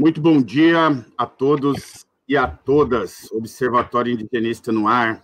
Muito 0.00 0.18
bom 0.18 0.40
dia 0.40 1.04
a 1.18 1.26
todos 1.26 2.06
e 2.26 2.34
a 2.34 2.48
todas. 2.48 3.30
Observatório 3.32 4.10
Indigenista 4.10 4.72
no 4.72 4.88
ar, 4.88 5.22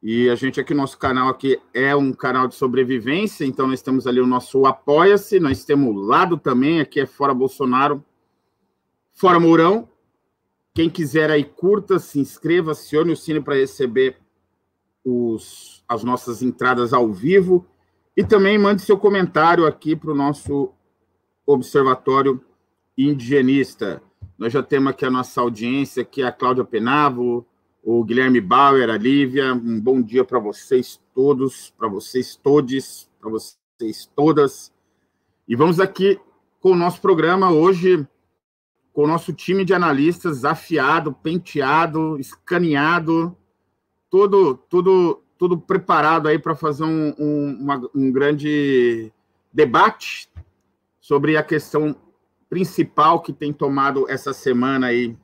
E 0.01 0.31
a 0.31 0.37
gente 0.37 0.61
aqui, 0.61 0.73
nosso 0.73 0.97
canal 0.97 1.29
aqui 1.29 1.61
é 1.75 1.97
um 1.97 2.13
canal 2.13 2.47
de 2.47 2.55
sobrevivência, 2.55 3.45
então 3.45 3.67
nós 3.67 3.83
temos 3.83 4.07
ali 4.07 4.21
o 4.21 4.29
nosso 4.29 4.65
Apoia-se, 4.65 5.41
nós 5.41 5.65
temos 5.65 5.89
o 5.89 5.99
lado 5.99 6.39
também, 6.39 6.79
aqui 6.79 7.01
é 7.01 7.07
Fora 7.07 7.35
Bolsonaro, 7.35 8.05
Fora 9.13 9.41
Mourão. 9.41 9.89
Quem 10.73 10.89
quiser 10.89 11.33
aí, 11.33 11.43
curta, 11.43 11.99
se 11.99 12.21
inscreva, 12.21 12.71
acione 12.71 13.11
o 13.11 13.17
sino 13.17 13.43
para 13.43 13.57
receber 13.57 14.25
os 15.07 15.85
as 15.89 16.03
nossas 16.03 16.43
entradas 16.43 16.93
ao 16.93 17.13
vivo 17.13 17.65
e 18.17 18.25
também 18.25 18.59
mande 18.59 18.83
seu 18.83 18.99
comentário 18.99 19.65
aqui 19.65 19.95
para 19.95 20.11
o 20.11 20.15
nosso 20.15 20.73
Observatório 21.47 22.43
Indigenista. 22.99 24.03
Nós 24.37 24.53
já 24.53 24.63
temos 24.63 24.91
aqui 24.91 25.05
a 25.05 25.11
nossa 25.11 25.41
audiência, 25.41 26.05
que 26.05 26.23
é 26.23 26.27
a 26.27 26.33
Cláudia 26.33 26.65
Penavo, 26.65 27.47
o 27.85 28.03
Guilherme 28.03 28.41
Bauer, 28.41 28.91
a 28.91 28.97
Lívia. 28.97 29.55
Um 29.55 29.81
bom 29.81 30.03
dia 30.03 30.25
para 30.25 30.41
vocês 30.41 31.01
todos, 31.15 31.73
para 31.79 31.89
vocês 31.89 32.35
todos, 32.35 33.09
para 33.21 33.31
vocês 33.31 34.11
todas. 34.17 34.73
E 35.47 35.55
vamos 35.55 35.79
aqui 35.79 36.19
com 36.59 36.73
o 36.73 36.77
nosso 36.77 37.01
programa 37.01 37.53
hoje, 37.53 38.05
com 38.93 39.05
o 39.05 39.07
nosso 39.07 39.33
time 39.33 39.65
de 39.65 39.73
analistas 39.73 40.45
afiado, 40.45 41.13
penteado, 41.13 42.19
escaneado, 42.19 43.37
tudo, 44.17 44.55
tudo 44.71 45.23
tudo 45.39 45.59
preparado 45.59 46.29
aí 46.29 46.39
para 46.39 46.55
fazer 46.55 46.85
um, 46.85 47.15
um, 47.19 47.59
uma, 47.61 47.91
um 47.95 48.11
grande 48.11 49.13
debate 49.53 50.29
sobre 50.99 51.37
a 51.37 51.43
questão 51.43 51.95
principal 52.49 53.21
que 53.21 53.33
tem 53.33 53.53
tomado 53.53 54.09
essa 54.09 54.33
semana 54.33 54.87
aí 54.87 55.17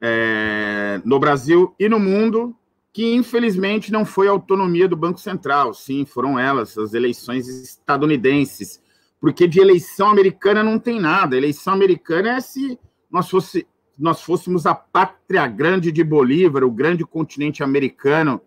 é, 0.00 1.00
no 1.04 1.18
Brasil 1.18 1.74
e 1.78 1.88
no 1.88 1.98
mundo, 1.98 2.56
que 2.92 3.14
infelizmente 3.14 3.92
não 3.92 4.04
foi 4.04 4.28
a 4.28 4.30
autonomia 4.30 4.88
do 4.88 4.96
Banco 4.96 5.20
Central, 5.20 5.74
sim, 5.74 6.04
foram 6.04 6.38
elas, 6.38 6.78
as 6.78 6.94
eleições 6.94 7.46
estadunidenses, 7.48 8.80
porque 9.20 9.46
de 9.46 9.60
eleição 9.60 10.08
americana 10.08 10.62
não 10.62 10.78
tem 10.78 11.00
nada, 11.00 11.36
eleição 11.36 11.74
americana 11.74 12.36
é 12.36 12.40
se 12.40 12.78
nós, 13.10 13.28
fosse, 13.28 13.66
nós 13.98 14.22
fôssemos 14.22 14.66
a 14.66 14.74
pátria 14.74 15.46
grande 15.46 15.92
de 15.92 16.02
Bolívar, 16.02 16.64
o 16.64 16.70
grande 16.70 17.04
continente 17.04 17.62
americano, 17.62 18.40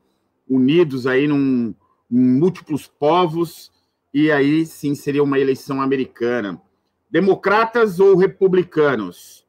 unidos 0.49 1.07
aí 1.07 1.27
num, 1.27 1.73
em 2.11 2.19
múltiplos 2.19 2.87
povos, 2.87 3.71
e 4.13 4.31
aí 4.31 4.65
sim 4.65 4.95
seria 4.95 5.23
uma 5.23 5.39
eleição 5.39 5.81
americana. 5.81 6.61
Democratas 7.09 7.99
ou 7.99 8.15
republicanos? 8.17 9.45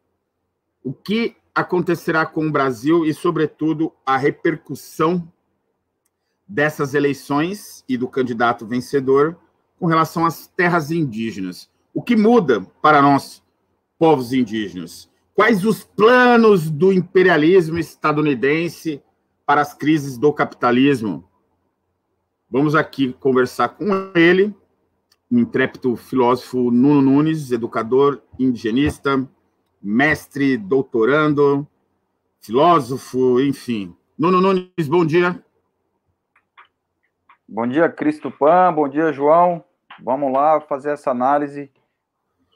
O 0.82 0.92
que 0.92 1.36
acontecerá 1.54 2.25
com 2.25 2.47
o 2.47 2.53
Brasil 2.53 3.04
e, 3.04 3.12
sobretudo, 3.12 3.92
a 4.06 4.16
repercussão 4.16 5.30
dessas 6.47 6.94
eleições 6.94 7.84
e 7.88 7.97
do 7.97 8.09
candidato 8.09 8.66
vencedor 8.66 9.36
com 9.78 9.86
relação 9.86 10.25
às 10.25 10.47
terras 10.47 10.91
indígenas? 10.91 11.69
O 11.92 12.03
que 12.03 12.15
muda 12.15 12.60
para 12.80 13.03
nós, 13.03 13.42
povos 13.98 14.32
indígenas? 14.32 15.10
Quais 15.38 15.65
os 15.65 15.84
planos 15.84 16.69
do 16.69 16.93
imperialismo 16.93 17.78
estadunidense 17.78 19.00
para 19.47 19.60
as 19.60 19.72
crises 19.72 20.19
do 20.19 20.32
capitalismo. 20.32 21.31
Vamos 22.50 22.75
aqui 22.75 23.12
conversar 23.12 23.69
com 23.69 23.87
ele, 24.16 24.53
o 25.31 25.38
intrépido 25.38 25.94
filósofo 25.94 26.72
Nuno 26.72 27.00
Nunes, 27.00 27.53
educador 27.53 28.21
indigenista, 28.37 29.25
mestre, 29.81 30.56
doutorando, 30.56 31.65
filósofo, 32.41 33.41
enfim. 33.41 33.94
Nuno 34.19 34.41
Nunes, 34.41 34.88
bom 34.88 35.06
dia. 35.06 35.41
Bom 37.48 37.65
dia, 37.65 37.88
Cristo 37.88 38.28
Pan, 38.28 38.72
bom 38.75 38.88
dia, 38.88 39.12
João. 39.12 39.65
Vamos 40.03 40.32
lá 40.32 40.60
fazer 40.62 40.91
essa 40.91 41.12
análise 41.12 41.71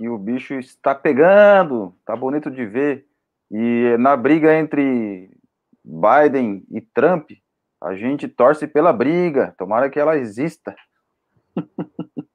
que 0.02 0.08
o 0.08 0.18
bicho 0.18 0.54
está 0.54 0.96
pegando, 0.96 1.94
tá 2.04 2.16
bonito 2.16 2.50
de 2.50 2.66
ver. 2.66 3.06
E 3.48 3.96
na 4.00 4.16
briga 4.16 4.52
entre 4.58 5.30
Biden 5.84 6.64
e 6.72 6.80
Trump, 6.80 7.30
a 7.80 7.94
gente 7.94 8.26
torce 8.26 8.66
pela 8.66 8.92
briga, 8.92 9.54
tomara 9.56 9.88
que 9.88 10.00
ela 10.00 10.18
exista. 10.18 10.74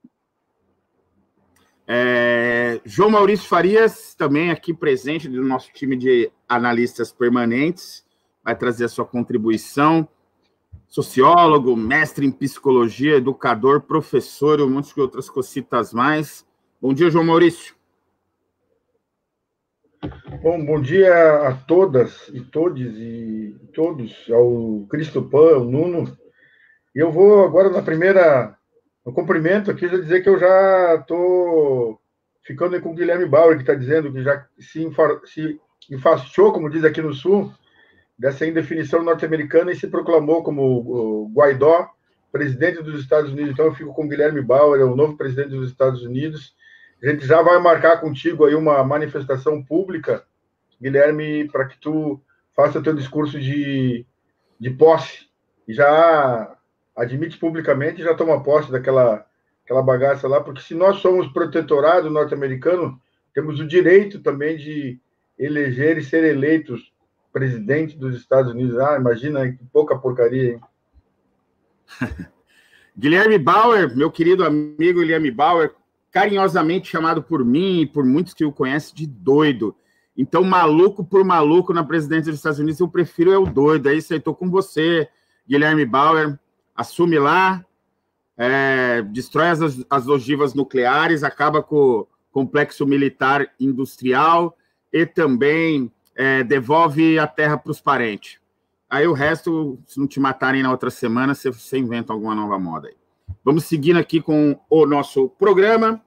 É, 1.89 2.81
João 2.83 3.09
Maurício 3.09 3.47
Farias, 3.47 4.13
também 4.13 4.51
aqui 4.51 4.73
presente 4.73 5.29
do 5.29 5.41
nosso 5.41 5.71
time 5.71 5.95
de 5.95 6.29
analistas 6.45 7.13
permanentes, 7.13 8.05
vai 8.43 8.57
trazer 8.57 8.83
a 8.83 8.89
sua 8.89 9.05
contribuição. 9.05 10.05
Sociólogo, 10.85 11.77
mestre 11.77 12.25
em 12.25 12.31
psicologia, 12.31 13.15
educador, 13.15 13.79
professor 13.83 14.59
um 14.59 14.69
monte 14.69 14.93
de 14.93 14.99
outras 14.99 15.29
cositas 15.29 15.93
mais. 15.93 16.45
Bom 16.79 16.93
dia, 16.93 17.09
João 17.09 17.23
Maurício. 17.25 17.73
Bom, 20.43 20.63
bom 20.63 20.79
dia 20.79 21.47
a 21.47 21.53
todas 21.55 22.27
e 22.27 22.39
todos 22.39 22.79
e 22.79 23.55
todos, 23.73 24.29
ao 24.29 24.85
Cristo 24.87 25.23
Pan, 25.23 25.55
ao 25.55 25.63
Nuno. 25.63 26.15
Eu 26.93 27.11
vou 27.11 27.43
agora 27.43 27.71
na 27.71 27.81
primeira, 27.81 28.55
no 29.03 29.11
cumprimento 29.11 29.71
aqui, 29.71 29.87
já 29.87 29.97
dizer 29.97 30.21
que 30.21 30.29
eu 30.29 30.37
já 30.37 30.97
estou 31.01 31.99
ficando 32.43 32.79
com 32.79 32.91
o 32.91 32.95
Guilherme 32.95 33.25
Bauer, 33.25 33.55
que 33.55 33.63
está 33.63 33.73
dizendo 33.73 34.13
que 34.13 34.21
já 34.21 34.45
se, 34.59 34.87
se 35.25 35.59
enfastiou, 35.89 36.53
como 36.53 36.69
diz 36.69 36.85
aqui 36.85 37.01
no 37.01 37.11
Sul, 37.11 37.51
dessa 38.19 38.45
indefinição 38.45 39.01
norte-americana 39.01 39.71
e 39.71 39.75
se 39.75 39.87
proclamou 39.87 40.43
como 40.43 41.31
Guaidó, 41.33 41.89
presidente 42.31 42.83
dos 42.83 43.01
Estados 43.01 43.31
Unidos. 43.31 43.53
Então 43.53 43.65
eu 43.65 43.73
fico 43.73 43.95
com 43.95 44.05
o 44.05 44.07
Guilherme 44.07 44.43
Bauer, 44.43 44.79
é 44.79 44.85
o 44.85 44.95
novo 44.95 45.17
presidente 45.17 45.49
dos 45.49 45.71
Estados 45.71 46.03
Unidos 46.03 46.55
a 47.01 47.09
gente 47.09 47.25
já 47.25 47.41
vai 47.41 47.59
marcar 47.59 48.01
contigo 48.01 48.45
aí 48.45 48.55
uma 48.55 48.83
manifestação 48.83 49.63
pública, 49.63 50.25
Guilherme, 50.81 51.47
para 51.49 51.65
que 51.65 51.79
tu 51.79 52.21
faça 52.55 52.81
teu 52.81 52.93
discurso 52.93 53.39
de, 53.39 54.05
de 54.59 54.69
posse. 54.71 55.27
E 55.67 55.73
já 55.73 56.55
admite 56.95 57.37
publicamente, 57.37 58.01
já 58.01 58.15
toma 58.15 58.43
posse 58.43 58.71
daquela 58.71 59.25
aquela 59.63 59.83
bagaça 59.83 60.29
lá, 60.29 60.39
porque 60.39 60.61
se 60.61 60.73
nós 60.73 60.99
somos 60.99 61.27
protetorado 61.27 62.09
norte-americano, 62.09 63.01
temos 63.33 63.59
o 63.59 63.67
direito 63.67 64.21
também 64.21 64.55
de 64.55 64.97
eleger 65.37 65.97
e 65.97 66.03
ser 66.03 66.23
eleitos 66.23 66.93
presidente 67.33 67.97
dos 67.97 68.15
Estados 68.15 68.51
Unidos. 68.51 68.79
Ah, 68.79 68.95
imagina 68.97 69.51
que 69.51 69.63
pouca 69.65 69.97
porcaria, 69.97 70.53
hein? 70.53 70.61
Guilherme 72.97 73.37
Bauer, 73.37 73.95
meu 73.95 74.09
querido 74.09 74.43
amigo 74.43 75.01
Guilherme 75.01 75.29
Bauer, 75.29 75.71
carinhosamente 76.11 76.89
chamado 76.89 77.21
por 77.21 77.43
mim 77.43 77.81
e 77.81 77.85
por 77.85 78.05
muitos 78.05 78.33
que 78.33 78.45
o 78.45 78.51
conhecem 78.51 78.95
de 78.95 79.05
doido. 79.07 79.75
Então, 80.17 80.43
maluco 80.43 81.05
por 81.05 81.23
maluco 81.23 81.73
na 81.73 81.83
presidência 81.83 82.31
dos 82.31 82.39
Estados 82.39 82.59
Unidos, 82.59 82.79
eu 82.79 82.87
prefiro 82.87 83.31
é 83.31 83.37
o 83.37 83.45
doido. 83.45 83.87
É 83.89 83.93
isso 83.93 84.13
aí, 84.13 84.19
estou 84.19 84.33
com 84.33 84.49
você, 84.49 85.07
Guilherme 85.47 85.85
Bauer. 85.85 86.39
Assume 86.75 87.19
lá, 87.19 87.63
é, 88.35 89.03
destrói 89.03 89.49
as, 89.49 89.59
as 89.89 90.07
ogivas 90.07 90.53
nucleares, 90.53 91.23
acaba 91.23 91.61
com 91.61 91.75
o 91.75 92.07
complexo 92.31 92.85
militar 92.85 93.51
industrial 93.59 94.57
e 94.91 95.05
também 95.05 95.91
é, 96.15 96.43
devolve 96.43 97.19
a 97.19 97.27
terra 97.27 97.57
para 97.57 97.71
os 97.71 97.79
parentes. 97.79 98.39
Aí 98.89 99.05
o 99.05 99.13
resto, 99.13 99.77
se 99.85 99.99
não 99.99 100.07
te 100.07 100.19
matarem 100.19 100.63
na 100.63 100.71
outra 100.71 100.89
semana, 100.89 101.35
você, 101.35 101.51
você 101.51 101.77
inventa 101.77 102.13
alguma 102.13 102.33
nova 102.33 102.57
moda 102.57 102.87
aí. 102.87 102.96
Vamos 103.47 103.63
seguindo 103.63 103.95
aqui 103.95 104.19
com 104.19 104.59
o 104.69 104.85
nosso 104.85 105.29
programa. 105.29 106.03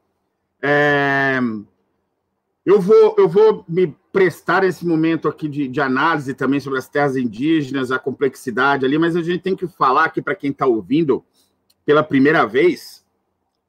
É, 0.60 1.40
eu, 2.66 2.78
vou, 2.78 3.14
eu 3.16 3.26
vou 3.26 3.64
me 3.66 3.96
prestar 4.12 4.62
esse 4.62 4.86
momento 4.86 5.26
aqui 5.26 5.48
de, 5.48 5.66
de, 5.66 5.80
análise 5.80 6.34
também 6.34 6.60
sobre 6.60 6.78
as 6.78 6.86
terras 6.86 7.16
indígenas, 7.16 7.90
a 7.90 7.98
complexidade 7.98 8.84
ali, 8.84 8.98
mas 8.98 9.16
a 9.16 9.22
gente 9.22 9.40
tem 9.40 9.56
que 9.56 9.66
falar 9.66 10.04
aqui 10.04 10.20
para 10.20 10.34
quem 10.34 10.50
está 10.50 10.66
ouvindo 10.66 11.24
pela 11.86 12.02
primeira 12.02 12.44
vez, 12.44 13.06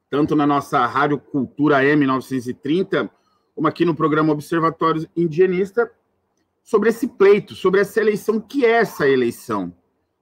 tanto 0.10 0.36
na 0.36 0.46
nossa 0.46 0.86
Rádio 0.86 1.18
Cultura 1.18 1.82
M930, 1.82 3.10
como 3.56 3.70
aqui 3.70 3.86
no 3.86 3.96
programa 3.96 4.34
Observatório 4.34 5.08
Indigenista, 5.16 5.90
sobre 6.62 6.90
esse 6.90 7.08
pleito, 7.08 7.56
sobre 7.56 7.80
essa 7.80 8.02
eleição. 8.02 8.38
Que 8.38 8.66
é 8.66 8.72
essa 8.72 9.08
eleição? 9.08 9.74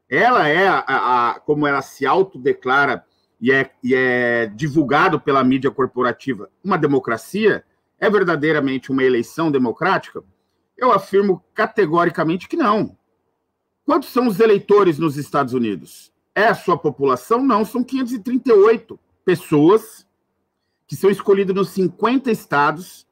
Ela 0.08 0.48
é, 0.48 0.68
a, 0.68 0.84
a, 0.86 1.40
como 1.40 1.66
ela 1.66 1.82
se 1.82 2.06
autodeclara 2.06 3.09
e 3.40 3.52
é, 3.52 3.72
e 3.84 3.96
é 3.96 4.48
divulgado 4.48 5.20
pela 5.20 5.44
mídia 5.44 5.72
corporativa, 5.72 6.50
uma 6.64 6.78
democracia? 6.78 7.64
É 8.00 8.10
verdadeiramente 8.10 8.92
uma 8.92 9.04
eleição 9.04 9.52
democrática? 9.52 10.24
Eu 10.78 10.92
afirmo 10.92 11.44
categoricamente 11.54 12.48
que 12.48 12.56
não. 12.56 12.98
Quantos 13.86 14.10
são 14.10 14.28
os 14.28 14.40
eleitores 14.40 14.98
nos 15.00 15.18
Estados 15.18 15.54
Unidos? 15.54 16.12
É 16.36 16.48
a 16.48 16.56
sua 16.56 16.78
população? 16.78 17.44
Não, 17.44 17.66
são 17.66 17.84
538 17.84 19.00
pessoas 19.26 20.08
que 20.88 20.96
são 20.96 21.10
escolhidas 21.10 21.56
nos 21.56 21.70
50 21.70 22.32
estados 22.32 23.08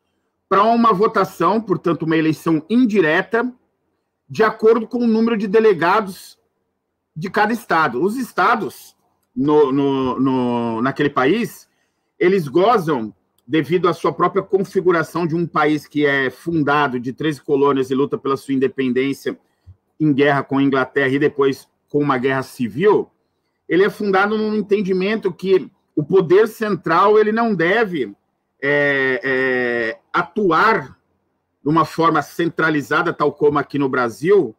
para 0.50 0.64
uma 0.64 0.94
votação, 0.94 1.62
portanto, 1.62 2.04
uma 2.04 2.18
eleição 2.18 2.66
indireta, 2.70 3.54
de 4.30 4.44
acordo 4.44 4.88
com 4.88 5.00
o 5.00 5.08
número 5.08 5.38
de 5.38 5.48
delegados 5.48 6.40
de 7.16 7.30
cada 7.30 7.54
estado. 7.54 8.02
Os 8.02 8.16
estados 8.18 8.97
no, 9.38 9.72
no, 9.72 10.20
no, 10.20 10.82
naquele 10.82 11.12
país, 11.12 11.70
eles 12.18 12.48
gozam, 12.48 13.14
devido 13.48 13.88
à 13.88 13.94
sua 13.94 14.12
própria 14.12 14.42
configuração 14.42 15.28
de 15.28 15.36
um 15.36 15.46
país 15.46 15.88
que 15.88 16.06
é 16.06 16.30
fundado 16.32 17.00
de 17.00 17.14
13 17.14 17.42
colônias 17.44 17.92
e 17.92 17.96
luta 17.96 18.18
pela 18.18 18.36
sua 18.36 18.56
independência 18.56 19.40
em 20.00 20.12
guerra 20.12 20.44
com 20.44 20.58
a 20.58 20.64
Inglaterra 20.64 21.10
e 21.10 21.20
depois 21.20 21.70
com 21.88 22.00
uma 22.00 22.18
guerra 22.18 22.44
civil, 22.44 23.10
ele 23.70 23.86
é 23.86 23.90
fundado 23.90 24.38
num 24.38 24.56
entendimento 24.56 25.32
que 25.32 25.72
o 25.96 26.04
poder 26.04 26.48
central 26.48 27.18
ele 27.18 27.32
não 27.32 27.56
deve 27.56 28.14
é, 28.62 29.22
é, 29.24 30.00
atuar 30.12 30.98
de 31.64 31.70
uma 31.70 31.86
forma 31.86 32.22
centralizada, 32.22 33.14
tal 33.14 33.32
como 33.32 33.60
aqui 33.60 33.78
no 33.78 33.88
Brasil, 33.88 34.56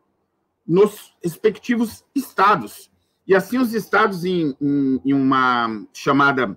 nos 0.66 1.14
respectivos 1.22 2.04
estados. 2.14 2.90
E 3.28 3.34
assim 3.34 3.58
os 3.58 3.74
estados, 3.74 4.24
em, 4.24 4.56
em, 4.58 5.00
em 5.04 5.12
uma 5.12 5.84
chamada 5.92 6.56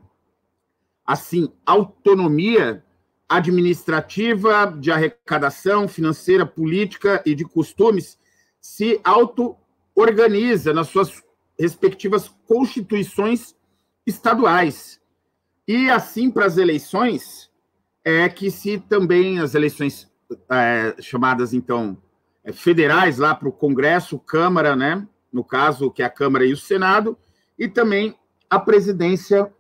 assim 1.06 1.52
autonomia 1.66 2.82
administrativa, 3.28 4.74
de 4.80 4.90
arrecadação 4.90 5.88
financeira, 5.88 6.46
política 6.46 7.22
e 7.26 7.36
de 7.36 7.44
costumes, 7.44 8.18
se 8.62 9.02
auto-organiza 9.04 10.74
nas 10.74 10.88
suas 10.88 11.22
respectivas 11.60 12.34
constituições 12.48 13.54
estaduais. 14.06 15.02
E 15.68 15.90
assim, 15.90 16.32
para 16.32 16.46
as 16.46 16.58
eleições, 16.58 17.52
é 18.04 18.28
que 18.30 18.50
se 18.50 18.80
também 18.80 19.40
as 19.40 19.56
eleições 19.56 20.10
é, 20.50 20.96
chamadas, 21.02 21.54
então, 21.54 21.98
é, 22.44 22.52
federais, 22.52 23.18
lá 23.18 23.36
para 23.36 23.50
o 23.50 23.54
Congresso, 23.54 24.18
Câmara, 24.18 24.76
né? 24.76 25.08
No 25.32 25.44
caso, 25.44 25.92
que 25.92 26.02
é 26.02 26.06
a 26.06 26.10
Câmara 26.10 26.46
e 26.46 26.54
o 26.54 26.58
Senado, 26.58 27.18
e 27.58 27.68
também 27.68 28.16
a 28.50 28.60
presidência 28.60 29.52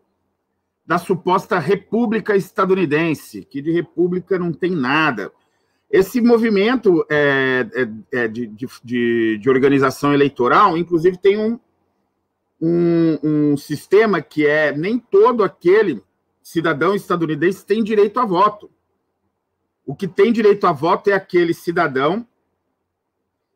da 0.85 0.97
suposta 0.97 1.57
República 1.59 2.35
Estadunidense, 2.35 3.45
que 3.45 3.62
de 3.62 3.71
República 3.71 4.38
não 4.38 4.51
tem 4.51 4.71
nada. 4.71 5.31
Esse 5.89 6.19
movimento 6.19 7.06
é, 7.09 7.65
é, 8.12 8.23
é 8.23 8.27
de, 8.27 8.47
de, 8.47 9.38
de, 9.38 9.50
organização 9.50 10.13
eleitoral, 10.13 10.77
inclusive, 10.77 11.18
tem 11.18 11.38
um, 11.38 11.59
um, 12.59 13.19
um 13.23 13.57
sistema 13.57 14.21
que 14.21 14.45
é 14.45 14.75
nem 14.75 15.00
todo 15.00 15.44
aquele 15.44 16.01
cidadão 16.41 16.95
estadunidense 16.95 17.65
tem 17.65 17.83
direito 17.83 18.19
a 18.19 18.25
voto. 18.25 18.69
O 19.85 19.95
que 19.95 20.07
tem 20.07 20.31
direito 20.31 20.65
a 20.65 20.71
voto 20.71 21.09
é 21.09 21.13
aquele 21.13 21.53
cidadão 21.53 22.27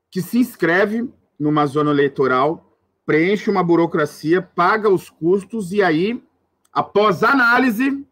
que 0.10 0.22
se 0.22 0.38
inscreve 0.38 1.10
numa 1.40 1.66
zona 1.66 1.92
eleitoral, 1.92 2.78
preenche 3.06 3.50
uma 3.50 3.64
burocracia, 3.64 4.42
paga 4.42 4.90
os 4.90 5.10
custos 5.10 5.72
e 5.72 5.82
aí, 5.84 6.24
após 6.72 7.24
análise, 7.24 8.06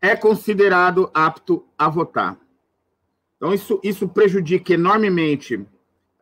é 0.00 0.16
considerado 0.16 1.10
apto 1.14 1.64
a 1.78 1.88
votar. 1.88 2.38
Então, 3.36 3.52
isso, 3.52 3.80
isso 3.82 4.08
prejudica 4.08 4.74
enormemente 4.74 5.64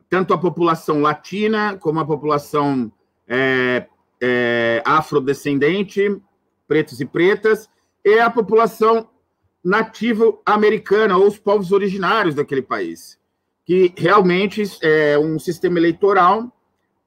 tanto 0.09 0.33
a 0.33 0.39
população 0.39 1.01
latina 1.01 1.77
como 1.79 1.99
a 1.99 2.05
população 2.05 2.93
é, 3.27 3.87
é, 4.21 4.83
afrodescendente, 4.85 6.21
pretos 6.69 7.01
e 7.01 7.05
pretas, 7.05 7.69
e 8.05 8.19
a 8.19 8.31
população 8.31 9.09
nativa 9.65 10.37
americana, 10.45 11.17
ou 11.17 11.27
os 11.27 11.39
povos 11.39 11.73
originários 11.73 12.35
daquele 12.35 12.63
país, 12.63 13.19
que 13.65 13.93
realmente 13.97 14.63
é 14.83 15.19
um 15.19 15.39
sistema 15.39 15.79
eleitoral 15.79 16.53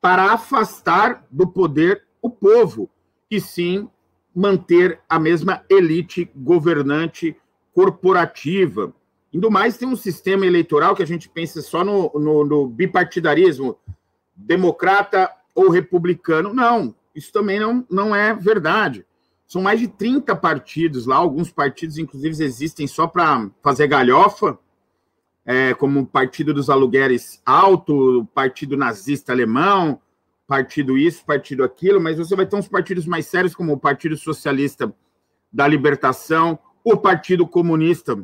para 0.01 0.33
afastar 0.33 1.25
do 1.29 1.47
poder 1.47 2.03
o 2.21 2.29
povo, 2.29 2.89
e 3.29 3.39
sim 3.39 3.89
manter 4.33 4.99
a 5.09 5.19
mesma 5.19 5.63
elite 5.69 6.29
governante 6.35 7.35
corporativa. 7.73 8.93
Indo 9.33 9.51
mais, 9.51 9.77
tem 9.77 9.87
um 9.87 9.95
sistema 9.95 10.45
eleitoral 10.45 10.95
que 10.95 11.03
a 11.03 11.07
gente 11.07 11.29
pensa 11.29 11.61
só 11.61 11.83
no, 11.83 12.11
no, 12.15 12.45
no 12.45 12.67
bipartidarismo, 12.67 13.77
democrata 14.35 15.31
ou 15.53 15.69
republicano. 15.69 16.53
Não, 16.53 16.95
isso 17.15 17.31
também 17.31 17.59
não, 17.59 17.85
não 17.89 18.15
é 18.15 18.33
verdade. 18.33 19.05
São 19.47 19.61
mais 19.61 19.79
de 19.79 19.87
30 19.87 20.35
partidos 20.35 21.05
lá, 21.05 21.15
alguns 21.15 21.51
partidos, 21.51 21.97
inclusive, 21.97 22.43
existem 22.43 22.85
só 22.85 23.07
para 23.07 23.49
fazer 23.63 23.87
galhofa, 23.87 24.57
é, 25.47 25.73
como 25.73 26.01
o 26.01 26.05
Partido 26.05 26.53
dos 26.53 26.69
Aluguéis 26.69 27.41
Alto, 27.45 28.27
Partido 28.35 28.75
Nazista 28.75 29.31
Alemão, 29.31 30.01
partido 30.45 30.97
isso, 30.97 31.23
partido 31.25 31.63
aquilo, 31.63 32.01
mas 32.01 32.17
você 32.17 32.35
vai 32.35 32.45
ter 32.45 32.57
uns 32.57 32.67
partidos 32.67 33.05
mais 33.05 33.27
sérios, 33.27 33.55
como 33.55 33.71
o 33.71 33.79
Partido 33.79 34.17
Socialista 34.17 34.93
da 35.51 35.65
Libertação, 35.65 36.59
o 36.83 36.97
Partido 36.97 37.47
Comunista 37.47 38.21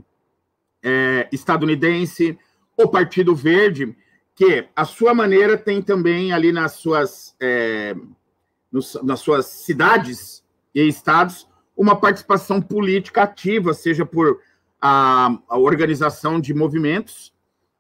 é, 0.84 1.30
Estadunidense, 1.32 2.38
o 2.76 2.90
Partido 2.90 3.34
Verde, 3.34 3.96
que 4.36 4.68
a 4.76 4.84
sua 4.84 5.14
maneira 5.14 5.58
tem 5.58 5.82
também 5.82 6.34
ali 6.34 6.52
nas 6.52 6.74
suas, 6.74 7.36
é, 7.40 7.96
nos, 8.70 9.00
nas 9.02 9.22
suas 9.22 9.46
cidades 9.46 10.44
e 10.76 10.86
estados 10.86 11.48
uma 11.76 11.96
participação 11.96 12.62
política 12.62 13.24
ativa, 13.24 13.74
seja 13.74 14.06
por 14.06 14.40
a, 14.86 15.40
a 15.48 15.58
organização 15.58 16.42
de 16.42 16.54
movimentos 16.54 17.34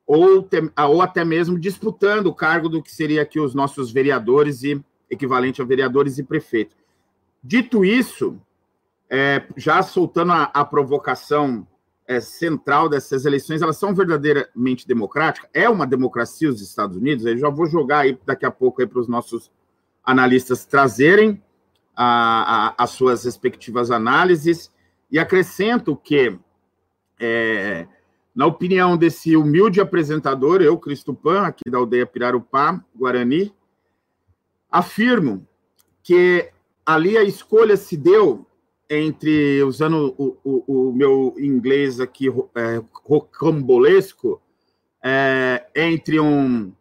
ou, 0.08 0.42
te, 0.42 0.72
ou 0.88 1.02
até 1.02 1.26
mesmo 1.26 1.60
disputando 1.60 2.28
o 2.28 2.34
cargo 2.34 2.70
do 2.70 2.82
que 2.82 2.90
seria 2.90 3.22
aqui 3.22 3.42
os 3.42 3.54
nossos 3.54 3.92
vereadores 3.92 4.64
e 4.64 4.82
equivalente 5.12 5.62
a 5.62 5.66
vereadores 5.66 6.18
e 6.18 6.24
prefeitos. 6.24 6.78
Dito 7.44 7.84
isso, 7.84 8.40
é, 9.10 9.46
já 9.58 9.84
soltando 9.84 10.32
a, 10.32 10.44
a 10.44 10.64
provocação 10.64 11.68
é, 12.08 12.22
central 12.22 12.88
dessas 12.88 13.26
eleições, 13.26 13.62
elas 13.62 13.76
são 13.76 13.94
verdadeiramente 13.94 14.88
democráticas? 14.88 15.50
É 15.54 15.68
uma 15.68 15.86
democracia 15.86 16.50
os 16.50 16.62
Estados 16.62 16.96
Unidos? 16.96 17.26
Eu 17.26 17.38
já 17.38 17.50
vou 17.50 17.66
jogar 17.66 18.00
aí 18.00 18.18
daqui 18.26 18.46
a 18.46 18.52
pouco 18.52 18.88
para 18.88 19.00
os 19.00 19.10
nossos 19.10 19.52
analistas 20.06 20.66
trazerem 20.66 21.44
a, 21.94 22.70
a, 22.70 22.84
as 22.84 22.92
suas 22.92 23.26
respectivas 23.26 23.92
análises 23.92 24.72
e 25.12 25.20
acrescento 25.20 25.98
que, 25.98 26.40
é, 27.20 27.88
na 28.36 28.46
opinião 28.46 28.98
desse 28.98 29.36
humilde 29.36 29.80
apresentador, 29.80 30.62
eu, 30.62 30.78
Cristo 30.78 31.14
Pan, 31.14 31.42
aqui 31.42 31.70
da 31.70 31.78
aldeia 31.78 32.06
Pirarupá, 32.06 32.84
Guarani, 32.96 33.54
afirmo 34.72 35.48
que 36.02 36.50
ali 36.86 37.18
a 37.18 37.24
escolha 37.24 37.78
se 37.78 37.96
deu 37.96 38.46
entre, 38.90 39.64
usando 39.64 40.14
o, 40.18 40.38
o, 40.44 40.90
o 40.90 40.94
meu 40.94 41.36
inglês 41.38 42.00
aqui 42.00 42.28
é, 42.28 42.82
rocambolesco, 43.04 44.42
é, 45.04 45.66
entre 45.76 46.20
um 46.20 46.74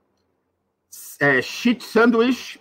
é, 1.21 1.41
shit 1.41 1.85
sandwich 1.85 2.61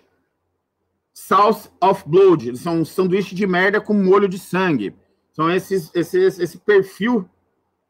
Sauce 1.12 1.70
of 1.80 2.02
Blood, 2.06 2.56
são 2.58 2.80
um 2.80 2.84
sanduíche 2.84 3.34
de 3.34 3.46
merda 3.46 3.80
com 3.80 3.94
molho 3.94 4.28
de 4.28 4.38
sangue. 4.38 4.94
São 5.32 5.50
esses, 5.50 5.90
esses, 5.94 6.38
esse 6.38 6.58
perfil 6.58 7.28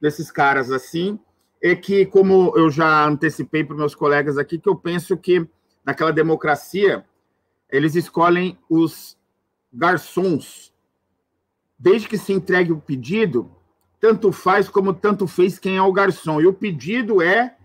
desses 0.03 0.33
caras 0.33 0.73
assim, 0.73 1.17
é 1.63 1.77
que, 1.77 2.05
como 2.05 2.53
eu 2.57 2.69
já 2.69 3.07
antecipei 3.07 3.63
para 3.63 3.77
meus 3.77 3.95
colegas 3.95 4.37
aqui, 4.37 4.59
que 4.59 4.69
eu 4.69 4.75
penso 4.75 5.17
que 5.17 5.47
naquela 5.85 6.13
democracia 6.13 7.05
eles 7.71 7.95
escolhem 7.95 8.59
os 8.69 9.17
garçons. 9.73 10.75
Desde 11.79 12.09
que 12.09 12.19
se 12.19 12.33
entregue 12.33 12.73
o 12.73 12.81
pedido, 12.81 13.49
tanto 14.01 14.33
faz 14.33 14.69
como 14.69 14.93
tanto 14.93 15.29
fez 15.29 15.57
quem 15.57 15.77
é 15.77 15.83
o 15.83 15.93
garçom. 15.93 16.41
E 16.41 16.47
o 16.49 16.53
pedido 16.53 17.23
é 17.23 17.57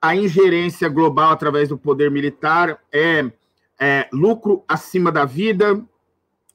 a 0.00 0.16
ingerência 0.16 0.88
global 0.88 1.32
através 1.32 1.68
do 1.68 1.76
poder 1.76 2.10
militar, 2.10 2.82
é, 2.90 3.30
é 3.78 4.08
lucro 4.10 4.64
acima 4.66 5.12
da 5.12 5.26
vida, 5.26 5.84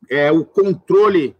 é 0.09 0.31
o 0.31 0.43
controle 0.43 1.35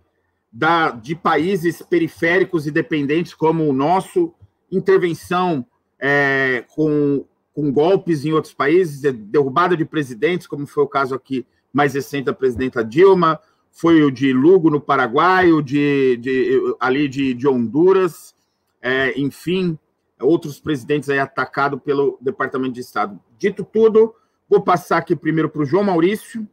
da, 0.52 0.92
de 0.92 1.16
países 1.16 1.82
periféricos 1.82 2.66
e 2.66 2.72
dependentes 2.72 3.34
como 3.34 3.68
o 3.68 3.74
nosso, 3.74 4.34
intervenção 4.72 5.66
é, 6.00 6.64
com, 6.76 7.26
com 7.54 7.72
golpes 7.72 8.26
em 8.26 8.34
outros 8.34 8.54
países, 8.54 9.02
derrubada 9.14 9.76
de 9.76 9.86
presidentes, 9.86 10.48
como 10.48 10.66
foi 10.66 10.84
o 10.84 10.88
caso 10.88 11.14
aqui 11.14 11.46
mais 11.72 11.94
recente 11.94 12.26
da 12.26 12.34
presidenta 12.34 12.84
Dilma, 12.84 13.40
foi 13.72 14.02
o 14.02 14.12
de 14.12 14.34
Lugo, 14.34 14.70
no 14.70 14.82
Paraguai, 14.82 15.52
o 15.52 15.62
de, 15.62 16.18
de 16.18 16.76
ali 16.80 17.08
de, 17.08 17.34
de 17.34 17.48
Honduras, 17.48 18.34
é, 18.82 19.18
enfim, 19.20 19.78
outros 20.20 20.60
presidentes 20.60 21.10
aí 21.10 21.20
atacados 21.20 21.80
pelo 21.82 22.18
Departamento 22.20 22.74
de 22.74 22.82
Estado. 22.82 23.20
Dito 23.38 23.64
tudo, 23.64 24.14
vou 24.50 24.62
passar 24.62 24.98
aqui 24.98 25.16
primeiro 25.16 25.50
para 25.50 25.62
o 25.62 25.66
João 25.66 25.84
Maurício. 25.84 26.48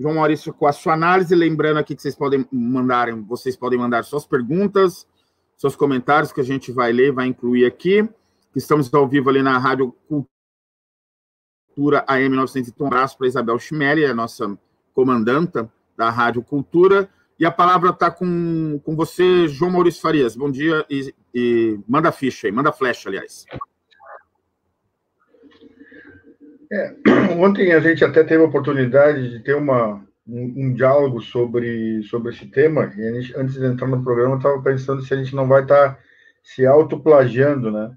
João 0.00 0.14
Maurício, 0.14 0.54
com 0.54 0.66
a 0.66 0.72
sua 0.72 0.94
análise, 0.94 1.34
lembrando 1.34 1.76
aqui 1.76 1.94
que 1.94 2.00
vocês 2.00 2.16
podem 2.16 2.48
mandar, 2.50 3.14
vocês 3.16 3.54
podem 3.54 3.78
mandar 3.78 4.02
suas 4.02 4.24
perguntas, 4.24 5.06
seus 5.58 5.76
comentários 5.76 6.32
que 6.32 6.40
a 6.40 6.44
gente 6.44 6.72
vai 6.72 6.90
ler, 6.90 7.12
vai 7.12 7.26
incluir 7.26 7.66
aqui. 7.66 8.08
Estamos 8.56 8.92
ao 8.94 9.06
vivo 9.06 9.28
ali 9.28 9.42
na 9.42 9.58
Rádio 9.58 9.94
Cultura 11.68 12.02
AM 12.08 12.34
901. 12.34 12.82
Um 12.82 12.86
abraço 12.86 13.18
para 13.18 13.26
Isabel 13.26 13.58
Schmelli, 13.58 14.06
a 14.06 14.14
nossa 14.14 14.58
comandanta 14.94 15.70
da 15.94 16.08
Rádio 16.08 16.42
Cultura. 16.42 17.10
E 17.38 17.44
a 17.44 17.50
palavra 17.50 17.90
está 17.90 18.10
com, 18.10 18.80
com 18.82 18.96
você, 18.96 19.48
João 19.48 19.72
Maurício 19.72 20.00
Farias. 20.00 20.34
Bom 20.34 20.50
dia 20.50 20.82
e, 20.88 21.14
e 21.34 21.78
manda 21.86 22.10
ficha 22.10 22.46
aí, 22.46 22.52
manda 22.52 22.72
flecha, 22.72 23.10
aliás. 23.10 23.44
É, 26.72 26.94
ontem 27.38 27.72
a 27.72 27.80
gente 27.80 28.04
até 28.04 28.22
teve 28.22 28.42
a 28.42 28.46
oportunidade 28.46 29.30
de 29.30 29.40
ter 29.40 29.54
uma, 29.54 30.04
um, 30.26 30.54
um 30.56 30.74
diálogo 30.74 31.20
sobre, 31.20 32.02
sobre 32.04 32.32
esse 32.32 32.46
tema. 32.46 32.92
E 32.96 33.22
gente, 33.22 33.36
antes 33.36 33.54
de 33.54 33.64
entrar 33.64 33.88
no 33.88 34.02
programa, 34.02 34.34
eu 34.34 34.38
estava 34.38 34.62
pensando 34.62 35.02
se 35.02 35.12
a 35.12 35.16
gente 35.16 35.34
não 35.34 35.48
vai 35.48 35.62
estar 35.62 35.94
tá 35.94 35.98
se 36.42 36.66
autoplagiando, 36.66 37.70
né? 37.70 37.94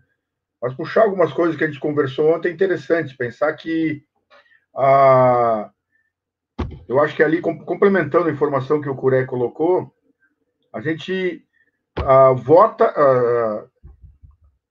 Mas 0.61 0.73
puxar 0.73 1.03
algumas 1.03 1.31
coisas 1.33 1.55
que 1.55 1.63
a 1.63 1.67
gente 1.67 1.79
conversou 1.79 2.33
ontem 2.33 2.49
é 2.49 2.51
interessante. 2.51 3.17
Pensar 3.17 3.53
que 3.53 4.03
a, 4.75 5.69
eu 6.87 6.99
acho 6.99 7.15
que 7.15 7.23
ali, 7.23 7.41
complementando 7.41 8.29
a 8.29 8.31
informação 8.31 8.81
que 8.81 8.89
o 8.89 8.95
Curé 8.95 9.25
colocou, 9.25 9.93
a 10.73 10.81
gente 10.81 11.45
uh, 11.99 12.35
vota 12.35 12.85
uh, 12.91 13.69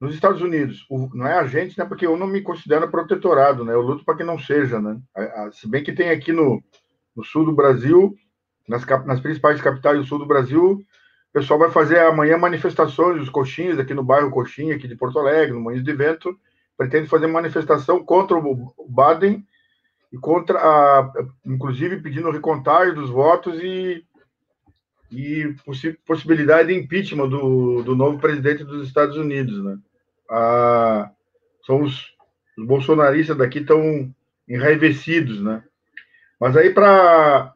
nos 0.02 0.14
Estados 0.16 0.42
Unidos. 0.42 0.84
O, 0.90 1.08
não 1.14 1.28
é 1.28 1.38
a 1.38 1.46
gente, 1.46 1.78
né? 1.78 1.84
Porque 1.84 2.04
eu 2.04 2.16
não 2.16 2.26
me 2.26 2.42
considero 2.42 2.90
protetorado, 2.90 3.64
né? 3.64 3.72
Eu 3.72 3.82
luto 3.82 4.04
para 4.04 4.16
que 4.16 4.24
não 4.24 4.36
seja, 4.36 4.80
né? 4.80 5.00
Se 5.52 5.68
bem 5.68 5.84
que 5.84 5.92
tem 5.92 6.10
aqui 6.10 6.32
no, 6.32 6.60
no 7.14 7.22
sul 7.22 7.44
do 7.44 7.54
Brasil, 7.54 8.12
nas, 8.68 8.84
nas 9.06 9.20
principais 9.20 9.62
capitais 9.62 9.96
do 10.00 10.04
sul 10.04 10.18
do 10.18 10.26
Brasil, 10.26 10.72
o 10.72 11.32
pessoal 11.32 11.56
vai 11.56 11.70
fazer 11.70 12.00
amanhã 12.00 12.36
manifestações 12.36 13.20
dos 13.20 13.28
coxinhas 13.28 13.78
aqui 13.78 13.94
no 13.94 14.02
bairro 14.02 14.32
Coxinha, 14.32 14.74
aqui 14.74 14.88
de 14.88 14.96
Porto 14.96 15.20
Alegre, 15.20 15.54
no 15.54 15.60
Moinhos 15.60 15.84
de 15.84 15.92
Vento, 15.92 16.36
pretende 16.76 17.06
fazer 17.06 17.28
manifestação 17.28 18.04
contra 18.04 18.36
o 18.36 18.74
Baden 18.88 19.46
e 20.12 20.18
contra, 20.18 20.58
a, 20.58 21.12
inclusive 21.46 22.00
pedindo 22.00 22.28
recontagem 22.32 22.92
dos 22.92 23.08
votos 23.08 23.56
e, 23.62 24.04
e 25.12 25.54
possi 25.64 25.92
possibilidade 26.04 26.74
de 26.74 26.74
impeachment 26.74 27.28
do, 27.28 27.84
do 27.84 27.94
novo 27.94 28.18
presidente 28.18 28.64
dos 28.64 28.84
Estados 28.84 29.16
Unidos, 29.16 29.62
né? 29.62 29.78
Ah, 30.32 31.10
são 31.66 31.82
os, 31.82 32.06
os 32.56 32.66
bolsonaristas 32.66 33.36
daqui 33.36 33.58
estão 33.58 34.10
enraivecidos, 34.48 35.42
né? 35.42 35.62
Mas 36.40 36.56
aí 36.56 36.70
para 36.70 37.52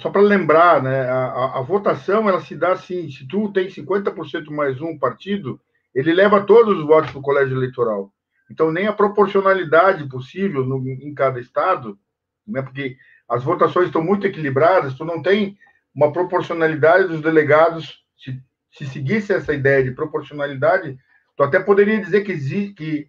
só 0.00 0.10
para 0.10 0.20
lembrar, 0.20 0.80
né, 0.82 1.08
a, 1.08 1.58
a, 1.58 1.60
votação 1.60 2.28
ela 2.28 2.40
se 2.40 2.54
dá 2.54 2.72
assim, 2.72 3.10
se 3.10 3.26
tu 3.26 3.52
tem 3.52 3.66
50% 3.66 4.50
mais 4.50 4.80
um 4.80 4.96
partido, 4.96 5.60
ele 5.92 6.12
leva 6.12 6.44
todos 6.44 6.78
os 6.78 6.86
votos 6.86 7.10
para 7.10 7.18
o 7.18 7.22
colégio 7.22 7.56
eleitoral. 7.56 8.12
Então, 8.48 8.70
nem 8.70 8.86
a 8.86 8.92
proporcionalidade 8.92 10.08
possível 10.08 10.64
no, 10.64 10.78
em 10.88 11.12
cada 11.12 11.40
estado, 11.40 11.98
né, 12.46 12.62
porque 12.62 12.96
as 13.28 13.42
votações 13.42 13.86
estão 13.86 14.04
muito 14.04 14.26
equilibradas, 14.26 14.94
tu 14.94 15.04
não 15.04 15.20
tem 15.20 15.58
uma 15.92 16.12
proporcionalidade 16.12 17.08
dos 17.08 17.20
delegados. 17.20 18.04
Se, 18.16 18.40
se 18.70 18.86
seguisse 18.86 19.32
essa 19.32 19.52
ideia 19.52 19.82
de 19.82 19.90
proporcionalidade, 19.90 20.96
tu 21.36 21.42
até 21.42 21.60
poderia 21.60 22.00
dizer 22.00 22.22
que, 22.22 22.72
que, 22.72 23.08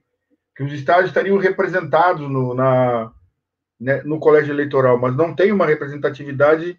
que 0.55 0.63
os 0.63 0.73
estados 0.73 1.07
estariam 1.07 1.37
representados 1.37 2.29
no, 2.29 2.53
na, 2.53 3.11
né, 3.79 4.01
no 4.03 4.19
colégio 4.19 4.53
eleitoral, 4.53 4.99
mas 4.99 5.15
não 5.15 5.33
tem 5.33 5.51
uma 5.51 5.65
representatividade 5.65 6.77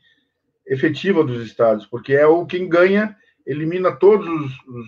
efetiva 0.67 1.25
dos 1.25 1.45
estados, 1.45 1.87
porque 1.87 2.13
é 2.13 2.27
o 2.27 2.45
quem 2.45 2.69
ganha 2.69 3.17
elimina 3.47 3.91
todos 3.91 4.29
os, 4.29 4.53
os, 4.67 4.87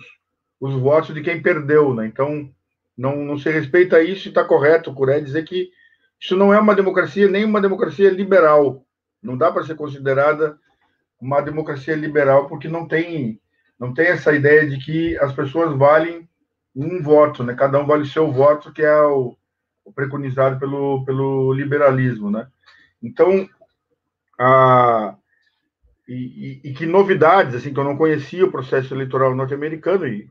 os 0.59 0.81
votos 0.81 1.15
de 1.15 1.21
quem 1.21 1.41
perdeu, 1.41 1.95
né? 1.95 2.05
Então, 2.05 2.47
não, 2.95 3.17
não 3.25 3.37
se 3.37 3.49
respeita 3.49 4.03
isso 4.03 4.27
e 4.27 4.29
está 4.29 4.43
correto, 4.43 4.93
Curé, 4.93 5.19
dizer 5.19 5.43
que 5.43 5.71
isso 6.19 6.37
não 6.37 6.53
é 6.53 6.59
uma 6.59 6.75
democracia, 6.75 7.27
nem 7.27 7.43
uma 7.43 7.59
democracia 7.59 8.11
liberal. 8.11 8.85
Não 9.23 9.35
dá 9.35 9.51
para 9.51 9.63
ser 9.63 9.75
considerada 9.75 10.59
uma 11.19 11.41
democracia 11.41 11.95
liberal, 11.95 12.47
porque 12.47 12.67
não 12.67 12.87
tem, 12.87 13.41
não 13.79 13.91
tem 13.91 14.07
essa 14.07 14.31
ideia 14.33 14.69
de 14.69 14.77
que 14.77 15.17
as 15.17 15.33
pessoas 15.33 15.75
valem 15.75 16.29
um 16.75 17.01
voto, 17.01 17.43
né? 17.43 17.53
Cada 17.53 17.79
um 17.79 17.85
vale 17.85 18.05
seu 18.05 18.31
voto, 18.31 18.71
que 18.71 18.81
é 18.81 19.01
o, 19.03 19.35
o 19.83 19.91
preconizado 19.91 20.59
pelo, 20.59 21.03
pelo 21.05 21.53
liberalismo, 21.53 22.29
né? 22.29 22.47
Então, 23.01 23.49
a, 24.39 25.15
e, 26.07 26.61
e, 26.63 26.69
e, 26.69 26.73
que 26.73 26.85
novidades, 26.85 27.55
assim, 27.55 27.73
que 27.73 27.79
eu 27.79 27.83
não 27.83 27.97
conhecia 27.97 28.45
o 28.45 28.51
processo 28.51 28.93
eleitoral 28.93 29.35
norte-americano 29.35 30.07
e 30.07 30.29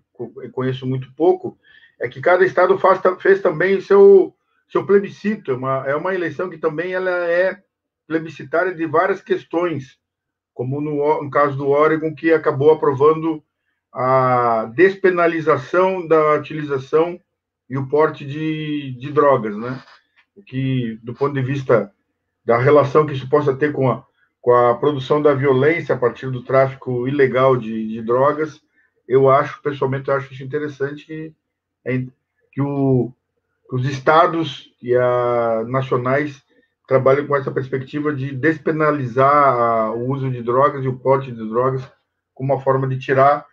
conheço 0.53 0.87
muito 0.87 1.13
pouco, 1.15 1.59
é 1.99 2.09
que 2.09 2.21
cada 2.21 2.45
estado 2.45 2.79
faz, 2.79 3.01
fez 3.21 3.41
também 3.41 3.81
seu, 3.81 4.35
seu 4.69 4.85
plebiscito. 4.85 5.53
É 5.53 5.55
uma, 5.55 5.85
é 5.87 5.95
uma 5.95 6.15
eleição 6.15 6.51
que 6.51 6.59
também 6.59 6.93
ela 6.93 7.11
é 7.11 7.63
plebiscitária 8.07 8.75
de 8.75 8.87
várias 8.87 9.23
questões, 9.23 9.99
como 10.53 10.81
no, 10.81 11.23
no 11.23 11.31
caso 11.31 11.57
do 11.57 11.69
Oregon, 11.69 12.15
que 12.15 12.33
acabou 12.33 12.73
aprovando 12.73 13.43
a 13.93 14.71
despenalização 14.75 16.07
da 16.07 16.35
utilização 16.35 17.21
e 17.69 17.77
o 17.77 17.89
porte 17.89 18.25
de, 18.25 18.93
de 18.99 19.13
drogas, 19.13 19.57
né? 19.57 19.83
Que, 20.47 20.99
do 21.03 21.15
ponto 21.15 21.35
de 21.35 21.43
vista 21.43 21.93
da 22.45 22.59
relação 22.59 23.07
que 23.07 23.13
isso 23.13 23.29
possa 23.29 23.55
ter 23.55 23.73
com 23.73 23.91
a, 23.91 24.05
com 24.41 24.55
a 24.55 24.75
produção 24.75 25.21
da 25.21 25.35
violência 25.35 25.95
a 25.95 25.99
partir 25.99 26.31
do 26.31 26.43
tráfico 26.43 27.07
ilegal 27.07 27.57
de, 27.57 27.89
de 27.89 28.03
drogas, 28.03 28.61
eu 29.07 29.29
acho, 29.29 29.61
pessoalmente, 29.63 30.09
eu 30.09 30.15
acho 30.15 30.33
isso 30.33 30.43
interessante 30.43 31.35
é 31.85 31.99
que, 32.53 32.61
o, 32.61 33.13
que 33.69 33.77
os 33.77 33.87
estados 33.87 34.73
e 34.83 34.95
a 34.95 35.65
nacionais 35.67 36.43
trabalham 36.87 37.27
com 37.27 37.37
essa 37.37 37.51
perspectiva 37.51 38.13
de 38.13 38.33
despenalizar 38.33 39.93
o 39.93 40.11
uso 40.11 40.31
de 40.31 40.43
drogas 40.43 40.85
e 40.85 40.89
o 40.89 40.99
porte 40.99 41.31
de 41.31 41.49
drogas 41.49 41.83
como 42.35 42.53
uma 42.53 42.63
forma 42.63 42.89
de 42.89 42.99
tirar 42.99 43.47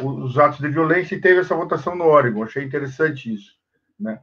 os 0.00 0.38
atos 0.38 0.58
de 0.58 0.68
violência 0.68 1.14
e 1.14 1.20
teve 1.20 1.40
essa 1.40 1.54
votação 1.54 1.94
no 1.94 2.04
Oregon. 2.04 2.42
Achei 2.42 2.64
interessante 2.64 3.32
isso, 3.32 3.54
né? 3.98 4.20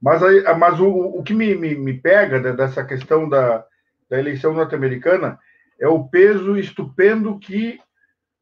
Mas, 0.00 0.22
aí, 0.22 0.42
mas 0.58 0.78
o, 0.78 0.88
o 0.88 1.22
que 1.22 1.32
me, 1.32 1.54
me, 1.54 1.74
me 1.74 1.94
pega 1.94 2.52
dessa 2.52 2.84
questão 2.84 3.28
da, 3.28 3.64
da 4.10 4.18
eleição 4.18 4.52
norte-americana 4.52 5.38
é 5.80 5.88
o 5.88 6.04
peso 6.08 6.56
estupendo 6.56 7.38
que 7.38 7.80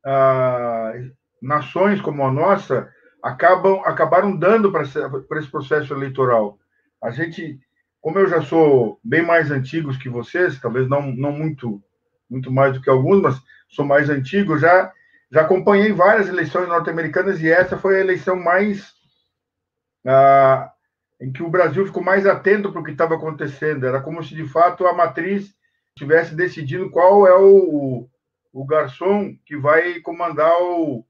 ah, 0.05 0.93
nações 1.41 2.01
como 2.01 2.25
a 2.25 2.33
nossa 2.33 2.89
acabam, 3.23 3.81
acabaram 3.85 4.37
dando 4.37 4.71
para 4.71 4.83
esse 4.83 5.51
processo 5.51 5.95
eleitoral. 5.95 6.59
A 7.03 7.11
gente, 7.11 7.59
como 8.01 8.19
eu 8.19 8.27
já 8.27 8.43
sou 8.43 9.01
bem 9.03 9.23
mais 9.23 9.51
antigos 9.51 9.97
que 9.97 10.09
vocês, 10.09 10.61
talvez 10.61 10.89
não, 10.89 11.11
não 11.11 11.33
muito, 11.33 11.83
muito 12.29 12.53
mais 12.53 12.75
do 12.75 12.83
que 12.83 12.91
alguns, 12.91 13.23
mas 13.23 13.41
sou 13.69 13.85
mais 13.85 14.11
antigo, 14.11 14.59
já, 14.59 14.93
já 15.35 15.41
acompanhei 15.41 15.93
várias 15.93 16.29
eleições 16.29 16.69
norte-americanas 16.69 17.43
e 17.43 17.51
essa 17.51 17.77
foi 17.77 17.97
a 17.97 18.01
eleição 18.01 18.37
mais. 18.37 18.93
Ah, 20.07 20.71
em 21.21 21.33
que 21.33 21.43
o 21.43 21.51
Brasil 21.51 21.85
ficou 21.85 22.05
mais 22.05 22.25
atento 22.25 22.71
para 22.71 22.81
o 22.81 22.85
que 22.85 22.93
estava 22.93 23.17
acontecendo. 23.17 23.85
Era 23.85 24.01
como 24.01 24.23
se, 24.23 24.33
de 24.33 24.47
fato, 24.47 24.87
a 24.87 24.93
matriz 24.93 25.53
estivesse 25.89 26.37
decidindo 26.37 26.89
qual 26.89 27.27
é 27.27 27.37
o, 27.37 28.09
o 28.53 28.65
garçom 28.65 29.35
que 29.45 29.57
vai 29.57 29.99
comandar 29.99 30.53
o, 30.61 31.05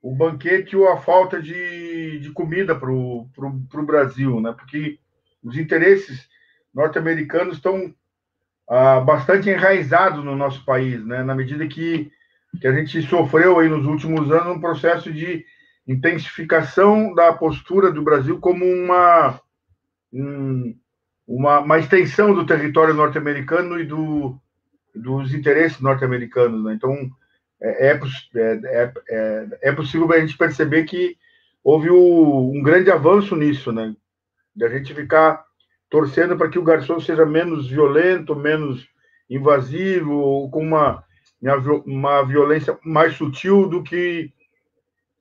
o 0.00 0.14
banquete 0.14 0.76
ou 0.76 0.88
a 0.88 1.00
falta 1.00 1.42
de, 1.42 2.20
de 2.20 2.30
comida 2.30 2.76
para 2.76 2.92
o 2.92 3.28
Brasil, 3.84 4.40
né? 4.40 4.52
Porque 4.52 5.00
os 5.42 5.58
interesses 5.58 6.28
norte-americanos 6.72 7.56
estão 7.56 7.92
ah, 8.68 9.00
bastante 9.00 9.50
enraizados 9.50 10.24
no 10.24 10.36
nosso 10.36 10.64
país, 10.64 11.04
né? 11.04 11.24
Na 11.24 11.34
medida 11.34 11.66
que, 11.66 12.12
que 12.60 12.66
a 12.66 12.72
gente 12.72 13.02
sofreu 13.02 13.58
aí 13.58 13.68
nos 13.68 13.86
últimos 13.86 14.30
anos 14.30 14.56
um 14.56 14.60
processo 14.60 15.12
de 15.12 15.44
intensificação 15.86 17.14
da 17.14 17.32
postura 17.32 17.92
do 17.92 18.02
Brasil 18.02 18.38
como 18.40 18.64
uma, 18.64 19.40
um, 20.12 20.74
uma, 21.26 21.60
uma 21.60 21.78
extensão 21.78 22.34
do 22.34 22.46
território 22.46 22.94
norte-americano 22.94 23.78
e 23.78 23.84
do, 23.84 24.38
dos 24.94 25.34
interesses 25.34 25.80
norte-americanos. 25.80 26.64
Né? 26.64 26.74
Então, 26.74 27.10
é, 27.60 27.88
é, 27.88 28.00
é, 28.34 28.92
é, 29.10 29.46
é 29.62 29.72
possível 29.72 30.10
a 30.12 30.20
gente 30.20 30.36
perceber 30.36 30.84
que 30.84 31.16
houve 31.62 31.90
o, 31.90 32.50
um 32.50 32.62
grande 32.62 32.90
avanço 32.90 33.34
nisso, 33.34 33.72
né? 33.72 33.94
De 34.54 34.64
a 34.64 34.68
gente 34.68 34.94
ficar 34.94 35.44
torcendo 35.88 36.36
para 36.36 36.48
que 36.48 36.58
o 36.58 36.62
garçom 36.62 37.00
seja 37.00 37.24
menos 37.24 37.68
violento, 37.68 38.36
menos 38.36 38.86
invasivo, 39.30 40.48
com 40.50 40.60
uma, 40.60 41.02
uma 41.86 42.22
violência 42.22 42.78
mais 42.84 43.14
sutil 43.14 43.68
do 43.68 43.82
que 43.82 44.32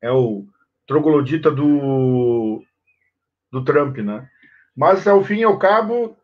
é 0.01 0.12
o 0.12 0.46
troglodita 0.88 1.50
do, 1.51 2.63
do 3.51 3.63
Trump, 3.63 3.98
né? 3.98 4.27
Mas, 4.75 5.08
ao 5.08 5.24
fim 5.24 5.39
e 5.39 5.44
ao 5.44 5.58
cabo, 5.58 6.18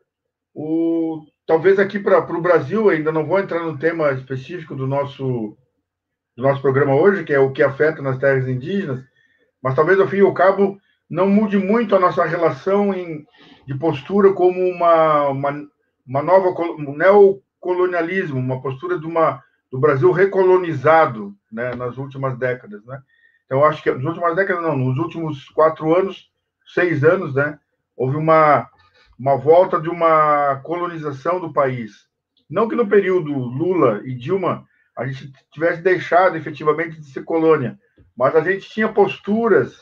o, 0.54 1.24
talvez 1.46 1.80
aqui 1.80 2.00
para 2.00 2.20
o 2.20 2.42
Brasil, 2.42 2.90
ainda 2.90 3.12
não 3.12 3.26
vou 3.26 3.40
entrar 3.40 3.60
no 3.64 3.78
tema 3.78 4.12
específico 4.12 4.76
do 4.76 4.88
nosso, 4.88 5.58
do 6.36 6.44
nosso 6.44 6.62
programa 6.62 6.96
hoje, 6.96 7.24
que 7.24 7.34
é 7.34 7.40
o 7.40 7.52
que 7.52 7.62
afeta 7.62 8.02
nas 8.02 8.18
terras 8.18 8.48
indígenas, 8.48 9.04
mas 9.62 9.76
talvez, 9.76 10.00
ao 10.00 10.08
fim 10.08 10.18
e 10.18 10.22
ao 10.22 10.34
cabo, 10.34 10.80
não 11.10 11.28
mude 11.28 11.58
muito 11.58 11.96
a 11.96 12.00
nossa 12.00 12.26
relação 12.26 12.94
em, 12.94 13.26
de 13.66 13.76
postura 13.76 14.34
como 14.34 14.60
uma, 14.62 15.30
uma, 15.30 15.68
uma 16.06 16.22
nova 16.22 16.50
um 16.50 16.96
neocolonialismo, 16.96 18.40
uma 18.40 18.62
postura 18.62 19.00
de 19.00 19.06
uma, 19.06 19.44
do 19.72 19.80
Brasil 19.80 20.12
recolonizado 20.12 21.36
né, 21.52 21.76
nas 21.76 21.98
últimas 21.98 22.38
décadas. 22.38 22.84
Né? 22.86 23.02
Então, 23.46 23.64
acho 23.64 23.82
que 23.84 23.92
nas 23.92 24.04
últimas 24.04 24.36
décadas, 24.36 24.64
não, 24.64 24.78
nos 24.78 24.98
últimos 24.98 25.50
quatro 25.50 25.96
anos, 25.96 26.30
seis 26.74 27.04
anos, 27.04 27.34
né, 27.36 27.60
houve 27.96 28.16
uma, 28.16 28.70
uma 29.18 29.36
volta 29.36 29.80
de 29.80 29.90
uma 29.90 30.58
colonização 30.64 31.40
do 31.40 31.54
país. 31.54 32.08
Não 32.50 32.68
que 32.68 32.76
no 32.76 32.88
período 32.88 33.32
Lula 33.32 34.02
e 34.04 34.16
Dilma 34.16 34.66
a 34.98 35.06
gente 35.06 35.32
tivesse 35.52 35.82
deixado 35.82 36.36
efetivamente 36.36 37.00
de 37.00 37.06
ser 37.06 37.24
colônia, 37.24 37.80
mas 38.18 38.36
a 38.36 38.42
gente 38.42 38.70
tinha 38.70 38.92
posturas 38.92 39.82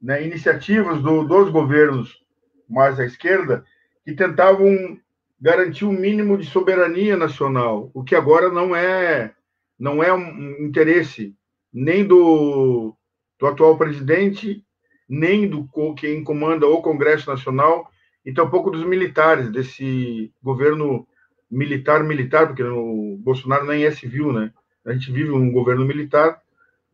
né, 0.00 0.26
iniciativas 0.26 1.00
do, 1.00 1.24
dos 1.24 1.48
governos 1.50 2.20
mais 2.68 2.98
à 2.98 3.04
esquerda 3.04 3.64
que 4.04 4.14
tentavam 4.14 4.98
garantir 5.42 5.84
um 5.84 5.92
mínimo 5.92 6.38
de 6.38 6.46
soberania 6.46 7.16
nacional, 7.16 7.90
o 7.92 8.04
que 8.04 8.14
agora 8.14 8.48
não 8.48 8.76
é 8.76 9.34
não 9.78 10.00
é 10.00 10.14
um 10.14 10.64
interesse 10.64 11.34
nem 11.72 12.06
do, 12.06 12.94
do 13.40 13.46
atual 13.48 13.76
presidente, 13.76 14.64
nem 15.08 15.48
do 15.48 15.68
quem 15.98 16.22
comanda 16.22 16.68
o 16.68 16.80
Congresso 16.80 17.28
Nacional, 17.28 17.90
e 18.24 18.32
tampouco 18.32 18.70
dos 18.70 18.84
militares, 18.84 19.50
desse 19.50 20.32
governo 20.40 21.08
militar 21.50 22.04
militar, 22.04 22.46
porque 22.46 22.62
o 22.62 23.16
Bolsonaro 23.18 23.66
nem 23.66 23.84
é 23.84 23.90
civil, 23.90 24.32
né? 24.32 24.52
A 24.86 24.92
gente 24.92 25.10
vive 25.10 25.32
um 25.32 25.50
governo 25.50 25.84
militar, 25.84 26.40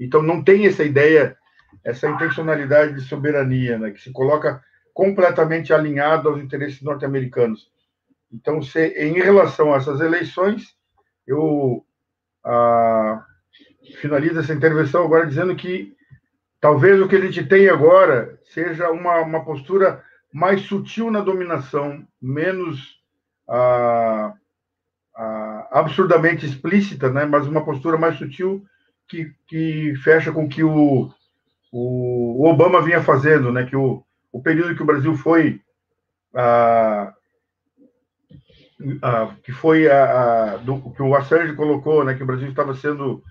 então 0.01 0.22
não 0.22 0.42
tem 0.42 0.66
essa 0.66 0.83
ideia 0.83 1.37
essa 1.85 2.09
intencionalidade 2.09 2.94
de 2.94 3.03
soberania, 3.03 3.79
né, 3.79 3.90
que 3.90 4.01
se 4.01 4.11
coloca 4.11 4.62
completamente 4.92 5.72
alinhado 5.72 6.29
aos 6.29 6.40
interesses 6.40 6.83
norte-americanos. 6.83 7.70
Então, 8.33 8.62
se, 8.62 8.88
em 8.88 9.14
relação 9.14 9.73
a 9.73 9.77
essas 9.77 10.01
eleições, 10.01 10.75
eu 11.27 11.85
ah, 12.45 13.25
finalizo 14.01 14.41
essa 14.41 14.53
intervenção 14.53 15.05
agora 15.05 15.27
dizendo 15.27 15.55
que 15.57 15.95
talvez 16.61 17.01
o 17.01 17.09
que 17.09 17.17
a 17.17 17.21
gente 17.21 17.47
tem 17.47 17.69
agora 17.69 18.38
seja 18.45 18.91
uma, 18.91 19.21
uma 19.21 19.45
postura 19.45 20.03
mais 20.33 20.62
sutil 20.62 21.11
na 21.11 21.21
dominação, 21.21 22.07
menos 22.21 23.01
ah, 23.49 24.35
ah, 25.17 25.69
absurdamente 25.73 26.45
explícita, 26.45 27.11
né, 27.11 27.25
mas 27.25 27.47
uma 27.47 27.64
postura 27.64 27.97
mais 27.97 28.17
sutil 28.17 28.64
que, 29.09 29.33
que 29.47 29.95
fecha 29.97 30.31
com 30.31 30.47
que 30.49 30.62
o, 30.62 31.11
o, 31.73 32.43
o 32.43 32.49
Obama 32.49 32.83
vinha 32.83 33.03
fazendo, 33.03 33.51
né? 33.51 33.64
Que 33.64 33.75
o, 33.75 34.05
o 34.31 34.43
período 34.43 34.77
que 34.77 34.83
o 34.83 34.87
Brasil 34.87 35.17
foi 35.17 35.61
ah, 36.35 37.12
que 39.43 39.53
foi 39.53 39.91
a, 39.91 40.55
a 40.55 40.57
do, 40.59 40.91
que 40.93 41.03
o 41.03 41.14
Assange 41.14 41.55
colocou, 41.55 42.05
né? 42.05 42.14
Que 42.14 42.23
o 42.23 42.27
Brasil 42.27 42.49
estava 42.49 42.75
sendo 42.75 43.23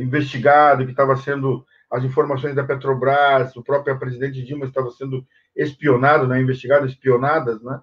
investigado, 0.00 0.84
que 0.84 0.90
estava 0.90 1.14
sendo 1.16 1.64
as 1.90 2.02
informações 2.02 2.54
da 2.54 2.64
Petrobras, 2.64 3.54
o 3.56 3.62
próprio 3.62 3.98
presidente 3.98 4.42
Dilma 4.42 4.64
estava 4.64 4.90
sendo 4.90 5.24
espionado, 5.54 6.26
né? 6.26 6.40
Investigado, 6.40 6.86
espionadas, 6.86 7.62
né? 7.62 7.80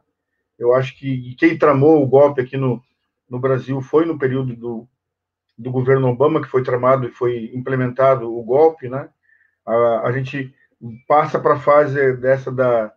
Eu 0.58 0.74
acho 0.74 0.98
que 0.98 1.36
quem 1.38 1.58
tramou 1.58 2.02
o 2.02 2.08
golpe 2.08 2.42
aqui 2.42 2.58
no, 2.58 2.82
no 3.30 3.40
Brasil 3.40 3.82
foi 3.82 4.06
no 4.06 4.18
período 4.18 4.56
do, 4.56 4.88
do 5.58 5.72
governo 5.72 6.08
Obama 6.08 6.42
que 6.42 6.48
foi 6.48 6.64
tramado 6.64 7.06
e 7.06 7.12
foi 7.12 7.52
implementado 7.54 8.34
o 8.34 8.44
golpe, 8.44 8.88
né? 8.88 9.10
a, 9.66 10.08
a 10.08 10.12
gente 10.12 10.54
passa 11.08 11.40
para 11.40 11.56
a 11.56 11.60
fase 11.60 12.14
dessa 12.18 12.52
da 12.52 12.94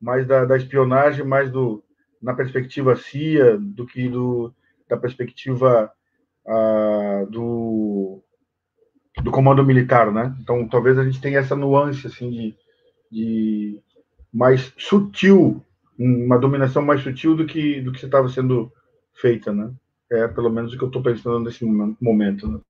mais 0.00 0.26
da, 0.26 0.44
da, 0.44 0.56
espionagem, 0.56 1.24
mais 1.24 1.50
do 1.50 1.82
na 2.22 2.34
perspectiva 2.34 2.96
CIA 2.96 3.58
do 3.58 3.84
que 3.84 4.08
do, 4.08 4.54
da 4.88 4.96
perspectiva 4.96 5.92
do, 7.30 8.22
do 9.22 9.30
comando 9.30 9.64
militar, 9.64 10.12
né? 10.12 10.34
Então, 10.40 10.68
talvez 10.68 10.98
a 10.98 11.04
gente 11.04 11.20
tenha 11.20 11.38
essa 11.38 11.56
nuance 11.56 12.06
assim 12.06 12.30
de, 12.30 12.54
de 13.10 13.80
mais 14.32 14.72
sutil, 14.76 15.64
uma 15.98 16.38
dominação 16.38 16.82
mais 16.82 17.02
sutil 17.02 17.36
do 17.36 17.46
que 17.46 17.80
do 17.80 17.92
que 17.92 18.04
estava 18.04 18.28
sendo 18.28 18.72
feita, 19.14 19.52
né? 19.52 19.72
É 20.10 20.28
pelo 20.28 20.50
menos 20.50 20.72
o 20.72 20.78
que 20.78 20.84
eu 20.84 20.88
estou 20.88 21.02
pensando 21.02 21.40
nesse 21.40 21.64
momento. 21.64 22.46
Né? 22.46 22.60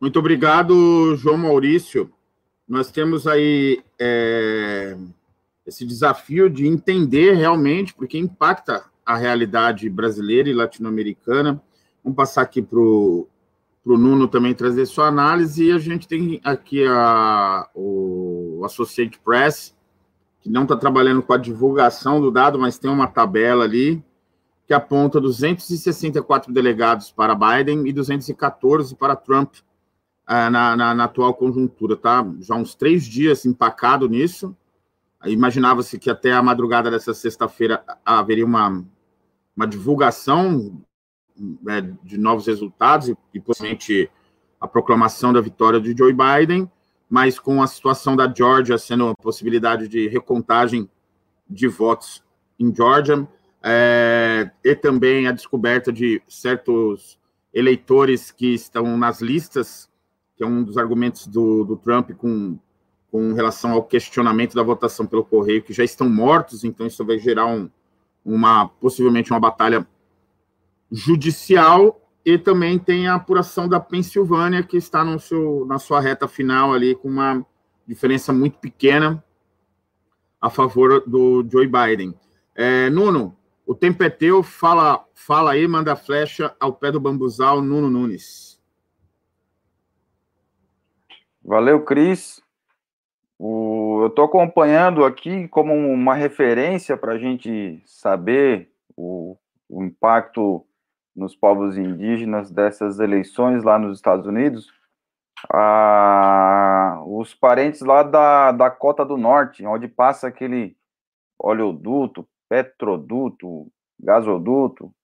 Muito 0.00 0.18
obrigado, 0.18 1.14
João 1.16 1.36
Maurício. 1.36 2.12
Nós 2.72 2.90
temos 2.90 3.26
aí 3.26 3.84
é, 4.00 4.96
esse 5.66 5.84
desafio 5.84 6.48
de 6.48 6.66
entender 6.66 7.34
realmente, 7.34 7.92
porque 7.92 8.16
impacta 8.16 8.82
a 9.04 9.14
realidade 9.14 9.90
brasileira 9.90 10.48
e 10.48 10.54
latino-americana. 10.54 11.62
Vamos 12.02 12.16
passar 12.16 12.40
aqui 12.40 12.62
para 12.62 12.78
o 12.78 13.28
Nuno 13.84 14.26
também 14.26 14.54
trazer 14.54 14.86
sua 14.86 15.08
análise. 15.08 15.64
E 15.64 15.70
a 15.70 15.78
gente 15.78 16.08
tem 16.08 16.40
aqui 16.42 16.82
a, 16.86 17.68
o 17.74 18.62
Associate 18.64 19.20
Press, 19.22 19.76
que 20.40 20.48
não 20.48 20.62
está 20.62 20.74
trabalhando 20.74 21.22
com 21.22 21.34
a 21.34 21.36
divulgação 21.36 22.22
do 22.22 22.30
dado, 22.30 22.58
mas 22.58 22.78
tem 22.78 22.90
uma 22.90 23.06
tabela 23.06 23.64
ali 23.64 24.02
que 24.66 24.72
aponta 24.72 25.20
264 25.20 26.50
delegados 26.50 27.10
para 27.10 27.34
Biden 27.34 27.86
e 27.86 27.92
214 27.92 28.96
para 28.96 29.14
Trump 29.14 29.56
na, 30.26 30.76
na, 30.76 30.94
na, 30.94 31.04
atual 31.04 31.34
conjuntura, 31.34 31.96
tá? 31.96 32.24
Já 32.40 32.54
uns 32.54 32.74
três 32.74 33.04
dias 33.04 33.44
empacado 33.44 34.08
nisso. 34.08 34.56
Imaginava-se 35.24 35.98
que 35.98 36.10
até 36.10 36.32
a 36.32 36.42
madrugada 36.42 36.90
dessa 36.90 37.14
sexta-feira 37.14 37.84
haveria 38.04 38.44
uma, 38.44 38.84
uma 39.56 39.66
divulgação 39.66 40.82
é, 41.68 41.80
de 42.02 42.18
novos 42.18 42.46
resultados 42.46 43.08
e, 43.08 43.16
e 43.34 43.40
possivelmente 43.40 44.10
a 44.60 44.66
proclamação 44.68 45.32
da 45.32 45.40
vitória 45.40 45.80
de 45.80 45.94
Joe 45.96 46.12
Biden, 46.12 46.70
mas 47.08 47.38
com 47.38 47.62
a 47.62 47.66
situação 47.66 48.16
da 48.16 48.32
Georgia 48.32 48.78
sendo 48.78 49.08
a 49.08 49.14
possibilidade 49.14 49.88
de 49.88 50.08
recontagem 50.08 50.88
de 51.48 51.68
votos 51.68 52.22
em 52.58 52.74
Georgia, 52.74 53.26
é, 53.62 54.50
e 54.64 54.74
também 54.74 55.26
a 55.26 55.32
descoberta 55.32 55.92
de 55.92 56.22
certos 56.26 57.18
eleitores 57.52 58.30
que 58.30 58.54
estão 58.54 58.96
nas 58.96 59.20
listas 59.20 59.91
que 60.36 60.44
é 60.44 60.46
um 60.46 60.62
dos 60.62 60.78
argumentos 60.78 61.26
do, 61.26 61.64
do 61.64 61.76
Trump 61.76 62.12
com, 62.12 62.58
com 63.10 63.32
relação 63.32 63.72
ao 63.72 63.82
questionamento 63.82 64.54
da 64.54 64.62
votação 64.62 65.06
pelo 65.06 65.24
correio, 65.24 65.62
que 65.62 65.72
já 65.72 65.84
estão 65.84 66.08
mortos, 66.08 66.64
então 66.64 66.86
isso 66.86 67.04
vai 67.04 67.18
gerar 67.18 67.46
um, 67.46 67.68
uma 68.24 68.68
possivelmente 68.68 69.30
uma 69.30 69.40
batalha 69.40 69.86
judicial 70.90 72.00
e 72.24 72.38
também 72.38 72.78
tem 72.78 73.08
a 73.08 73.14
apuração 73.14 73.68
da 73.68 73.80
Pensilvânia 73.80 74.62
que 74.62 74.76
está 74.76 75.04
no 75.04 75.18
seu, 75.18 75.64
na 75.66 75.78
sua 75.78 76.00
reta 76.00 76.28
final 76.28 76.72
ali 76.72 76.94
com 76.94 77.08
uma 77.08 77.44
diferença 77.86 78.32
muito 78.32 78.58
pequena 78.58 79.22
a 80.40 80.50
favor 80.50 81.02
do 81.06 81.46
Joe 81.50 81.66
Biden. 81.66 82.14
É, 82.54 82.90
Nuno, 82.90 83.36
o 83.66 83.74
tempo 83.74 84.02
é 84.02 84.10
teu, 84.10 84.42
fala, 84.42 85.04
fala 85.14 85.52
aí, 85.52 85.66
manda 85.66 85.94
flecha 85.96 86.54
ao 86.58 86.72
pé 86.72 86.90
do 86.90 87.00
bambuzal, 87.00 87.62
Nuno 87.62 87.88
Nunes. 87.88 88.51
Valeu, 91.44 91.84
Cris. 91.84 92.40
O, 93.36 94.02
eu 94.02 94.06
estou 94.06 94.24
acompanhando 94.24 95.04
aqui 95.04 95.48
como 95.48 95.74
uma 95.74 96.14
referência 96.14 96.96
para 96.96 97.14
a 97.14 97.18
gente 97.18 97.82
saber 97.84 98.72
o, 98.96 99.36
o, 99.68 99.82
impacto 99.82 100.64
nos 101.16 101.34
povos 101.34 101.76
indígenas 101.76 102.52
dessas 102.52 103.00
eleições 103.00 103.64
lá 103.64 103.76
nos 103.76 103.98
Estados 103.98 104.26
Unidos. 104.26 104.72
Ah, 105.52 107.02
os 107.04 107.34
parentes 107.34 107.80
lá 107.80 108.04
da 108.04 108.52
Dakota 108.52 109.04
do 109.04 109.16
Norte, 109.16 109.66
onde 109.66 109.88
passa 109.88 110.28
aquele 110.28 110.76
oleoduto, 111.36 112.24
petroduto, 112.48 113.66
gasoduto, 113.98 114.94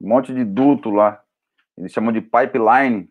um 0.00 0.08
monte 0.08 0.32
de 0.32 0.44
duto 0.44 0.88
lá. 0.90 1.22
Eles 1.76 1.92
chamam 1.92 2.12
de 2.12 2.22
pipeline. 2.22 3.10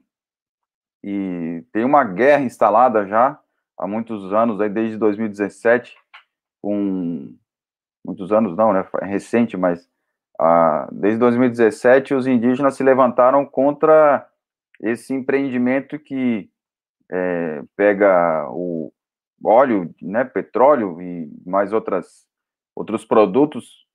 E 1.04 1.64
tem 1.72 1.84
uma 1.86 2.04
guerra 2.04 2.44
instalada 2.44 3.06
já 3.06 3.40
há 3.78 3.88
muitos 3.88 4.34
anos, 4.34 4.60
aí 4.60 4.70
desde 4.70 4.98
2017, 4.98 5.96
com 6.62 7.36
muitos 8.06 8.32
anos 8.32 8.56
não, 8.58 8.74
né? 8.74 8.86
É 9.02 9.06
recente, 9.06 9.56
mas 9.56 9.88
ah, 10.40 10.88
desde 10.92 11.20
2017 11.20 12.14
os 12.14 12.28
indígenas 12.28 12.76
se 12.76 12.84
levantaram 12.84 13.46
contra 13.46 14.28
esse 14.82 15.14
empreendimento 15.14 15.98
que 15.98 16.50
é, 17.12 17.64
pega 17.76 18.48
o 18.52 18.92
óleo, 19.44 19.94
né, 20.02 20.24
petróleo 20.24 21.02
e 21.02 21.32
mais 21.46 21.74
outras 21.74 22.28
outros 22.76 23.04
produtos 23.06 23.88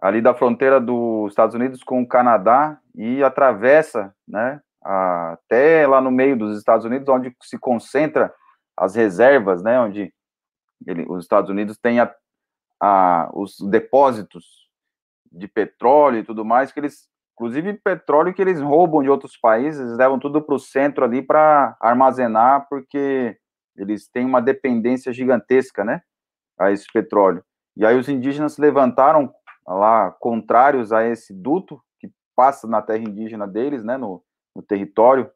ali 0.00 0.20
da 0.20 0.34
fronteira 0.34 0.80
dos 0.80 1.32
Estados 1.32 1.54
Unidos 1.54 1.82
com 1.82 2.02
o 2.02 2.06
Canadá 2.06 2.78
e 2.94 3.22
atravessa, 3.22 4.14
né, 4.26 4.60
até 4.84 5.86
lá 5.86 6.00
no 6.00 6.10
meio 6.10 6.36
dos 6.36 6.58
Estados 6.58 6.84
Unidos, 6.84 7.08
onde 7.08 7.34
se 7.42 7.58
concentra 7.58 8.32
as 8.76 8.94
reservas, 8.94 9.62
né, 9.62 9.80
onde 9.80 10.12
ele, 10.86 11.06
os 11.08 11.24
Estados 11.24 11.48
Unidos 11.48 11.78
têm 11.78 12.00
a, 12.00 12.14
a, 12.80 13.30
os 13.32 13.56
depósitos 13.60 14.68
de 15.32 15.48
petróleo 15.48 16.18
e 16.18 16.24
tudo 16.24 16.44
mais, 16.44 16.70
que 16.70 16.80
eles, 16.80 17.08
inclusive 17.34 17.72
petróleo 17.74 18.34
que 18.34 18.42
eles 18.42 18.60
roubam 18.60 19.02
de 19.02 19.08
outros 19.08 19.36
países, 19.36 19.80
eles 19.80 19.96
levam 19.96 20.18
tudo 20.18 20.42
para 20.42 20.54
o 20.54 20.60
centro 20.60 21.04
ali 21.04 21.22
para 21.22 21.76
armazenar, 21.80 22.66
porque 22.68 23.36
eles 23.76 24.08
têm 24.08 24.24
uma 24.26 24.42
dependência 24.42 25.12
gigantesca, 25.12 25.82
né, 25.82 26.02
a 26.58 26.70
esse 26.70 26.86
petróleo. 26.92 27.42
E 27.76 27.84
aí 27.84 27.96
os 27.98 28.08
indígenas 28.08 28.52
se 28.52 28.60
levantaram 28.60 29.32
lá 29.66 30.12
contrários 30.20 30.92
a 30.92 31.04
esse 31.04 31.32
duto 31.32 31.82
que 31.98 32.12
passa 32.36 32.68
na 32.68 32.82
terra 32.82 33.02
indígena 33.02 33.48
deles, 33.48 33.82
né, 33.82 33.96
no, 33.96 34.22
no 34.54 34.62
território. 34.62 35.30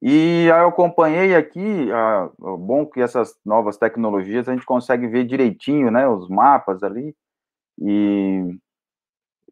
E 0.00 0.48
aí 0.52 0.60
eu 0.60 0.68
acompanhei 0.68 1.34
aqui, 1.34 1.90
ah, 1.92 2.30
bom 2.38 2.86
que 2.86 3.00
essas 3.00 3.36
novas 3.44 3.76
tecnologias 3.76 4.48
a 4.48 4.52
gente 4.52 4.64
consegue 4.64 5.08
ver 5.08 5.24
direitinho, 5.24 5.90
né, 5.90 6.06
os 6.06 6.28
mapas 6.28 6.84
ali, 6.84 7.16
e 7.80 8.56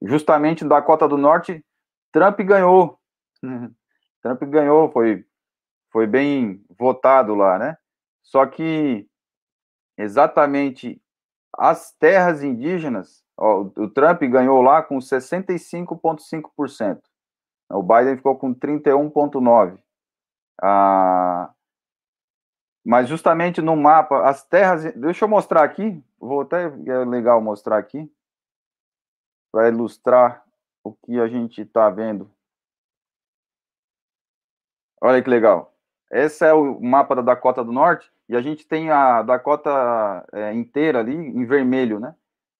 justamente 0.02 0.64
da 0.64 0.80
Cota 0.80 1.08
do 1.08 1.18
Norte, 1.18 1.64
Trump 2.12 2.38
ganhou, 2.42 2.96
Trump 4.22 4.40
ganhou, 4.44 4.88
foi, 4.92 5.26
foi 5.90 6.06
bem 6.06 6.64
votado 6.78 7.34
lá, 7.34 7.58
né, 7.58 7.76
só 8.22 8.46
que 8.46 9.04
exatamente 9.98 11.02
as 11.58 11.92
terras 11.98 12.44
indígenas, 12.44 13.24
ó, 13.36 13.62
o 13.62 13.90
Trump 13.90 14.22
ganhou 14.22 14.62
lá 14.62 14.80
com 14.80 14.98
65,5%. 14.98 17.00
O 17.70 17.82
Biden 17.82 18.16
ficou 18.16 18.36
com 18.36 18.54
31,9%. 18.54 19.78
Ah, 20.62 21.52
mas 22.84 23.08
justamente 23.08 23.60
no 23.60 23.76
mapa, 23.76 24.28
as 24.28 24.44
terras. 24.44 24.84
Deixa 24.94 25.24
eu 25.24 25.28
mostrar 25.28 25.64
aqui. 25.64 26.02
Vou 26.18 26.42
até. 26.42 26.66
É 26.66 27.04
legal 27.04 27.40
mostrar 27.40 27.78
aqui. 27.78 28.10
Para 29.52 29.68
ilustrar 29.68 30.44
o 30.84 30.92
que 30.92 31.18
a 31.18 31.26
gente 31.26 31.62
está 31.62 31.90
vendo. 31.90 32.30
Olha 35.02 35.22
que 35.22 35.28
legal. 35.28 35.74
Esse 36.10 36.46
é 36.46 36.52
o 36.52 36.80
mapa 36.80 37.16
da 37.16 37.22
Dakota 37.22 37.64
do 37.64 37.72
Norte 37.72 38.10
e 38.28 38.36
a 38.36 38.40
gente 38.40 38.66
tem 38.66 38.90
a 38.90 39.22
Dakota 39.22 40.24
é, 40.32 40.52
inteira 40.52 41.00
ali 41.00 41.14
em 41.14 41.44
vermelho, 41.44 41.98
né? 41.98 42.14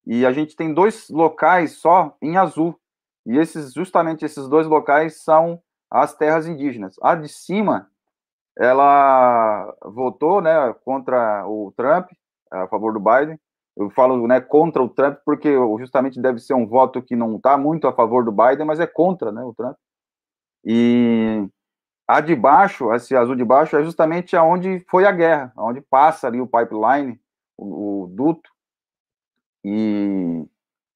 E 0.05 0.27
a 0.27 0.33
gente 0.33 0.55
tem 0.55 0.73
dois 0.75 1.09
locais 1.09 1.73
só 1.79 2.17
em 2.21 2.37
azul. 2.37 2.79
E 3.27 3.37
esses, 3.37 3.73
justamente 3.73 4.25
esses 4.25 4.49
dois 4.49 4.67
locais 4.67 5.23
são 5.23 5.61
as 5.91 6.15
terras 6.15 6.47
indígenas. 6.47 6.95
A 7.03 7.15
de 7.17 7.29
cima, 7.29 7.91
ela 8.57 9.75
votou, 9.85 10.41
né, 10.41 10.73
contra 10.85 11.47
o 11.47 11.73
Trump, 11.77 12.09
a 12.51 12.69
favor 12.69 12.93
do 12.93 13.01
Biden. 13.01 13.39
Eu 13.77 13.91
falo, 13.91 14.27
né, 14.27 14.41
contra 14.41 14.83
o 14.83 14.89
Trump 14.89 15.19
porque 15.25 15.55
justamente 15.79 16.21
deve 16.21 16.39
ser 16.39 16.55
um 16.55 16.67
voto 16.67 17.03
que 17.03 17.17
não 17.17 17.37
está 17.37 17.59
muito 17.59 17.87
a 17.89 17.93
favor 17.93 18.25
do 18.25 18.33
Biden, 18.33 18.65
mas 18.65 18.81
é 18.81 18.87
contra, 18.87 19.33
né, 19.33 19.43
o 19.43 19.53
Trump. 19.53 19.77
E 20.65 21.47
a 22.09 22.21
de 22.21 22.35
baixo, 22.35 22.93
esse 22.95 23.17
azul 23.17 23.35
de 23.35 23.45
baixo, 23.45 23.77
é 23.77 23.85
justamente 23.85 24.37
aonde 24.37 24.85
foi 24.89 25.05
a 25.05 25.13
guerra, 25.13 25.53
onde 25.57 25.81
passa 25.81 26.29
ali 26.29 26.41
o 26.41 26.47
pipeline, 26.47 27.21
o, 27.59 28.05
o 28.05 28.07
duto, 28.07 28.49
e 29.65 30.45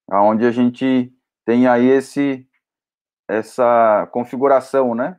aonde 0.08 0.46
a 0.46 0.52
gente 0.52 1.12
tem 1.50 1.66
aí 1.66 1.88
esse 1.88 2.46
essa 3.28 4.08
configuração, 4.12 4.94
né? 4.94 5.18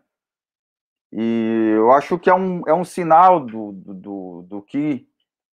E 1.12 1.74
eu 1.76 1.92
acho 1.92 2.18
que 2.18 2.30
é 2.30 2.34
um, 2.34 2.62
é 2.66 2.74
um 2.74 2.86
sinal 2.86 3.42
do, 3.42 3.74
do, 3.74 4.42
do 4.44 4.62
que 4.62 5.06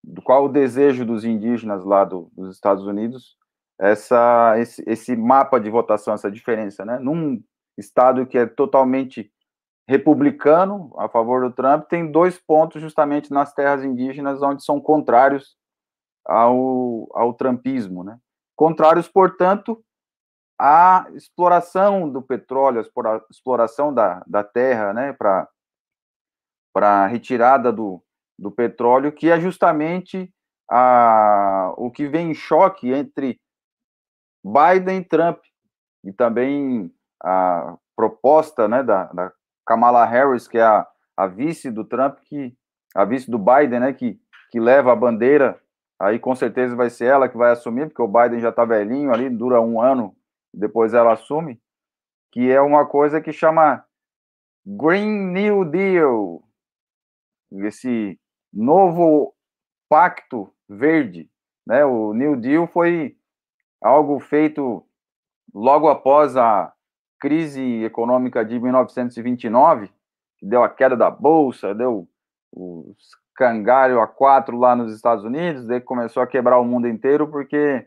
do 0.05 0.23
qual 0.23 0.45
o 0.45 0.49
desejo 0.49 1.05
dos 1.05 1.25
indígenas 1.25 1.85
lá 1.85 2.05
do, 2.05 2.31
dos 2.33 2.55
Estados 2.55 2.87
Unidos 2.87 3.37
essa 3.81 4.55
esse, 4.59 4.85
esse 4.87 5.17
mapa 5.17 5.59
de 5.59 5.69
votação 5.69 6.15
essa 6.15 6.31
diferença 6.31 6.85
né 6.85 7.01
num 7.01 7.43
estado 7.77 8.25
que 8.25 8.39
é 8.39 8.47
totalmente 8.47 9.33
republicano 9.89 10.93
a 10.97 11.09
favor 11.09 11.43
do 11.43 11.53
Trump 11.53 11.89
tem 11.89 12.11
dois 12.11 12.39
pontos 12.39 12.81
justamente 12.81 13.33
nas 13.33 13.53
terras 13.53 13.85
indígenas 13.85 14.41
onde 14.43 14.65
são 14.65 14.81
contrários 14.81 15.57
ao, 16.25 17.09
ao 17.13 17.35
trumpismo, 17.35 18.05
né? 18.05 18.19
Contrários, 18.55 19.09
portanto, 19.09 19.83
à 20.59 21.07
exploração 21.15 22.09
do 22.11 22.21
petróleo, 22.21 22.81
a 22.81 23.21
exploração 23.31 23.95
da, 23.95 24.23
da 24.27 24.43
terra, 24.43 24.93
né? 24.93 25.13
Para 25.13 25.49
para 26.73 27.07
retirada 27.07 27.73
do, 27.73 28.01
do 28.39 28.53
petróleo, 28.53 29.11
que 29.11 29.29
é 29.31 29.41
justamente 29.41 30.33
a, 30.71 31.75
o 31.77 31.91
que 31.91 32.07
vem 32.07 32.31
em 32.31 32.35
choque 32.35 32.93
entre 32.93 33.41
Biden 34.45 34.99
e 34.99 35.05
Trump, 35.05 35.41
e 36.05 36.13
também 36.13 36.93
a 37.21 37.77
proposta 37.97 38.69
né, 38.69 38.83
da, 38.83 39.05
da 39.07 39.33
Kamala 39.67 40.05
Harris, 40.05 40.47
que 40.47 40.59
é 40.59 40.63
a, 40.63 40.87
a 41.17 41.27
vice 41.27 41.71
do 41.71 41.85
Trump, 41.85 42.19
que 42.27 42.57
a 42.95 43.05
vice 43.05 43.29
do 43.29 43.39
Biden, 43.39 43.81
né, 43.81 43.93
que, 43.93 44.21
que 44.51 44.61
leva 44.61 44.93
a 44.93 44.97
bandeira, 44.97 45.61
aí 46.01 46.19
com 46.19 46.35
certeza 46.37 46.77
vai 46.77 46.91
ser 46.91 47.07
ela 47.07 47.29
que 47.29 47.37
vai 47.37 47.51
assumir, 47.51 47.87
porque 47.89 48.03
o 48.03 48.07
Biden 48.07 48.41
já 48.41 48.51
está 48.51 48.65
velhinho 48.65 49.13
ali, 49.13 49.29
dura 49.29 49.61
um 49.61 49.81
ano, 49.81 50.15
depois 50.53 50.95
ela 50.95 51.13
assume, 51.13 51.61
que 52.33 52.51
é 52.51 52.61
uma 52.61 52.87
coisa 52.87 53.21
que 53.21 53.33
chama 53.33 53.85
Green 54.67 55.33
New 55.33 55.65
Deal, 55.65 56.43
esse 57.53 58.19
novo 58.53 59.35
pacto 59.89 60.53
verde, 60.69 61.31
né? 61.67 61.85
O 61.85 62.13
New 62.13 62.37
Deal 62.37 62.67
foi 62.67 63.17
algo 63.81 64.19
feito 64.21 64.85
logo 65.55 65.89
após 65.89 66.37
a 66.37 66.73
crise 67.19 67.83
econômica 67.83 68.45
de 68.45 68.59
1929, 68.59 69.91
que 70.39 70.47
deu 70.47 70.63
a 70.63 70.69
queda 70.69 70.97
da 70.97 71.11
bolsa, 71.11 71.75
deu 71.75 72.09
o 72.53 72.95
cangalho 73.35 74.01
a 74.01 74.07
quatro 74.07 74.59
lá 74.59 74.75
nos 74.75 74.93
Estados 74.93 75.25
Unidos, 75.25 75.67
daí 75.67 75.81
começou 75.81 76.23
a 76.23 76.27
quebrar 76.27 76.59
o 76.59 76.65
mundo 76.65 76.89
inteiro 76.89 77.29
porque 77.29 77.87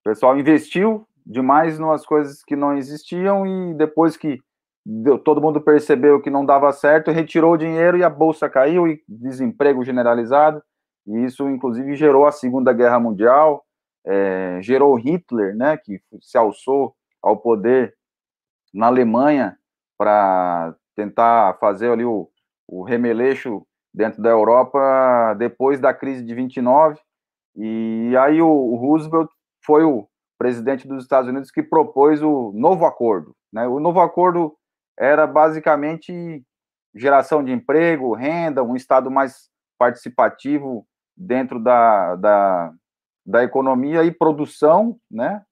o 0.00 0.04
pessoal 0.04 0.38
investiu 0.38 1.06
demais 1.24 1.78
nas 1.78 2.04
coisas 2.04 2.42
que 2.42 2.54
não 2.54 2.76
existiam 2.76 3.46
e 3.46 3.74
depois 3.74 4.16
que 4.16 4.38
deu, 4.84 5.18
todo 5.18 5.40
mundo 5.40 5.60
percebeu 5.60 6.20
que 6.20 6.30
não 6.30 6.44
dava 6.44 6.72
certo, 6.72 7.10
retirou 7.10 7.52
o 7.52 7.56
dinheiro 7.56 7.96
e 7.96 8.04
a 8.04 8.10
bolsa 8.10 8.48
caiu 8.48 8.86
e 8.86 9.02
desemprego 9.08 9.84
generalizado 9.84 10.62
e 11.06 11.24
isso 11.24 11.48
inclusive 11.48 11.94
gerou 11.96 12.26
a 12.26 12.32
Segunda 12.32 12.72
Guerra 12.72 12.98
Mundial, 12.98 13.64
é, 14.06 14.58
gerou 14.62 14.94
Hitler, 14.96 15.54
né, 15.56 15.76
que 15.76 16.00
se 16.20 16.36
alçou 16.36 16.94
ao 17.22 17.36
poder 17.36 17.94
na 18.72 18.86
Alemanha 18.86 19.56
para 19.96 20.74
tentar 20.94 21.56
fazer 21.58 21.90
ali 21.90 22.04
o, 22.04 22.28
o 22.68 22.82
remeleixo 22.82 23.66
dentro 23.92 24.20
da 24.20 24.30
Europa 24.30 25.34
depois 25.38 25.80
da 25.80 25.94
crise 25.94 26.24
de 26.24 26.34
29. 26.34 27.00
E 27.56 28.14
aí 28.18 28.42
o, 28.42 28.48
o 28.48 28.76
Roosevelt 28.76 29.30
foi 29.64 29.84
o 29.84 30.08
presidente 30.38 30.86
dos 30.86 31.04
Estados 31.04 31.28
Unidos 31.28 31.50
que 31.50 31.62
propôs 31.62 32.22
o 32.22 32.52
novo 32.54 32.84
acordo. 32.86 33.34
Né? 33.52 33.66
O 33.66 33.80
novo 33.80 34.00
acordo 34.00 34.56
era 34.98 35.26
basicamente 35.26 36.44
geração 36.94 37.42
de 37.42 37.52
emprego, 37.52 38.14
renda, 38.14 38.62
um 38.62 38.76
Estado 38.76 39.10
mais 39.10 39.50
participativo 39.78 40.86
dentro 41.16 41.60
da, 41.60 42.16
da, 42.16 42.72
da 43.26 43.42
economia 43.42 44.04
e 44.04 44.10
produção, 44.10 44.98
né? 45.10 45.42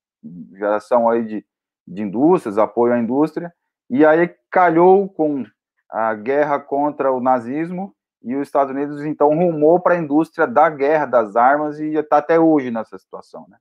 geração 0.52 1.08
aí 1.08 1.24
de, 1.24 1.46
de 1.86 2.02
indústrias, 2.02 2.58
apoio 2.58 2.92
à 2.92 2.98
indústria, 2.98 3.52
e 3.90 4.06
aí 4.06 4.32
calhou 4.50 5.08
com 5.08 5.44
a 5.90 6.14
guerra 6.14 6.58
contra 6.60 7.12
o 7.12 7.20
nazismo 7.20 7.94
e 8.22 8.36
os 8.36 8.46
Estados 8.46 8.72
Unidos 8.72 9.04
então 9.04 9.28
rumou 9.28 9.80
para 9.80 9.94
a 9.94 9.98
indústria 9.98 10.46
da 10.46 10.70
guerra 10.70 11.06
das 11.06 11.36
armas 11.36 11.78
e 11.78 11.94
está 11.94 12.18
até 12.18 12.38
hoje 12.38 12.70
nessa 12.70 12.96
situação, 12.96 13.46
né? 13.48 13.58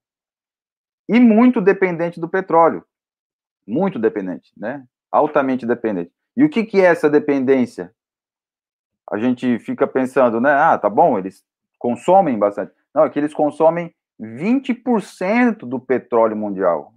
E 1.11 1.19
muito 1.19 1.59
dependente 1.59 2.21
do 2.21 2.29
petróleo, 2.29 2.85
muito 3.67 3.99
dependente, 3.99 4.49
né? 4.55 4.85
Altamente 5.11 5.65
dependente. 5.65 6.09
E 6.37 6.41
o 6.45 6.49
que, 6.49 6.63
que 6.63 6.79
é 6.79 6.85
essa 6.85 7.09
dependência? 7.09 7.93
A 9.11 9.17
gente 9.17 9.59
fica 9.59 9.85
pensando, 9.85 10.39
né? 10.39 10.53
Ah, 10.53 10.77
tá 10.77 10.89
bom, 10.89 11.19
eles 11.19 11.43
consomem 11.77 12.39
bastante. 12.39 12.71
Não, 12.95 13.03
é 13.03 13.09
que 13.09 13.19
eles 13.19 13.33
consomem 13.33 13.93
20% 14.21 15.65
do 15.65 15.81
petróleo 15.81 16.37
mundial. 16.37 16.93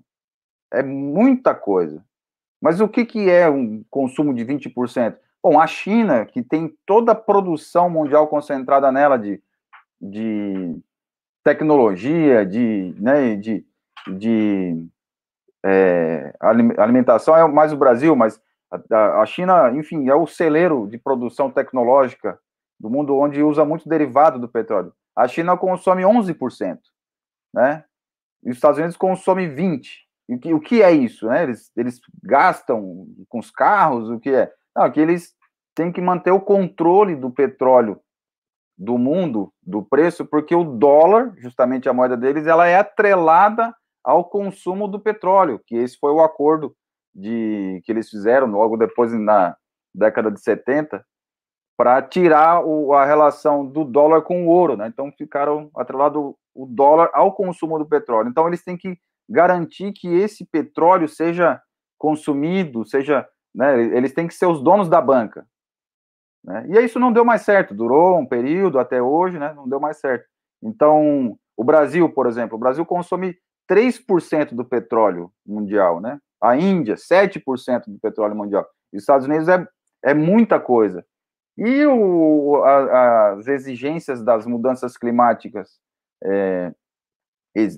É 0.73 0.81
muita 0.81 1.53
coisa. 1.53 2.01
Mas 2.61 2.81
o 2.81 2.89
que, 2.89 3.05
que 3.05 3.29
é 3.29 3.51
um 3.51 3.85
consumo 3.91 4.33
de 4.33 4.45
20%? 4.45 5.17
Bom, 5.43 5.61
a 5.61 5.67
China, 5.67 6.25
que 6.25 6.41
tem 6.41 6.73
toda 6.87 7.11
a 7.11 7.17
produção 7.17 7.91
mundial 7.91 8.29
concentrada 8.29 8.93
nela 8.93 9.19
de, 9.19 9.43
de 10.01 10.79
tecnologia, 11.43 12.47
de, 12.47 12.95
né, 12.97 13.35
de, 13.35 13.67
de 14.13 14.87
é, 15.65 16.35
alimentação, 16.77 17.37
é 17.37 17.47
mais 17.49 17.73
o 17.73 17.77
Brasil, 17.77 18.15
mas 18.15 18.41
a, 18.91 19.21
a 19.21 19.27
China, 19.27 19.71
enfim, 19.73 20.09
é 20.09 20.15
o 20.15 20.27
celeiro 20.27 20.87
de 20.87 20.99
produção 20.99 21.51
tecnológica 21.51 22.39
do 22.79 22.91
mundo 22.91 23.17
onde 23.17 23.43
usa 23.43 23.65
muito 23.65 23.89
derivado 23.89 24.39
do 24.39 24.49
petróleo. 24.49 24.93
A 25.17 25.29
China 25.29 25.57
consome 25.57 26.03
11%, 26.03 26.79
né? 27.55 27.85
E 28.43 28.51
os 28.51 28.57
Estados 28.57 28.79
Unidos 28.79 28.97
consomem 28.97 29.55
20%. 29.55 29.83
O 30.27 30.39
que, 30.39 30.55
o 30.55 30.61
que 30.61 30.83
é 30.83 30.91
isso? 30.91 31.27
Né? 31.27 31.43
Eles, 31.43 31.71
eles 31.77 32.01
gastam 32.23 33.07
com 33.29 33.39
os 33.39 33.51
carros? 33.51 34.09
O 34.09 34.19
que 34.19 34.31
é? 34.31 34.51
Não, 34.75 34.91
que 34.91 35.01
eles 35.01 35.35
têm 35.75 35.93
que 35.93 36.01
manter 36.01 36.31
o 36.31 36.41
controle 36.41 37.15
do 37.15 37.31
petróleo 37.31 38.01
do 38.77 38.99
mundo, 38.99 39.53
do 39.63 39.83
preço, 39.83 40.25
porque 40.25 40.55
o 40.55 40.65
dólar, 40.65 41.35
justamente 41.39 41.89
a 41.89 41.93
moeda 41.93 42.17
deles, 42.17 42.47
ela 42.47 42.67
é 42.67 42.77
atrelada 42.77 43.75
ao 44.05 44.25
consumo 44.25 44.87
do 44.87 45.01
petróleo, 45.01 45.61
que 45.67 45.75
esse 45.77 45.97
foi 45.99 46.13
o 46.13 46.21
acordo 46.21 46.77
de 47.15 47.81
que 47.85 47.93
eles 47.93 48.11
fizeram 48.11 48.49
logo 48.49 48.77
depois 48.77 49.13
na 49.13 49.57
década 49.95 50.31
de 50.31 50.41
70 50.41 51.05
para 51.77 52.03
tirar 52.03 52.65
o, 52.65 52.93
a 52.93 53.05
relação 53.05 53.67
do 53.67 53.85
dólar 53.85 54.23
com 54.23 54.47
o 54.47 54.49
ouro, 54.49 54.77
né? 54.77 54.87
Então 54.87 55.11
ficaram 55.13 55.71
atrelado 55.77 56.37
o 56.55 56.67
dólar 56.67 57.11
ao 57.13 57.33
consumo 57.33 57.79
do 57.79 57.87
petróleo. 57.87 58.29
Então 58.29 58.47
eles 58.47 58.63
têm 58.63 58.77
que 58.77 58.99
garantir 59.29 59.93
que 59.93 60.09
esse 60.09 60.45
petróleo 60.45 61.09
seja 61.09 61.61
consumido, 61.99 62.85
seja, 62.85 63.27
né, 63.55 63.81
eles 63.83 64.13
têm 64.13 64.29
que 64.29 64.35
ser 64.35 64.47
os 64.47 64.63
donos 64.63 64.89
da 64.89 65.01
banca. 65.01 65.47
Né? 66.45 66.67
E 66.69 66.85
isso 66.85 67.01
não 67.01 67.13
deu 67.13 67.25
mais 67.25 67.43
certo, 67.43 67.75
durou 67.75 68.19
um 68.19 68.27
período 68.27 68.79
até 68.79 69.01
hoje, 69.01 69.39
né, 69.39 69.53
não 69.55 69.69
deu 69.69 69.81
mais 69.81 69.99
certo. 69.99 70.27
Então, 70.63 71.39
o 71.57 71.65
Brasil, 71.65 72.09
por 72.11 72.27
exemplo, 72.27 72.57
o 72.57 72.61
Brasil 72.61 72.85
consome 72.85 73.37
3% 73.71 74.55
do 74.55 74.65
petróleo 74.65 75.33
mundial, 75.47 76.01
né? 76.01 76.21
A 76.41 76.57
Índia, 76.57 76.95
7% 76.95 77.85
do 77.87 77.99
petróleo 77.99 78.37
mundial. 78.37 78.67
Os 78.93 79.01
Estados 79.01 79.27
Unidos 79.27 79.49
é, 79.49 79.67
é 80.05 80.15
muita 80.15 80.61
coisa. 80.61 81.05
E 81.57 81.87
o, 81.87 82.63
a, 82.65 83.33
as 83.33 83.47
exigências 83.47 84.23
das 84.23 84.45
mudanças 84.47 84.97
climáticas, 84.97 85.79
é, 86.23 86.73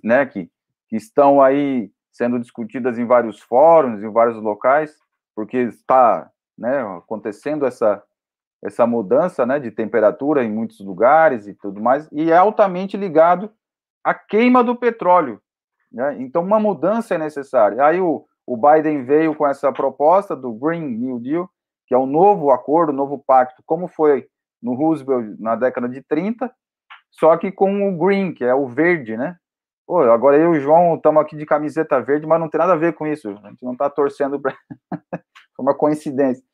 né, 0.03 0.25
que 0.27 0.51
que 0.88 0.96
estão 0.96 1.42
aí 1.42 1.90
sendo 2.12 2.38
discutidas 2.38 2.99
em 2.99 3.05
vários 3.05 3.40
fóruns, 3.40 4.03
em 4.03 4.11
vários 4.11 4.40
locais, 4.42 4.96
porque 5.35 5.59
está 5.59 6.31
né, 6.57 6.81
acontecendo 6.96 7.66
essa, 7.66 8.03
essa 8.64 8.87
mudança 8.87 9.44
né, 9.44 9.59
de 9.59 9.70
temperatura 9.70 10.42
em 10.42 10.51
muitos 10.51 10.81
lugares 10.81 11.46
e 11.46 11.55
tudo 11.55 11.81
mais, 11.81 12.09
e 12.11 12.31
é 12.31 12.37
altamente 12.37 12.96
ligado 12.96 13.53
à 14.03 14.14
queima 14.14 14.64
do 14.64 14.75
petróleo. 14.75 15.40
Né? 15.92 16.16
Então, 16.20 16.42
uma 16.42 16.59
mudança 16.59 17.14
é 17.14 17.18
necessária. 17.18 17.85
Aí 17.85 18.01
o, 18.01 18.25
o 18.46 18.57
Biden 18.57 19.05
veio 19.05 19.35
com 19.35 19.46
essa 19.46 19.72
proposta 19.72 20.37
do 20.37 20.53
Green 20.53 20.96
New 20.96 21.18
Deal, 21.20 21.51
que 21.87 21.94
é 21.94 21.99
um 21.99 22.07
novo 22.07 22.51
acordo, 22.51 22.92
um 22.92 22.96
novo 22.96 23.22
pacto, 23.25 23.62
como 23.64 23.88
foi 23.88 24.27
no 24.62 24.75
Roosevelt 24.75 25.37
na 25.38 25.55
década 25.55 25.88
de 25.88 26.03
30, 26.03 26.53
só 27.11 27.37
que 27.37 27.51
com 27.51 27.88
o 27.88 27.96
green, 27.96 28.33
que 28.33 28.44
é 28.44 28.55
o 28.55 28.66
verde, 28.66 29.16
né? 29.16 29.37
Pô, 29.87 30.01
agora 30.01 30.37
eu 30.37 30.55
e 30.55 30.59
o 30.59 30.61
João 30.61 30.96
estamos 30.96 31.22
aqui 31.22 31.37
de 31.37 31.46
camiseta 31.46 32.01
verde, 32.01 32.27
mas 32.27 32.40
não 32.40 32.49
tem 32.49 32.59
nada 32.59 32.72
a 32.72 32.77
ver 32.77 32.92
com 32.94 33.07
isso. 33.07 33.29
A 33.29 33.49
gente 33.49 33.62
não 33.62 33.72
está 33.72 33.88
torcendo 33.88 34.40
para. 34.40 34.55
Foi 35.55 35.64
uma 35.64 35.75
coincidência. 35.75 36.44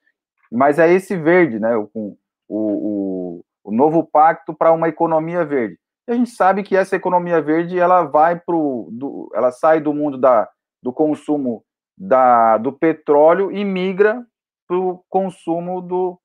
Mas 0.51 0.79
é 0.79 0.93
esse 0.93 1.17
verde, 1.17 1.59
né? 1.59 1.75
O, 1.77 1.91
o, 1.95 2.17
o, 2.49 3.45
o 3.65 3.73
novo 3.73 4.07
pacto 4.07 4.55
para 4.55 4.71
uma 4.71 4.89
economia 4.89 5.45
verde. 5.45 5.79
E 6.09 6.13
a 6.13 6.15
gente 6.15 6.31
sabe 6.31 6.63
que 6.63 6.77
essa 6.77 6.97
economia 6.97 7.41
verde 7.41 7.79
ela 7.79 8.03
vai 8.03 8.39
para 8.39 8.57
o. 8.57 9.31
Ela 9.35 9.53
sai 9.53 9.81
do 9.81 9.95
mundo 9.95 10.19
da, 10.19 10.49
do 10.83 10.93
consumo 10.93 11.65
da, 11.97 12.59
do 12.59 12.73
petróleo 12.73 13.53
e 13.53 13.65
migra 13.65 14.27
para 14.67 14.77
o 14.77 15.05
consumo 15.09 15.81
do 15.81 16.19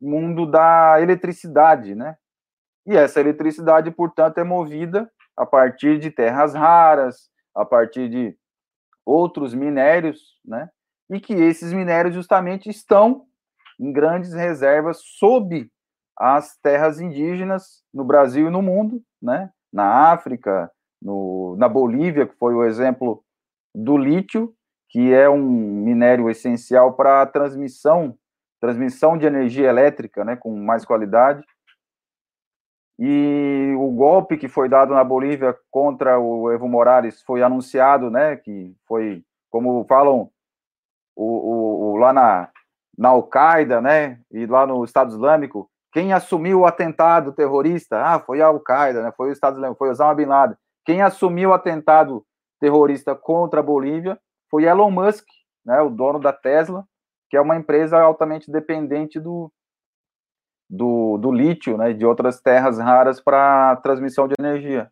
mundo 0.00 0.46
da 0.46 1.00
eletricidade, 1.00 1.94
né? 1.94 2.16
E 2.86 2.96
essa 2.96 3.20
eletricidade, 3.20 3.90
portanto, 3.90 4.38
é 4.38 4.44
movida 4.44 5.10
a 5.36 5.44
partir 5.44 5.98
de 5.98 6.10
terras 6.10 6.54
raras, 6.54 7.28
a 7.54 7.64
partir 7.64 8.08
de 8.08 8.36
outros 9.04 9.52
minérios, 9.52 10.38
né? 10.44 10.70
E 11.10 11.20
que 11.20 11.34
esses 11.34 11.72
minérios 11.72 12.14
justamente 12.14 12.70
estão 12.70 13.26
em 13.78 13.92
grandes 13.92 14.32
reservas 14.32 15.00
sob 15.18 15.70
as 16.18 16.56
terras 16.58 17.00
indígenas 17.00 17.84
no 17.94 18.04
Brasil 18.04 18.48
e 18.48 18.50
no 18.50 18.60
mundo, 18.60 19.00
né? 19.22 19.50
Na 19.72 20.10
África, 20.10 20.70
no, 21.00 21.54
na 21.56 21.68
Bolívia, 21.68 22.26
que 22.26 22.34
foi 22.34 22.54
o 22.54 22.64
exemplo 22.64 23.22
do 23.74 23.96
lítio, 23.96 24.52
que 24.88 25.12
é 25.12 25.28
um 25.28 25.38
minério 25.38 26.28
essencial 26.28 26.94
para 26.94 27.22
a 27.22 27.26
transmissão, 27.26 28.16
transmissão 28.60 29.16
de 29.16 29.26
energia 29.26 29.68
elétrica, 29.68 30.24
né, 30.24 30.34
com 30.34 30.54
mais 30.56 30.84
qualidade. 30.84 31.44
E 32.98 33.74
o 33.78 33.90
golpe 33.92 34.36
que 34.36 34.48
foi 34.48 34.68
dado 34.68 34.92
na 34.92 35.04
Bolívia 35.04 35.56
contra 35.70 36.18
o 36.18 36.50
Evo 36.50 36.66
Morales 36.66 37.22
foi 37.22 37.44
anunciado, 37.44 38.10
né? 38.10 38.34
Que 38.34 38.74
foi, 38.88 39.24
como 39.50 39.84
falam 39.84 40.28
o, 41.14 41.24
o, 41.24 41.92
o 41.92 41.96
lá 41.96 42.12
na, 42.12 42.50
na 42.96 43.10
Al-Qaeda, 43.10 43.80
né? 43.80 44.20
E 44.32 44.46
lá 44.46 44.66
no 44.66 44.84
Estado 44.84 45.12
Islâmico, 45.12 45.70
quem 45.92 46.12
assumiu 46.12 46.60
o 46.60 46.66
atentado 46.66 47.32
terrorista? 47.32 48.00
Ah, 48.00 48.20
foi 48.20 48.40
a 48.40 48.46
Al-Qaeda, 48.46 49.02
né? 49.02 49.12
Foi 49.16 49.28
o 49.28 49.32
Estado 49.32 49.54
Islâmico, 49.54 49.78
foi 49.78 49.90
Osama 49.90 50.14
Bin 50.14 50.26
Laden. 50.26 50.56
Quem 50.84 51.02
assumiu 51.02 51.50
o 51.50 51.54
atentado 51.54 52.24
terrorista 52.60 53.14
contra 53.14 53.60
a 53.60 53.62
Bolívia 53.62 54.18
foi 54.50 54.64
Elon 54.64 54.90
Musk, 54.90 55.26
né? 55.64 55.80
O 55.80 55.90
dono 55.90 56.18
da 56.18 56.32
Tesla, 56.32 56.84
que 57.30 57.36
é 57.36 57.40
uma 57.40 57.56
empresa 57.56 57.98
altamente 57.98 58.50
dependente 58.50 59.20
do, 59.20 59.52
do, 60.68 61.16
do 61.18 61.32
lítio, 61.32 61.76
né, 61.76 61.92
de 61.92 62.04
outras 62.04 62.40
terras 62.40 62.78
raras 62.78 63.20
para 63.20 63.76
transmissão 63.76 64.28
de 64.28 64.34
energia. 64.38 64.90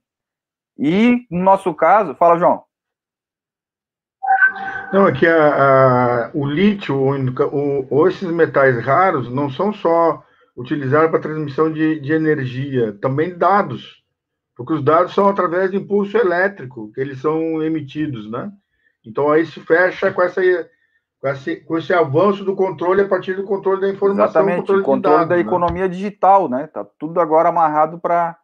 E, 0.78 1.26
no 1.30 1.42
nosso 1.42 1.72
caso, 1.74 2.14
fala, 2.14 2.38
João. 2.38 2.64
Não, 4.92 5.08
é 5.08 5.12
que 5.12 5.26
a, 5.26 6.26
a, 6.26 6.30
o 6.34 6.46
lítio, 6.46 6.96
o, 6.96 7.86
o, 7.90 8.08
esses 8.08 8.30
metais 8.30 8.82
raros, 8.84 9.30
não 9.30 9.50
são 9.50 9.72
só 9.72 10.22
utilizados 10.56 11.10
para 11.10 11.20
transmissão 11.20 11.70
de, 11.70 12.00
de 12.00 12.12
energia, 12.12 12.96
também 13.00 13.36
dados, 13.36 14.02
porque 14.56 14.72
os 14.72 14.82
dados 14.82 15.14
são 15.14 15.28
através 15.28 15.70
de 15.70 15.76
impulso 15.76 16.16
elétrico 16.16 16.90
que 16.92 17.00
eles 17.00 17.20
são 17.20 17.62
emitidos, 17.62 18.30
né? 18.30 18.50
Então 19.04 19.30
aí 19.30 19.44
se 19.44 19.60
fecha 19.60 20.10
com 20.10 20.22
essa 20.22 20.40
com 21.20 21.28
esse, 21.28 21.56
com 21.56 21.78
esse 21.78 21.92
avanço 21.92 22.44
do 22.44 22.54
controle 22.54 23.02
a 23.02 23.08
partir 23.08 23.34
do 23.34 23.44
controle 23.44 23.80
da 23.80 23.88
informação. 23.88 24.24
Exatamente, 24.24 24.60
controle, 24.60 24.82
controle 24.82 25.16
dados, 25.16 25.28
da 25.28 25.36
né? 25.36 25.40
economia 25.40 25.88
digital, 25.88 26.48
né? 26.48 26.66
Tá 26.66 26.86
tudo 26.98 27.20
agora 27.20 27.48
amarrado 27.48 27.98
para 27.98 28.36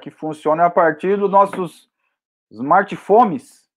que 0.00 0.10
funcione 0.10 0.62
a 0.62 0.70
partir 0.70 1.16
dos 1.16 1.30
nossos 1.30 1.88
smartphones, 2.50 3.68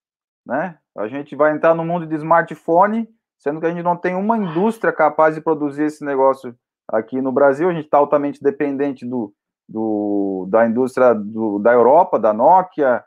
né? 0.46 0.78
A 0.98 1.08
gente 1.08 1.36
vai 1.36 1.54
entrar 1.54 1.76
no 1.76 1.84
mundo 1.84 2.06
de 2.06 2.16
smartphone, 2.16 3.10
sendo 3.38 3.60
que 3.60 3.66
a 3.66 3.72
gente 3.72 3.84
não 3.84 3.98
tem 3.98 4.16
uma 4.16 4.38
indústria 4.38 4.94
capaz 4.94 5.36
de 5.36 5.42
produzir 5.42 5.84
esse 5.84 6.06
negócio 6.06 6.56
aqui 6.88 7.22
no 7.22 7.32
Brasil. 7.32 7.70
A 7.70 7.74
gente 7.74 7.86
está 7.86 7.98
altamente 7.98 8.42
dependente 8.42 9.06
do, 9.06 9.34
do, 9.68 10.48
da 10.50 10.66
indústria 10.68 11.14
do, 11.14 11.60
da 11.60 11.74
Europa, 11.74 12.20
da 12.20 12.34
Nokia, 12.34 13.04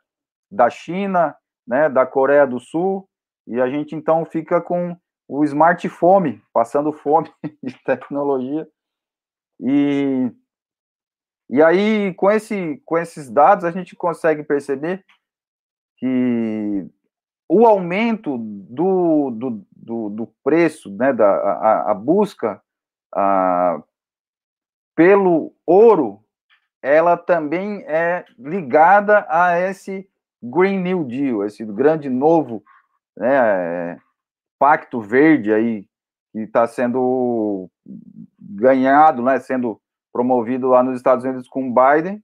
da 0.51 0.71
China, 0.71 1.37
né, 1.67 1.89
da 1.89 2.07
Coreia 2.07 2.47
do 2.47 2.59
Sul, 2.59 3.09
e 3.47 3.61
a 3.61 3.69
gente 3.69 3.95
então 3.95 4.25
fica 4.25 4.61
com 4.61 4.97
o 5.29 5.45
smartphone, 5.45 6.43
passando 6.53 6.93
fome 6.93 7.31
de 7.63 7.77
tecnologia. 7.85 8.67
E, 9.61 10.33
e 11.51 11.63
aí, 11.63 12.15
com, 12.15 12.31
esse, 12.31 12.81
com 12.85 12.97
esses 12.97 13.29
dados, 13.31 13.65
a 13.65 13.71
gente 13.71 13.95
consegue 13.95 14.43
perceber 14.43 15.05
que 15.99 16.87
o 17.49 17.67
aumento 17.67 18.39
do, 18.39 19.31
do, 19.31 19.67
do, 19.73 20.11
do 20.11 20.35
preço, 20.45 20.95
né, 20.97 21.13
da, 21.13 21.29
a, 21.29 21.91
a 21.91 21.95
busca 21.95 22.63
a, 23.15 23.83
pelo 24.95 25.55
ouro, 25.67 26.21
ela 26.83 27.17
também 27.17 27.85
é 27.87 28.25
ligada 28.39 29.27
a 29.29 29.59
esse 29.59 30.09
Green 30.43 30.81
New 30.81 31.05
Deal, 31.05 31.45
esse 31.45 31.65
grande 31.65 32.09
novo 32.09 32.63
né, 33.17 34.01
pacto 34.59 35.01
verde 35.01 35.53
aí 35.53 35.87
que 36.33 36.41
está 36.41 36.67
sendo 36.67 37.69
ganhado, 38.39 39.23
né, 39.23 39.39
sendo 39.41 39.81
promovido 40.13 40.69
lá 40.69 40.83
nos 40.83 40.97
Estados 40.97 41.25
Unidos 41.25 41.49
com 41.49 41.73
Biden, 41.73 42.23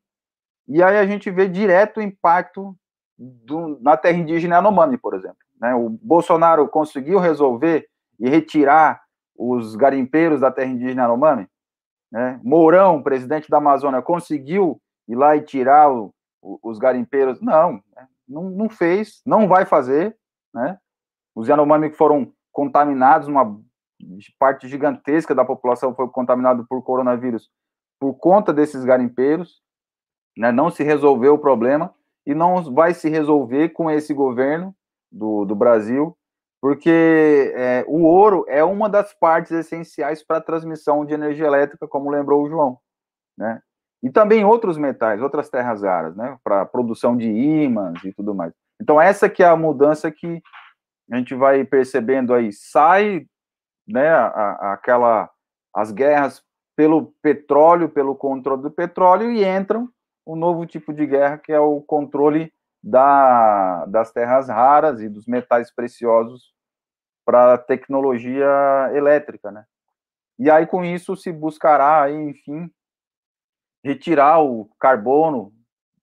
e 0.67 0.83
aí 0.83 0.97
a 0.97 1.07
gente 1.07 1.31
vê 1.31 1.49
direto 1.49 1.99
o 1.99 2.03
impacto 2.03 2.77
do, 3.19 3.79
na 3.81 3.97
terra 3.97 4.17
indígena 4.17 4.57
Yanomami, 4.57 4.97
por 4.97 5.15
exemplo. 5.15 5.39
Né? 5.61 5.75
O 5.75 5.91
Bolsonaro 5.91 6.69
conseguiu 6.69 7.19
resolver 7.19 7.87
e 8.19 8.29
retirar 8.29 9.04
os 9.37 9.75
garimpeiros 9.75 10.41
da 10.41 10.51
terra 10.51 10.71
indígena 10.71 11.03
Yanomami. 11.03 11.49
Né? 12.11 12.41
Mourão, 12.43 13.03
presidente 13.03 13.49
da 13.51 13.59
Amazônia, 13.59 14.03
conseguiu 14.03 14.81
ir 15.09 15.17
lá 15.17 15.37
e 15.37 15.43
tirar 15.43 15.93
o, 15.93 16.15
os 16.63 16.79
garimpeiros? 16.79 17.41
Não, 17.41 17.75
né? 17.75 18.09
não, 18.29 18.51
não 18.51 18.69
fez, 18.69 19.21
não 19.27 19.49
vai 19.49 19.65
fazer. 19.65 20.17
Né? 20.53 20.79
Os 21.35 21.49
Yanomami 21.49 21.91
foram 21.91 22.33
contaminados, 22.53 23.29
uma 23.29 23.61
parte 24.39 24.69
gigantesca 24.69 25.35
da 25.35 25.45
população 25.45 25.95
foi 25.95 26.09
contaminada 26.09 26.65
por 26.69 26.83
coronavírus 26.83 27.51
por 27.99 28.15
conta 28.15 28.53
desses 28.53 28.85
garimpeiros, 28.85 29.63
né? 30.37 30.53
não 30.53 30.71
se 30.71 30.83
resolveu 30.83 31.35
o 31.35 31.39
problema 31.39 31.95
e 32.27 32.35
não 32.35 32.63
vai 32.75 32.93
se 32.93 33.09
resolver 33.09 33.71
com 33.71 33.91
esse 33.91 34.13
governo 34.13 34.75
do, 35.11 35.45
do 35.45 35.55
Brasil, 35.55 36.17
porque 36.65 37.53
é, 37.55 37.85
o 37.87 38.05
ouro 38.05 38.47
é 38.49 38.65
uma 38.65 38.89
das 38.89 39.13
partes 39.13 39.53
essenciais 39.53 40.25
para 40.25 40.39
a 40.39 40.41
transmissão 40.41 41.05
de 41.05 41.13
energia 41.13 41.47
elétrica, 41.47 41.87
como 41.87 42.09
lembrou 42.09 42.43
o 42.43 42.49
João, 42.49 42.79
né? 43.37 43.61
E 44.03 44.09
também 44.09 44.47
outros 44.47 44.79
metais, 44.79 45.21
outras 45.21 45.51
terras 45.51 45.83
raras, 45.83 46.17
né? 46.17 46.39
Para 46.43 46.65
produção 46.65 47.19
de 47.19 47.31
ímãs 47.31 48.03
e 48.03 48.15
tudo 48.15 48.35
mais. 48.35 48.55
Então 48.81 48.99
essa 48.99 49.29
que 49.29 49.43
é 49.43 49.47
a 49.47 49.55
mudança 49.55 50.11
que 50.11 50.41
a 51.13 51.17
gente 51.19 51.35
vai 51.35 51.67
percebendo 51.67 52.33
aí, 52.33 52.51
sai, 52.51 53.27
né? 53.87 54.09
A, 54.09 54.73
aquela 54.73 55.29
as 55.71 55.93
guerras 55.93 56.43
pelo 56.75 57.13
petróleo, 57.21 57.91
pelo 57.91 58.17
controle 58.17 58.63
do 58.63 58.71
petróleo 58.71 59.31
e 59.31 59.45
entram 59.45 59.87
um 60.27 60.35
novo 60.35 60.65
tipo 60.65 60.95
de 60.95 61.05
guerra 61.07 61.37
que 61.37 61.53
é 61.53 61.61
o 61.61 61.83
controle 61.83 62.51
da, 62.83 63.85
das 63.85 64.13
terras 64.13 64.49
raras 64.49 65.03
e 65.03 65.11
dos 65.11 65.27
metais 65.27 65.71
preciosos 65.71 66.54
para 67.25 67.59
tecnologia 67.59 68.47
elétrica, 68.93 69.51
né? 69.51 69.65
E 70.39 70.51
aí 70.51 70.67
com 70.67 70.85
isso 70.85 71.17
se 71.17 71.33
buscará 71.33 72.11
enfim, 72.11 72.71
retirar 73.85 74.43
o 74.43 74.69
carbono 74.81 75.53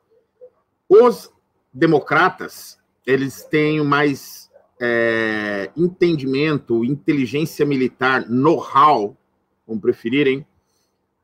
Os 0.87 1.33
democratas, 1.73 2.79
eles 3.07 3.45
têm 3.45 3.83
mais 3.83 4.50
é, 4.81 5.71
entendimento, 5.77 6.85
inteligência 6.85 7.67
militar, 7.67 8.29
know-how, 8.29 9.17
como 9.67 9.81
preferirem, 9.81 10.47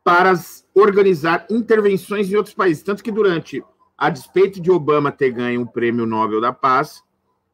para 0.05 0.35
organizar 0.75 1.47
intervenções 1.51 2.31
em 2.31 2.37
outros 2.37 2.55
países. 2.55 2.83
Tanto 2.83 3.03
que 3.03 3.11
durante, 3.11 3.64
a 3.97 4.11
despeito 4.11 4.61
de 4.61 4.71
Obama 4.71 5.11
ter 5.11 5.31
ganho 5.31 5.62
o 5.62 5.66
Prêmio 5.66 6.07
Nobel 6.07 6.40
da 6.40 6.53
Paz, 6.53 7.03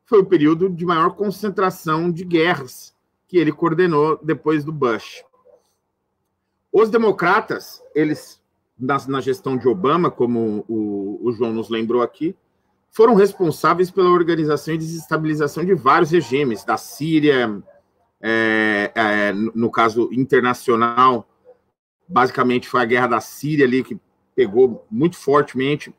foi 0.04 0.18
o 0.18 0.26
período 0.26 0.68
de 0.68 0.84
maior 0.84 1.14
concentração 1.14 2.10
de 2.10 2.24
guerras 2.24 2.94
que 3.26 3.38
ele 3.38 3.52
coordenou 3.52 4.20
depois 4.22 4.62
do 4.62 4.72
Bush. 4.72 5.24
Os 6.70 6.90
democratas, 6.90 7.82
eles, 7.94 8.42
na, 8.78 8.98
na 9.06 9.20
gestão 9.20 9.56
de 9.56 9.68
Obama, 9.68 10.10
como 10.10 10.64
o, 10.68 11.20
o, 11.22 11.32
João 11.32 11.52
nos 11.52 11.70
lembrou 11.70 12.02
aqui, 12.02 12.36
foram 12.92 13.14
responsáveis 13.14 13.90
pela 13.90 14.10
organização 14.10 14.74
e 14.74 14.78
desestabilização 14.78 15.64
de 15.64 15.74
vários 15.74 16.10
regimes, 16.10 16.62
da 16.62 16.76
Síria, 16.76 17.62
é, 18.20 18.92
é, 18.94 19.32
no 19.32 19.70
caso 19.70 20.10
internacional, 20.12 21.26
basicamente 22.06 22.68
foi 22.68 22.82
a 22.82 22.84
guerra 22.84 23.06
da 23.06 23.20
Síria 23.20 23.64
ali 23.64 23.82
que 23.82 23.98
pegou 24.34 24.86
muito 24.90 25.16
fortemente, 25.16 25.92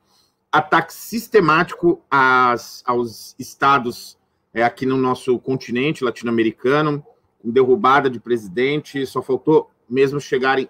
ataque 0.52 0.94
sistemático 0.94 2.00
às, 2.10 2.84
aos 2.86 3.36
estados 3.40 4.18
é, 4.54 4.64
aqui 4.64 4.86
no 4.86 4.96
nosso 4.96 5.38
continente 5.40 6.04
latino-americano, 6.04 7.04
derrubada 7.44 8.08
de 8.08 8.20
presidente, 8.20 9.06
só 9.08 9.22
faltou 9.22 9.70
mesmo 9.90 10.22
chegarem 10.22 10.70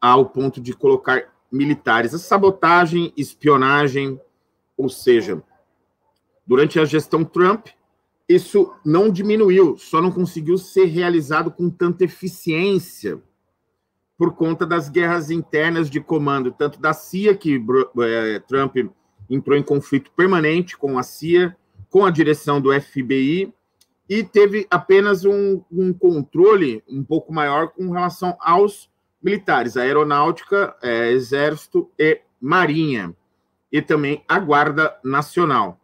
ao 0.00 0.26
ponto 0.26 0.60
de 0.60 0.72
colocar 0.72 1.24
militares. 1.50 2.14
A 2.14 2.18
sabotagem, 2.18 3.12
espionagem, 3.16 4.18
ou 4.80 4.88
seja, 4.88 5.42
durante 6.46 6.80
a 6.80 6.86
gestão 6.86 7.22
Trump, 7.22 7.66
isso 8.26 8.72
não 8.84 9.10
diminuiu, 9.10 9.76
só 9.76 10.00
não 10.00 10.10
conseguiu 10.10 10.56
ser 10.56 10.86
realizado 10.86 11.50
com 11.50 11.68
tanta 11.68 12.04
eficiência 12.04 13.20
por 14.16 14.34
conta 14.34 14.64
das 14.64 14.88
guerras 14.88 15.30
internas 15.30 15.90
de 15.90 16.00
comando, 16.00 16.50
tanto 16.50 16.80
da 16.80 16.94
CIA, 16.94 17.36
que 17.36 17.62
é, 18.00 18.38
Trump 18.40 18.76
entrou 19.28 19.56
em 19.56 19.62
conflito 19.62 20.10
permanente 20.12 20.78
com 20.78 20.98
a 20.98 21.02
CIA, 21.02 21.54
com 21.90 22.06
a 22.06 22.10
direção 22.10 22.60
do 22.60 22.72
FBI 22.72 23.52
e 24.08 24.24
teve 24.24 24.66
apenas 24.70 25.24
um, 25.24 25.62
um 25.70 25.92
controle 25.92 26.82
um 26.88 27.04
pouco 27.04 27.32
maior 27.32 27.68
com 27.68 27.90
relação 27.90 28.36
aos 28.40 28.90
militares, 29.22 29.76
aeronáutica, 29.76 30.74
é, 30.82 31.10
exército 31.10 31.90
e 31.98 32.20
marinha, 32.40 33.14
e 33.70 33.80
também 33.80 34.24
a 34.28 34.38
Guarda 34.38 34.98
Nacional. 35.04 35.80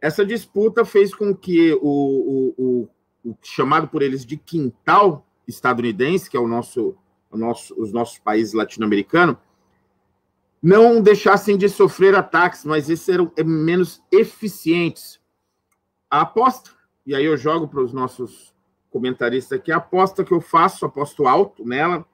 Essa 0.00 0.24
disputa 0.24 0.84
fez 0.84 1.14
com 1.14 1.34
que 1.34 1.72
o, 1.74 1.78
o, 1.82 2.54
o, 2.58 2.88
o 3.30 3.36
chamado 3.42 3.88
por 3.88 4.02
eles 4.02 4.24
de 4.24 4.36
quintal 4.36 5.26
estadunidense, 5.46 6.28
que 6.28 6.36
é 6.36 6.40
o 6.40 6.48
nosso, 6.48 6.96
nosso 7.32 7.74
os 7.80 7.92
nossos 7.92 8.18
países 8.18 8.54
latino-americanos, 8.54 9.36
não 10.62 11.02
deixassem 11.02 11.56
de 11.56 11.68
sofrer 11.68 12.14
ataques, 12.14 12.64
mas 12.64 12.88
esses 12.88 13.08
eram 13.08 13.30
menos 13.44 14.02
eficientes. 14.10 15.20
A 16.10 16.22
aposta 16.22 16.70
e 17.06 17.14
aí 17.14 17.24
eu 17.24 17.36
jogo 17.36 17.68
para 17.68 17.82
os 17.82 17.92
nossos 17.92 18.54
comentaristas 18.90 19.58
aqui, 19.58 19.70
a 19.70 19.76
aposta 19.76 20.24
que 20.24 20.32
eu 20.32 20.40
faço, 20.40 20.86
aposto 20.86 21.26
alto 21.26 21.64
nela, 21.64 22.06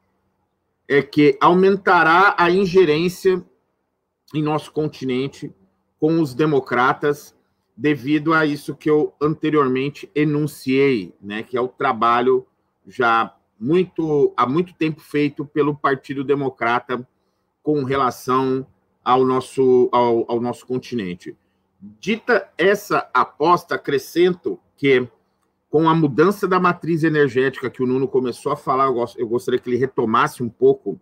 é 0.89 1.01
que 1.01 1.39
aumentará 1.41 2.35
a 2.37 2.51
ingerência 2.51 3.45
em 4.35 4.43
nosso 4.43 4.73
continente 4.73 5.53
com 5.99 6.21
os 6.21 6.35
democratas 6.35 7.35
devido 7.77 8.33
a 8.33 8.45
isso 8.45 8.75
que 8.75 8.91
eu 8.91 9.15
anteriormente 9.21 10.11
enunciei, 10.15 11.15
né, 11.21 11.43
que 11.43 11.57
é 11.57 11.61
o 11.61 11.69
trabalho 11.69 12.47
já 12.87 13.35
muito 13.59 14.33
há 14.37 14.47
muito 14.47 14.75
tempo 14.75 15.01
feito 15.01 15.45
pelo 15.45 15.75
Partido 15.75 16.25
Democrata 16.25 17.07
com 17.63 17.85
relação 17.85 18.67
ao 19.05 19.25
nosso 19.25 19.89
ao, 19.93 20.31
ao 20.31 20.41
nosso 20.41 20.67
continente. 20.67 21.37
Dita 21.81 22.51
essa 22.57 23.09
aposta, 23.15 23.75
acrescento 23.75 24.59
que 24.77 25.09
com 25.71 25.89
a 25.89 25.95
mudança 25.95 26.49
da 26.49 26.59
matriz 26.59 27.05
energética 27.05 27.71
que 27.71 27.83
o 27.83 27.87
Nuno 27.87 28.09
começou 28.09 28.51
a 28.51 28.57
falar, 28.57 28.87
eu, 29.17 29.29
gostaria 29.29 29.61
que 29.61 29.71
ele 29.71 29.77
retomasse 29.77 30.43
um 30.43 30.49
pouco 30.49 31.01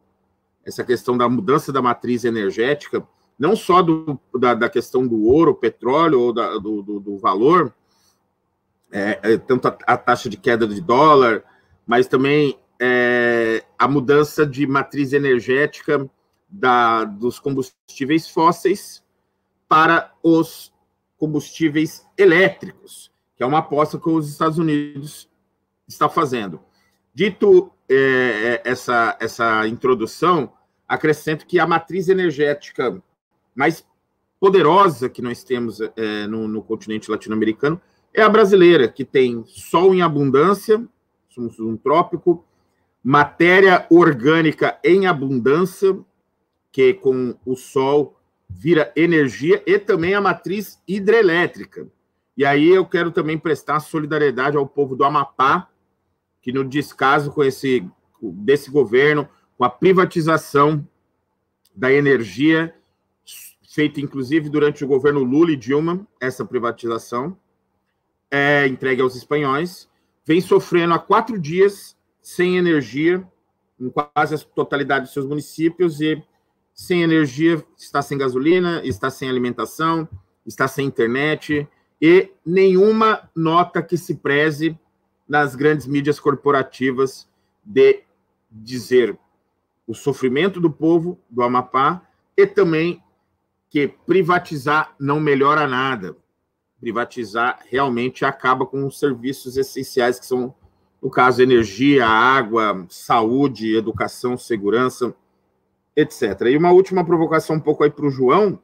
essa 0.65 0.85
questão 0.85 1.17
da 1.17 1.29
mudança 1.29 1.73
da 1.73 1.81
matriz 1.81 2.25
energética, 2.25 3.07
não 3.39 3.55
só 3.55 3.83
do, 3.83 4.19
da, 4.39 4.55
da, 4.55 4.69
questão 4.69 5.07
do 5.07 5.25
ouro, 5.25 5.55
petróleo 5.55 6.21
ou 6.21 6.33
da, 6.33 6.59
do, 6.59 6.83
do, 6.83 7.01
do, 7.01 7.19
valor, 7.19 7.73
é, 8.91 9.19
é, 9.23 9.37
tanto 9.39 9.69
a, 9.69 9.79
a, 9.87 9.97
taxa 9.97 10.29
de 10.29 10.37
queda 10.37 10.67
de 10.67 10.81
dólar, 10.81 11.45
mas 11.87 12.07
também 12.07 12.59
é, 12.81 13.65
a 13.79 13.87
mudança 13.87 14.47
de 14.47 14.67
matriz 14.67 15.13
energética 15.13 16.09
da, 16.49 17.05
dos 17.05 17.39
combustíveis 17.39 18.29
fósseis 18.29 19.05
para 19.69 20.13
os 20.23 20.73
combustíveis 21.17 22.07
elétricos 22.17 23.13
que 23.39 23.45
é 23.45 23.47
uma 23.47 23.59
aposta 23.59 24.01
que 24.01 24.11
os 24.11 24.29
Estados 24.29 24.59
Unidos 24.59 25.31
está 25.87 26.09
fazendo. 26.09 26.61
Dito 27.15 27.73
é, 27.89 27.95
é, 27.95 28.63
essa, 28.65 29.17
essa 29.21 29.67
introdução, 29.69 30.53
acrescento 30.89 31.47
que 31.47 31.61
a 31.61 31.67
matriz 31.67 32.09
energética 32.09 33.01
mais 33.59 33.85
poderosa 34.39 35.09
que 35.09 35.21
nós 35.21 35.43
temos 35.43 35.81
é, 35.81 36.29
no, 36.29 36.47
no, 36.47 36.63
continente 36.63 37.11
latino-americano 37.11 37.81
é 38.15 38.23
a 38.23 38.29
brasileira, 38.29 38.87
que 38.87 39.05
tem 39.05 39.43
sol 39.47 39.93
em 39.93 40.01
abundância, 40.01 40.87
somos 41.29 41.59
um 41.59 41.77
trópico, 41.77 42.45
matéria 43.03 43.85
orgânica 43.91 44.79
em 44.85 45.09
abundância, 45.09 45.99
que 46.71 46.95
com 46.95 47.35
o 47.45 47.57
sol 47.57 48.17
vira 48.49 48.93
energia, 48.95 49.61
e 49.67 49.77
também 49.77 50.15
a 50.15 50.21
matriz 50.21 50.81
hidrelétrica, 50.87 51.89
e 52.37 52.45
aí 52.45 52.69
eu 52.69 52.87
quero 52.87 53.11
também 53.11 53.37
prestar 53.37 53.81
solidariedade 53.81 54.57
ao 54.57 54.69
povo 54.69 54.95
do 54.95 55.03
Amapá, 55.03 55.69
que 56.41 56.53
no 56.53 56.65
descaso 56.65 57.33
com 57.33 57.43
esse 57.43 57.85
desse 58.23 58.71
governo, 58.71 59.29
com 59.57 59.65
a 59.65 59.71
privatização 59.71 60.87
da 61.75 61.93
energia, 61.93 62.78
feita 63.79 64.01
inclusive 64.01 64.49
durante 64.49 64.85
o 64.85 64.89
governo 64.89 65.23
Lula 65.23 65.53
e 65.53 65.57
Dilma, 65.57 66.05
essa 66.21 66.45
privatização, 66.45 67.39
é 68.29 68.67
entregue 68.67 69.01
aos 69.01 69.15
espanhóis, 69.15 69.89
vem 70.27 70.41
sofrendo 70.41 70.95
há 70.95 70.99
quatro 70.99 71.39
dias 71.39 71.97
sem 72.21 72.57
energia, 72.57 73.25
em 73.81 73.89
quase 73.89 74.35
a 74.35 74.39
totalidade 74.39 75.05
dos 75.05 75.15
seus 75.15 75.27
municípios, 75.27 76.01
e 76.01 76.21
sem 76.75 77.05
energia, 77.05 77.65
está 77.77 78.03
sem 78.03 78.19
gasolina, 78.19 78.83
está 78.85 79.11
sem 79.11 79.29
alimentação, 79.29 80.09
está 80.45 80.67
sem 80.67 80.85
internet, 80.85 81.69
e 82.03 82.33
nenhuma 82.45 83.31
nota 83.33 83.81
que 83.81 83.97
se 83.97 84.17
preze 84.17 84.77
nas 85.29 85.55
grandes 85.55 85.87
mídias 85.87 86.19
corporativas 86.19 87.29
de 87.65 88.03
dizer 88.51 89.17
o 89.87 89.95
sofrimento 89.95 90.61
do 90.61 90.69
povo 90.69 91.17
do 91.31 91.45
Amapá 91.45 92.03
e 92.37 92.45
também 92.45 93.01
que 93.71 93.89
privatizar 94.07 94.95
não 94.99 95.21
melhora 95.21 95.67
nada. 95.67 96.17
Privatizar 96.81 97.61
realmente 97.69 98.25
acaba 98.25 98.65
com 98.65 98.87
os 98.87 98.99
serviços 98.99 99.57
essenciais 99.57 100.19
que 100.19 100.27
são, 100.27 100.55
no 101.03 101.11
caso, 101.11 101.43
energia, 101.43 102.07
água, 102.07 102.87
saúde, 102.89 103.77
educação, 103.77 104.39
segurança, 104.39 105.15
etc. 105.95 106.43
E 106.47 106.57
uma 106.57 106.71
última 106.71 107.05
provocação 107.05 107.57
um 107.57 107.61
pouco 107.61 107.85
aí 107.85 107.91
para 107.91 108.07
o 108.07 108.11
João, 108.11 108.59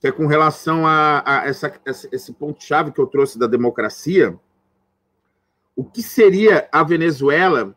que 0.00 0.06
é 0.06 0.12
com 0.12 0.26
relação 0.26 0.86
a, 0.86 1.22
a 1.24 1.46
essa, 1.46 1.72
esse 2.12 2.32
ponto-chave 2.32 2.92
que 2.92 3.00
eu 3.00 3.06
trouxe 3.06 3.38
da 3.38 3.46
democracia. 3.46 4.38
O 5.74 5.84
que 5.84 6.02
seria 6.02 6.68
a 6.72 6.82
Venezuela 6.82 7.76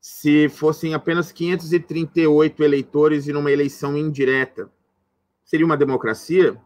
se 0.00 0.48
fossem 0.48 0.94
apenas 0.94 1.30
538 1.30 2.62
eleitores 2.62 3.26
e 3.28 3.32
numa 3.32 3.52
eleição 3.52 3.96
indireta? 3.96 4.70
Seria 5.44 5.66
uma 5.66 5.76
democracia? 5.76 6.60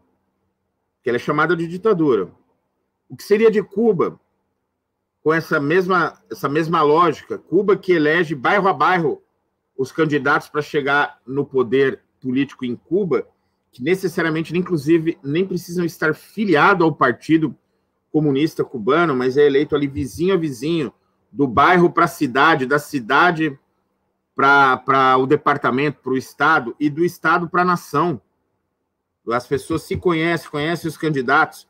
Que 1.03 1.09
ela 1.09 1.17
é 1.17 1.19
chamada 1.19 1.55
de 1.55 1.67
ditadura. 1.67 2.31
O 3.07 3.15
que 3.15 3.23
seria 3.23 3.51
de 3.51 3.61
Cuba 3.61 4.19
com 5.21 5.33
essa 5.33 5.59
mesma, 5.59 6.21
essa 6.31 6.47
mesma 6.47 6.81
lógica? 6.81 7.37
Cuba 7.37 7.77
que 7.77 7.93
elege 7.93 8.35
bairro 8.35 8.67
a 8.67 8.73
bairro 8.73 9.21
os 9.77 9.91
candidatos 9.91 10.49
para 10.49 10.61
chegar 10.61 11.19
no 11.25 11.45
poder 11.45 12.01
político 12.21 12.65
em 12.65 12.75
Cuba 12.75 13.27
que 13.71 13.83
necessariamente, 13.83 14.57
inclusive, 14.57 15.17
nem 15.23 15.45
precisam 15.45 15.85
estar 15.85 16.13
filiados 16.13 16.83
ao 16.83 16.93
Partido 16.93 17.55
Comunista 18.11 18.63
Cubano, 18.63 19.15
mas 19.15 19.37
é 19.37 19.45
eleito 19.45 19.75
ali 19.75 19.87
vizinho 19.87 20.33
a 20.33 20.37
vizinho, 20.37 20.91
do 21.31 21.47
bairro 21.47 21.91
para 21.91 22.05
a 22.05 22.07
cidade, 22.07 22.65
da 22.65 22.79
cidade 22.79 23.57
para 24.35 25.17
o 25.17 25.27
departamento, 25.27 25.99
para 26.01 26.13
o 26.13 26.17
Estado, 26.17 26.75
e 26.79 26.89
do 26.89 27.05
Estado 27.05 27.47
para 27.47 27.61
a 27.61 27.65
nação. 27.65 28.19
As 29.31 29.47
pessoas 29.47 29.83
se 29.83 29.97
conhecem, 29.97 30.49
conhecem 30.49 30.87
os 30.87 30.97
candidatos. 30.97 31.67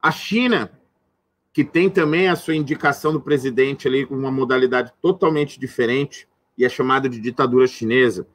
A 0.00 0.10
China, 0.10 0.70
que 1.52 1.64
tem 1.64 1.90
também 1.90 2.28
a 2.28 2.36
sua 2.36 2.54
indicação 2.54 3.12
do 3.12 3.20
presidente 3.20 3.88
ali 3.88 4.06
com 4.06 4.14
uma 4.14 4.30
modalidade 4.30 4.92
totalmente 5.00 5.58
diferente, 5.58 6.28
e 6.56 6.64
é 6.64 6.68
chamada 6.68 7.08
de 7.08 7.20
ditadura 7.20 7.66
chinesa 7.66 8.26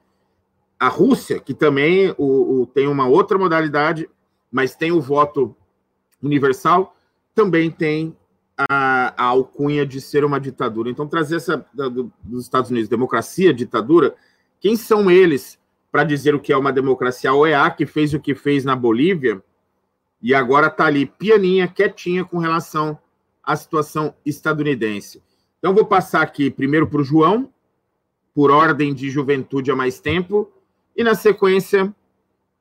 a 0.80 0.88
Rússia, 0.88 1.40
que 1.40 1.54
também 1.54 2.14
o, 2.18 2.62
o, 2.62 2.66
tem 2.68 2.88
uma 2.88 3.08
outra 3.08 3.38
modalidade, 3.38 4.10
mas 4.52 4.76
tem 4.76 4.92
o 4.92 5.02
voto 5.02 5.56
universal, 6.22 6.96
também 7.34 7.72
tem 7.72 8.16
a, 8.58 9.14
a 9.18 9.26
alcunha 9.26 9.86
de 9.86 10.00
ser 10.02 10.24
uma 10.24 10.40
ditadura. 10.40 10.90
Então, 10.90 11.08
trazer 11.08 11.38
essa 11.38 11.66
da, 11.74 11.88
do, 11.88 12.12
dos 12.22 12.44
Estados 12.44 12.72
Unidos, 12.72 12.90
democracia, 12.90 13.54
ditadura, 13.54 14.16
quem 14.60 14.76
são 14.76 15.10
eles 15.10 15.60
para 15.96 16.04
dizer 16.04 16.36
o 16.36 16.42
que 16.42 16.52
é 16.52 16.58
uma 16.58 16.74
democracia? 16.74 17.30
A 17.30 17.34
OEA, 17.34 17.72
que 17.72 17.86
fez 17.86 18.14
o 18.14 18.20
que 18.20 18.36
fez 18.36 18.66
na 18.66 18.76
Bolívia, 18.76 19.42
e 20.22 20.36
agora 20.36 20.68
está 20.68 20.88
ali 20.88 21.06
pianinha, 21.06 21.70
quietinha 21.70 22.26
com 22.26 22.38
relação 22.38 23.00
à 23.42 23.56
situação 23.56 24.14
estadunidense. 24.26 25.24
Então, 25.58 25.74
vou 25.74 25.86
passar 25.86 26.22
aqui 26.22 26.52
primeiro 26.52 26.86
para 26.86 27.00
o 27.00 27.04
João, 27.04 27.50
por 28.34 28.52
ordem 28.52 28.94
de 28.94 29.10
juventude 29.10 29.72
há 29.72 29.76
mais 29.78 29.98
tempo, 29.98 30.52
e 30.98 31.02
na 31.02 31.16
sequência, 31.16 31.96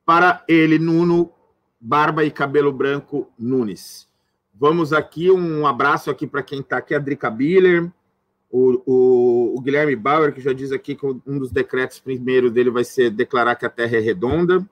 para 0.06 0.44
ele, 0.46 0.78
Nuno, 0.78 1.28
barba 1.80 2.24
e 2.24 2.30
cabelo 2.30 2.72
branco 2.72 3.28
Nunes. 3.36 4.08
Vamos 4.54 4.92
aqui, 4.92 5.28
um 5.28 5.66
abraço 5.66 6.08
aqui 6.08 6.24
para 6.24 6.40
quem 6.40 6.60
está 6.60 6.76
aqui, 6.76 6.94
a 6.94 7.00
Drica 7.00 7.28
Biller, 7.30 7.90
o, 8.56 8.82
o, 8.86 9.58
o, 9.58 9.60
Guilherme 9.60 9.96
Bauer, 9.96 10.32
que 10.32 10.40
já 10.40 10.52
diz 10.52 10.70
aqui 10.70 10.94
que 10.94 11.04
um 11.04 11.38
dos 11.40 11.50
decretos 11.50 11.98
primeiros 11.98 12.52
dele 12.52 12.70
vai 12.70 12.84
ser 12.84 13.10
declarar 13.10 13.56
que 13.56 13.66
a 13.66 13.68
Terra 13.68 13.96
é 13.96 14.00
redonda. 14.00 14.64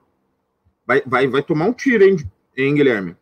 Vai, 0.87 1.03
vai, 1.05 1.27
vai 1.27 1.43
tomar 1.43 1.65
um 1.65 1.73
tiro, 1.73 2.01
hein, 2.01 2.15
hein 2.55 2.75
Guilherme? 2.75 3.17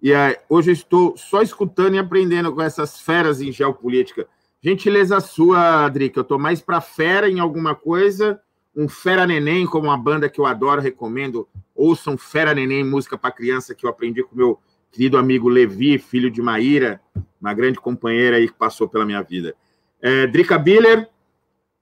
E 0.00 0.12
hoje 0.48 0.70
eu 0.70 0.72
estou 0.72 1.16
só 1.16 1.42
escutando 1.42 1.96
e 1.96 1.98
aprendendo 1.98 2.54
com 2.54 2.62
essas 2.62 3.00
feras 3.00 3.40
em 3.40 3.50
geopolítica. 3.50 4.28
Gentileza 4.62 5.18
sua, 5.18 5.88
Drica, 5.88 6.20
eu 6.20 6.22
estou 6.22 6.38
mais 6.38 6.60
para 6.60 6.80
fera 6.80 7.28
em 7.28 7.40
alguma 7.40 7.74
coisa 7.74 8.40
um 8.76 8.88
Fera 8.88 9.26
Neném, 9.26 9.66
como 9.66 9.88
uma 9.88 9.98
banda 9.98 10.28
que 10.28 10.40
eu 10.40 10.46
adoro, 10.46 10.80
recomendo. 10.80 11.48
Ouçam 11.74 12.16
Fera 12.16 12.54
Neném, 12.54 12.84
música 12.84 13.18
para 13.18 13.32
criança 13.32 13.74
que 13.74 13.84
eu 13.84 13.90
aprendi 13.90 14.22
com 14.22 14.36
meu 14.36 14.60
querido 14.92 15.18
amigo 15.18 15.48
Levi, 15.48 15.98
filho 15.98 16.30
de 16.30 16.40
Maíra, 16.40 17.00
uma 17.40 17.52
grande 17.52 17.80
companheira 17.80 18.36
aí 18.36 18.46
que 18.46 18.54
passou 18.54 18.88
pela 18.88 19.04
minha 19.04 19.20
vida. 19.20 19.56
É, 20.00 20.26
Drica 20.26 20.58
Biller, 20.58 21.08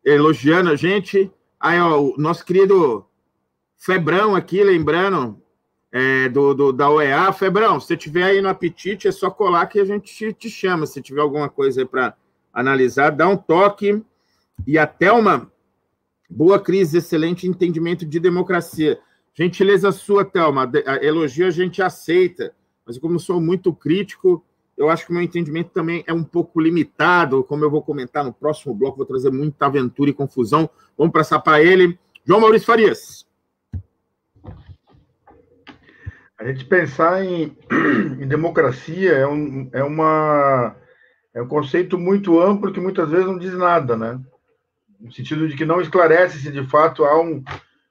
elogiando 0.05 0.71
a 0.71 0.77
gente. 0.77 1.31
Aí, 1.61 1.81
ó, 1.81 2.01
o 2.01 2.15
nosso 2.17 2.45
querido 2.45 3.07
Febrão 3.77 4.35
aqui, 4.35 4.63
lembrando, 4.63 5.41
é, 5.93 6.29
do, 6.29 6.55
do, 6.55 6.73
da 6.73 6.91
OEA. 6.91 7.33
Febrão, 7.33 7.81
se 7.81 7.97
tiver 7.97 8.25
aí 8.25 8.41
no 8.41 8.49
apetite, 8.49 9.09
é 9.09 9.13
só 9.13 9.31
colar 9.31 9.67
que 9.67 9.81
a 9.81 9.85
gente 9.85 10.15
te, 10.15 10.33
te 10.33 10.51
chama. 10.51 10.87
Se 10.87 11.01
tiver 11.01 11.21
alguma 11.21 11.49
coisa 11.49 11.81
aí 11.81 11.87
para 11.87 12.15
analisar, 12.53 13.11
dá 13.11 13.29
um 13.29 13.37
toque. 13.37 14.03
E 14.67 14.79
a 14.79 14.87
Thelma, 14.87 15.51
boa 16.29 16.59
crise, 16.59 16.99
excelente 16.99 17.47
entendimento 17.47 18.07
de 18.07 18.19
democracia. 18.19 18.99
Gentileza 19.35 19.93
sua, 19.93 20.25
Thelma. 20.25 20.71
Elogio 21.03 21.47
a 21.47 21.51
gente 21.51 21.83
aceita, 21.83 22.55
mas 22.87 22.99
como 22.99 23.19
sou 23.19 23.41
muito 23.41 23.73
crítico, 23.73 24.45
eu 24.77 24.91
acho 24.91 25.07
que 25.07 25.11
o 25.11 25.15
meu 25.15 25.23
entendimento 25.23 25.71
também 25.71 26.05
é 26.07 26.13
um 26.13 26.23
pouco 26.23 26.61
limitado, 26.61 27.43
como 27.45 27.65
eu 27.65 27.71
vou 27.71 27.83
comentar 27.83 28.23
no 28.23 28.33
próximo 28.33 28.75
bloco, 28.75 28.99
vou 28.99 29.07
trazer 29.07 29.31
muita 29.31 29.67
aventura 29.67 30.11
e 30.11 30.15
confusão. 30.15 30.69
Vamos 30.97 31.13
passar 31.13 31.41
para 31.41 31.63
ele. 31.63 31.99
João 32.25 32.41
Maurício 32.41 32.67
Farias. 32.67 33.27
A 36.39 36.45
gente 36.45 36.67
pensar 36.67 37.25
em, 37.25 37.57
em 38.21 38.29
democracia 38.29 39.13
é 39.13 39.27
um, 39.27 39.71
é, 39.73 39.83
uma, 39.83 40.77
é 41.33 41.41
um 41.41 41.49
conceito 41.49 41.99
muito 41.99 42.39
amplo 42.41 42.73
que 42.73 42.81
muitas 42.81 43.09
vezes 43.09 43.27
não 43.27 43.39
diz 43.39 43.55
nada, 43.55 43.97
né? 43.97 44.21
No 45.01 45.11
sentido 45.11 45.49
de 45.49 45.57
que 45.57 45.65
não 45.65 45.81
esclarece 45.81 46.39
se 46.39 46.53
de 46.53 46.67
fato 46.67 47.05
há 47.05 47.19
um, 47.19 47.43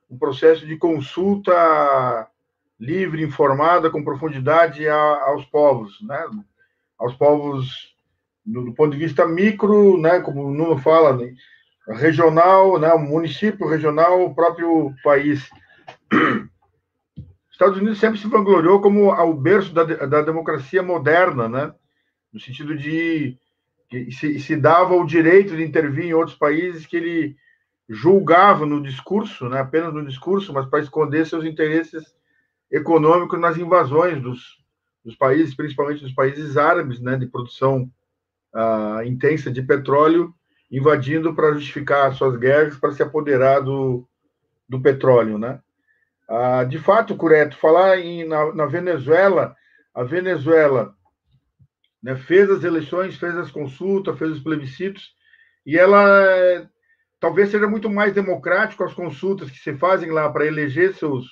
um 0.10 0.18
processo 0.18 0.68
de 0.68 0.78
consulta 0.78 2.28
livre, 2.80 3.24
informada, 3.24 3.90
com 3.90 4.04
profundidade 4.04 4.88
a, 4.88 5.24
aos 5.26 5.46
povos, 5.46 6.00
né? 6.02 6.24
Aos 6.98 7.14
povos 7.16 7.96
do, 8.46 8.66
do, 8.66 8.74
ponto 8.74 8.92
de 8.92 8.98
vista 8.98 9.28
micro, 9.28 9.98
né? 10.00 10.20
Como 10.20 10.46
o 10.46 10.54
Nuno 10.54 10.78
fala, 10.78 11.16
né? 11.16 11.34
regional, 11.88 12.80
né? 12.80 12.94
Município 12.96 13.68
regional, 13.68 14.24
o 14.24 14.34
próprio 14.34 14.94
país. 15.04 15.50
Estados 17.52 17.78
Unidos 17.78 18.00
sempre 18.00 18.20
se 18.20 18.28
vangloriou 18.28 18.82
como 18.82 19.14
o 19.14 19.34
berço 19.34 19.74
da, 19.74 19.84
da 19.84 20.22
democracia 20.22 20.84
moderna, 20.84 21.48
né? 21.48 21.74
No 22.34 22.40
sentido 22.40 22.76
de 22.76 23.38
que 23.90 24.12
se, 24.12 24.40
se, 24.40 24.56
dava 24.56 24.94
o 24.96 25.06
direito 25.06 25.56
de 25.56 25.64
intervir 25.64 26.06
em 26.06 26.14
outros 26.14 26.36
países 26.36 26.86
que 26.86 26.98
ele 26.98 27.38
julgava 27.88 28.66
no 28.66 28.82
discurso, 28.82 29.48
né? 29.48 29.60
Apenas 29.60 29.94
no 29.94 30.06
discurso, 30.06 30.52
mas 30.52 30.66
para 30.66 30.82
esconder 30.82 31.26
seus 31.26 31.46
interesses 31.46 32.04
econômicos 32.72 33.40
nas 33.40 33.58
invasões 33.58 34.22
dos, 34.22 34.58
dos 35.06 35.16
países, 35.16 35.56
principalmente 35.56 36.02
dos 36.02 36.14
países 36.14 36.58
árabes, 36.58 37.00
né? 37.00 37.16
De 37.16 37.28
produção 37.28 37.90
uh, 38.54 39.04
intensa 39.06 39.52
de 39.52 39.62
petróleo, 39.62 40.34
invadindo 40.72 41.34
para 41.36 41.54
justificar 41.54 42.12
suas 42.14 42.36
guerras, 42.38 42.78
para 42.78 42.92
se 42.92 43.04
apoderar 43.04 43.62
do, 43.62 44.08
do 44.68 44.82
petróleo, 44.82 45.38
né? 45.38 45.62
Ah, 46.28 46.64
de 46.64 46.80
fato, 46.80 47.16
Cureto, 47.16 47.56
falar 47.58 48.00
em, 48.00 48.28
na, 48.28 48.54
na, 48.54 48.66
Venezuela, 48.66 49.56
a 49.94 50.04
Venezuela 50.04 50.96
né, 52.02 52.16
fez 52.16 52.50
as 52.50 52.64
eleições, 52.64 53.16
fez 53.16 53.38
as 53.38 53.52
consultas, 53.52 54.18
fez 54.18 54.32
os 54.32 54.40
plebiscitos, 54.42 55.14
e 55.64 55.78
ela 55.78 56.68
talvez 57.20 57.50
seja 57.50 57.68
muito 57.68 57.90
mais 57.90 58.14
democrático 58.14 58.84
as 58.84 58.94
consultas 58.94 59.52
que 59.52 59.60
se 59.60 59.76
fazem 59.78 60.10
lá 60.12 60.28
para 60.32 60.48
eleger 60.48 60.96
seus, 60.96 61.28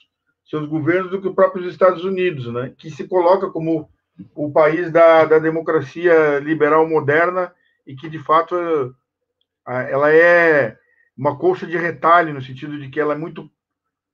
seus 0.45 0.67
governos 0.67 1.11
do 1.11 1.21
que 1.21 1.27
os 1.27 1.35
próprios 1.35 1.65
Estados 1.67 2.03
Unidos, 2.03 2.51
né, 2.51 2.73
que 2.77 2.91
se 2.91 3.07
coloca 3.07 3.49
como 3.49 3.89
o 4.35 4.51
país 4.51 4.91
da, 4.91 5.25
da 5.25 5.39
democracia 5.39 6.39
liberal 6.39 6.87
moderna 6.87 7.53
e 7.85 7.95
que, 7.95 8.09
de 8.09 8.19
fato, 8.19 8.55
ela 9.65 10.13
é 10.13 10.77
uma 11.17 11.37
colcha 11.37 11.65
de 11.65 11.77
retalho, 11.77 12.33
no 12.33 12.41
sentido 12.41 12.79
de 12.79 12.89
que 12.89 12.99
ela 12.99 13.13
é 13.13 13.17
muito 13.17 13.49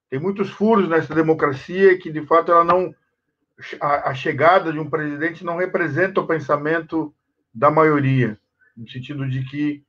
tem 0.09 0.19
muitos 0.19 0.49
furos 0.49 0.89
nessa 0.89 1.13
democracia 1.13 1.97
que, 1.99 2.11
de 2.11 2.25
fato, 2.25 2.51
ela 2.51 2.63
não 2.63 2.93
a, 3.79 4.09
a, 4.09 4.13
chegada 4.15 4.73
de 4.73 4.79
um 4.79 4.89
presidente 4.89 5.45
não 5.45 5.57
representa 5.57 6.19
o 6.19 6.25
pensamento 6.25 7.13
da 7.53 7.69
maioria, 7.69 8.39
no 8.75 8.89
sentido 8.89 9.29
de 9.29 9.43
que 9.45 9.83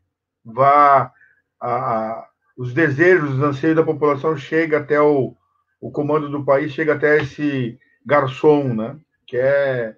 vá 0.45 1.11
a, 1.59 1.71
a, 1.71 2.29
os 2.57 2.75
desejos, 2.75 3.35
os 3.35 3.43
anseios 3.43 3.77
da 3.77 3.83
população 3.83 4.37
chega 4.37 4.79
até 4.79 5.01
o, 5.01 5.35
o 5.81 5.91
comando 5.91 6.29
do 6.29 6.45
país, 6.45 6.73
chega 6.73 6.95
até 6.95 7.23
esse 7.23 7.79
garçom, 8.05 8.75
né? 8.75 8.99
Que 9.27 9.37
é 9.37 9.95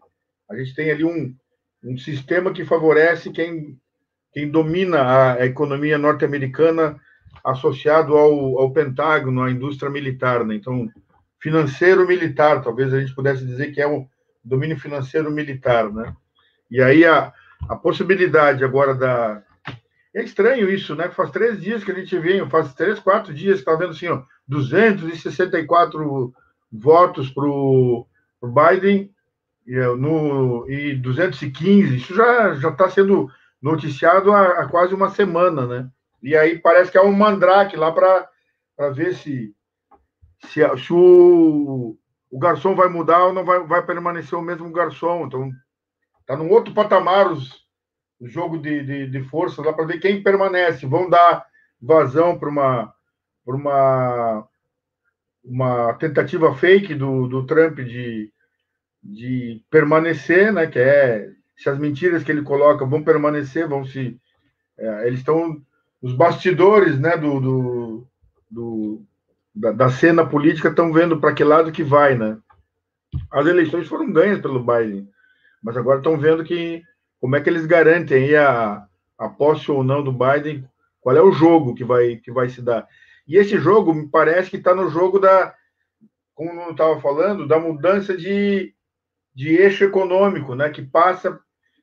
a 0.50 0.56
gente 0.56 0.74
tem 0.74 0.90
ali 0.90 1.04
um, 1.04 1.34
um 1.82 1.96
sistema 1.96 2.52
que 2.52 2.64
favorece 2.64 3.30
quem 3.30 3.78
quem 4.32 4.50
domina 4.50 5.34
a, 5.34 5.44
economia 5.44 5.98
norte-americana 5.98 6.98
associado 7.44 8.16
ao, 8.16 8.58
ao 8.58 8.72
Pentágono, 8.72 9.42
à 9.42 9.50
indústria 9.50 9.90
militar, 9.90 10.44
né? 10.44 10.54
Então, 10.54 10.88
financeiro 11.38 12.06
militar, 12.06 12.62
talvez 12.62 12.94
a 12.94 13.00
gente 13.00 13.14
pudesse 13.14 13.44
dizer 13.44 13.72
que 13.72 13.80
é 13.80 13.86
o 13.86 14.06
domínio 14.42 14.78
financeiro 14.78 15.30
militar, 15.30 15.92
né? 15.92 16.14
E 16.70 16.80
aí 16.80 17.04
a, 17.04 17.32
a 17.68 17.76
possibilidade 17.76 18.64
agora 18.64 18.94
da 18.94 19.42
é 20.14 20.22
estranho 20.22 20.68
isso, 20.70 20.94
né? 20.94 21.10
Faz 21.10 21.30
três 21.30 21.60
dias 21.60 21.82
que 21.82 21.90
a 21.90 21.94
gente 21.94 22.18
vem, 22.18 22.48
faz 22.48 22.74
três, 22.74 22.98
quatro 22.98 23.32
dias 23.32 23.56
que 23.56 23.60
está 23.60 23.74
vendo 23.74 23.92
assim, 23.92 24.08
ó, 24.08 24.22
264 24.46 26.34
votos 26.70 27.30
para 27.30 27.44
o 27.44 28.06
Biden 28.42 29.10
e, 29.66 29.76
no, 29.96 30.68
e 30.70 30.94
215. 30.96 31.96
Isso 31.96 32.14
já 32.14 32.52
está 32.52 32.90
sendo 32.90 33.30
noticiado 33.60 34.32
há, 34.32 34.60
há 34.60 34.68
quase 34.68 34.94
uma 34.94 35.08
semana, 35.10 35.66
né? 35.66 35.88
E 36.22 36.36
aí 36.36 36.58
parece 36.58 36.90
que 36.90 36.98
é 36.98 37.02
um 37.02 37.12
mandrake 37.12 37.76
lá 37.76 37.90
para 37.90 38.28
ver 38.90 39.14
se, 39.14 39.54
se, 40.46 40.60
se 40.78 40.92
o, 40.92 41.96
o 42.30 42.38
garçom 42.38 42.74
vai 42.74 42.88
mudar 42.88 43.24
ou 43.24 43.32
não 43.32 43.44
vai, 43.44 43.60
vai 43.64 43.84
permanecer 43.84 44.38
o 44.38 44.42
mesmo 44.42 44.70
garçom. 44.70 45.26
Então, 45.26 45.50
tá 46.26 46.36
num 46.36 46.50
outro 46.50 46.74
patamar 46.74 47.32
os, 47.32 47.61
jogo 48.28 48.58
de, 48.58 48.84
de, 48.84 49.06
de 49.08 49.22
força 49.24 49.62
lá 49.62 49.72
para 49.72 49.86
ver 49.86 49.98
quem 49.98 50.22
permanece. 50.22 50.86
Vão 50.86 51.08
dar 51.08 51.44
vazão 51.80 52.38
para 52.38 52.48
uma, 52.48 52.94
uma, 53.44 54.48
uma 55.44 55.94
tentativa 55.94 56.54
fake 56.54 56.94
do, 56.94 57.26
do 57.26 57.44
Trump 57.46 57.78
de, 57.80 58.32
de 59.02 59.64
permanecer, 59.70 60.52
né? 60.52 60.66
Que 60.66 60.78
é 60.78 61.30
se 61.56 61.68
as 61.68 61.78
mentiras 61.78 62.22
que 62.22 62.30
ele 62.30 62.42
coloca 62.42 62.84
vão 62.84 63.02
permanecer, 63.02 63.68
vão 63.68 63.84
se. 63.84 64.18
É, 64.78 65.06
eles 65.06 65.20
estão 65.20 65.60
os 66.00 66.12
bastidores 66.14 66.98
né, 66.98 67.16
do, 67.16 67.40
do, 67.40 68.06
do 68.50 69.02
da, 69.54 69.70
da, 69.70 69.90
cena 69.90 70.26
política 70.26 70.68
estão 70.68 70.92
vendo 70.92 71.20
para 71.20 71.32
que 71.32 71.44
lado 71.44 71.70
que 71.70 71.84
vai, 71.84 72.16
né? 72.16 72.38
As 73.30 73.46
eleições 73.46 73.86
foram 73.86 74.10
ganhas 74.10 74.40
pelo 74.40 74.64
Biden, 74.64 75.08
mas 75.62 75.76
agora 75.76 75.98
estão 75.98 76.18
vendo 76.18 76.42
que 76.42 76.82
como 77.22 77.36
é 77.36 77.40
que 77.40 77.48
eles 77.48 77.66
garantem 77.66 78.34
a, 78.34 78.84
a 79.16 79.28
posse 79.28 79.70
ou 79.70 79.84
não 79.84 80.02
do 80.02 80.10
Biden, 80.10 80.68
qual 81.00 81.16
é 81.16 81.22
o 81.22 81.30
jogo 81.30 81.72
que 81.72 81.84
vai, 81.84 82.16
que 82.16 82.32
vai 82.32 82.48
se 82.48 82.60
dar. 82.60 82.84
E 83.28 83.36
esse 83.36 83.60
jogo 83.60 83.94
me 83.94 84.08
parece 84.08 84.50
que 84.50 84.56
está 84.56 84.74
no 84.74 84.90
jogo 84.90 85.20
da, 85.20 85.54
como 86.34 86.60
eu 86.62 86.72
estava 86.72 87.00
falando, 87.00 87.46
da 87.46 87.60
mudança 87.60 88.16
de, 88.16 88.74
de 89.32 89.50
eixo 89.54 89.84
econômico, 89.84 90.56
né? 90.56 90.68
Que 90.70 90.82
passa, 90.82 91.38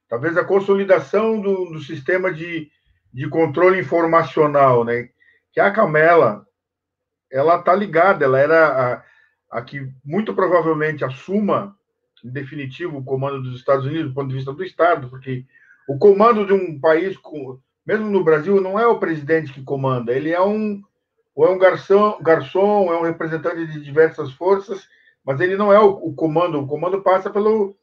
talvez, 0.10 0.36
a 0.36 0.44
consolidação 0.44 1.40
do, 1.40 1.72
do 1.72 1.80
sistema 1.80 2.34
de, 2.34 2.70
de 3.14 3.30
controle 3.30 3.80
informacional, 3.80 4.84
né? 4.84 5.08
Que 5.54 5.62
a 5.62 5.72
Camela, 5.72 6.46
ela 7.32 7.64
tá 7.64 7.74
ligada, 7.74 8.26
ela 8.26 8.38
era 8.38 9.04
a, 9.50 9.60
a 9.60 9.62
que 9.62 9.90
muito 10.04 10.34
provavelmente 10.34 11.06
assuma 11.06 11.79
definitivo 12.24 12.98
o 12.98 13.04
comando 13.04 13.42
dos 13.42 13.60
Estados 13.60 13.86
Unidos 13.86 14.10
do 14.10 14.14
ponto 14.14 14.30
de 14.30 14.36
vista 14.36 14.54
do 14.54 14.64
Estado, 14.64 15.10
porque 15.10 15.46
o 15.88 15.98
comando 15.98 16.46
de 16.46 16.54
um 16.54 16.80
país, 16.80 17.18
mesmo 17.86 18.10
no 18.10 18.24
Brasil, 18.24 18.62
não 18.62 18.80
é 18.80 18.86
o 18.86 19.00
presidente 19.00 19.54
que 19.54 19.64
comanda, 19.64 20.14
ele 20.14 20.32
é 20.32 20.42
um 20.42 20.82
ou 21.36 21.48
é 21.48 21.50
um 21.50 21.58
garçom, 21.58 22.20
garçom, 22.22 22.92
é 22.92 23.00
um 23.00 23.04
representante 23.04 23.66
de 23.66 23.80
diversas 23.82 24.32
forças, 24.34 24.88
mas 25.26 25.40
ele 25.40 25.56
não 25.56 25.72
é 25.72 25.80
o, 25.80 25.92
o 25.92 26.14
comando. 26.14 26.60
O 26.60 26.68
comando 26.68 27.02
passa 27.02 27.30
pelo 27.30 27.76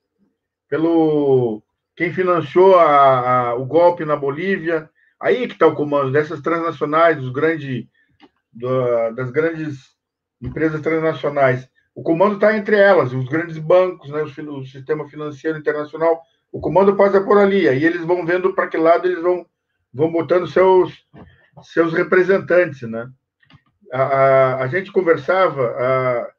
pelo 0.69 1.63
quem 1.95 2.13
financiou 2.13 2.79
a, 2.79 3.51
a, 3.51 3.55
o 3.55 3.65
golpe 3.65 4.05
na 4.05 4.17
Bolívia, 4.17 4.91
Aí 5.21 5.47
que 5.49 5.55
está 5.55 5.67
o 5.67 5.75
comando 5.75 6.13
dessas 6.13 6.41
transnacionais, 6.41 7.17
dos 7.17 7.31
grandes, 7.31 7.87
das 8.53 9.31
grandes 9.31 9.95
empresas 10.41 10.81
transnacionais. 10.81 11.69
O 11.97 12.03
comando 12.03 12.35
está 12.35 12.55
entre 12.55 12.77
elas, 12.77 13.15
os 13.15 13.27
grandes 13.27 13.57
bancos, 13.57 14.11
né, 14.11 14.21
o, 14.23 14.67
sistema 14.67 15.09
financeiro 15.09 15.57
internacional. 15.57 16.21
O 16.53 16.61
comando 16.61 16.95
passa 16.95 17.23
por 17.23 17.39
ali. 17.39 17.67
Aí 17.67 17.83
eles 17.83 18.05
vão 18.05 18.27
vendo 18.27 18.53
para 18.53 18.69
que 18.69 18.77
lado 18.77 19.09
eles 19.09 19.23
vão, 19.23 19.47
vão 19.95 20.13
botando 20.13 20.47
seus, 20.47 20.93
seus 21.63 21.95
representantes, 21.95 22.83
né? 22.83 23.09
A, 23.91 24.03
a, 24.03 24.63
a 24.65 24.67
gente 24.67 24.93
conversava, 24.93 25.63
a, 25.63 26.31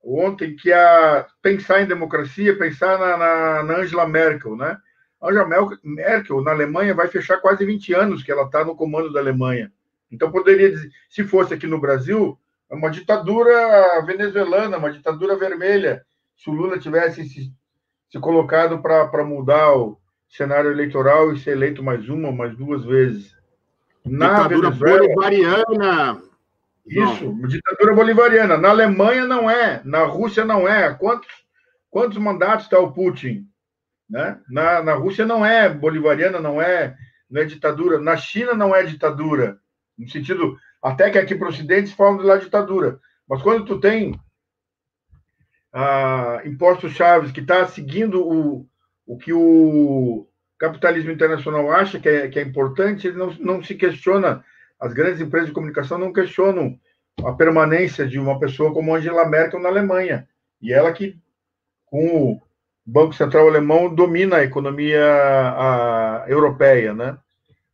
ontem 0.00 0.54
que 0.54 0.72
a 0.72 1.26
pensar 1.42 1.82
em 1.82 1.86
democracia, 1.86 2.56
pensar 2.56 2.96
na, 2.96 3.16
na, 3.16 3.62
na 3.64 3.76
Angela 3.78 4.06
Merkel, 4.06 4.54
né? 4.54 4.78
Angela 5.20 5.48
Merkel, 5.82 6.40
na 6.40 6.52
Alemanha, 6.52 6.94
vai 6.94 7.08
fechar 7.08 7.38
quase 7.38 7.66
20 7.66 7.92
anos 7.94 8.22
que 8.22 8.30
ela 8.30 8.44
está 8.44 8.64
no 8.64 8.76
comando 8.76 9.12
da 9.12 9.18
Alemanha. 9.18 9.72
Então, 10.08 10.30
poderia 10.30 10.70
dizer, 10.70 10.88
se 11.10 11.24
fosse 11.24 11.52
aqui 11.52 11.66
no 11.66 11.80
Brasil, 11.80 12.38
é 12.70 12.74
uma 12.74 12.90
ditadura 12.90 14.02
venezuelana, 14.04 14.78
uma 14.78 14.92
ditadura 14.92 15.36
vermelha. 15.36 16.04
Se 16.36 16.50
o 16.50 16.52
Lula 16.52 16.78
tivesse 16.78 17.28
se, 17.28 17.52
se 18.10 18.18
colocado 18.18 18.80
para 18.80 19.24
mudar 19.24 19.74
o 19.76 19.98
cenário 20.28 20.70
eleitoral 20.70 21.32
e 21.32 21.38
ser 21.38 21.52
eleito 21.52 21.82
mais 21.82 22.08
uma, 22.08 22.32
mais 22.32 22.56
duas 22.56 22.84
vezes. 22.84 23.36
Na 24.04 24.48
ditadura 24.48 24.70
Venezuela, 24.70 24.98
bolivariana. 24.98 26.22
Isso, 26.86 27.24
não. 27.24 27.48
ditadura 27.48 27.94
bolivariana. 27.94 28.56
Na 28.58 28.70
Alemanha 28.70 29.26
não 29.26 29.48
é, 29.48 29.80
na 29.84 30.04
Rússia 30.04 30.44
não 30.44 30.68
é. 30.68 30.92
Quantos, 30.92 31.28
quantos 31.90 32.18
mandatos 32.18 32.66
está 32.66 32.78
o 32.78 32.92
Putin? 32.92 33.48
Né? 34.08 34.38
Na, 34.48 34.82
na 34.82 34.94
Rússia 34.94 35.24
não 35.24 35.44
é 35.44 35.68
bolivariana, 35.68 36.40
não 36.40 36.60
é, 36.60 36.96
não 37.30 37.40
é 37.40 37.44
ditadura. 37.44 37.98
Na 37.98 38.16
China 38.16 38.54
não 38.54 38.74
é 38.74 38.82
ditadura. 38.82 39.58
No 39.96 40.08
sentido, 40.08 40.58
até 40.84 41.10
que 41.10 41.18
aqui 41.18 41.34
para 41.34 41.46
o 41.46 41.50
Ocidente 41.50 41.88
se 41.88 41.96
de 41.96 42.24
lá 42.24 42.36
ditadura. 42.36 43.00
Mas 43.28 43.42
quando 43.42 43.64
tu 43.64 43.80
tem 43.80 44.20
ah, 45.72 46.42
impostos 46.44 46.92
chaves 46.92 47.32
que 47.32 47.40
está 47.40 47.66
seguindo 47.66 48.22
o, 48.22 48.68
o 49.06 49.16
que 49.16 49.32
o 49.32 50.28
capitalismo 50.58 51.10
internacional 51.10 51.70
acha 51.72 51.98
que 51.98 52.08
é, 52.08 52.28
que 52.28 52.38
é 52.38 52.42
importante, 52.42 53.06
ele 53.06 53.16
não, 53.16 53.30
não 53.40 53.62
se 53.62 53.74
questiona, 53.74 54.44
as 54.78 54.92
grandes 54.92 55.20
empresas 55.20 55.48
de 55.48 55.54
comunicação 55.54 55.98
não 55.98 56.12
questionam 56.12 56.78
a 57.24 57.32
permanência 57.32 58.06
de 58.06 58.18
uma 58.18 58.38
pessoa 58.38 58.72
como 58.72 58.94
Angela 58.94 59.26
Merkel 59.26 59.60
na 59.60 59.68
Alemanha. 59.68 60.28
E 60.60 60.72
ela 60.72 60.92
que, 60.92 61.18
com 61.86 62.32
o 62.32 62.42
Banco 62.84 63.14
Central 63.14 63.48
Alemão, 63.48 63.94
domina 63.94 64.36
a 64.36 64.44
economia 64.44 65.02
a, 65.02 66.24
europeia. 66.28 66.92
Né? 66.92 67.16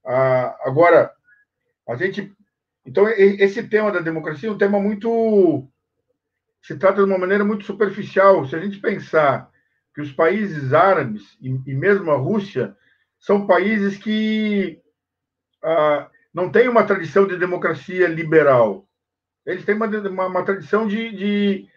A, 0.05 0.69
agora, 0.69 1.11
a 1.89 1.97
gente. 1.97 2.33
Então, 2.91 3.09
esse 3.09 3.63
tema 3.69 3.93
da 3.93 4.01
democracia 4.01 4.49
é 4.49 4.53
um 4.53 4.59
tema 4.59 4.81
muito. 4.81 5.65
Se 6.61 6.77
trata 6.77 6.97
de 6.97 7.09
uma 7.09 7.19
maneira 7.19 7.45
muito 7.45 7.65
superficial. 7.65 8.45
Se 8.47 8.57
a 8.57 8.59
gente 8.59 8.81
pensar 8.81 9.49
que 9.95 10.01
os 10.01 10.11
países 10.11 10.73
árabes 10.73 11.39
e, 11.41 11.73
mesmo 11.73 12.11
a 12.11 12.17
Rússia 12.17 12.77
são 13.21 13.47
países 13.47 13.97
que 13.97 14.81
ah, 15.63 16.11
não 16.35 16.51
têm 16.51 16.69
uma 16.69 16.83
tradição 16.83 17.29
de 17.29 17.39
democracia 17.39 18.09
liberal. 18.09 18.89
Eles 19.47 19.65
têm 19.65 19.77
uma, 19.77 19.87
uma, 19.87 20.27
uma 20.27 20.45
tradição 20.45 20.89
de, 20.89 21.13
de, 21.13 21.69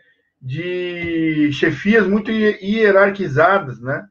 de, 0.42 1.52
chefias 1.54 2.08
muito 2.08 2.32
hierarquizadas, 2.32 3.80
né? 3.80 4.04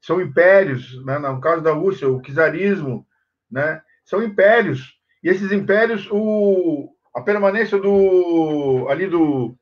São 0.00 0.20
impérios, 0.20 1.04
né? 1.04 1.20
no 1.20 1.40
caso 1.40 1.62
da 1.62 1.72
Rússia, 1.72 2.08
o 2.08 2.20
czarismo, 2.20 3.06
né? 3.48 3.80
São 4.04 4.20
impérios 4.24 4.97
e 5.22 5.28
esses 5.28 5.52
impérios, 5.52 6.08
o, 6.10 6.90
a 7.14 7.20
permanência 7.20 7.78
do 7.78 8.86
ali 8.88 9.06
do, 9.06 9.56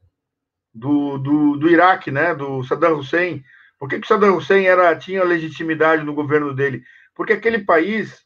do, 0.74 1.18
do, 1.18 1.56
do 1.56 1.68
Iraque, 1.68 2.10
né, 2.10 2.34
do 2.34 2.62
Saddam 2.64 2.98
Hussein, 2.98 3.42
por 3.78 3.88
que, 3.88 4.00
que 4.00 4.06
Saddam 4.06 4.36
Hussein 4.36 4.66
era, 4.66 4.96
tinha 4.96 5.24
legitimidade 5.24 6.04
no 6.04 6.14
governo 6.14 6.54
dele? 6.54 6.82
Porque 7.14 7.32
aquele 7.32 7.60
país, 7.60 8.22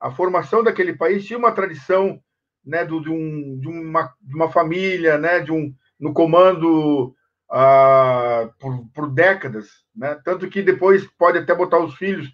a 0.00 0.10
formação 0.10 0.62
daquele 0.62 0.94
país 0.94 1.24
tinha 1.24 1.38
uma 1.38 1.52
tradição 1.52 2.20
né, 2.64 2.84
do, 2.84 3.00
de, 3.00 3.10
um, 3.10 3.58
de, 3.58 3.68
uma, 3.68 4.14
de 4.20 4.34
uma 4.34 4.50
família, 4.50 5.18
né, 5.18 5.40
de 5.40 5.52
um, 5.52 5.74
no 5.98 6.14
comando 6.14 7.14
ah, 7.50 8.48
por, 8.58 8.86
por 8.94 9.10
décadas, 9.10 9.68
né? 9.94 10.18
tanto 10.24 10.48
que 10.48 10.62
depois 10.62 11.04
pode 11.18 11.38
até 11.38 11.54
botar 11.54 11.78
os 11.78 11.94
filhos. 11.96 12.32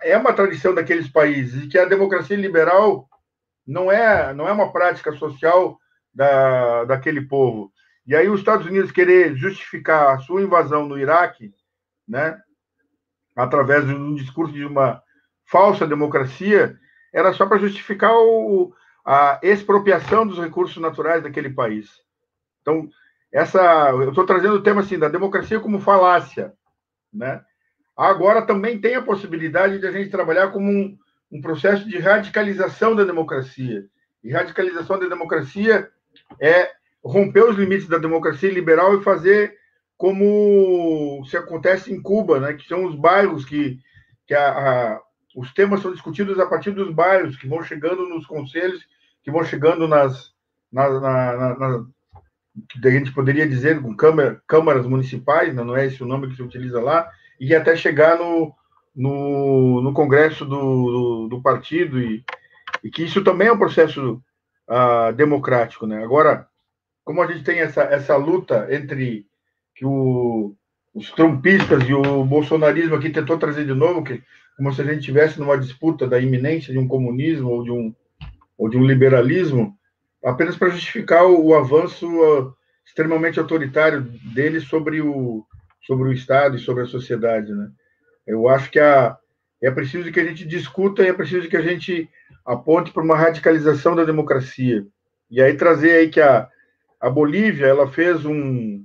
É 0.00 0.16
uma 0.16 0.32
tradição 0.32 0.74
daqueles 0.74 1.08
países, 1.08 1.64
e 1.64 1.68
que 1.68 1.76
a 1.76 1.84
democracia 1.84 2.36
liberal 2.36 3.08
não 3.66 3.90
é, 3.90 4.32
não 4.34 4.48
é 4.48 4.52
uma 4.52 4.72
prática 4.72 5.12
social 5.12 5.78
da, 6.14 6.84
daquele 6.84 7.22
povo. 7.22 7.72
E 8.06 8.14
aí 8.14 8.28
os 8.28 8.40
Estados 8.40 8.66
Unidos 8.66 8.90
querer 8.90 9.36
justificar 9.36 10.14
a 10.14 10.18
sua 10.18 10.42
invasão 10.42 10.86
no 10.86 10.98
Iraque, 10.98 11.54
né, 12.06 12.40
através 13.36 13.86
de 13.86 13.94
um 13.94 14.14
discurso 14.14 14.52
de 14.52 14.64
uma 14.64 15.02
falsa 15.46 15.86
democracia, 15.86 16.76
era 17.12 17.32
só 17.32 17.46
para 17.46 17.58
justificar 17.58 18.12
o, 18.14 18.74
a 19.04 19.38
expropriação 19.42 20.26
dos 20.26 20.38
recursos 20.38 20.76
naturais 20.80 21.22
daquele 21.22 21.50
país. 21.50 21.90
Então, 22.60 22.88
essa, 23.32 23.90
eu 23.90 24.10
estou 24.10 24.26
trazendo 24.26 24.54
o 24.54 24.62
tema 24.62 24.80
assim 24.80 24.98
da 24.98 25.08
democracia 25.08 25.60
como 25.60 25.80
falácia, 25.80 26.52
né? 27.12 27.42
Agora 27.96 28.42
também 28.46 28.80
tem 28.80 28.94
a 28.94 29.02
possibilidade 29.02 29.78
de 29.78 29.86
a 29.86 29.92
gente 29.92 30.10
trabalhar 30.10 30.50
como 30.50 30.70
um, 30.70 30.98
um 31.32 31.40
processo 31.40 31.88
de 31.88 31.98
radicalização 31.98 32.94
da 32.94 33.04
democracia. 33.04 33.86
E 34.22 34.30
radicalização 34.30 34.98
da 34.98 35.08
democracia 35.08 35.88
é 36.38 36.70
romper 37.02 37.44
os 37.44 37.56
limites 37.56 37.88
da 37.88 37.98
democracia 37.98 38.52
liberal 38.52 38.94
e 38.94 39.02
fazer 39.02 39.56
como 39.96 41.24
se 41.26 41.36
acontece 41.36 41.92
em 41.92 42.00
Cuba, 42.00 42.38
né, 42.38 42.52
que 42.52 42.66
são 42.66 42.84
os 42.84 42.94
bairros 42.94 43.44
que, 43.44 43.78
que 44.26 44.34
a, 44.34 44.48
a, 44.48 45.00
os 45.34 45.52
temas 45.54 45.80
são 45.80 45.92
discutidos 45.92 46.38
a 46.38 46.46
partir 46.46 46.72
dos 46.72 46.92
bairros, 46.92 47.36
que 47.36 47.48
vão 47.48 47.62
chegando 47.62 48.08
nos 48.08 48.26
conselhos, 48.26 48.84
que 49.22 49.30
vão 49.30 49.44
chegando 49.44 49.88
nas, 49.88 50.32
na, 50.70 50.88
na, 51.00 51.58
na, 51.58 51.86
a 52.84 52.90
gente 52.90 53.12
poderia 53.12 53.48
dizer 53.48 53.80
com 53.80 53.96
câmara, 53.96 54.42
câmaras 54.46 54.86
municipais, 54.86 55.54
não 55.54 55.76
é 55.76 55.86
esse 55.86 56.02
o 56.02 56.06
nome 56.06 56.28
que 56.28 56.36
se 56.36 56.42
utiliza 56.42 56.80
lá, 56.80 57.08
e 57.40 57.54
até 57.54 57.74
chegar 57.74 58.18
no, 58.18 58.54
no, 58.94 59.80
no 59.82 59.92
congresso 59.92 60.44
do, 60.44 60.58
do, 60.58 61.28
do 61.28 61.42
partido 61.42 62.00
e, 62.00 62.24
e, 62.84 62.90
que 62.90 63.04
isso 63.04 63.22
também 63.24 63.48
é 63.48 63.52
um 63.52 63.58
processo 63.58 64.22
uh, 64.68 65.12
democrático, 65.14 65.86
né? 65.86 66.02
Agora, 66.02 66.46
como 67.04 67.22
a 67.22 67.26
gente 67.26 67.44
tem 67.44 67.60
essa, 67.60 67.82
essa 67.82 68.16
luta 68.16 68.68
entre 68.70 69.26
que 69.74 69.84
o, 69.84 70.54
os 70.94 71.10
trumpistas 71.10 71.88
e 71.88 71.94
o 71.94 72.24
bolsonarismo 72.24 72.94
aqui 72.94 73.10
tentou 73.10 73.38
trazer 73.38 73.64
de 73.64 73.74
novo, 73.74 74.04
que 74.04 74.22
como 74.56 74.72
se 74.72 74.82
a 74.82 74.84
gente 74.84 74.98
estivesse 74.98 75.40
numa 75.40 75.58
disputa 75.58 76.06
da 76.06 76.20
iminência 76.20 76.72
de 76.72 76.78
um 76.78 76.86
comunismo 76.86 77.48
ou 77.48 77.64
de 77.64 77.70
um, 77.70 77.94
ou 78.58 78.68
de 78.68 78.76
um 78.76 78.84
liberalismo, 78.84 79.76
apenas 80.22 80.56
para 80.56 80.68
justificar 80.68 81.24
o, 81.24 81.46
o 81.46 81.54
avanço 81.54 82.06
uh, 82.06 82.54
extremamente 82.84 83.40
autoritário 83.40 84.02
dele 84.34 84.60
sobre 84.60 85.00
o, 85.00 85.44
sobre 85.86 86.08
o 86.08 86.12
Estado 86.12 86.56
e 86.56 86.60
sobre 86.60 86.84
a 86.84 86.86
sociedade, 86.86 87.52
né? 87.52 87.70
Eu 88.26 88.48
acho 88.48 88.70
que 88.70 88.78
a, 88.78 89.16
é 89.62 89.70
preciso 89.70 90.10
que 90.10 90.20
a 90.20 90.24
gente 90.24 90.46
discuta 90.46 91.02
e 91.02 91.08
é 91.08 91.12
preciso 91.12 91.48
que 91.48 91.56
a 91.56 91.62
gente 91.62 92.08
aponte 92.44 92.92
para 92.92 93.02
uma 93.02 93.16
radicalização 93.16 93.94
da 93.94 94.04
democracia. 94.04 94.86
E 95.30 95.40
aí 95.40 95.54
trazer 95.54 95.92
aí 95.92 96.08
que 96.08 96.20
a, 96.20 96.48
a 97.00 97.08
Bolívia 97.08 97.66
ela 97.66 97.90
fez 97.90 98.24
um, 98.24 98.84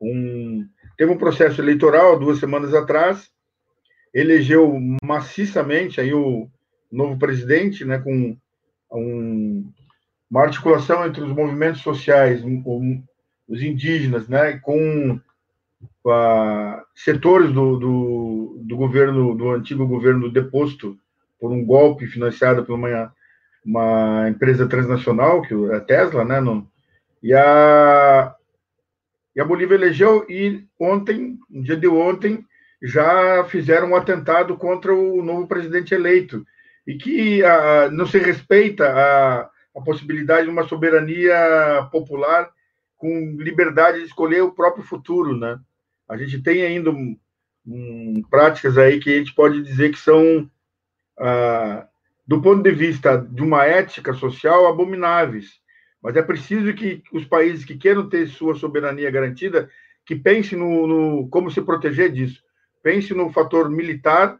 um 0.00 0.68
teve 0.96 1.10
um 1.10 1.18
processo 1.18 1.60
eleitoral 1.60 2.18
duas 2.18 2.38
semanas 2.38 2.74
atrás, 2.74 3.30
elegeu 4.12 4.78
maciçamente 5.02 6.00
aí 6.00 6.12
o 6.12 6.48
novo 6.90 7.18
presidente, 7.18 7.84
né, 7.84 7.98
com 7.98 8.36
um, 8.92 9.72
uma 10.30 10.42
articulação 10.42 11.04
entre 11.04 11.22
os 11.22 11.32
movimentos 11.32 11.80
sociais, 11.80 12.44
um, 12.44 13.02
os 13.48 13.62
indígenas, 13.62 14.28
né, 14.28 14.58
com 14.58 15.20
setores 16.94 17.50
do, 17.52 17.78
do, 17.78 18.62
do, 18.62 18.76
governo, 18.76 19.34
do 19.34 19.50
antigo 19.50 19.86
governo 19.86 20.30
deposto 20.30 20.98
por 21.40 21.50
um 21.50 21.64
golpe 21.64 22.06
financiado 22.06 22.64
por 22.64 22.74
uma, 22.74 23.12
uma 23.64 24.28
empresa 24.28 24.66
transnacional, 24.66 25.42
que 25.42 25.54
é 25.54 25.76
a 25.76 25.80
Tesla, 25.80 26.24
né? 26.24 26.40
No, 26.40 26.68
e, 27.22 27.32
a, 27.32 28.34
e 29.34 29.40
a 29.40 29.44
Bolívia 29.44 29.76
elegeu, 29.76 30.26
e 30.28 30.64
ontem, 30.78 31.38
no 31.48 31.62
dia 31.62 31.76
de 31.76 31.88
ontem, 31.88 32.44
já 32.82 33.44
fizeram 33.44 33.90
um 33.90 33.96
atentado 33.96 34.56
contra 34.58 34.94
o 34.94 35.22
novo 35.22 35.46
presidente 35.46 35.94
eleito, 35.94 36.44
e 36.86 36.96
que 36.96 37.42
a, 37.42 37.88
não 37.90 38.06
se 38.06 38.18
respeita 38.18 38.90
a, 38.90 39.40
a 39.74 39.80
possibilidade 39.82 40.44
de 40.44 40.52
uma 40.52 40.68
soberania 40.68 41.88
popular 41.90 42.50
com 42.98 43.36
liberdade 43.38 44.00
de 44.00 44.04
escolher 44.04 44.42
o 44.42 44.52
próprio 44.52 44.84
futuro, 44.84 45.34
né? 45.36 45.58
A 46.08 46.16
gente 46.16 46.42
tem 46.42 46.62
ainda 46.62 46.90
um, 46.90 47.18
um, 47.66 48.22
práticas 48.30 48.76
aí 48.76 49.00
que 49.00 49.14
a 49.14 49.18
gente 49.18 49.34
pode 49.34 49.62
dizer 49.62 49.90
que 49.90 49.98
são, 49.98 50.50
ah, 51.18 51.86
do 52.26 52.40
ponto 52.40 52.62
de 52.62 52.70
vista 52.70 53.16
de 53.16 53.42
uma 53.42 53.64
ética 53.64 54.12
social, 54.12 54.66
abomináveis. 54.66 55.60
Mas 56.02 56.16
é 56.16 56.22
preciso 56.22 56.74
que 56.74 57.02
os 57.12 57.24
países 57.24 57.64
que 57.64 57.76
queiram 57.76 58.08
ter 58.08 58.28
sua 58.28 58.54
soberania 58.54 59.10
garantida, 59.10 59.70
que 60.04 60.14
pensem 60.14 60.58
no, 60.58 60.86
no 60.86 61.28
como 61.28 61.50
se 61.50 61.62
proteger 61.62 62.12
disso. 62.12 62.42
Pense 62.82 63.14
no 63.14 63.32
fator 63.32 63.70
militar, 63.70 64.38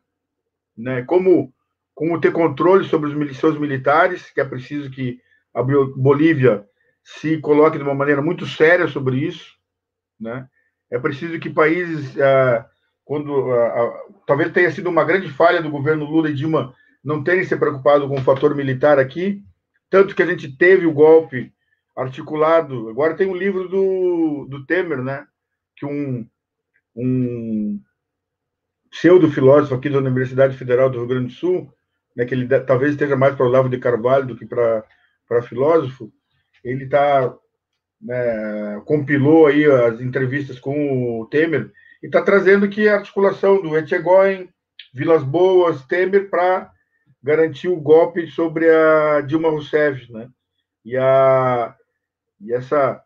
né, 0.77 1.03
como, 1.05 1.55
como 1.95 2.21
ter 2.21 2.33
controle 2.33 2.85
sobre 2.85 3.09
os 3.09 3.37
seus 3.39 3.59
militares, 3.59 4.31
que 4.31 4.41
é 4.41 4.45
preciso 4.45 4.91
que 4.91 5.19
a 5.55 5.63
Bolívia 5.63 6.67
se 7.03 7.39
coloque 7.39 7.79
de 7.79 7.85
uma 7.85 7.95
maneira 7.95 8.21
muito 8.21 8.45
séria 8.47 8.89
sobre 8.89 9.19
isso, 9.19 9.55
né? 10.19 10.49
É 10.95 10.99
preciso 11.01 11.41
que 11.41 11.51
países, 11.51 12.17
ah, 12.21 12.65
quando 13.05 13.51
ah, 13.51 13.67
ah, 13.67 14.03
talvez 14.25 14.53
tenha 14.53 14.71
sido 14.71 14.89
uma 14.89 15.05
grande 15.05 15.29
falha 15.29 15.61
do 15.61 15.69
governo 15.69 16.05
Lula 16.05 16.31
e 16.31 16.35
Dilma 16.35 16.73
não 17.03 17.25
terem 17.25 17.43
se 17.43 17.57
preocupado 17.57 18.09
com 18.09 18.15
o 18.15 18.23
fator 18.23 18.55
militar 18.55 18.97
aqui, 19.01 19.43
tanto 19.91 20.15
que 20.15 20.23
a 20.23 20.27
gente 20.27 20.57
teve 20.57 20.87
o 20.87 20.93
golpe 20.93 21.53
articulado. 21.97 22.89
Agora 22.89 23.17
tem 23.17 23.27
um 23.27 23.35
livro 23.35 23.69
do, 23.69 24.47
do 24.49 24.65
Temer, 24.67 25.03
né? 25.03 25.27
Que 25.77 25.85
um, 25.85 26.25
um 26.95 27.81
pseudo-filósofo 28.89 29.75
aqui 29.75 29.91
da 29.91 29.99
Universidade 29.99 30.57
Federal 30.57 30.89
do 30.89 30.99
Rio 30.99 31.09
Grande 31.09 31.27
do 31.27 31.33
Sul, 31.33 31.75
né, 32.15 32.25
que 32.25 32.35
ele 32.35 32.47
talvez 32.61 32.93
esteja 32.93 33.17
mais 33.17 33.35
para 33.35 33.45
o 33.45 33.49
Olavo 33.49 33.69
de 33.69 33.79
Carvalho 33.79 34.29
do 34.29 34.37
que 34.37 34.47
para 34.47 35.43
filósofo, 35.43 36.13
ele 36.63 36.87
tá, 36.87 37.37
né, 38.05 38.83
compilou 38.85 39.47
aí 39.47 39.65
as 39.65 40.01
entrevistas 40.01 40.61
com 40.61 41.21
o 41.21 41.27
Temer 41.27 41.73
e 42.03 42.07
está 42.07 42.21
trazendo 42.23 42.69
que 42.69 42.87
a 42.87 42.97
articulação 42.97 43.63
do 43.63 43.77
Etchegóin, 43.77 44.49
Vilas 44.93 45.25
Boas, 45.25 45.85
Temer, 45.87 46.29
para 46.29 46.71
garantir 47.23 47.69
o 47.69 47.81
golpe 47.81 48.27
sobre 48.27 48.69
a 48.69 49.23
Dilma 49.23 49.49
Rousseff, 49.49 50.13
né? 50.13 50.29
E, 50.85 50.95
a, 50.99 51.75
e 52.39 52.53
essa, 52.53 53.03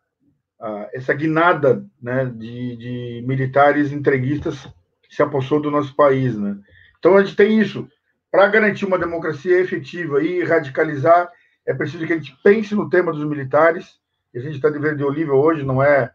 a, 0.60 0.88
essa 0.92 1.14
guinada 1.14 1.86
né, 2.02 2.24
de, 2.24 2.76
de 2.76 3.24
militares 3.24 3.92
entreguistas 3.92 4.68
se 5.08 5.22
apossou 5.22 5.62
do 5.62 5.70
nosso 5.70 5.94
país, 5.94 6.36
né? 6.36 6.58
Então 6.98 7.16
a 7.16 7.22
gente 7.22 7.36
tem 7.36 7.60
isso. 7.60 7.88
Para 8.30 8.48
garantir 8.48 8.84
uma 8.84 8.98
democracia 8.98 9.60
efetiva 9.60 10.20
e 10.22 10.42
radicalizar, 10.42 11.30
é 11.64 11.72
preciso 11.72 12.04
que 12.04 12.12
a 12.12 12.16
gente 12.16 12.36
pense 12.42 12.74
no 12.74 12.90
tema 12.90 13.12
dos 13.12 13.24
militares. 13.24 13.98
A 14.34 14.38
gente 14.40 14.56
está 14.56 14.70
de 14.70 14.78
verde 14.78 15.02
oliva 15.02 15.34
hoje, 15.34 15.64
não 15.64 15.82
é, 15.82 16.12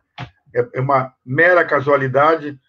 é, 0.53 0.69
é 0.73 0.81
uma 0.81 1.13
mera 1.25 1.65
casualidade. 1.65 2.59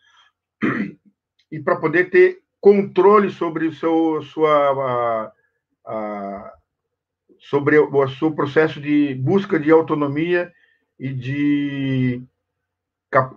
E 1.52 1.60
para 1.60 1.76
poder 1.76 2.10
ter 2.10 2.40
controle 2.60 3.30
sobre 3.30 3.66
o 3.66 3.74
seu, 3.74 4.22
sua, 4.22 5.32
a, 5.86 5.92
a, 5.92 6.54
sobre 7.38 7.78
o 7.78 8.08
seu 8.08 8.32
processo 8.32 8.80
de 8.80 9.14
busca 9.14 9.60
de 9.60 9.70
autonomia 9.70 10.50
e 10.98 11.12
de 11.12 12.22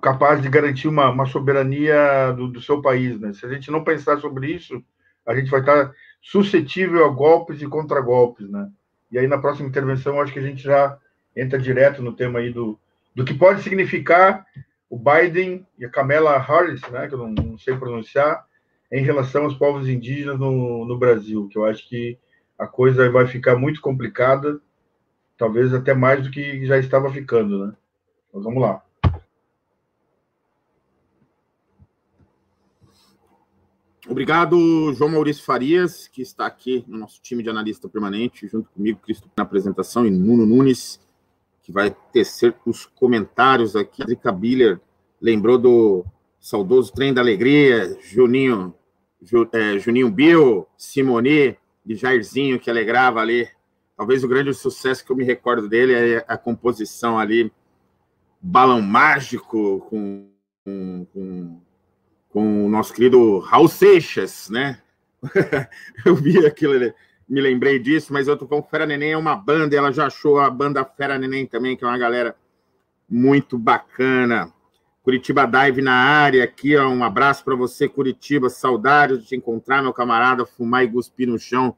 capaz 0.01 0.41
de 0.41 0.49
garantir 0.49 0.87
uma, 0.87 1.09
uma 1.09 1.25
soberania 1.25 2.31
do, 2.31 2.47
do, 2.47 2.61
seu 2.61 2.81
país. 2.81 3.19
Né? 3.19 3.33
Se 3.33 3.45
a 3.45 3.49
gente 3.49 3.69
não 3.69 3.83
pensar 3.83 4.17
sobre 4.17 4.51
isso, 4.51 4.83
a 5.25 5.35
gente 5.35 5.51
vai 5.51 5.59
estar 5.59 5.91
suscetível 6.21 7.05
a 7.05 7.09
golpes 7.09 7.61
e 7.61 7.67
contragolpes. 7.67 8.49
Né? 8.49 8.69
E 9.11 9.19
aí, 9.19 9.27
na 9.27 9.37
próxima 9.37 9.67
intervenção, 9.67 10.19
acho 10.19 10.33
que 10.33 10.39
a 10.39 10.43
gente 10.43 10.63
já 10.63 10.97
entra 11.37 11.59
direto 11.59 12.01
no 12.01 12.13
tema 12.13 12.39
aí 12.39 12.51
do, 12.51 12.79
do 13.15 13.23
que 13.23 13.33
pode 13.33 13.61
significar 13.61 14.45
o 14.89 14.97
Biden 14.97 15.65
e 15.77 15.85
a 15.85 15.89
Kamala 15.89 16.37
Harris, 16.37 16.81
né, 16.89 17.07
que 17.07 17.13
eu 17.13 17.19
não, 17.19 17.29
não 17.29 17.57
sei 17.57 17.75
pronunciar, 17.77 18.45
em 18.91 19.03
relação 19.03 19.43
aos 19.43 19.53
povos 19.53 19.87
indígenas 19.87 20.39
no, 20.39 20.85
no 20.85 20.97
Brasil, 20.97 21.47
que 21.49 21.57
eu 21.57 21.65
acho 21.65 21.87
que 21.87 22.17
a 22.57 22.65
coisa 22.65 23.09
vai 23.09 23.27
ficar 23.27 23.55
muito 23.55 23.81
complicada, 23.81 24.59
talvez 25.37 25.73
até 25.73 25.93
mais 25.93 26.23
do 26.23 26.31
que 26.31 26.65
já 26.65 26.77
estava 26.77 27.11
ficando, 27.11 27.67
né? 27.67 27.73
Mas 28.33 28.43
vamos 28.43 28.61
lá. 28.61 28.81
Obrigado, 34.09 34.93
João 34.93 35.11
Maurício 35.11 35.43
Farias, 35.43 36.07
que 36.07 36.21
está 36.21 36.45
aqui 36.45 36.85
no 36.87 36.97
nosso 36.97 37.21
time 37.21 37.43
de 37.43 37.49
analista 37.49 37.89
permanente, 37.89 38.47
junto 38.47 38.69
comigo, 38.69 39.01
Cristo, 39.03 39.29
na 39.35 39.43
apresentação, 39.43 40.05
e 40.05 40.09
Nuno 40.09 40.45
Nunes, 40.45 41.05
que 41.67 41.71
vai 41.73 41.93
tecer 42.13 42.55
os 42.65 42.85
comentários 42.85 43.75
aqui. 43.75 44.03
Drica 44.05 44.31
Biller 44.31 44.79
lembrou 45.21 45.57
do 45.57 46.05
saudoso 46.39 46.93
Trem 46.93 47.13
da 47.13 47.19
Alegria, 47.19 47.97
Juninho, 48.01 48.73
Ju, 49.21 49.47
é, 49.51 49.77
Juninho 49.77 50.09
Bill, 50.09 50.65
Simone 50.77 51.57
e 51.85 51.93
Jairzinho, 51.93 52.59
que 52.59 52.69
alegrava 52.69 53.19
ali. 53.19 53.47
Talvez 53.97 54.23
o 54.23 54.27
grande 54.27 54.53
sucesso 54.53 55.05
que 55.05 55.11
eu 55.11 55.15
me 55.15 55.25
recordo 55.25 55.67
dele 55.67 55.93
é 55.93 56.25
a 56.27 56.37
composição 56.37 57.19
ali, 57.19 57.51
Balão 58.41 58.81
Mágico, 58.81 59.85
com, 59.89 60.29
com, 60.63 61.05
com 61.13 61.61
com 62.37 62.67
o 62.67 62.69
nosso 62.69 62.93
querido 62.93 63.39
Raul 63.39 63.67
Seixas, 63.67 64.47
né? 64.49 64.79
eu 66.05 66.15
vi 66.15 66.45
aquilo, 66.45 66.93
me 67.27 67.41
lembrei 67.41 67.77
disso, 67.77 68.13
mas 68.13 68.27
eu 68.27 68.37
tô 68.37 68.47
falando 68.47 68.65
Fera 68.65 68.85
Neném 68.85 69.11
é 69.11 69.17
uma 69.17 69.35
banda, 69.35 69.75
ela 69.75 69.91
já 69.91 70.07
achou 70.07 70.39
a 70.39 70.49
banda 70.49 70.85
Fera 70.85 71.17
Neném 71.17 71.45
também, 71.45 71.75
que 71.75 71.83
é 71.83 71.87
uma 71.87 71.97
galera 71.97 72.35
muito 73.09 73.57
bacana. 73.57 74.53
Curitiba 75.03 75.45
Dive 75.45 75.81
na 75.81 75.93
área 75.93 76.43
aqui, 76.43 76.75
ó, 76.75 76.87
um 76.87 77.03
abraço 77.03 77.43
para 77.43 77.55
você, 77.55 77.87
Curitiba, 77.87 78.49
saudade 78.49 79.17
de 79.17 79.25
te 79.25 79.35
encontrar, 79.35 79.81
meu 79.81 79.93
camarada, 79.93 80.45
fumar 80.45 80.83
e 80.83 80.91
cuspir 80.91 81.27
no 81.27 81.39
chão 81.39 81.75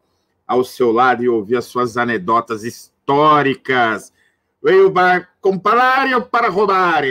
ao 0.47 0.63
seu 0.63 0.91
lado 0.91 1.23
e 1.23 1.29
ouvir 1.29 1.57
as 1.57 1.65
suas 1.65 1.95
anedotas 1.95 2.63
históricas. 2.63 4.11
Veio 4.63 4.91
para 4.91 5.27
comparar 5.39 6.21
para 6.21 6.49
roubar? 6.49 7.03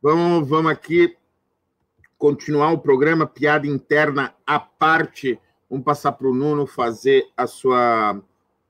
Vamos, 0.00 0.48
vamos 0.48 0.70
aqui 0.70 1.16
continuar 2.16 2.70
o 2.72 2.78
programa, 2.78 3.26
piada 3.26 3.66
interna 3.66 4.34
à 4.46 4.58
parte. 4.58 5.38
Vamos 5.68 5.84
passar 5.84 6.12
para 6.12 6.28
o 6.28 6.34
Nuno 6.34 6.66
fazer 6.66 7.26
a 7.36 7.46
sua, 7.46 8.22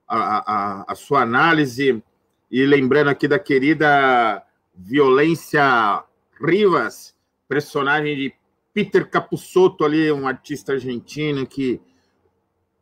a, 0.07 0.17
a, 0.17 0.91
a 0.91 0.95
sua 0.95 1.21
análise. 1.21 2.03
E 2.49 2.65
lembrando 2.65 3.09
aqui 3.09 3.27
da 3.27 3.39
querida 3.39 4.43
Violência 4.73 6.03
Rivas, 6.41 7.15
personagem 7.47 8.15
de 8.15 8.33
Peter 8.73 9.09
Capusotto 9.09 9.85
ali, 9.85 10.11
um 10.11 10.27
artista 10.27 10.73
argentino 10.73 11.45
que 11.45 11.81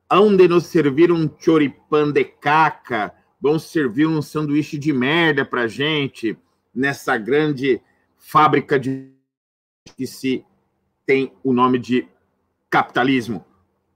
hão 0.10 0.36
de 0.36 0.48
nos 0.48 0.66
servir 0.66 1.12
um 1.12 1.30
choripan 1.40 2.12
de 2.12 2.24
caca, 2.24 3.14
vão 3.40 3.60
servir 3.60 4.08
um 4.08 4.22
sanduíche 4.22 4.78
de 4.78 4.94
merda 4.94 5.46
para 5.46 5.68
gente 5.68 6.38
nessa 6.74 7.18
grande 7.18 7.82
fábrica 8.18 8.80
de 8.80 9.12
que 9.98 10.08
se 10.08 10.46
tem 11.06 11.34
o 11.44 11.52
nome 11.52 11.78
de 11.78 12.08
capitalismo. 12.70 13.46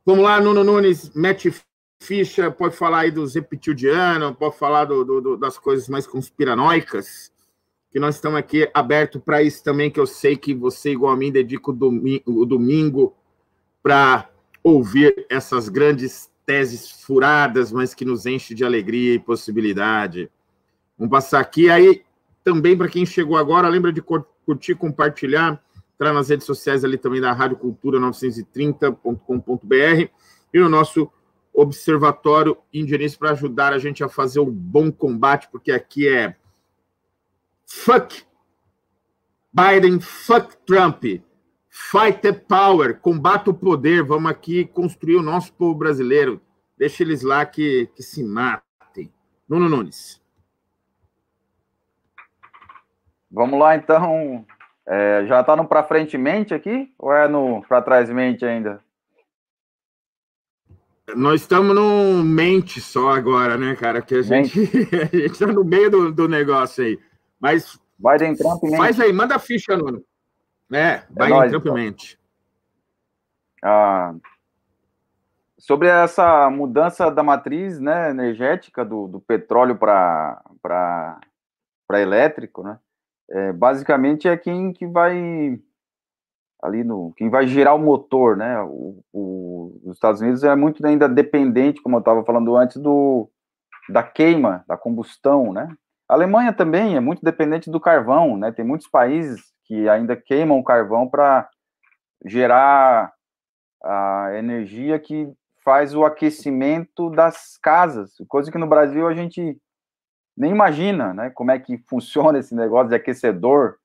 Vamos 0.08 0.24
lá, 0.24 0.40
Nuno 0.40 0.64
Nunes, 0.64 1.12
mete 1.14 1.54
ficha, 2.02 2.50
pode 2.50 2.78
falar 2.78 3.00
aí 3.00 3.12
dos 3.12 3.36
reptilianos, 3.36 4.38
pode 4.38 4.58
falar 4.58 4.86
do, 4.86 5.04
do, 5.04 5.36
das 5.36 5.60
coisas 5.60 5.90
mais 5.90 6.08
conspiranoicas, 6.08 7.30
que 7.92 8.00
nós 8.00 8.16
estamos 8.16 8.40
aqui 8.40 8.72
aberto 8.74 9.20
para 9.20 9.44
isso 9.44 9.62
também, 9.62 9.92
que 9.92 10.00
eu 10.00 10.08
sei 10.08 10.38
que 10.38 10.54
você, 10.54 10.92
igual 10.92 11.12
a 11.12 11.18
mim, 11.18 11.30
dedica 11.30 11.72
o 11.72 11.74
domingo, 11.74 12.24
o 12.26 12.46
domingo 12.46 13.14
para 13.84 14.30
ouvir 14.64 15.26
essas 15.30 15.68
grandes 15.68 16.32
teses 16.46 16.90
furadas, 16.90 17.74
mas 17.74 17.94
que 17.94 18.06
nos 18.06 18.26
enche 18.26 18.54
de 18.56 18.64
alegria 18.64 19.14
e 19.14 19.20
possibilidade. 19.20 20.32
Vamos 20.98 21.12
passar 21.12 21.42
aqui. 21.42 21.70
Aí, 21.70 22.02
também, 22.46 22.78
para 22.78 22.88
quem 22.88 23.06
chegou 23.06 23.36
agora, 23.36 23.68
lembra 23.68 23.92
de 23.92 24.02
curtir, 24.02 24.76
compartilhar, 24.76 25.62
entrar 25.98 26.14
nas 26.14 26.30
redes 26.30 26.46
sociais 26.46 26.86
ali 26.86 26.96
também 26.96 27.20
da 27.20 27.34
Rádio 27.34 27.58
Cultura 27.58 28.00
930.com.br 28.00 30.12
e 30.54 30.60
no 30.60 30.70
nosso 30.70 31.12
Observatório 31.52 32.56
Indianense 32.72 33.18
para 33.18 33.32
ajudar 33.32 33.74
a 33.74 33.80
gente 33.80 34.04
a 34.04 34.08
fazer 34.08 34.40
um 34.40 34.52
bom 34.52 34.92
combate, 34.92 35.50
porque 35.52 35.72
aqui 35.72 36.08
é 36.08 36.36
fuck 37.66 38.24
Biden, 39.52 40.00
fuck 40.00 40.56
Trump, 40.68 41.04
fight 41.68 42.22
the 42.22 42.32
power, 42.32 43.00
combate 43.00 43.50
o 43.50 43.54
poder, 43.56 44.04
vamos 44.04 44.30
aqui 44.30 44.66
construir 44.66 45.16
o 45.16 45.24
nosso 45.24 45.52
povo 45.54 45.74
brasileiro, 45.74 46.40
deixa 46.78 47.02
eles 47.02 47.24
lá 47.24 47.44
que, 47.44 47.90
que 47.96 48.04
se 48.04 48.24
matem. 48.24 49.12
Nuno 49.50 49.68
Nunes. 49.68 50.22
Vamos 53.32 53.60
lá, 53.60 53.76
então, 53.76 54.46
é, 54.88 55.26
já 55.28 55.42
está 55.42 55.56
no 55.56 55.68
para 55.68 55.84
frente 55.84 56.18
mente 56.18 56.54
aqui 56.54 56.94
ou 56.98 57.12
é 57.12 57.28
no 57.28 57.62
para 57.68 57.82
trás 57.82 58.10
mente 58.10 58.46
ainda? 58.46 58.82
Nós 61.16 61.42
estamos 61.42 61.76
no 61.76 62.24
mente 62.24 62.80
só 62.80 63.12
agora, 63.12 63.58
né, 63.58 63.76
cara? 63.76 64.02
Que 64.02 64.16
a 64.16 64.22
gente 64.22 64.60
está 65.14 65.48
no 65.52 65.64
meio 65.64 65.90
do, 65.90 66.12
do 66.12 66.28
negócio 66.28 66.84
aí. 66.84 67.00
Mas 67.40 67.80
Biden 68.00 68.36
Trump 68.36 68.64
mente. 68.64 68.78
Faz 68.78 69.00
aí, 69.00 69.12
manda 69.12 69.36
a 69.36 69.40
ficha, 69.40 69.76
Nuno. 69.76 70.04
É, 70.72 71.04
Biden 71.10 71.42
é 71.42 71.50
Trump 71.50 71.66
então. 71.66 71.74
mente. 71.74 72.20
Ah, 73.64 74.14
sobre 75.58 75.88
essa 75.88 76.50
mudança 76.50 77.10
da 77.10 77.24
matriz 77.24 77.80
né, 77.80 78.10
energética 78.10 78.86
do, 78.86 79.08
do 79.08 79.20
petróleo 79.20 79.78
para 79.78 81.20
elétrico, 81.94 82.64
né? 82.64 82.80
É, 83.30 83.52
basicamente 83.54 84.28
é 84.28 84.38
quem 84.38 84.72
que 84.74 84.88
vai 84.88 85.60
ali 86.62 86.84
no 86.84 87.14
quem 87.16 87.30
vai 87.30 87.48
girar 87.48 87.76
o 87.76 87.80
motor, 87.80 88.36
né? 88.36 88.60
O, 88.62 89.04
o, 89.14 89.82
os 89.86 89.96
Estados 89.96 90.22
Unidos 90.22 90.44
é 90.44 90.56
muito 90.56 90.86
ainda 90.86 91.08
dependente, 91.08 91.82
como 91.82 91.98
eu 91.98 92.00
estava 92.00 92.24
falando 92.24 92.56
antes, 92.56 92.78
do 92.78 93.30
da 93.90 94.04
queima, 94.04 94.66
da 94.68 94.76
combustão, 94.76 95.54
né? 95.54 95.70
A 96.10 96.14
Alemanha 96.14 96.54
também 96.54 96.96
é 96.96 97.00
muito 97.00 97.24
dependente 97.24 97.70
do 97.70 97.80
carvão, 97.80 98.38
né? 98.38 98.52
Tem 98.52 98.66
muitos 98.66 98.88
países 98.88 99.54
que 99.66 99.88
ainda 99.90 100.16
queimam 100.16 100.64
carvão 100.64 101.08
para 101.10 101.50
gerar 102.26 103.14
a 103.84 104.32
energia 104.36 105.00
que 105.00 105.32
faz 105.64 105.94
o 105.94 106.06
aquecimento 106.06 107.10
das 107.10 107.58
casas, 107.58 108.14
coisa 108.30 108.52
que 108.52 108.58
no 108.58 108.68
Brasil 108.68 109.06
a 109.08 109.14
gente 109.14 109.58
nem 110.38 110.52
imagina, 110.52 111.14
né? 111.14 111.30
Como 111.32 111.52
é 111.52 111.60
que 111.60 111.78
funciona 111.90 112.40
esse 112.40 112.54
negócio 112.56 112.90
de 112.90 112.96
aquecedor 112.96 113.78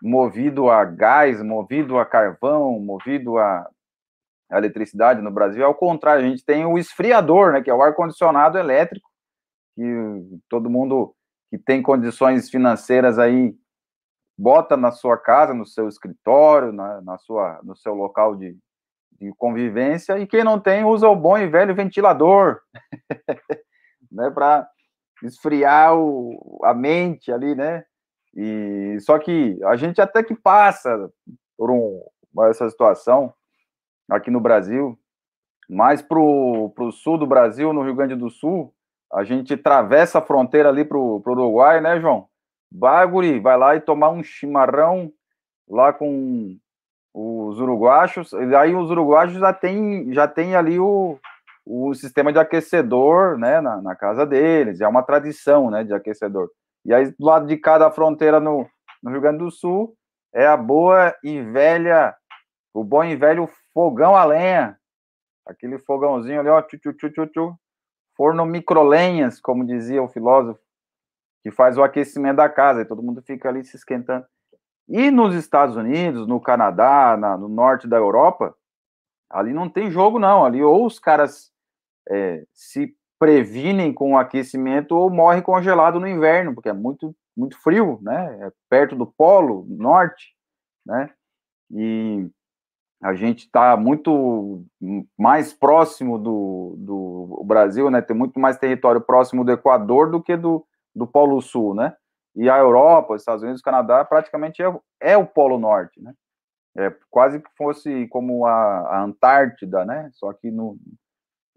movido 0.00 0.70
a 0.70 0.84
gás, 0.84 1.42
movido 1.42 1.98
a 1.98 2.06
carvão, 2.06 2.78
movido 2.78 3.36
a, 3.36 3.68
a 4.50 4.58
eletricidade 4.58 5.20
no 5.20 5.30
Brasil. 5.30 5.66
Ao 5.66 5.74
contrário, 5.74 6.24
a 6.24 6.28
gente 6.28 6.44
tem 6.44 6.64
o 6.64 6.78
esfriador, 6.78 7.52
né? 7.52 7.62
Que 7.62 7.70
é 7.70 7.74
o 7.74 7.82
ar 7.82 7.94
condicionado 7.94 8.56
elétrico 8.56 9.08
que 9.78 10.40
todo 10.48 10.68
mundo 10.68 11.14
que 11.50 11.56
tem 11.56 11.80
condições 11.80 12.50
financeiras 12.50 13.16
aí 13.16 13.54
bota 14.36 14.76
na 14.76 14.90
sua 14.90 15.16
casa, 15.16 15.54
no 15.54 15.64
seu 15.64 15.88
escritório, 15.88 16.72
na, 16.72 17.00
na 17.00 17.16
sua, 17.18 17.60
no 17.62 17.76
seu 17.76 17.94
local 17.94 18.34
de, 18.34 18.56
de 19.20 19.32
convivência, 19.36 20.18
e 20.18 20.26
quem 20.26 20.42
não 20.42 20.58
tem 20.58 20.84
usa 20.84 21.08
o 21.08 21.16
bom 21.16 21.38
e 21.38 21.46
velho 21.46 21.74
ventilador, 21.74 22.60
né, 24.10 24.30
para 24.30 24.68
esfriar 25.22 25.96
o, 25.96 26.60
a 26.64 26.74
mente 26.74 27.32
ali, 27.32 27.54
né? 27.54 27.84
E 28.34 28.98
só 29.00 29.18
que 29.18 29.58
a 29.64 29.76
gente 29.76 30.00
até 30.00 30.22
que 30.22 30.34
passa 30.34 31.10
por 31.56 31.70
um, 31.70 32.02
essa 32.48 32.68
situação 32.68 33.32
aqui 34.08 34.30
no 34.30 34.40
Brasil, 34.40 34.98
mais 35.68 36.00
para 36.00 36.18
o 36.18 36.92
sul 36.92 37.18
do 37.18 37.26
Brasil, 37.26 37.72
no 37.72 37.82
Rio 37.82 37.94
Grande 37.94 38.14
do 38.14 38.30
Sul, 38.30 38.72
a 39.12 39.24
gente 39.24 39.54
atravessa 39.54 40.18
a 40.18 40.22
fronteira 40.22 40.68
ali 40.68 40.84
para 40.84 40.98
o 40.98 41.22
Uruguai, 41.26 41.80
né, 41.80 42.00
João? 42.00 42.28
Baguri, 42.70 43.40
vai 43.40 43.56
lá 43.56 43.76
e 43.76 43.80
tomar 43.80 44.10
um 44.10 44.22
chimarrão 44.22 45.10
lá 45.68 45.92
com 45.92 46.56
os 47.12 47.58
uruguachos, 47.58 48.32
e 48.32 48.54
aí 48.54 48.74
os 48.74 48.90
uruguachos 48.90 49.38
já 49.38 49.52
tem, 49.52 50.12
já 50.12 50.28
tem 50.28 50.54
ali 50.54 50.78
o, 50.78 51.18
o 51.70 51.92
sistema 51.92 52.32
de 52.32 52.38
aquecedor, 52.38 53.36
né, 53.36 53.60
na, 53.60 53.82
na 53.82 53.94
casa 53.94 54.24
deles, 54.24 54.80
é 54.80 54.88
uma 54.88 55.02
tradição, 55.02 55.70
né, 55.70 55.84
de 55.84 55.92
aquecedor. 55.92 56.50
E 56.82 56.94
aí, 56.94 57.10
do 57.18 57.26
lado 57.26 57.46
de 57.46 57.58
cada 57.58 57.90
fronteira 57.90 58.40
no, 58.40 58.66
no 59.02 59.10
Rio 59.10 59.20
Grande 59.20 59.38
do 59.38 59.50
Sul, 59.50 59.94
é 60.32 60.46
a 60.46 60.56
boa 60.56 61.14
e 61.22 61.42
velha, 61.42 62.16
o 62.72 62.82
bom 62.82 63.04
e 63.04 63.14
velho 63.14 63.50
fogão 63.74 64.16
a 64.16 64.24
lenha, 64.24 64.78
aquele 65.46 65.78
fogãozinho 65.78 66.40
ali, 66.40 66.48
ó, 66.48 66.62
tchu, 66.62 66.78
tchu, 66.78 66.94
tchu, 66.94 67.10
tchu, 67.10 67.26
tchu, 67.26 67.54
forno 68.16 68.46
microlenhas, 68.46 69.38
como 69.38 69.66
dizia 69.66 70.02
o 70.02 70.08
filósofo, 70.08 70.60
que 71.42 71.50
faz 71.50 71.76
o 71.76 71.82
aquecimento 71.82 72.36
da 72.36 72.48
casa, 72.48 72.80
e 72.80 72.86
todo 72.86 73.02
mundo 73.02 73.20
fica 73.20 73.46
ali 73.46 73.62
se 73.62 73.76
esquentando. 73.76 74.24
E 74.88 75.10
nos 75.10 75.34
Estados 75.34 75.76
Unidos, 75.76 76.26
no 76.26 76.40
Canadá, 76.40 77.14
na, 77.18 77.36
no 77.36 77.46
norte 77.46 77.86
da 77.86 77.98
Europa, 77.98 78.54
ali 79.28 79.52
não 79.52 79.68
tem 79.68 79.90
jogo, 79.90 80.18
não. 80.18 80.46
Ali 80.46 80.62
ou 80.62 80.86
os 80.86 80.98
caras 80.98 81.52
é, 82.08 82.44
se 82.52 82.94
previnem 83.18 83.92
com 83.92 84.12
o 84.12 84.18
aquecimento 84.18 84.92
ou 84.92 85.10
morrem 85.10 85.42
congelado 85.42 85.98
no 85.98 86.06
inverno, 86.06 86.54
porque 86.54 86.68
é 86.68 86.72
muito, 86.72 87.14
muito 87.36 87.60
frio, 87.60 87.98
né? 88.00 88.46
É 88.46 88.52
perto 88.70 88.94
do 88.94 89.06
polo 89.06 89.66
norte, 89.68 90.34
né? 90.86 91.10
E 91.70 92.30
a 93.02 93.14
gente 93.14 93.44
está 93.44 93.76
muito 93.76 94.64
mais 95.16 95.52
próximo 95.52 96.18
do, 96.18 96.74
do 96.78 97.44
Brasil, 97.44 97.90
né? 97.90 98.00
Tem 98.00 98.16
muito 98.16 98.38
mais 98.40 98.58
território 98.58 99.00
próximo 99.00 99.44
do 99.44 99.52
Equador 99.52 100.10
do 100.10 100.22
que 100.22 100.36
do, 100.36 100.64
do 100.94 101.06
Polo 101.06 101.40
Sul, 101.40 101.74
né? 101.74 101.94
E 102.34 102.48
a 102.48 102.58
Europa, 102.58 103.14
os 103.14 103.22
Estados 103.22 103.42
Unidos, 103.42 103.60
o 103.60 103.64
Canadá, 103.64 104.04
praticamente 104.04 104.62
é, 104.62 104.72
é 105.00 105.16
o 105.16 105.26
Polo 105.26 105.58
Norte, 105.58 106.00
né? 106.00 106.12
É 106.76 106.94
quase 107.10 107.40
que 107.40 107.50
fosse 107.56 108.06
como 108.08 108.46
a, 108.46 108.52
a 108.52 109.02
Antártida, 109.02 109.84
né? 109.84 110.10
Só 110.12 110.32
que 110.32 110.50
no, 110.50 110.78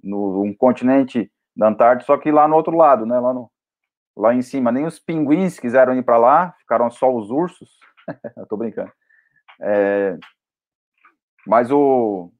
no 0.03 0.43
um 0.43 0.53
continente 0.53 1.31
da 1.55 1.67
Antártida, 1.67 2.05
só 2.05 2.17
que 2.17 2.31
lá 2.31 2.47
no 2.47 2.55
outro 2.55 2.75
lado, 2.75 3.05
né? 3.05 3.19
Lá, 3.19 3.33
no, 3.33 3.51
lá 4.15 4.33
em 4.33 4.41
cima. 4.41 4.71
Nem 4.71 4.85
os 4.85 4.99
pinguins 4.99 5.59
quiseram 5.59 5.95
ir 5.95 6.03
para 6.03 6.17
lá, 6.17 6.53
ficaram 6.59 6.89
só 6.89 7.13
os 7.13 7.29
ursos. 7.29 7.69
Eu 8.37 8.45
tô 8.47 8.57
brincando. 8.57 8.91
É, 9.59 10.17
mas 11.45 11.71
o, 11.71 12.31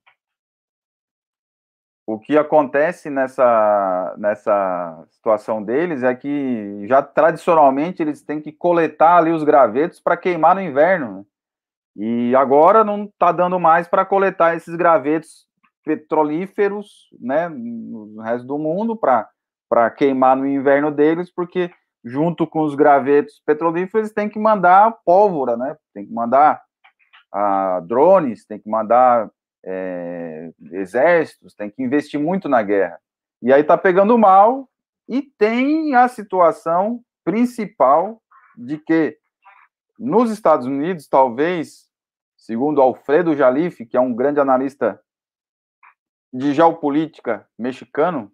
o 2.05 2.19
que 2.19 2.37
acontece 2.37 3.09
nessa, 3.09 4.15
nessa 4.17 5.05
situação 5.09 5.63
deles 5.63 6.03
é 6.03 6.13
que 6.15 6.85
já 6.87 7.01
tradicionalmente 7.01 8.01
eles 8.01 8.21
têm 8.21 8.41
que 8.41 8.51
coletar 8.51 9.17
ali 9.17 9.31
os 9.31 9.43
gravetos 9.43 9.99
para 9.99 10.17
queimar 10.17 10.55
no 10.55 10.61
inverno. 10.61 11.17
Né? 11.17 11.25
E 11.95 12.35
agora 12.35 12.83
não 12.83 13.05
está 13.05 13.31
dando 13.31 13.59
mais 13.59 13.87
para 13.87 14.05
coletar 14.05 14.55
esses 14.55 14.75
gravetos 14.75 15.47
petrolíferos 15.83 17.09
né, 17.19 17.49
no 17.49 18.21
resto 18.21 18.47
do 18.47 18.57
mundo 18.57 18.95
para 18.95 19.91
queimar 19.91 20.35
no 20.35 20.47
inverno 20.47 20.91
deles, 20.91 21.31
porque 21.33 21.71
junto 22.03 22.47
com 22.47 22.61
os 22.61 22.75
gravetos 22.75 23.41
petrolíferos 23.45 24.11
tem 24.11 24.27
que 24.27 24.39
mandar 24.39 24.97
pólvora, 25.05 25.55
né? 25.55 25.77
Tem 25.93 26.05
que 26.05 26.11
mandar 26.11 26.61
ah, 27.31 27.79
drones, 27.85 28.45
tem 28.45 28.59
que 28.59 28.69
mandar 28.69 29.29
é, 29.63 30.51
exércitos, 30.71 31.53
tem 31.53 31.69
que 31.69 31.83
investir 31.83 32.19
muito 32.19 32.49
na 32.49 32.61
guerra. 32.63 32.99
E 33.41 33.53
aí 33.53 33.61
está 33.61 33.77
pegando 33.77 34.17
mal, 34.17 34.67
e 35.07 35.21
tem 35.21 35.93
a 35.95 36.07
situação 36.07 37.01
principal 37.23 38.21
de 38.57 38.77
que 38.77 39.17
nos 39.99 40.31
Estados 40.31 40.65
Unidos, 40.65 41.07
talvez, 41.07 41.89
segundo 42.37 42.81
Alfredo 42.81 43.35
Jalife, 43.35 43.85
que 43.85 43.97
é 43.97 43.99
um 43.99 44.15
grande 44.15 44.39
analista 44.39 44.99
de 46.33 46.53
geopolítica 46.53 47.47
mexicano, 47.57 48.31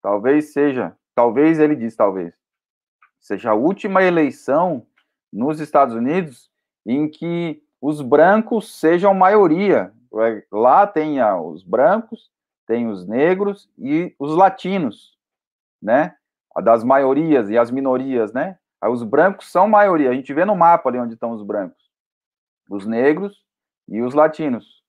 talvez 0.00 0.52
seja, 0.52 0.96
talvez 1.14 1.58
ele 1.58 1.76
diz 1.76 1.96
talvez, 1.96 2.34
seja 3.20 3.50
a 3.50 3.54
última 3.54 4.02
eleição 4.02 4.86
nos 5.32 5.60
Estados 5.60 5.94
Unidos 5.94 6.50
em 6.86 7.08
que 7.08 7.62
os 7.80 8.00
brancos 8.00 8.78
sejam 8.78 9.14
maioria 9.14 9.92
Lá 10.50 10.86
tem 10.86 11.22
os 11.22 11.64
brancos, 11.64 12.30
tem 12.66 12.86
os 12.86 13.06
negros 13.06 13.68
e 13.78 14.14
os 14.18 14.36
latinos, 14.36 15.16
né? 15.80 16.14
Das 16.62 16.84
maiorias 16.84 17.48
e 17.48 17.56
as 17.56 17.70
minorias, 17.70 18.32
né? 18.32 18.58
Os 18.84 19.02
brancos 19.02 19.50
são 19.50 19.66
maioria. 19.66 20.10
A 20.10 20.14
gente 20.14 20.34
vê 20.34 20.44
no 20.44 20.54
mapa 20.54 20.90
ali 20.90 20.98
onde 20.98 21.14
estão 21.14 21.30
os 21.30 21.42
brancos, 21.42 21.90
os 22.68 22.84
negros 22.86 23.42
e 23.88 24.02
os 24.02 24.12
latinos. 24.12 24.81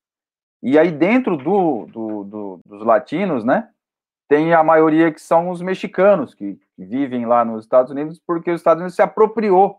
E 0.64 0.80
aí 0.80 0.92
dentro 0.92 1.36
do, 1.36 1.86
do, 1.88 2.24
do 2.24 2.60
dos 2.66 2.86
latinos, 2.86 3.44
né? 3.44 3.70
Tem 4.30 4.54
a 4.54 4.64
maioria 4.64 5.12
que 5.12 5.22
são 5.22 5.50
os 5.50 5.62
mexicanos 5.62 6.34
que 6.34 6.58
vivem 6.78 7.26
lá 7.26 7.44
nos 7.44 7.66
Estados 7.66 7.92
Unidos 7.92 8.22
porque 8.26 8.50
os 8.50 8.62
Estados 8.62 8.80
Unidos 8.80 8.96
se 8.96 9.02
apropriou 9.02 9.78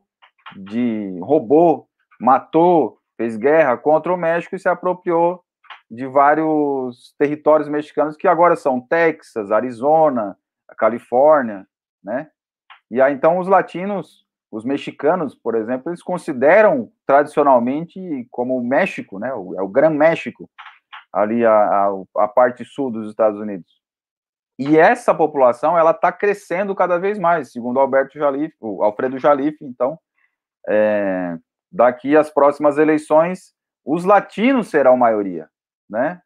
de 0.57 1.18
roubou, 1.20 1.89
matou 2.20 2.99
fez 3.16 3.37
guerra 3.37 3.76
contra 3.76 4.12
o 4.12 4.16
México 4.16 4.55
e 4.55 4.59
se 4.59 4.68
apropriou 4.68 5.43
de 5.91 6.07
vários 6.07 7.14
territórios 7.18 7.68
mexicanos 7.68 8.16
que 8.16 8.28
agora 8.28 8.57
são 8.57 8.80
Texas, 8.80 9.51
Arizona, 9.51 10.37
Califórnia, 10.76 11.66
né? 12.03 12.28
E 12.91 13.01
aí 13.01 13.14
então 13.14 13.39
os 13.39 13.49
latinos, 13.49 14.26
os 14.51 14.64
mexicanos, 14.64 15.35
por 15.35 15.55
exemplo, 15.55 15.91
eles 15.91 16.03
consideram 16.03 16.91
tradicionalmente 17.07 18.26
como 18.30 18.59
o 18.59 18.64
México, 18.64 19.18
né? 19.18 19.28
É 19.28 19.62
o 19.62 19.68
Gran 19.68 19.91
México, 19.91 20.51
ali 21.15 21.45
a, 21.45 21.53
a, 21.53 22.25
a, 22.25 22.29
parte 22.29 22.65
sul 22.65 22.91
dos 22.91 23.09
Estados 23.09 23.39
Unidos. 23.41 23.81
E 24.59 24.77
essa 24.77 25.15
população 25.15 25.79
ela 25.79 25.93
está 25.93 26.12
crescendo 26.12 26.75
cada 26.75 26.99
vez 26.99 27.19
mais, 27.19 27.53
segundo 27.53 27.79
Alberto 27.79 28.19
Jalif, 28.19 28.55
o 28.61 28.83
Alfredo 28.83 29.19
Jalif. 29.19 29.57
Então, 29.62 29.99
é, 30.69 31.37
daqui 31.71 32.17
às 32.17 32.31
próximas 32.31 32.79
eleições, 32.79 33.55
os 33.85 34.05
latinos 34.05 34.69
serão 34.69 34.97
maioria, 34.97 35.49
né? 35.89 36.21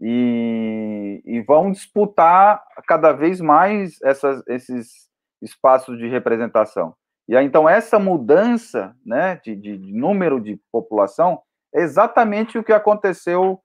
E, 0.00 1.22
e 1.24 1.40
vão 1.40 1.72
disputar 1.72 2.62
cada 2.86 3.12
vez 3.12 3.40
mais 3.40 4.00
essas, 4.02 4.42
esses 4.46 5.08
espaços 5.40 5.98
de 5.98 6.06
representação. 6.08 6.94
E 7.28 7.36
aí, 7.36 7.44
então, 7.44 7.68
essa 7.68 7.98
mudança 7.98 8.94
né, 9.04 9.36
de, 9.42 9.56
de 9.56 9.92
número 9.92 10.40
de 10.40 10.60
população 10.70 11.42
é 11.74 11.80
exatamente 11.80 12.58
o 12.58 12.64
que 12.64 12.72
aconteceu 12.72 13.60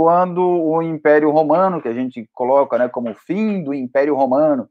quando 0.00 0.40
o 0.40 0.80
Império 0.80 1.30
Romano, 1.30 1.82
que 1.82 1.88
a 1.88 1.92
gente 1.92 2.26
coloca 2.32 2.78
né, 2.78 2.88
como 2.88 3.14
fim 3.14 3.62
do 3.62 3.74
Império 3.74 4.14
Romano. 4.14 4.62
O 4.62 4.68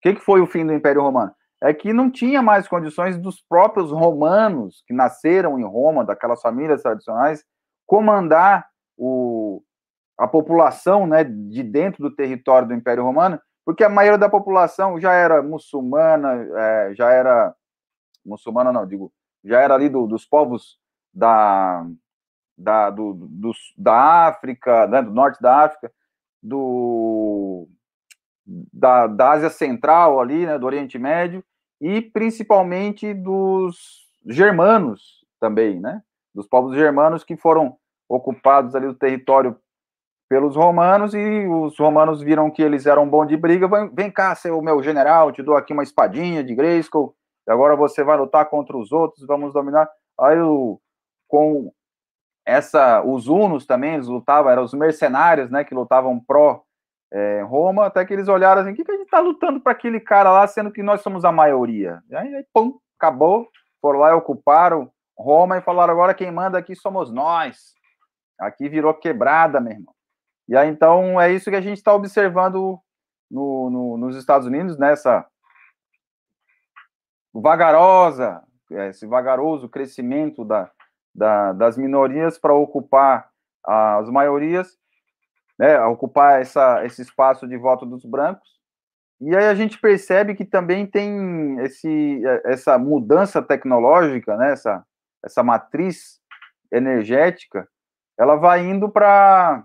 que, 0.00 0.14
que 0.14 0.20
foi 0.22 0.40
o 0.40 0.46
fim 0.46 0.64
do 0.64 0.72
Império 0.72 1.02
Romano? 1.02 1.30
é 1.62 1.74
que 1.74 1.92
não 1.92 2.10
tinha 2.10 2.40
mais 2.40 2.66
condições 2.66 3.18
dos 3.18 3.42
próprios 3.42 3.92
romanos, 3.92 4.82
que 4.86 4.94
nasceram 4.94 5.60
em 5.60 5.62
Roma, 5.62 6.06
daquelas 6.06 6.40
famílias 6.40 6.80
tradicionais, 6.80 7.44
comandar 7.86 8.66
o, 8.96 9.62
a 10.18 10.26
população 10.26 11.06
né, 11.06 11.22
de 11.22 11.62
dentro 11.62 12.02
do 12.02 12.16
território 12.16 12.66
do 12.66 12.74
Império 12.74 13.04
Romano, 13.04 13.38
porque 13.62 13.84
a 13.84 13.90
maioria 13.90 14.18
da 14.18 14.30
população 14.30 14.98
já 14.98 15.12
era 15.12 15.42
muçulmana, 15.42 16.32
é, 16.56 16.94
já 16.94 17.12
era 17.12 17.54
muçulmana, 18.24 18.72
não, 18.72 18.86
digo, 18.86 19.12
já 19.44 19.60
era 19.60 19.74
ali 19.74 19.90
do, 19.90 20.06
dos 20.06 20.24
povos 20.24 20.78
da, 21.12 21.86
da, 22.62 22.90
do, 22.90 23.14
do, 23.14 23.52
da 23.76 24.26
África, 24.28 24.86
né, 24.86 25.02
do 25.02 25.10
norte 25.10 25.40
da 25.40 25.64
África, 25.64 25.92
do, 26.42 27.68
da, 28.72 29.06
da 29.06 29.30
Ásia 29.32 29.50
Central 29.50 30.20
ali, 30.20 30.46
né, 30.46 30.58
do 30.58 30.66
Oriente 30.66 30.98
Médio, 30.98 31.44
e 31.80 32.00
principalmente 32.00 33.12
dos 33.12 34.06
germanos 34.26 35.24
também, 35.40 35.80
né, 35.80 36.02
dos 36.34 36.46
povos 36.46 36.74
germanos 36.74 37.24
que 37.24 37.36
foram 37.36 37.76
ocupados 38.08 38.74
ali 38.74 38.86
o 38.86 38.94
território 38.94 39.56
pelos 40.28 40.56
romanos 40.56 41.12
e 41.14 41.46
os 41.46 41.78
romanos 41.78 42.22
viram 42.22 42.50
que 42.50 42.62
eles 42.62 42.86
eram 42.86 43.08
bons 43.08 43.26
de 43.26 43.36
briga, 43.36 43.68
vem, 43.92 44.10
cá, 44.10 44.34
ser 44.34 44.50
o 44.50 44.62
meu 44.62 44.82
general, 44.82 45.30
te 45.30 45.42
dou 45.42 45.56
aqui 45.56 45.72
uma 45.72 45.82
espadinha 45.82 46.42
de 46.42 46.54
Grayskull, 46.54 47.14
e 47.46 47.50
agora 47.50 47.76
você 47.76 48.02
vai 48.02 48.16
lutar 48.16 48.48
contra 48.48 48.76
os 48.76 48.92
outros, 48.92 49.26
vamos 49.26 49.52
dominar. 49.52 49.88
Aí 50.18 50.38
o, 50.40 50.80
com 51.28 51.72
essa, 52.44 53.02
os 53.02 53.28
hunos 53.28 53.66
também, 53.66 53.94
eles 53.94 54.08
lutavam, 54.08 54.50
eram 54.50 54.64
os 54.64 54.74
mercenários, 54.74 55.50
né, 55.50 55.64
que 55.64 55.74
lutavam 55.74 56.18
pró 56.18 56.62
é, 57.12 57.42
Roma, 57.42 57.86
até 57.86 58.04
que 58.06 58.12
eles 58.14 58.26
olharam 58.26 58.62
assim, 58.62 58.72
que, 58.72 58.82
que 58.82 58.90
a 58.90 58.96
gente 58.96 59.10
tá 59.10 59.20
lutando 59.20 59.60
para 59.60 59.72
aquele 59.72 60.00
cara 60.00 60.32
lá, 60.32 60.46
sendo 60.46 60.72
que 60.72 60.82
nós 60.82 61.02
somos 61.02 61.26
a 61.26 61.30
maioria? 61.30 62.02
E 62.08 62.16
aí, 62.16 62.34
aí, 62.34 62.46
pum, 62.54 62.78
acabou, 62.98 63.46
foram 63.82 63.98
lá 63.98 64.10
e 64.10 64.14
ocuparam 64.14 64.90
Roma 65.16 65.58
e 65.58 65.62
falaram, 65.62 65.92
agora 65.92 66.14
quem 66.14 66.30
manda 66.30 66.56
aqui 66.56 66.74
somos 66.74 67.12
nós. 67.12 67.74
Aqui 68.40 68.68
virou 68.68 68.94
quebrada, 68.94 69.60
meu 69.60 69.74
irmão. 69.74 69.94
E 70.48 70.56
aí, 70.56 70.68
então, 70.68 71.20
é 71.20 71.30
isso 71.30 71.50
que 71.50 71.56
a 71.56 71.60
gente 71.60 71.76
está 71.76 71.94
observando 71.94 72.80
no, 73.30 73.70
no, 73.70 73.98
nos 73.98 74.16
Estados 74.16 74.46
Unidos, 74.46 74.78
nessa 74.78 75.26
vagarosa, 77.32 78.42
esse 78.70 79.06
vagaroso 79.06 79.68
crescimento 79.68 80.44
da, 80.44 80.70
da, 81.14 81.52
das 81.52 81.76
minorias 81.76 82.38
para 82.38 82.54
ocupar 82.54 83.30
as 83.64 84.08
maiorias, 84.08 84.78
né, 85.58 85.80
ocupar 85.84 86.40
essa, 86.40 86.84
esse 86.84 87.02
espaço 87.02 87.46
de 87.46 87.56
voto 87.56 87.86
dos 87.86 88.04
brancos. 88.04 88.48
E 89.20 89.36
aí 89.36 89.46
a 89.46 89.54
gente 89.54 89.78
percebe 89.78 90.34
que 90.34 90.44
também 90.44 90.84
tem 90.86 91.58
esse, 91.60 92.22
essa 92.44 92.76
mudança 92.76 93.40
tecnológica, 93.40 94.36
né, 94.36 94.52
essa, 94.52 94.84
essa 95.24 95.42
matriz 95.42 96.20
energética, 96.72 97.68
ela 98.18 98.36
vai 98.36 98.64
indo 98.64 98.88
para 98.88 99.64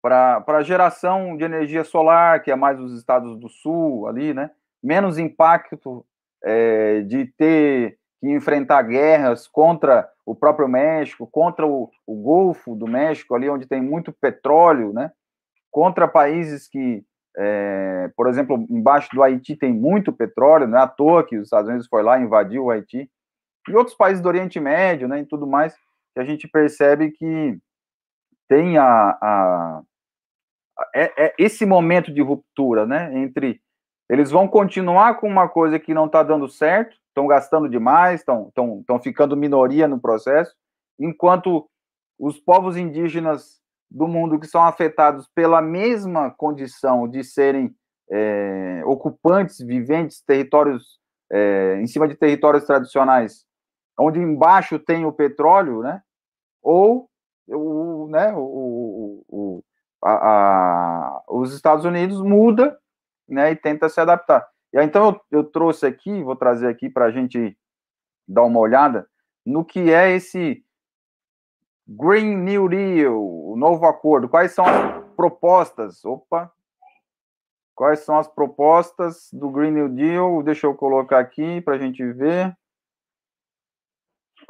para 0.00 0.44
a 0.46 0.62
geração 0.62 1.36
de 1.36 1.44
energia 1.44 1.84
solar, 1.84 2.40
que 2.42 2.50
é 2.50 2.56
mais 2.56 2.80
os 2.80 2.96
estados 2.96 3.36
do 3.38 3.48
sul 3.48 4.06
ali, 4.06 4.32
né? 4.32 4.50
Menos 4.82 5.18
impacto 5.18 6.06
é, 6.42 7.02
de 7.02 7.26
ter 7.26 7.98
que 8.20 8.28
enfrentar 8.28 8.82
guerras 8.82 9.46
contra 9.46 10.08
o 10.26 10.34
próprio 10.34 10.68
México, 10.68 11.26
contra 11.26 11.66
o, 11.66 11.90
o 12.06 12.22
Golfo 12.22 12.74
do 12.74 12.86
México, 12.86 13.34
ali 13.34 13.48
onde 13.48 13.66
tem 13.66 13.80
muito 13.80 14.12
petróleo, 14.12 14.92
né? 14.92 15.12
Contra 15.70 16.08
países 16.08 16.68
que, 16.68 17.04
é, 17.36 18.10
por 18.16 18.28
exemplo, 18.28 18.66
embaixo 18.68 19.08
do 19.14 19.22
Haiti 19.22 19.56
tem 19.56 19.72
muito 19.72 20.12
petróleo, 20.12 20.66
não 20.66 20.78
é 20.78 20.82
à 20.82 20.88
toa 20.88 21.24
que 21.24 21.36
os 21.36 21.44
Estados 21.44 21.68
Unidos 21.68 21.86
foi 21.86 22.02
lá 22.02 22.18
e 22.18 22.24
invadiu 22.24 22.64
o 22.64 22.70
Haiti, 22.70 23.10
e 23.68 23.74
outros 23.74 23.96
países 23.96 24.22
do 24.22 24.28
Oriente 24.28 24.58
Médio, 24.58 25.06
né, 25.06 25.20
e 25.20 25.26
tudo 25.26 25.46
mais, 25.46 25.74
que 26.14 26.20
a 26.20 26.24
gente 26.24 26.48
percebe 26.48 27.10
que 27.10 27.58
tem 28.48 28.78
a, 28.78 29.18
a 29.20 29.82
é, 30.94 31.26
é, 31.26 31.34
esse 31.38 31.66
momento 31.66 32.12
de 32.12 32.22
ruptura, 32.22 32.86
né? 32.86 33.16
Entre 33.18 33.60
eles 34.08 34.30
vão 34.30 34.48
continuar 34.48 35.16
com 35.16 35.28
uma 35.28 35.48
coisa 35.48 35.78
que 35.78 35.92
não 35.92 36.06
está 36.06 36.22
dando 36.22 36.48
certo, 36.48 36.96
estão 37.18 37.26
gastando 37.26 37.68
demais, 37.68 38.20
estão 38.20 39.00
ficando 39.02 39.36
minoria 39.36 39.88
no 39.88 40.00
processo, 40.00 40.54
enquanto 40.98 41.68
os 42.18 42.38
povos 42.38 42.76
indígenas 42.76 43.58
do 43.90 44.06
mundo 44.06 44.38
que 44.38 44.46
são 44.46 44.62
afetados 44.62 45.28
pela 45.34 45.60
mesma 45.60 46.30
condição 46.30 47.08
de 47.08 47.24
serem 47.24 47.74
é, 48.10 48.82
ocupantes, 48.84 49.58
viventes, 49.58 50.22
territórios 50.22 50.98
é, 51.30 51.78
em 51.80 51.86
cima 51.86 52.06
de 52.06 52.14
territórios 52.14 52.64
tradicionais, 52.64 53.44
onde 53.98 54.18
embaixo 54.18 54.78
tem 54.78 55.04
o 55.04 55.12
petróleo, 55.12 55.82
né? 55.82 56.02
Ou 56.62 57.08
o, 57.46 58.08
né, 58.10 58.32
o, 58.34 59.24
o, 59.28 59.64
a, 60.04 60.10
a, 60.12 61.22
os 61.28 61.54
Estados 61.54 61.84
Unidos 61.84 62.20
muda 62.20 62.78
né, 63.28 63.52
e 63.52 63.56
tenta 63.56 63.88
se 63.88 64.00
adaptar. 64.00 64.46
E 64.72 64.78
aí, 64.78 64.84
então 64.84 65.20
eu, 65.30 65.38
eu 65.38 65.44
trouxe 65.44 65.86
aqui, 65.86 66.22
vou 66.22 66.36
trazer 66.36 66.68
aqui 66.68 66.90
para 66.90 67.06
a 67.06 67.10
gente 67.10 67.56
dar 68.26 68.42
uma 68.42 68.60
olhada 68.60 69.08
no 69.44 69.64
que 69.64 69.90
é 69.90 70.10
esse 70.14 70.62
Green 71.86 72.36
New 72.36 72.68
Deal, 72.68 73.16
o 73.16 73.56
novo 73.56 73.86
acordo. 73.86 74.28
Quais 74.28 74.52
são 74.52 74.66
as 74.66 75.04
propostas? 75.16 76.04
Opa! 76.04 76.52
Quais 77.74 78.00
são 78.00 78.18
as 78.18 78.28
propostas 78.28 79.30
do 79.32 79.48
Green 79.50 79.70
New 79.70 79.88
Deal? 79.88 80.42
Deixa 80.42 80.66
eu 80.66 80.74
colocar 80.74 81.18
aqui 81.18 81.60
para 81.62 81.76
a 81.76 81.78
gente 81.78 82.04
ver. 82.12 82.54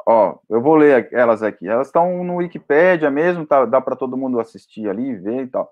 Ó, 0.05 0.39
eu 0.49 0.61
vou 0.61 0.75
ler 0.75 1.07
elas 1.13 1.41
aqui. 1.43 1.67
Elas 1.67 1.87
estão 1.87 2.23
no 2.23 2.37
Wikipedia 2.37 3.09
mesmo, 3.09 3.45
tá, 3.45 3.65
dá 3.65 3.79
para 3.79 3.95
todo 3.95 4.17
mundo 4.17 4.39
assistir 4.39 4.89
ali, 4.89 5.15
ver 5.15 5.43
e 5.43 5.47
tal. 5.47 5.71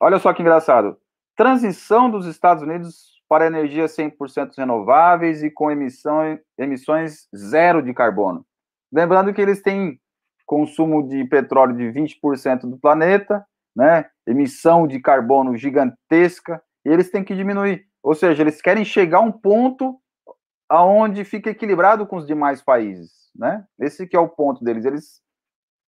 Olha 0.00 0.18
só 0.18 0.34
que 0.34 0.42
engraçado. 0.42 0.98
Transição 1.34 2.10
dos 2.10 2.26
Estados 2.26 2.62
Unidos 2.62 3.15
para 3.28 3.46
energias 3.46 3.96
100% 3.96 4.52
renováveis 4.56 5.42
e 5.42 5.50
com 5.50 5.70
emissão, 5.70 6.38
emissões 6.58 7.28
zero 7.34 7.82
de 7.82 7.92
carbono. 7.92 8.44
Lembrando 8.92 9.32
que 9.34 9.40
eles 9.40 9.62
têm 9.62 10.00
consumo 10.44 11.06
de 11.08 11.24
petróleo 11.24 11.76
de 11.76 11.84
20% 11.84 12.60
do 12.70 12.78
planeta, 12.78 13.44
né? 13.74 14.06
Emissão 14.26 14.86
de 14.86 15.00
carbono 15.00 15.56
gigantesca, 15.56 16.62
e 16.84 16.88
eles 16.88 17.10
têm 17.10 17.24
que 17.24 17.34
diminuir. 17.34 17.84
Ou 18.02 18.14
seja, 18.14 18.42
eles 18.42 18.62
querem 18.62 18.84
chegar 18.84 19.18
a 19.18 19.22
um 19.22 19.32
ponto 19.32 20.00
aonde 20.68 21.24
fica 21.24 21.50
equilibrado 21.50 22.06
com 22.06 22.16
os 22.16 22.26
demais 22.26 22.62
países 22.62 23.26
né? 23.38 23.64
Esse 23.78 24.06
que 24.06 24.16
é 24.16 24.20
o 24.20 24.28
ponto 24.28 24.64
deles. 24.64 24.84
Eles 24.84 25.20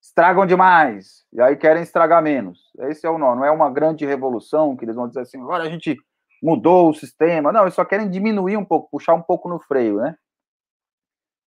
estragam 0.03 0.47
demais 0.47 1.25
e 1.33 1.41
aí 1.41 1.57
querem 1.57 1.83
estragar 1.83 2.23
menos. 2.23 2.71
Esse 2.81 3.07
é 3.07 3.11
o 3.11 3.19
nó. 3.19 3.35
Não 3.35 3.45
é 3.45 3.51
uma 3.51 3.71
grande 3.71 4.07
revolução 4.07 4.77
que 4.77 4.85
eles 4.85 4.95
vão 4.95 5.09
dizer 5.09 5.21
assim, 5.21 5.41
agora 5.41 5.65
a 5.65 5.71
gente 5.71 5.97
mudou 6.43 6.91
o 6.91 6.95
sistema. 6.95 7.53
Não, 7.53 7.63
eles 7.63 7.75
só 7.75 7.85
querem 7.85 8.11
diminuir 8.11 8.57
um 8.57 8.65
pouco, 8.65 8.91
puxar 8.91 9.15
um 9.15 9.23
pouco 9.23 9.49
no 9.49 9.59
freio, 9.59 9.97
né? 9.97 10.17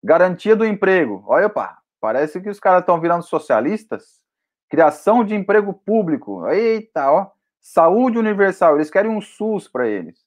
Garantia 0.03 0.57
do 0.57 0.65
emprego. 0.65 1.23
Olha, 1.27 1.47
opa, 1.47 1.79
parece 2.01 2.41
que 2.41 2.49
os 2.49 2.59
caras 2.59 2.81
estão 2.81 3.01
virando 3.01 3.23
socialistas. 3.23 4.21
Criação 4.69 5.25
de 5.25 5.35
emprego 5.35 5.75
público. 5.75 6.47
Eita, 6.49 7.11
ó. 7.11 7.31
Saúde 7.61 8.19
universal. 8.19 8.77
Eles 8.77 8.91
querem 8.91 9.11
um 9.11 9.21
SUS 9.21 9.69
para 9.69 9.87
eles. 9.87 10.25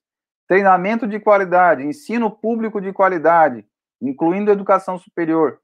Treinamento 0.47 1.07
de 1.07 1.19
qualidade, 1.19 1.83
ensino 1.83 2.29
público 2.29 2.81
de 2.81 2.91
qualidade, 2.91 3.65
incluindo 4.01 4.51
educação 4.51 4.97
superior. 4.99 5.59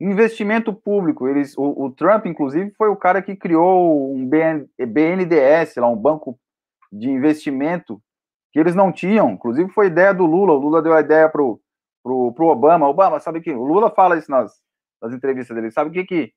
Investimento 0.00 0.72
público, 0.72 1.26
eles, 1.26 1.56
o, 1.56 1.84
o, 1.84 1.90
Trump, 1.90 2.26
inclusive, 2.26 2.70
foi 2.76 2.88
o 2.88 2.96
cara 2.96 3.22
que 3.22 3.34
criou 3.34 4.14
um 4.14 4.28
BN, 4.28 4.68
lá, 5.76 5.88
um 5.88 5.96
banco 5.96 6.38
de 6.92 7.08
investimento 7.08 8.00
que 8.58 8.60
eles 8.60 8.74
não 8.74 8.90
tinham. 8.90 9.30
Inclusive, 9.30 9.70
foi 9.70 9.86
ideia 9.86 10.12
do 10.12 10.26
Lula. 10.26 10.52
O 10.52 10.58
Lula 10.58 10.82
deu 10.82 10.92
a 10.92 11.00
ideia 11.00 11.28
pro, 11.28 11.60
pro, 12.02 12.32
pro 12.32 12.46
Obama. 12.46 12.88
Obama, 12.88 13.20
sabe 13.20 13.40
que 13.40 13.52
o 13.52 13.62
Lula 13.62 13.88
fala 13.88 14.18
isso 14.18 14.28
nas, 14.28 14.52
nas 15.00 15.14
entrevistas 15.14 15.54
dele. 15.54 15.70
Sabe 15.70 15.90
o 15.90 15.92
que 15.92 16.04
que 16.04 16.32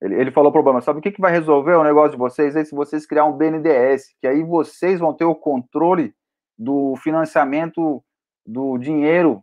ele, 0.00 0.16
ele 0.16 0.32
falou 0.32 0.50
pro 0.50 0.60
Obama? 0.60 0.80
Sabe 0.80 0.98
o 0.98 1.02
que 1.02 1.12
que 1.12 1.20
vai 1.20 1.30
resolver 1.30 1.74
o 1.74 1.84
negócio 1.84 2.10
de 2.10 2.16
vocês? 2.16 2.56
É 2.56 2.64
se 2.64 2.74
vocês 2.74 3.06
criar 3.06 3.26
um 3.26 3.36
BNDES, 3.36 4.12
que 4.20 4.26
aí 4.26 4.42
vocês 4.42 4.98
vão 4.98 5.14
ter 5.14 5.24
o 5.24 5.36
controle 5.36 6.12
do 6.58 6.96
financiamento 6.96 8.02
do 8.44 8.76
dinheiro 8.76 9.40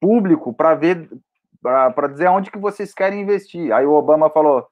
público 0.00 0.52
para 0.52 0.74
ver 0.74 1.08
para 1.60 2.08
dizer 2.08 2.26
aonde 2.26 2.50
que 2.50 2.58
vocês 2.58 2.92
querem 2.92 3.20
investir. 3.20 3.72
Aí 3.72 3.86
o 3.86 3.92
Obama 3.92 4.28
falou: 4.28 4.66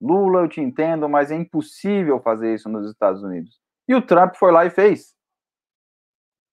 Lula, 0.00 0.40
eu 0.40 0.48
te 0.48 0.60
entendo, 0.60 1.08
mas 1.08 1.30
é 1.30 1.36
impossível 1.36 2.18
fazer 2.18 2.52
isso 2.52 2.68
nos 2.68 2.90
Estados 2.90 3.22
Unidos. 3.22 3.60
E 3.86 3.94
o 3.94 4.02
Trump 4.02 4.34
foi 4.34 4.50
lá 4.50 4.66
e 4.66 4.70
fez. 4.70 5.15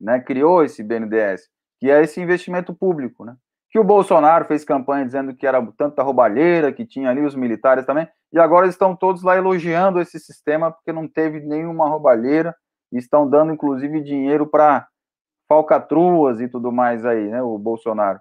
Né? 0.04 0.20
Criou 0.20 0.64
esse 0.64 0.84
BNDES, 0.84 1.50
que 1.80 1.90
é 1.90 2.02
esse 2.04 2.20
investimento 2.20 2.74
público, 2.74 3.24
né? 3.24 3.38
Que 3.72 3.80
o 3.80 3.84
Bolsonaro 3.84 4.46
fez 4.46 4.64
campanha 4.64 5.06
dizendo 5.06 5.34
que 5.34 5.48
era 5.48 5.66
tanta 5.78 6.04
roubalheira, 6.04 6.72
que 6.72 6.86
tinha 6.86 7.10
ali 7.10 7.22
os 7.22 7.34
militares 7.34 7.86
também, 7.86 8.08
e 8.32 8.38
agora 8.38 8.68
estão 8.68 8.96
todos 8.96 9.24
lá 9.24 9.36
elogiando 9.38 10.00
esse 10.00 10.20
sistema 10.20 10.72
porque 10.72 10.92
não 10.92 11.08
teve 11.08 11.40
nenhuma 11.40 11.88
roubalheira 11.88 12.54
e 12.92 12.98
estão 12.98 13.28
dando 13.28 13.54
inclusive 13.54 14.02
dinheiro 14.02 14.46
para 14.46 14.88
falcatruas 15.48 16.42
e 16.42 16.48
tudo 16.48 16.72
mais 16.72 17.06
aí, 17.06 17.30
né? 17.30 17.42
O 17.42 17.58
Bolsonaro. 17.58 18.20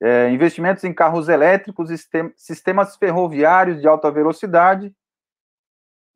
É, 0.00 0.30
investimentos 0.30 0.84
em 0.84 0.94
carros 0.94 1.28
elétricos, 1.28 1.90
sistemas 2.36 2.96
ferroviários 2.96 3.80
de 3.80 3.88
alta 3.88 4.10
velocidade, 4.10 4.94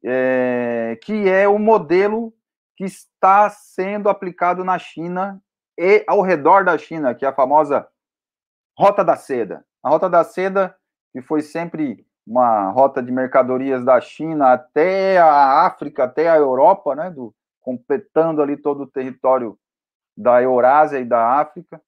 é, 0.04 0.96
que 1.02 1.28
é 1.28 1.48
o 1.48 1.58
modelo 1.58 2.32
que 2.76 2.84
está 2.84 3.50
sendo 3.50 4.08
aplicado 4.08 4.64
na 4.64 4.78
China 4.78 5.42
e 5.78 6.04
ao 6.06 6.22
redor 6.22 6.64
da 6.64 6.76
China, 6.76 7.14
que 7.14 7.24
é 7.24 7.28
a 7.28 7.34
famosa 7.34 7.88
Rota 8.78 9.04
da 9.04 9.16
Seda. 9.16 9.64
A 9.82 9.88
Rota 9.88 10.08
da 10.08 10.24
Seda 10.24 10.76
que 11.12 11.20
foi 11.20 11.42
sempre 11.42 12.06
uma 12.26 12.70
rota 12.70 13.02
de 13.02 13.12
mercadorias 13.12 13.84
da 13.84 14.00
China 14.00 14.52
até 14.52 15.18
a 15.18 15.66
África, 15.66 16.04
até 16.04 16.30
a 16.30 16.36
Europa, 16.36 16.94
né, 16.94 17.10
do, 17.10 17.34
completando 17.60 18.40
ali 18.40 18.56
todo 18.56 18.84
o 18.84 18.86
território 18.86 19.58
da 20.16 20.42
Eurásia 20.42 20.98
e 20.98 21.04
da 21.04 21.40
África. 21.40 21.80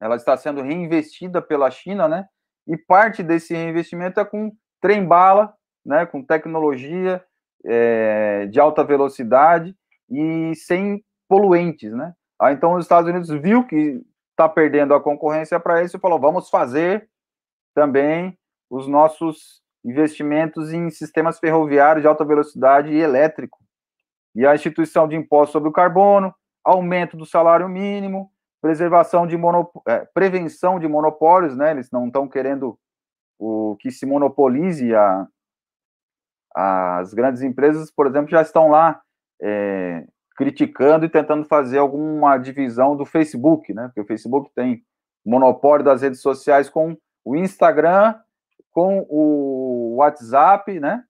Ela 0.00 0.16
está 0.16 0.36
sendo 0.36 0.62
reinvestida 0.62 1.42
pela 1.42 1.70
China, 1.70 2.06
né? 2.06 2.28
E 2.66 2.76
parte 2.76 3.22
desse 3.22 3.52
reinvestimento 3.52 4.20
é 4.20 4.24
com 4.24 4.52
trem-bala, 4.80 5.54
né? 5.84 6.06
Com 6.06 6.22
tecnologia 6.22 7.24
é, 7.64 8.46
de 8.46 8.60
alta 8.60 8.84
velocidade 8.84 9.76
e 10.10 10.54
sem 10.54 11.04
poluentes, 11.28 11.92
né? 11.92 12.14
Aí, 12.40 12.54
então, 12.54 12.74
os 12.74 12.84
Estados 12.84 13.10
Unidos 13.10 13.28
viu 13.28 13.66
que 13.66 14.00
está 14.30 14.48
perdendo 14.48 14.94
a 14.94 15.00
concorrência 15.00 15.58
para 15.58 15.82
isso 15.82 15.96
e 15.96 16.00
falou: 16.00 16.20
vamos 16.20 16.48
fazer 16.48 17.08
também 17.74 18.38
os 18.70 18.86
nossos 18.86 19.62
investimentos 19.84 20.72
em 20.72 20.90
sistemas 20.90 21.38
ferroviários 21.38 22.02
de 22.02 22.08
alta 22.08 22.24
velocidade 22.24 22.92
e 22.92 23.00
elétrico. 23.00 23.58
E 24.34 24.46
a 24.46 24.54
instituição 24.54 25.08
de 25.08 25.16
imposto 25.16 25.52
sobre 25.52 25.68
o 25.68 25.72
carbono, 25.72 26.34
aumento 26.64 27.16
do 27.16 27.26
salário 27.26 27.68
mínimo, 27.68 28.30
preservação 28.60 29.26
de 29.26 29.36
monop... 29.36 29.70
É, 29.86 30.04
prevenção 30.12 30.78
de 30.78 30.86
monopólios, 30.86 31.56
né? 31.56 31.70
Eles 31.70 31.90
não 31.90 32.06
estão 32.06 32.28
querendo 32.28 32.78
o 33.38 33.76
que 33.80 33.90
se 33.90 34.04
monopolize 34.04 34.94
a, 34.94 35.26
as 36.54 37.14
grandes 37.14 37.42
empresas, 37.42 37.90
por 37.90 38.06
exemplo, 38.06 38.30
já 38.30 38.42
estão 38.42 38.68
lá 38.68 39.00
é, 39.40 40.04
criticando 40.36 41.04
e 41.04 41.08
tentando 41.08 41.44
fazer 41.44 41.78
alguma 41.78 42.38
divisão 42.38 42.96
do 42.96 43.04
Facebook, 43.04 43.72
né? 43.74 43.86
Porque 43.88 44.00
o 44.00 44.06
Facebook 44.06 44.50
tem 44.54 44.84
monopólio 45.24 45.84
das 45.84 46.02
redes 46.02 46.20
sociais 46.20 46.70
com 46.70 46.96
o 47.24 47.36
Instagram, 47.36 48.14
com 48.70 49.04
o 49.08 49.96
WhatsApp, 49.96 50.78
né? 50.78 51.02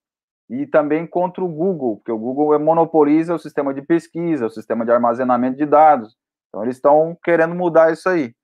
E 0.49 0.67
também 0.67 1.07
contra 1.07 1.45
o 1.45 1.49
Google, 1.49 1.97
porque 1.97 2.11
o 2.11 2.19
Google 2.19 2.59
monopoliza 2.59 3.35
o 3.35 3.39
sistema 3.39 3.75
de 3.75 3.83
pesquisa, 3.83 4.47
o 4.47 4.51
sistema 4.51 4.85
de 4.85 4.91
armazenamento 4.91 5.59
de 5.59 5.67
dados. 5.67 6.17
Então, 6.49 6.63
eles 6.63 6.77
estão 6.77 7.17
querendo 7.23 7.55
mudar 7.55 7.93
isso 7.93 8.09
aí. 8.09 8.35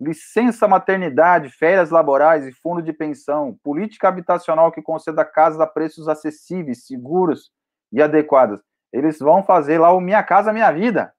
Licença 0.00 0.66
maternidade, 0.66 1.50
férias 1.50 1.90
laborais 1.90 2.46
e 2.46 2.52
fundo 2.52 2.82
de 2.82 2.92
pensão, 2.92 3.56
política 3.62 4.08
habitacional 4.08 4.72
que 4.72 4.82
conceda 4.82 5.24
casas 5.24 5.60
a 5.60 5.68
preços 5.68 6.08
acessíveis, 6.08 6.84
seguros 6.84 7.52
e 7.92 8.02
adequadas. 8.02 8.60
Eles 8.94 9.18
vão 9.18 9.42
fazer 9.42 9.78
lá 9.78 9.92
o 9.92 10.00
Minha 10.00 10.22
Casa 10.22 10.52
Minha 10.52 10.70
Vida, 10.70 11.12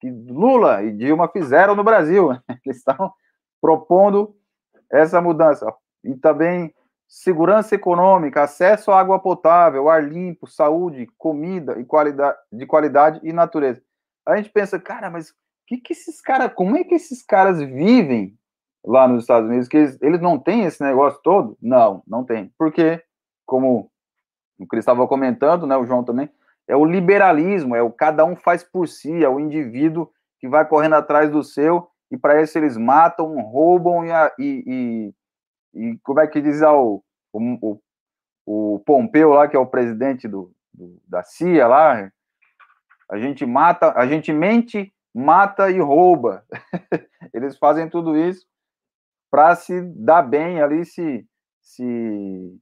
que 0.00 0.08
Lula 0.08 0.84
e 0.84 0.92
Dilma 0.92 1.28
fizeram 1.28 1.74
no 1.74 1.82
Brasil. 1.82 2.30
Eles 2.64 2.76
estão 2.78 3.12
propondo 3.60 4.36
essa 4.88 5.20
mudança. 5.20 5.66
E 6.04 6.14
também 6.14 6.72
segurança 7.08 7.74
econômica, 7.74 8.44
acesso 8.44 8.92
à 8.92 9.00
água 9.00 9.18
potável, 9.18 9.88
ar 9.88 10.04
limpo, 10.04 10.46
saúde, 10.46 11.08
comida 11.18 11.80
e 11.80 11.84
qualidade, 11.84 12.38
de 12.52 12.64
qualidade 12.64 13.20
e 13.24 13.32
natureza. 13.32 13.82
A 14.24 14.36
gente 14.36 14.50
pensa, 14.50 14.78
cara, 14.78 15.10
mas 15.10 15.34
que 15.66 15.78
que 15.78 15.94
esses 15.94 16.20
caras, 16.20 16.52
como 16.54 16.76
é 16.76 16.84
que 16.84 16.94
esses 16.94 17.24
caras 17.24 17.60
vivem 17.60 18.38
lá 18.84 19.08
nos 19.08 19.24
Estados 19.24 19.48
Unidos? 19.48 19.66
Que 19.66 19.78
eles, 19.78 19.98
eles 20.00 20.20
não 20.20 20.38
têm 20.38 20.62
esse 20.62 20.80
negócio 20.80 21.20
todo? 21.24 21.58
Não, 21.60 22.04
não 22.06 22.24
tem. 22.24 22.52
Porque, 22.56 23.02
como 23.44 23.90
o 24.60 24.66
Cris 24.66 24.82
estava 24.82 25.08
comentando, 25.08 25.66
né, 25.66 25.76
o 25.76 25.84
João 25.84 26.04
também, 26.04 26.30
é 26.68 26.76
o 26.76 26.84
liberalismo, 26.84 27.76
é 27.76 27.82
o 27.82 27.90
cada 27.90 28.24
um 28.24 28.34
faz 28.34 28.64
por 28.64 28.88
si, 28.88 29.24
é 29.24 29.28
o 29.28 29.38
indivíduo 29.38 30.10
que 30.40 30.48
vai 30.48 30.66
correndo 30.66 30.94
atrás 30.94 31.30
do 31.30 31.42
seu, 31.42 31.88
e 32.10 32.16
para 32.16 32.42
isso 32.42 32.58
eles 32.58 32.76
matam, 32.76 33.40
roubam 33.40 34.04
e, 34.04 34.10
e, 34.38 34.64
e, 34.66 35.14
e 35.74 35.98
como 35.98 36.20
é 36.20 36.26
que 36.26 36.40
diz 36.40 36.60
o, 36.62 37.02
o, 37.32 37.80
o, 38.44 38.82
Pompeu 38.84 39.30
lá, 39.30 39.48
que 39.48 39.56
é 39.56 39.58
o 39.58 39.66
presidente 39.66 40.28
do, 40.28 40.52
do, 40.72 41.00
da 41.06 41.22
CIA 41.22 41.66
lá, 41.66 42.10
a 43.08 43.18
gente 43.18 43.46
mata, 43.46 43.92
a 43.96 44.06
gente 44.06 44.32
mente, 44.32 44.92
mata 45.14 45.70
e 45.70 45.80
rouba. 45.80 46.44
eles 47.32 47.56
fazem 47.56 47.88
tudo 47.88 48.16
isso 48.16 48.46
para 49.30 49.54
se 49.54 49.80
dar 49.82 50.22
bem 50.22 50.60
ali, 50.60 50.84
se, 50.84 51.26
se 51.60 52.58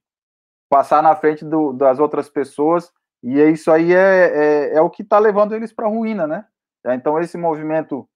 passar 0.69 1.03
na 1.03 1.15
frente 1.17 1.45
do, 1.45 1.73
das 1.73 1.99
outras 1.99 2.29
pessoas 2.29 2.93
e 3.27 3.41
é 3.41 3.51
isso 3.51 3.73
aí 3.73 3.95
é, 3.95 3.97
é, 3.97 4.75
é 4.75 4.81
o 4.83 4.91
que 4.91 5.03
está 5.03 5.19
levando 5.19 5.55
eles 5.55 5.73
para 5.73 5.87
a 5.87 5.89
ruína, 5.89 6.27
né? 6.27 6.47
Então, 6.89 7.19
esse 7.19 7.39
movimento 7.39 8.07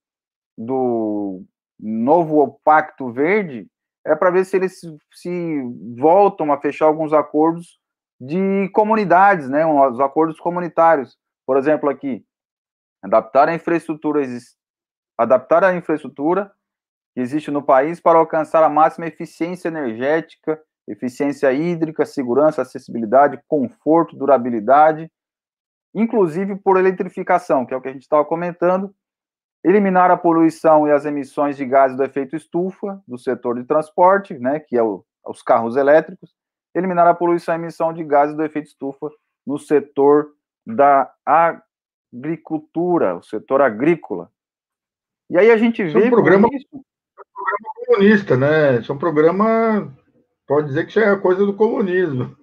do 0.55 1.43
novo 1.79 2.61
Pacto 2.63 3.11
Verde 3.11 3.67
é 4.05 4.15
para 4.15 4.29
ver 4.29 4.45
se 4.45 4.55
eles 4.55 4.79
se 5.11 5.61
voltam 5.97 6.53
a 6.53 6.61
fechar 6.61 6.85
alguns 6.85 7.11
acordos 7.11 7.79
de 8.21 8.69
comunidades, 8.69 9.49
né? 9.49 9.65
Os 9.65 9.99
acordos 9.99 10.39
comunitários. 10.39 11.17
Por 11.43 11.57
exemplo, 11.57 11.89
aqui, 11.89 12.23
adaptar 13.01 13.49
a 13.49 13.55
infraestrutura, 13.55 14.21
adaptar 15.17 15.63
a 15.63 15.73
infraestrutura 15.73 16.51
que 17.15 17.21
existe 17.21 17.49
no 17.49 17.63
país 17.63 17.99
para 17.99 18.19
alcançar 18.19 18.63
a 18.63 18.69
máxima 18.69 19.07
eficiência 19.07 19.69
energética 19.69 20.61
eficiência 20.89 21.53
hídrica, 21.53 22.05
segurança, 22.05 22.63
acessibilidade, 22.63 23.39
conforto, 23.47 24.17
durabilidade, 24.17 25.09
inclusive 25.93 26.55
por 26.55 26.77
eletrificação, 26.77 27.65
que 27.65 27.73
é 27.73 27.77
o 27.77 27.81
que 27.81 27.87
a 27.87 27.93
gente 27.93 28.01
estava 28.01 28.25
comentando, 28.25 28.93
eliminar 29.63 30.09
a 30.09 30.17
poluição 30.17 30.87
e 30.87 30.91
as 30.91 31.05
emissões 31.05 31.55
de 31.55 31.65
gases 31.65 31.95
do 31.95 32.03
efeito 32.03 32.35
estufa 32.35 33.01
do 33.07 33.17
setor 33.17 33.59
de 33.59 33.65
transporte, 33.65 34.37
né, 34.39 34.59
que 34.59 34.75
é 34.75 34.83
o, 34.83 35.05
os 35.25 35.43
carros 35.43 35.75
elétricos, 35.75 36.33
eliminar 36.73 37.07
a 37.07 37.13
poluição 37.13 37.53
e 37.53 37.57
emissão 37.57 37.93
de 37.93 38.03
gases 38.03 38.35
do 38.35 38.43
efeito 38.43 38.67
estufa 38.67 39.09
no 39.45 39.59
setor 39.59 40.31
da 40.65 41.13
agricultura, 42.13 43.15
o 43.17 43.23
setor 43.23 43.61
agrícola. 43.61 44.31
E 45.29 45.37
aí 45.37 45.51
a 45.51 45.57
gente 45.57 45.83
vê. 45.83 45.89
Isso 45.89 45.97
é 45.99 46.05
um 46.05 46.09
programa, 46.09 46.47
isso... 46.51 46.67
é 46.73 46.77
um 46.77 46.83
programa 47.33 47.73
comunista, 47.85 48.37
né? 48.37 48.79
Isso 48.79 48.91
é 48.91 48.95
um 48.95 48.97
programa 48.97 49.93
pode 50.49 50.69
dizer 50.69 50.87
que 50.87 50.93
já 50.93 51.05
é 51.05 51.15
coisa 51.15 51.45
do 51.45 51.53
comunismo. 51.53 52.35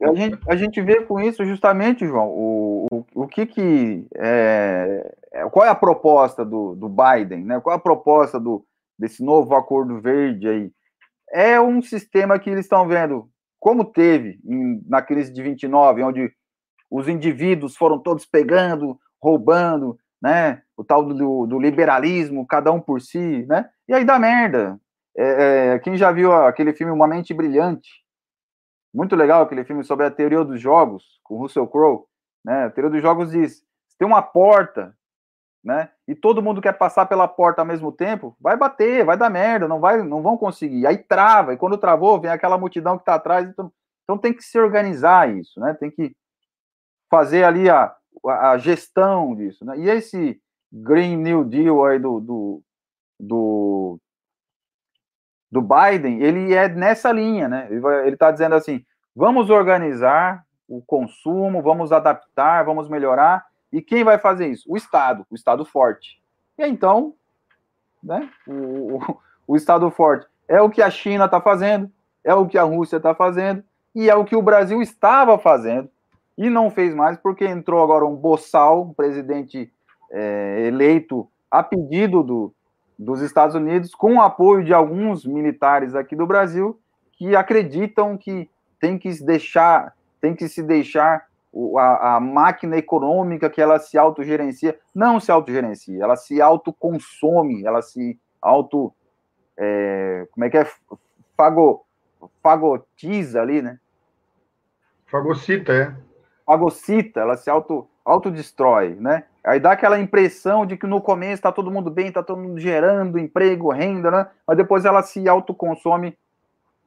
A 0.00 0.14
gente, 0.14 0.38
a 0.46 0.56
gente 0.56 0.82
vê 0.82 1.02
com 1.02 1.18
isso 1.18 1.42
justamente, 1.44 2.06
João, 2.06 2.28
o, 2.28 2.86
o, 2.92 3.04
o 3.22 3.26
que 3.26 3.46
que 3.46 4.06
é, 4.14 5.16
é, 5.32 5.48
qual 5.48 5.64
é 5.64 5.70
a 5.70 5.74
proposta 5.74 6.44
do, 6.44 6.76
do 6.76 6.86
Biden, 6.86 7.44
né? 7.44 7.60
Qual 7.60 7.74
é 7.74 7.78
a 7.78 7.82
proposta 7.82 8.38
do, 8.38 8.62
desse 8.98 9.24
novo 9.24 9.54
acordo 9.54 10.00
verde 10.00 10.48
aí? 10.48 10.70
É 11.32 11.58
um 11.58 11.80
sistema 11.80 12.38
que 12.38 12.50
eles 12.50 12.66
estão 12.66 12.86
vendo, 12.86 13.28
como 13.58 13.86
teve 13.86 14.38
em, 14.44 14.82
na 14.86 15.00
crise 15.00 15.32
de 15.32 15.42
29, 15.42 16.02
onde 16.02 16.30
os 16.90 17.08
indivíduos 17.08 17.74
foram 17.74 17.98
todos 17.98 18.26
pegando, 18.26 18.98
roubando, 19.20 19.98
né? 20.20 20.60
O 20.76 20.84
tal 20.84 21.02
do, 21.04 21.46
do 21.46 21.58
liberalismo, 21.58 22.46
cada 22.46 22.70
um 22.70 22.80
por 22.80 23.00
si, 23.00 23.46
né? 23.46 23.66
E 23.88 23.94
aí 23.94 24.04
dá 24.04 24.18
merda. 24.18 24.78
É, 25.20 25.72
é, 25.74 25.78
quem 25.80 25.96
já 25.96 26.12
viu 26.12 26.32
aquele 26.32 26.72
filme 26.72 26.92
Uma 26.92 27.08
Mente 27.08 27.34
Brilhante? 27.34 28.04
Muito 28.94 29.16
legal 29.16 29.42
aquele 29.42 29.64
filme 29.64 29.82
sobre 29.82 30.06
a 30.06 30.10
teoria 30.12 30.44
dos 30.44 30.60
jogos, 30.60 31.18
com 31.24 31.36
Russell 31.36 31.66
Crowe. 31.66 32.04
Né? 32.44 32.66
A 32.66 32.70
teoria 32.70 32.92
dos 32.92 33.02
jogos 33.02 33.32
diz: 33.32 33.56
se 33.88 33.98
tem 33.98 34.06
uma 34.06 34.22
porta, 34.22 34.96
né? 35.62 35.90
E 36.06 36.14
todo 36.14 36.40
mundo 36.40 36.62
quer 36.62 36.78
passar 36.78 37.06
pela 37.06 37.26
porta 37.26 37.60
ao 37.60 37.66
mesmo 37.66 37.90
tempo, 37.90 38.36
vai 38.40 38.56
bater, 38.56 39.04
vai 39.04 39.16
dar 39.16 39.28
merda, 39.28 39.66
não 39.66 39.80
vai, 39.80 40.02
não 40.04 40.22
vão 40.22 40.36
conseguir. 40.38 40.86
Aí 40.86 40.96
trava, 40.96 41.52
e 41.52 41.56
quando 41.56 41.76
travou, 41.76 42.20
vem 42.20 42.30
aquela 42.30 42.56
multidão 42.56 42.96
que 42.96 43.02
está 43.02 43.16
atrás. 43.16 43.48
Então, 43.48 43.72
então 44.04 44.16
tem 44.16 44.32
que 44.32 44.42
se 44.42 44.56
organizar 44.56 45.28
isso, 45.36 45.58
né? 45.58 45.74
Tem 45.74 45.90
que 45.90 46.14
fazer 47.10 47.42
ali 47.42 47.68
a, 47.68 47.92
a 48.24 48.56
gestão 48.56 49.34
disso, 49.34 49.64
né? 49.64 49.76
E 49.78 49.90
esse 49.90 50.40
Green 50.72 51.16
New 51.16 51.44
Deal 51.44 51.84
aí 51.84 51.98
do, 51.98 52.20
do, 52.20 52.62
do 53.18 54.00
do 55.50 55.62
Biden, 55.62 56.22
ele 56.22 56.54
é 56.54 56.68
nessa 56.68 57.10
linha, 57.10 57.48
né? 57.48 57.68
Ele 57.70 58.14
está 58.14 58.30
dizendo 58.30 58.54
assim: 58.54 58.84
vamos 59.14 59.50
organizar 59.50 60.44
o 60.68 60.82
consumo, 60.82 61.62
vamos 61.62 61.92
adaptar, 61.92 62.64
vamos 62.64 62.88
melhorar. 62.88 63.46
E 63.72 63.80
quem 63.80 64.04
vai 64.04 64.18
fazer 64.18 64.48
isso? 64.48 64.64
O 64.70 64.76
Estado, 64.76 65.26
o 65.30 65.34
Estado 65.34 65.64
forte. 65.64 66.20
E 66.58 66.66
então, 66.66 67.14
né? 68.02 68.28
O, 68.46 68.96
o, 68.96 69.20
o 69.46 69.56
Estado 69.56 69.90
forte 69.90 70.26
é 70.46 70.60
o 70.60 70.70
que 70.70 70.82
a 70.82 70.90
China 70.90 71.26
está 71.26 71.40
fazendo, 71.40 71.90
é 72.24 72.34
o 72.34 72.46
que 72.46 72.58
a 72.58 72.62
Rússia 72.62 72.96
está 72.96 73.14
fazendo, 73.14 73.62
e 73.94 74.08
é 74.08 74.14
o 74.14 74.24
que 74.24 74.36
o 74.36 74.42
Brasil 74.42 74.80
estava 74.80 75.38
fazendo, 75.38 75.90
e 76.36 76.48
não 76.48 76.70
fez 76.70 76.94
mais, 76.94 77.18
porque 77.18 77.44
entrou 77.44 77.82
agora 77.82 78.06
um 78.06 78.14
boçal, 78.14 78.82
um 78.82 78.94
presidente 78.94 79.70
é, 80.10 80.66
eleito 80.66 81.28
a 81.50 81.62
pedido 81.62 82.22
do, 82.22 82.54
dos 82.98 83.20
Estados 83.20 83.54
Unidos, 83.54 83.94
com 83.94 84.16
o 84.16 84.20
apoio 84.20 84.64
de 84.64 84.74
alguns 84.74 85.24
militares 85.24 85.94
aqui 85.94 86.16
do 86.16 86.26
Brasil, 86.26 86.78
que 87.12 87.36
acreditam 87.36 88.16
que 88.16 88.50
tem 88.80 88.98
que 88.98 89.12
se 89.12 89.24
deixar, 89.24 89.94
tem 90.20 90.34
que 90.34 90.48
se 90.48 90.62
deixar 90.62 91.26
a, 91.76 92.16
a 92.16 92.20
máquina 92.20 92.76
econômica 92.76 93.48
que 93.48 93.60
ela 93.60 93.78
se 93.78 93.96
autogerencia, 93.96 94.78
não 94.94 95.20
se 95.20 95.30
autogerencia, 95.30 96.02
ela 96.02 96.16
se 96.16 96.40
autoconsome, 96.40 97.64
ela 97.64 97.82
se 97.82 98.18
auto, 98.40 98.92
é, 99.56 100.26
como 100.32 100.44
é 100.44 100.50
que 100.50 100.58
é, 100.58 100.66
fago, 101.36 101.84
fagotiza 102.42 103.40
ali, 103.40 103.62
né? 103.62 103.78
Fagocita, 105.06 105.72
é. 105.72 105.96
Fagocita, 106.44 107.20
ela 107.20 107.36
se 107.36 107.48
auto, 107.48 107.88
autodestrói, 108.04 108.94
né? 108.94 109.24
Aí 109.48 109.58
dá 109.58 109.72
aquela 109.72 109.98
impressão 109.98 110.66
de 110.66 110.76
que 110.76 110.86
no 110.86 111.00
começo 111.00 111.36
está 111.36 111.50
todo 111.50 111.70
mundo 111.70 111.90
bem, 111.90 112.08
está 112.08 112.22
todo 112.22 112.38
mundo 112.38 112.60
gerando 112.60 113.18
emprego, 113.18 113.72
renda, 113.72 114.10
né? 114.10 114.26
Mas 114.46 114.58
depois 114.58 114.84
ela 114.84 115.02
se 115.02 115.26
autoconsome 115.26 116.18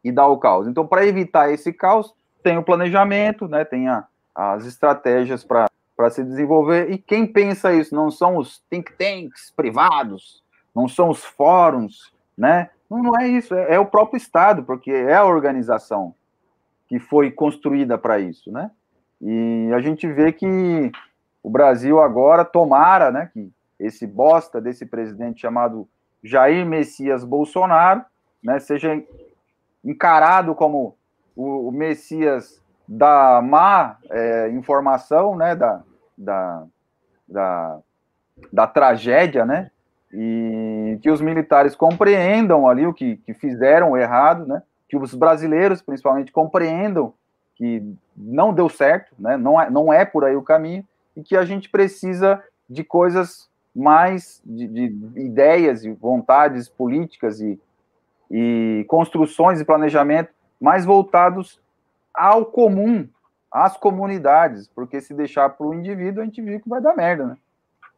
e 0.04 0.12
dá 0.12 0.28
o 0.28 0.38
caos. 0.38 0.68
Então, 0.68 0.86
para 0.86 1.04
evitar 1.04 1.52
esse 1.52 1.74
caos, 1.74 2.14
tem 2.44 2.60
o 2.60 2.64
planejamento, 2.64 3.48
né? 3.48 3.66
Tem 3.66 3.88
a, 3.88 4.06
as 4.36 4.68
estratégias 4.68 5.44
para 5.44 5.68
se 6.12 6.24
desenvolver. 6.24 6.92
E 6.92 7.00
quem 7.00 7.26
pensa 7.26 7.74
isso 7.74 7.96
não 7.96 8.12
são 8.12 8.38
os 8.38 8.60
think 8.70 8.94
tanks 8.94 9.52
privados, 9.56 10.44
não 10.76 10.88
são 10.88 11.10
os 11.10 11.26
fóruns, 11.26 12.14
né? 12.38 12.70
Não, 12.88 13.02
não 13.02 13.20
é 13.20 13.28
isso, 13.28 13.56
é, 13.56 13.74
é 13.74 13.80
o 13.80 13.88
próprio 13.88 14.18
Estado, 14.18 14.62
porque 14.62 14.92
é 14.92 15.16
a 15.16 15.26
organização 15.26 16.14
que 16.88 17.00
foi 17.00 17.32
construída 17.32 17.98
para 17.98 18.20
isso, 18.20 18.52
né? 18.52 18.70
E 19.20 19.72
a 19.74 19.80
gente 19.80 20.06
vê 20.06 20.32
que 20.32 20.92
o 21.44 21.50
Brasil 21.50 22.00
agora 22.00 22.46
tomara, 22.46 23.12
né, 23.12 23.30
que 23.34 23.52
esse 23.80 24.06
bosta 24.06 24.62
desse 24.62 24.86
presidente 24.86 25.42
chamado 25.42 25.88
Jair 26.24 26.66
Messias 26.66 27.24
Bolsonaro, 27.24 28.06
né, 28.44 28.60
seja 28.60 29.02
encarado 29.84 30.54
como 30.54 30.96
o, 31.36 31.70
o 31.70 31.72
Messias 31.72 32.62
da 32.88 33.42
má 33.42 33.98
é, 34.10 34.50
informação, 34.50 35.36
né, 35.36 35.56
da, 35.56 35.82
da, 36.18 36.64
da, 37.28 37.80
da 38.52 38.68
tragédia, 38.68 39.46
né, 39.46 39.72
e 40.14 41.00
que 41.02 41.10
os 41.10 41.22
militares 41.22 41.76
compreendam 41.76 42.68
ali 42.68 42.86
o 42.86 42.94
que, 42.94 43.18
que 43.18 43.34
fizeram 43.34 43.98
errado, 43.98 44.46
né, 44.46 44.62
que 44.88 44.98
os 44.98 45.16
brasileiros, 45.16 45.82
principalmente, 45.82 46.32
compreendam 46.32 47.14
que 47.56 47.82
não 48.16 48.54
deu 48.54 48.68
certo, 48.70 49.14
né, 49.18 49.38
não, 49.38 49.60
é, 49.60 49.70
não 49.70 49.92
é 49.92 50.06
por 50.06 50.26
aí 50.26 50.36
o 50.36 50.44
caminho, 50.44 50.86
e 51.16 51.24
que 51.24 51.36
a 51.36 51.46
gente 51.46 51.70
precisa 51.70 52.44
de 52.70 52.84
coisas 52.84 53.50
mais, 53.76 54.42
de, 54.46 54.68
de 54.68 55.20
ideias 55.20 55.84
e 55.84 55.92
vontades 55.92 56.68
políticas 56.68 57.40
e, 57.40 57.60
e 58.30 58.86
construções 58.88 59.60
e 59.60 59.66
planejamento 59.66 60.30
mais 60.60 60.86
voltados 60.86 61.60
ao 62.14 62.46
comum, 62.46 63.08
às 63.52 63.76
comunidades, 63.78 64.68
porque 64.68 65.02
se 65.02 65.14
deixar 65.14 65.50
para 65.50 65.66
o 65.66 65.74
indivíduo, 65.74 66.22
a 66.22 66.26
gente 66.26 66.42
viu 66.42 66.60
que 66.60 66.70
vai 66.70 66.82
dar 66.82 66.96
merda, 66.96 67.26
né? 67.26 67.38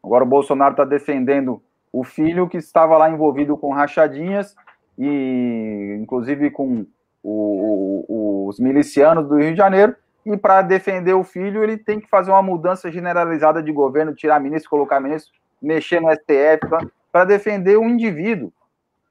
Agora 0.04 0.24
o 0.24 0.28
Bolsonaro 0.28 0.72
está 0.72 0.86
defendendo 0.86 1.62
o 1.92 2.04
filho 2.04 2.50
que 2.50 2.58
estava 2.58 2.98
lá 2.98 3.10
envolvido 3.10 3.56
com 3.56 3.72
rachadinhas 3.72 4.56
e 4.98 5.98
inclusive 6.02 6.52
com 6.52 6.86
o, 7.22 8.06
o, 8.08 8.48
os 8.48 8.60
milicianos 8.60 9.28
do 9.28 9.38
Rio 9.38 9.52
de 9.52 9.58
Janeiro, 9.58 9.96
e 10.26 10.38
para 10.38 10.62
defender 10.62 11.14
o 11.14 11.24
filho 11.24 11.64
ele 11.64 11.78
tem 11.78 12.00
que 12.00 12.10
fazer 12.10 12.32
uma 12.32 12.42
mudança 12.42 12.92
generalizada 12.92 13.62
de 13.62 13.72
governo, 13.72 14.16
tirar 14.16 14.40
ministro, 14.40 14.70
colocar 14.70 15.00
ministro, 15.00 15.34
mexer 15.62 16.00
no 16.00 16.12
STF, 16.12 16.68
para 17.12 17.26
defender 17.26 17.78
o 17.78 17.84
indivíduo, 17.84 18.52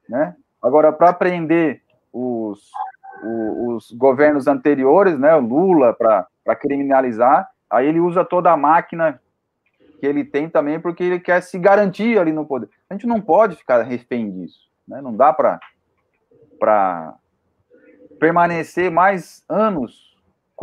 né? 0.07 0.35
Agora, 0.61 0.91
para 0.91 1.11
prender 1.11 1.81
os, 2.11 2.71
os, 3.23 3.91
os, 3.91 3.91
governos 3.91 4.47
anteriores, 4.47 5.19
né, 5.19 5.35
Lula, 5.35 5.93
para 5.93 6.55
criminalizar, 6.55 7.49
aí 7.69 7.87
ele 7.87 7.99
usa 7.99 8.23
toda 8.23 8.51
a 8.51 8.57
máquina 8.57 9.19
que 9.99 10.05
ele 10.05 10.23
tem 10.23 10.49
também, 10.49 10.79
porque 10.79 11.03
ele 11.03 11.19
quer 11.19 11.41
se 11.41 11.57
garantir 11.59 12.17
ali 12.17 12.31
no 12.31 12.45
poder. 12.45 12.69
A 12.89 12.93
gente 12.93 13.07
não 13.07 13.19
pode 13.19 13.55
ficar 13.55 13.81
refém 13.83 14.31
disso, 14.31 14.69
né? 14.87 15.01
Não 15.01 15.15
dá 15.15 15.33
para 15.33 15.59
permanecer 18.19 18.89
mais 18.89 19.43
anos 19.49 20.12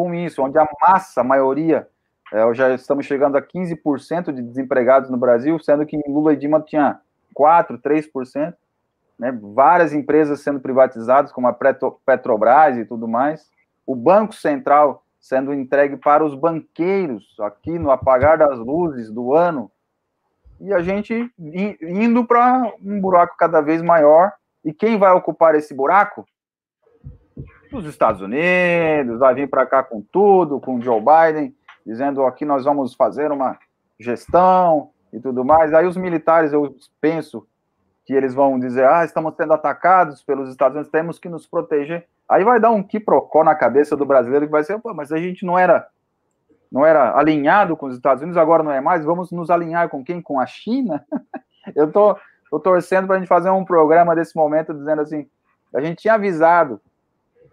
com 0.00 0.14
isso, 0.14 0.42
onde 0.42 0.58
a 0.58 0.66
massa, 0.80 1.20
a 1.20 1.24
maioria, 1.24 1.86
é, 2.32 2.54
já 2.54 2.72
estamos 2.72 3.04
chegando 3.04 3.36
a 3.36 3.42
15% 3.42 4.32
de 4.32 4.40
desempregados 4.40 5.10
no 5.10 5.18
Brasil, 5.18 5.58
sendo 5.58 5.84
que 5.84 5.94
em 5.94 6.02
Lula 6.08 6.32
e 6.32 6.36
Dilma 6.36 6.62
tinha 6.62 6.98
4%, 7.38 7.78
3%, 7.82 8.54
né, 9.18 9.38
várias 9.42 9.92
empresas 9.92 10.40
sendo 10.40 10.58
privatizadas, 10.58 11.30
como 11.32 11.48
a 11.48 11.52
Petrobras 12.06 12.78
e 12.78 12.86
tudo 12.86 13.06
mais, 13.06 13.50
o 13.86 13.94
Banco 13.94 14.34
Central 14.34 15.04
sendo 15.20 15.52
entregue 15.52 15.98
para 15.98 16.24
os 16.24 16.34
banqueiros, 16.34 17.36
aqui 17.40 17.78
no 17.78 17.90
apagar 17.90 18.38
das 18.38 18.58
luzes 18.58 19.10
do 19.10 19.34
ano, 19.34 19.70
e 20.58 20.72
a 20.72 20.80
gente 20.80 21.30
indo 21.38 22.24
para 22.24 22.72
um 22.82 22.98
buraco 22.98 23.36
cada 23.36 23.60
vez 23.60 23.82
maior, 23.82 24.32
e 24.64 24.72
quem 24.72 24.96
vai 24.96 25.12
ocupar 25.12 25.54
esse 25.54 25.74
buraco? 25.74 26.26
Dos 27.70 27.86
Estados 27.86 28.20
Unidos, 28.20 29.18
vai 29.18 29.34
vir 29.34 29.48
para 29.48 29.64
cá 29.64 29.82
com 29.82 30.00
tudo, 30.00 30.60
com 30.60 30.80
Joe 30.80 31.00
Biden, 31.00 31.54
dizendo 31.86 32.24
aqui 32.24 32.44
nós 32.44 32.64
vamos 32.64 32.94
fazer 32.94 33.30
uma 33.30 33.58
gestão 33.98 34.90
e 35.12 35.20
tudo 35.20 35.44
mais. 35.44 35.72
Aí 35.72 35.86
os 35.86 35.96
militares, 35.96 36.52
eu 36.52 36.74
penso 37.00 37.46
que 38.04 38.12
eles 38.12 38.34
vão 38.34 38.58
dizer, 38.58 38.86
ah, 38.86 39.04
estamos 39.04 39.34
sendo 39.36 39.52
atacados 39.52 40.22
pelos 40.22 40.50
Estados 40.50 40.74
Unidos, 40.74 40.90
temos 40.90 41.18
que 41.18 41.28
nos 41.28 41.46
proteger. 41.46 42.06
Aí 42.28 42.44
vai 42.44 42.58
dar 42.58 42.70
um 42.70 42.82
quiprocó 42.82 43.44
na 43.44 43.54
cabeça 43.54 43.96
do 43.96 44.06
brasileiro 44.06 44.46
que 44.46 44.52
vai 44.52 44.64
ser, 44.64 44.78
pô, 44.80 44.92
mas 44.92 45.12
a 45.12 45.18
gente 45.18 45.44
não 45.44 45.58
era 45.58 45.86
não 46.70 46.86
era 46.86 47.18
alinhado 47.18 47.76
com 47.76 47.86
os 47.86 47.96
Estados 47.96 48.22
Unidos, 48.22 48.36
agora 48.36 48.62
não 48.62 48.70
é 48.70 48.80
mais, 48.80 49.04
vamos 49.04 49.32
nos 49.32 49.50
alinhar 49.50 49.88
com 49.88 50.04
quem? 50.04 50.22
Com 50.22 50.38
a 50.38 50.46
China? 50.46 51.04
eu 51.74 51.90
tô, 51.90 52.16
tô 52.48 52.60
torcendo 52.60 53.08
para 53.08 53.16
a 53.16 53.18
gente 53.18 53.26
fazer 53.26 53.50
um 53.50 53.64
programa 53.64 54.14
desse 54.14 54.36
momento 54.36 54.72
dizendo 54.72 55.02
assim, 55.02 55.28
a 55.74 55.80
gente 55.80 55.98
tinha 55.98 56.14
avisado 56.14 56.80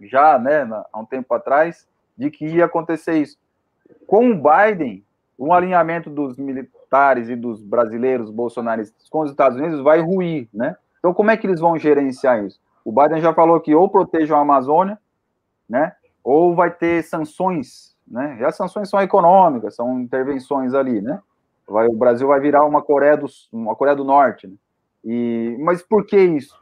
já, 0.02 0.38
né, 0.38 0.68
há 0.92 1.00
um 1.00 1.06
tempo 1.06 1.34
atrás, 1.34 1.88
de 2.18 2.30
que 2.32 2.46
ia 2.46 2.66
acontecer 2.66 3.18
isso. 3.18 3.38
Com 4.06 4.32
o 4.32 4.36
Biden, 4.36 5.04
um 5.38 5.54
alinhamento 5.54 6.10
dos 6.10 6.38
militares 6.38 7.30
e 7.30 7.36
dos 7.36 7.62
brasileiros 7.62 8.30
bolsonaristas 8.30 9.08
com 9.10 9.20
os 9.20 9.30
Estados 9.30 9.58
Unidos 9.58 9.82
vai 9.82 10.02
ruir, 10.02 10.48
né? 10.54 10.76
Então, 11.00 11.14
como 11.14 11.30
é 11.30 11.38
que 11.38 11.46
eles 11.46 11.60
vão 11.60 11.78
gerenciar 11.78 12.44
isso? 12.44 12.60
O 12.84 12.92
Biden 12.92 13.22
já 13.22 13.34
falou 13.34 13.60
que 13.60 13.76
ou 13.76 13.88
protejam 13.88 14.38
a 14.38 14.42
Amazônia, 14.42 14.98
né? 15.70 15.94
Ou 16.24 16.56
vai 16.56 16.72
ter 16.72 17.04
sanções, 17.04 17.96
né? 18.08 18.38
E 18.40 18.46
as 18.46 18.56
sanções 18.56 18.90
são 18.90 19.00
econômicas, 19.00 19.76
são 19.76 20.00
intervenções 20.00 20.74
ali, 20.74 21.02
né? 21.02 21.22
Vai, 21.68 21.88
o 21.88 21.94
Brasil 21.94 22.28
vai 22.28 22.40
virar 22.40 22.66
uma 22.66 22.82
Coreia 22.82 23.18
do, 23.18 23.28
uma 23.52 23.76
Coreia 23.76 23.96
do 23.96 24.04
Norte, 24.04 24.48
né? 24.48 24.56
E, 25.06 25.56
mas 25.60 25.82
por 25.82 26.06
que 26.06 26.18
isso? 26.18 26.58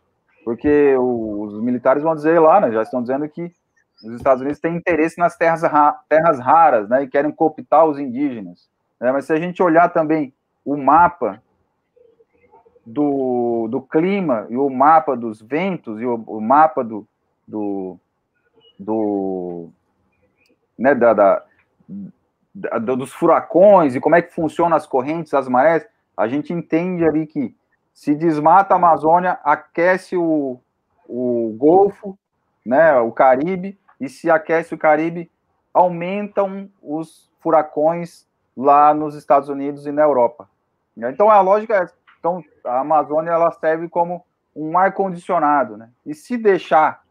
Porque 0.46 0.96
os 0.96 1.60
militares 1.60 2.04
vão 2.04 2.14
dizer 2.14 2.40
lá, 2.40 2.62
né, 2.62 2.72
já 2.72 2.84
estão 2.84 3.02
dizendo 3.02 3.28
que 3.28 3.52
os 4.04 4.14
Estados 4.14 4.42
Unidos 4.42 4.60
têm 4.60 4.76
interesse 4.76 5.18
nas 5.18 5.36
terras, 5.36 5.64
ra 5.64 5.94
terras 6.08 6.40
raras, 6.40 6.88
né, 6.88 7.02
e 7.02 7.08
querem 7.08 7.32
cooptar 7.32 7.84
os 7.84 7.98
indígenas. 7.98 8.70
Né, 9.02 9.12
mas 9.12 9.26
se 9.26 9.34
a 9.34 9.38
gente 9.38 9.64
olhar 9.64 9.90
também 9.90 10.32
o 10.64 10.78
mapa 10.78 11.42
do, 12.86 13.68
do 13.72 13.82
clima 13.82 14.46
e 14.48 14.56
o 14.56 14.70
mapa 14.70 15.18
dos 15.18 15.42
ventos 15.42 16.00
e 16.00 16.06
o, 16.06 16.24
o 16.28 16.40
mapa 16.40 16.84
do, 16.84 17.08
do, 17.48 17.98
do 18.80 19.70
né, 20.78 20.94
da, 20.94 21.12
da, 21.12 21.44
da, 22.54 22.78
dos 22.78 23.12
furacões 23.12 23.96
e 23.96 24.00
como 24.00 24.16
é 24.16 24.22
que 24.22 24.32
funcionam 24.32 24.78
as 24.78 24.86
correntes, 24.86 25.34
as 25.34 25.48
marés, 25.48 25.88
a 26.16 26.28
gente 26.28 26.54
entende 26.54 27.04
ali 27.04 27.26
que 27.26 27.56
se 27.96 28.14
desmata 28.14 28.74
a 28.74 28.78
Amazônia, 28.78 29.40
aquece 29.42 30.18
o, 30.18 30.60
o 31.08 31.56
Golfo, 31.58 32.20
né, 32.66 32.94
o 33.00 33.10
Caribe, 33.12 33.80
e 34.00 34.10
se 34.10 34.30
aquece 34.30 34.76
o 34.76 34.78
Caribe, 34.78 35.32
aumentam 35.74 36.70
os 36.84 37.32
furacões 37.40 38.28
lá 38.56 38.94
nos 38.94 39.16
Estados 39.16 39.48
Unidos 39.48 39.88
e 39.88 39.94
na 39.94 40.02
Europa. 40.02 40.50
Então 40.98 41.30
a 41.30 41.40
lógica 41.40 41.84
é, 41.84 41.88
então 42.20 42.44
a 42.66 42.80
Amazônia 42.80 43.32
ela 43.32 43.52
serve 43.52 43.88
como 43.88 44.26
um 44.54 44.78
ar 44.78 44.94
condicionado, 44.94 45.78
né? 45.78 45.90
E 46.06 46.14
se 46.14 46.38
deixar 46.38 47.02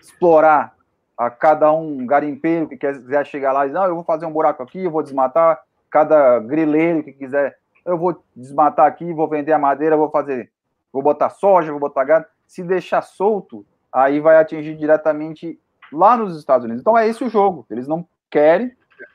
explorar 0.00 0.74
a 1.16 1.30
cada 1.30 1.72
um 1.72 2.06
garimpeiro 2.06 2.68
que 2.68 2.76
quiser 2.76 3.26
chegar 3.26 3.52
lá 3.52 3.64
e 3.64 3.68
dizer, 3.68 3.78
não, 3.78 3.86
eu 3.86 3.94
vou 3.94 4.04
fazer 4.04 4.26
um 4.26 4.32
buraco 4.32 4.62
aqui, 4.62 4.84
eu 4.84 4.90
vou 4.90 5.02
desmatar, 5.02 5.60
cada 5.90 6.38
grileiro 6.38 7.02
que 7.02 7.12
quiser 7.12 7.58
eu 7.84 7.96
vou 7.96 8.22
desmatar 8.34 8.86
aqui, 8.86 9.12
vou 9.12 9.28
vender 9.28 9.52
a 9.52 9.58
madeira, 9.58 9.96
vou 9.96 10.10
fazer, 10.10 10.50
vou 10.92 11.02
botar 11.02 11.30
soja, 11.30 11.70
vou 11.70 11.80
botar 11.80 12.04
gado. 12.04 12.26
Se 12.46 12.62
deixar 12.62 13.02
solto, 13.02 13.66
aí 13.92 14.20
vai 14.20 14.36
atingir 14.36 14.76
diretamente 14.76 15.58
lá 15.92 16.16
nos 16.16 16.38
Estados 16.38 16.64
Unidos. 16.64 16.80
Então 16.80 16.96
é 16.96 17.08
esse 17.08 17.24
o 17.24 17.28
jogo. 17.28 17.66
Eles 17.70 17.86
não 17.86 18.06
querem, 18.30 18.72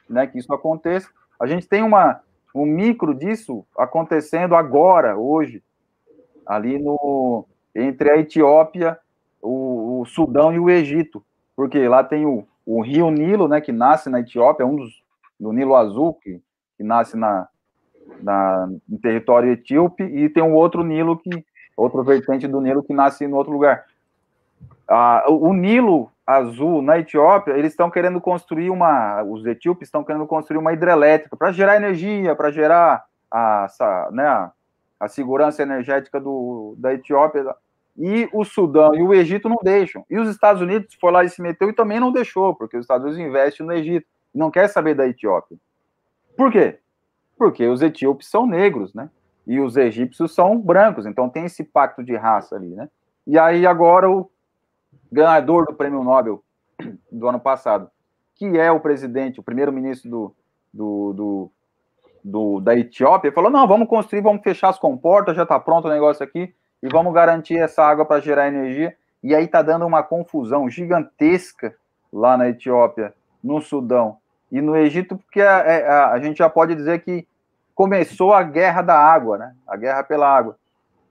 né, 0.10 0.28
que 0.28 0.38
isso 0.38 0.54
aconteça. 0.54 1.10
A 1.40 1.48
gente 1.48 1.68
tem 1.68 1.84
uma 1.84 2.22
um 2.56 2.66
micro 2.66 3.16
disso 3.16 3.66
acontecendo 3.76 4.56
agora, 4.56 5.18
hoje, 5.18 5.64
ali 6.46 6.78
no 6.78 7.48
entre 7.76 8.12
a 8.12 8.18
Etiópia, 8.18 9.00
o, 9.42 10.02
o 10.02 10.06
Sudão 10.06 10.54
e 10.54 10.60
o 10.60 10.70
Egito, 10.70 11.26
porque 11.56 11.88
lá 11.88 12.04
tem 12.04 12.26
o, 12.26 12.48
o 12.64 12.84
rio 12.84 13.10
Nilo, 13.10 13.48
né, 13.48 13.60
que 13.60 13.72
nasce 13.72 14.10
na 14.10 14.20
Etiópia, 14.20 14.66
um 14.66 14.76
dos 14.76 15.02
do 15.40 15.52
Nilo 15.52 15.76
Azul 15.76 16.14
que, 16.14 16.40
que 16.78 16.84
nasce 16.84 17.18
na, 17.18 17.50
na, 18.22 18.70
no 18.88 18.98
território 19.00 19.52
etíope, 19.52 20.04
e 20.04 20.30
tem 20.30 20.44
um 20.44 20.54
outro 20.54 20.84
Nilo 20.84 21.18
que, 21.18 21.46
outro 21.76 22.04
vertente 22.04 22.48
do 22.48 22.62
Nilo 22.62 22.84
que 22.84 22.94
nasce 22.94 23.26
em 23.26 23.34
outro 23.34 23.52
lugar. 23.52 23.86
Ah, 24.88 25.26
o 25.28 25.54
Nilo 25.54 26.12
Azul 26.26 26.82
na 26.82 27.00
Etiópia, 27.00 27.54
eles 27.54 27.74
estão 27.74 27.90
querendo 27.90 28.20
construir 28.22 28.70
uma, 28.70 29.22
os 29.24 29.46
etíopes 29.46 29.88
estão 29.88 30.04
querendo 30.04 30.26
construir 30.26 30.58
uma 30.58 30.72
hidrelétrica 30.72 31.36
para 31.36 31.52
gerar 31.52 31.76
energia, 31.76 32.36
para 32.36 32.50
gerar 32.50 33.04
a, 33.30 33.64
essa, 33.66 34.10
né, 34.12 34.26
a, 34.26 34.52
a 35.00 35.08
segurança 35.10 35.62
energética 35.62 36.20
do, 36.20 36.76
da 36.78 36.94
Etiópia. 36.94 37.54
E 37.98 38.28
o 38.34 38.44
Sudão 38.44 38.96
e 38.96 39.04
o 39.04 39.14
Egito 39.14 39.48
não 39.48 39.58
deixam. 39.62 40.06
E 40.10 40.18
os 40.18 40.30
Estados 40.30 40.62
Unidos 40.62 40.96
foi 41.00 41.12
lá 41.12 41.24
e 41.24 41.30
se 41.30 41.42
meteu 41.42 41.70
e 41.70 41.74
também 41.74 42.00
não 42.00 42.12
deixou, 42.12 42.56
porque 42.56 42.78
os 42.78 42.84
Estados 42.84 43.06
Unidos 43.06 43.24
investem 43.24 43.66
no 43.66 43.74
Egito, 43.74 44.08
não 44.34 44.50
quer 44.50 44.68
saber 44.68 44.96
da 44.96 45.08
Etiópia. 45.08 45.58
Por 46.36 46.52
quê? 46.52 46.80
Porque 47.38 47.68
os 47.68 47.82
etíopes 47.82 48.28
são 48.30 48.46
negros, 48.46 48.94
né? 48.94 49.10
E 49.46 49.60
os 49.60 49.76
egípcios 49.76 50.34
são 50.34 50.60
brancos, 50.60 51.06
então 51.06 51.30
tem 51.30 51.46
esse 51.46 51.64
pacto 51.64 52.04
de 52.04 52.16
raça 52.16 52.56
ali, 52.56 52.70
né? 52.70 52.90
E 53.28 53.38
aí 53.38 53.66
agora 53.66 54.10
o 54.10 54.30
ganhador 55.12 55.66
do 55.66 55.74
prêmio 55.74 56.04
Nobel 56.04 56.44
do 57.12 57.28
ano 57.28 57.40
passado, 57.40 57.90
que 58.36 58.58
é 58.58 58.72
o 58.72 58.80
presidente, 58.80 59.40
o 59.40 59.44
primeiro-ministro 59.44 60.10
do, 60.10 60.36
do, 60.74 61.14
do, 61.14 61.52
do, 62.24 62.60
da 62.62 62.76
Etiópia, 62.76 63.32
falou: 63.32 63.52
não, 63.52 63.68
vamos 63.68 63.88
construir, 63.88 64.22
vamos 64.22 64.42
fechar 64.42 64.70
as 64.70 64.80
comportas, 64.80 65.36
já 65.36 65.44
está 65.44 65.60
pronto 65.60 65.88
o 65.88 65.92
negócio 65.92 66.24
aqui, 66.24 66.54
e 66.82 66.88
vamos 66.88 67.14
garantir 67.14 67.58
essa 67.58 67.84
água 67.84 68.06
para 68.06 68.22
gerar 68.22 68.48
energia. 68.48 68.96
E 69.22 69.34
aí 69.34 69.46
está 69.46 69.62
dando 69.62 69.86
uma 69.86 70.04
confusão 70.04 70.70
gigantesca 70.70 71.74
lá 72.12 72.36
na 72.36 72.50
Etiópia, 72.50 73.14
no 73.42 73.62
Sudão 73.62 74.18
e 74.54 74.62
no 74.62 74.78
Egito, 74.78 75.18
porque 75.18 75.42
a, 75.42 75.60
é, 75.62 75.88
a, 75.88 76.12
a 76.12 76.20
gente 76.20 76.38
já 76.38 76.48
pode 76.48 76.76
dizer 76.76 77.02
que 77.02 77.28
começou 77.74 78.36
a 78.36 78.44
guerra 78.44 78.84
da 78.84 78.96
água, 78.96 79.36
né? 79.36 79.56
A 79.68 79.76
guerra 79.76 80.04
pela 80.04 80.30
água. 80.30 80.56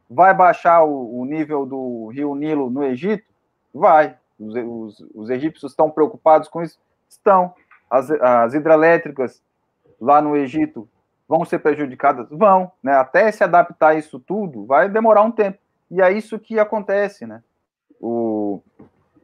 Vai 0.08 0.32
baixar 0.32 0.84
o, 0.84 1.20
o 1.20 1.24
nível 1.24 1.66
do 1.66 2.06
rio 2.14 2.36
Nilo 2.36 2.70
no 2.70 2.84
Egito? 2.84 3.24
Vai. 3.74 4.16
Os, 4.38 4.54
os, 4.54 5.06
os 5.12 5.30
egípcios 5.30 5.72
estão 5.72 5.90
preocupados 5.90 6.46
com 6.46 6.62
isso? 6.62 6.78
Estão. 7.08 7.52
As, 7.90 8.12
as 8.12 8.54
hidrelétricas 8.54 9.42
lá 10.00 10.22
no 10.22 10.36
Egito 10.36 10.88
vão 11.28 11.44
ser 11.44 11.58
prejudicadas? 11.58 12.28
Vão. 12.30 12.70
Né? 12.80 12.92
Até 12.92 13.32
se 13.32 13.42
adaptar 13.42 13.88
a 13.88 13.94
isso 13.96 14.20
tudo, 14.20 14.66
vai 14.66 14.88
demorar 14.88 15.22
um 15.22 15.32
tempo. 15.32 15.58
E 15.90 16.00
é 16.00 16.12
isso 16.12 16.38
que 16.38 16.60
acontece, 16.60 17.26
né? 17.26 17.42
O, 18.00 18.62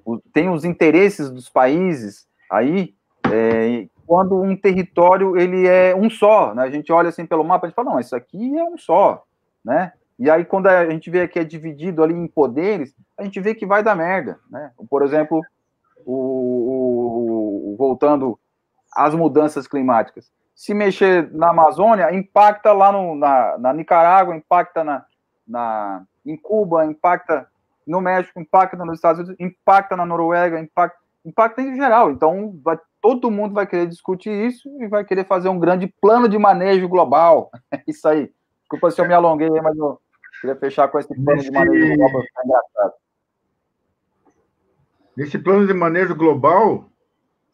o 0.05 0.19
tem 0.33 0.51
os 0.51 0.65
interesses 0.65 1.31
dos 1.31 1.49
países 1.49 2.27
aí, 2.51 2.97
é, 3.33 3.87
quando 4.09 4.41
um 4.41 4.57
território 4.57 5.37
ele 5.37 5.69
é 5.69 5.95
um 5.95 6.09
só, 6.09 6.55
né? 6.55 6.63
A 6.63 6.71
gente 6.71 6.91
olha 6.91 7.11
assim 7.11 7.27
pelo 7.27 7.45
mapa, 7.45 7.67
gente 7.67 7.77
fala, 7.77 7.91
não, 7.91 8.01
isso 8.01 8.17
aqui 8.17 8.59
é 8.59 8.65
um 8.65 8.79
só, 8.79 9.23
né? 9.63 9.93
E 10.19 10.31
aí, 10.31 10.47
quando 10.47 10.67
a 10.67 10.89
gente 10.89 11.11
vê 11.11 11.29
que 11.29 11.39
é 11.39 11.45
dividido 11.45 12.03
ali 12.03 12.15
em 12.15 12.27
poderes, 12.27 12.95
a 13.19 13.23
gente 13.23 13.39
vê 13.39 13.55
que 13.55 13.67
vai 13.67 13.83
dar 13.83 13.95
merda, 13.95 14.41
né? 14.51 14.73
Por 14.89 15.03
exemplo, 15.03 15.43
o, 16.07 17.75
o, 17.75 17.77
voltando 17.77 18.39
às 18.97 19.15
mudanças 19.15 19.69
climáticas. 19.69 20.33
Se 20.55 20.73
mexer 20.73 21.31
na 21.33 21.51
Amazônia, 21.51 22.13
impacta 22.13 22.73
lá 22.73 22.91
no, 22.91 23.15
na, 23.15 23.59
na 23.59 23.73
Nicarágua, 23.75 24.35
impacta 24.35 24.83
na, 24.83 25.05
na, 25.47 26.03
em 26.25 26.37
Cuba, 26.37 26.87
impacta 26.87 27.47
no 27.87 28.01
México, 28.01 28.41
impacta 28.41 28.83
nos 28.83 28.95
Estados 28.95 29.21
Unidos, 29.21 29.37
impacta 29.39 29.95
na 29.95 30.07
Noruega, 30.07 30.59
impacta, 30.59 30.99
impacta 31.27 31.61
em 31.61 31.77
geral. 31.77 32.11
Então, 32.11 32.59
vai, 32.65 32.79
todo 33.01 33.31
mundo 33.31 33.55
vai 33.55 33.67
querer 33.67 33.87
discutir 33.87 34.31
isso 34.31 34.69
e 34.81 34.89
vai 34.89 35.05
querer 35.05 35.27
fazer 35.27 35.49
um 35.49 35.59
grande 35.59 35.87
plano 36.01 36.29
de 36.29 36.39
manejo 36.39 36.89
global. 36.89 37.51
É 37.73 37.83
isso 37.87 38.07
aí. 38.07 38.31
Desculpa 38.61 38.91
se 38.91 39.01
eu 39.01 39.09
me 39.09 39.15
alonguei, 39.15 39.49
mas 39.49 39.77
eu, 39.77 40.01
Queria 40.41 40.57
fechar 40.57 40.89
com 40.89 40.99
esse 40.99 41.09
plano 41.09 41.37
Nesse... 41.37 41.51
de 41.51 41.53
manejo 41.53 41.97
global 41.97 42.23
engraçado. 42.45 42.93
Nesse 45.17 45.39
plano 45.39 45.67
de 45.67 45.75
manejo 45.75 46.15
global, 46.15 46.89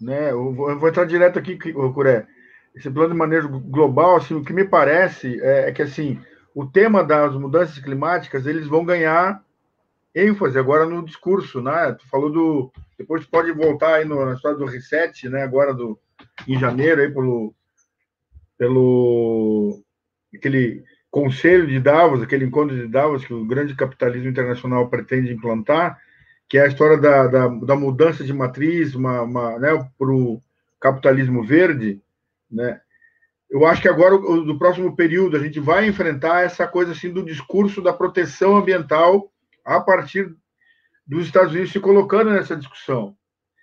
né, 0.01 0.33
eu 0.33 0.53
vou, 0.53 0.71
eu 0.71 0.79
vou 0.79 0.89
entrar 0.89 1.07
direto 1.07 1.39
aqui, 1.39 1.57
Curé. 1.57 2.27
Esse 2.75 2.91
plano 2.91 3.13
de 3.13 3.19
manejo 3.19 3.49
global, 3.49 4.17
assim, 4.17 4.35
o 4.35 4.45
que 4.45 4.53
me 4.53 4.65
parece 4.65 5.41
é, 5.41 5.71
é 5.71 5.73
que 5.73 5.81
assim, 5.81 6.21
o 6.55 6.67
tema 6.67 7.03
das 7.03 7.35
mudanças 7.35 7.79
climáticas, 7.79 8.47
eles 8.47 8.67
vão 8.67 8.85
ganhar 8.85 9.43
ênfase 10.15 10.59
agora 10.59 10.85
no 10.85 11.05
discurso, 11.05 11.63
né? 11.63 11.93
Tu 11.93 12.07
falou 12.09 12.31
do. 12.31 12.73
Depois 12.99 13.27
pode 13.27 13.53
voltar 13.53 13.95
aí 13.97 14.05
no, 14.05 14.25
na 14.25 14.35
história 14.35 14.57
do 14.57 14.65
reset, 14.65 15.29
né? 15.29 15.43
Agora 15.43 15.75
do, 15.75 15.99
em 16.47 16.59
janeiro, 16.59 17.01
aí 17.01 17.11
pelo. 17.11 17.55
pelo 18.57 19.83
aquele 20.35 20.85
Conselho 21.11 21.65
de 21.69 21.79
Davos, 21.79 22.23
aquele 22.23 22.45
encontro 22.45 22.75
de 22.75 22.89
Davos 22.89 23.25
que 23.25 23.33
o 23.33 23.47
grande 23.47 23.77
capitalismo 23.77 24.29
internacional 24.29 24.89
pretende 24.89 25.33
implantar, 25.33 25.97
que 26.49 26.59
é 26.59 26.63
a 26.63 26.67
história 26.67 26.99
da, 26.99 27.29
da, 27.29 27.47
da 27.47 27.77
mudança 27.77 28.25
de 28.25 28.33
matriz 28.33 28.97
uma, 28.97 29.23
uma, 29.23 29.57
né, 29.61 29.69
para 29.97 30.11
o 30.11 30.43
capitalismo 30.81 31.45
verde, 31.45 32.03
né? 32.51 32.81
Eu 33.49 33.65
acho 33.65 33.81
que 33.81 33.89
agora, 33.89 34.19
no 34.19 34.59
próximo 34.59 34.97
período, 34.97 35.37
a 35.37 35.41
gente 35.41 35.61
vai 35.61 35.87
enfrentar 35.87 36.45
essa 36.45 36.67
coisa 36.67 36.91
assim 36.91 37.13
do 37.13 37.25
discurso 37.25 37.81
da 37.81 37.93
proteção 37.93 38.57
ambiental 38.57 39.31
a 39.65 39.81
partir 39.81 40.35
dos 41.07 41.27
Estados 41.27 41.53
Unidos 41.53 41.73
se 41.73 41.81
colocando 41.81 42.31
nessa 42.31 42.57
discussão. 42.57 43.17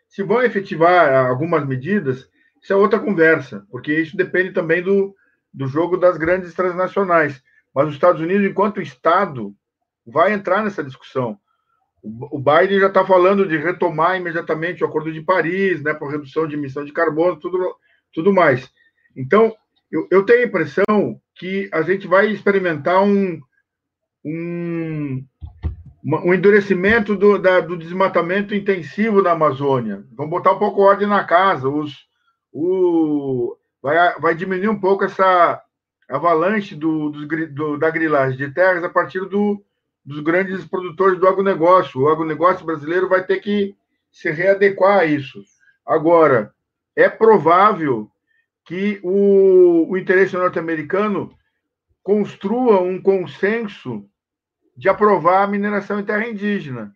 Se 0.08 0.24
vão 0.24 0.44
efetivar 0.44 1.28
algumas 1.28 1.66
medidas, 1.66 2.30
isso 2.62 2.74
é 2.74 2.76
outra 2.76 3.00
conversa, 3.00 3.66
porque 3.72 3.94
isso 3.94 4.16
depende 4.16 4.52
também 4.52 4.84
do, 4.84 5.16
do 5.54 5.68
jogo 5.68 5.98
das 5.98 6.18
grandes 6.18 6.54
transnacionais. 6.54 7.42
Mas 7.74 7.88
os 7.88 7.94
Estados 7.94 8.22
Unidos, 8.22 8.46
enquanto 8.46 8.82
Estado, 8.82 9.56
vai 10.06 10.34
entrar 10.34 10.64
nessa 10.64 10.84
discussão. 10.84 11.38
O 12.04 12.40
Biden 12.40 12.80
já 12.80 12.88
está 12.88 13.06
falando 13.06 13.48
de 13.48 13.58
retomar 13.58 14.18
imediatamente 14.18 14.84
o 14.84 14.88
Acordo 14.88 15.12
de 15.14 15.22
Paris, 15.22 15.82
né, 15.84 15.94
por 15.94 16.10
redução 16.10 16.48
de 16.48 16.56
emissão 16.56 16.84
de 16.84 16.92
carbono, 16.92 17.40
tudo, 17.40 17.76
tudo 18.12 18.34
mais. 18.34 18.70
Então, 19.16 19.56
eu, 19.92 20.08
eu 20.10 20.26
tenho 20.26 20.42
a 20.42 20.48
impressão 20.48 21.22
que 21.36 21.70
a 21.72 21.82
gente 21.84 22.08
vai 22.08 22.28
experimentar 22.28 23.04
um, 23.04 23.40
um, 24.26 25.24
um 26.04 26.34
endurecimento 26.34 27.16
do, 27.16 27.38
da, 27.38 27.60
do 27.60 27.78
desmatamento 27.78 28.56
intensivo 28.56 29.22
na 29.22 29.32
Amazônia. 29.32 30.04
Vamos 30.14 30.32
botar 30.32 30.54
um 30.54 30.60
pouco 30.60 30.82
ordem 30.82 31.08
na 31.08 31.24
casa. 31.24 31.70
Os, 31.70 32.08
o, 32.52 33.56
vai, 33.82 34.20
vai 34.20 34.36
diminuir 34.36 34.70
um 34.70 34.80
pouco 34.80 35.04
essa 35.04 35.62
avalanche 36.10 36.76
do, 36.76 37.10
do, 37.10 37.48
do, 37.48 37.78
da 37.78 37.90
grilagem 37.90 38.38
de 38.38 38.52
terras 38.54 38.84
a 38.84 38.90
partir 38.90 39.24
do, 39.30 39.64
dos 40.04 40.20
grandes 40.22 40.66
produtores 40.66 41.20
do 41.20 41.28
agronegócio. 41.28 42.02
O 42.02 42.10
agronegócio 42.10 42.66
brasileiro 42.66 43.08
vai 43.08 43.24
ter 43.24 43.40
que 43.40 43.76
se 44.12 44.30
readequar 44.32 45.00
a 45.00 45.06
isso. 45.06 45.44
Agora, 45.86 46.52
é 46.96 47.08
provável 47.08 48.10
que 48.66 49.00
o, 49.04 49.88
o 49.90 49.98
interesse 49.98 50.36
norte-americano 50.36 51.32
construa 52.04 52.82
um 52.82 53.02
consenso 53.02 54.06
de 54.76 54.90
aprovar 54.90 55.44
a 55.44 55.48
mineração 55.48 56.00
em 56.00 56.04
terra 56.04 56.28
indígena. 56.28 56.94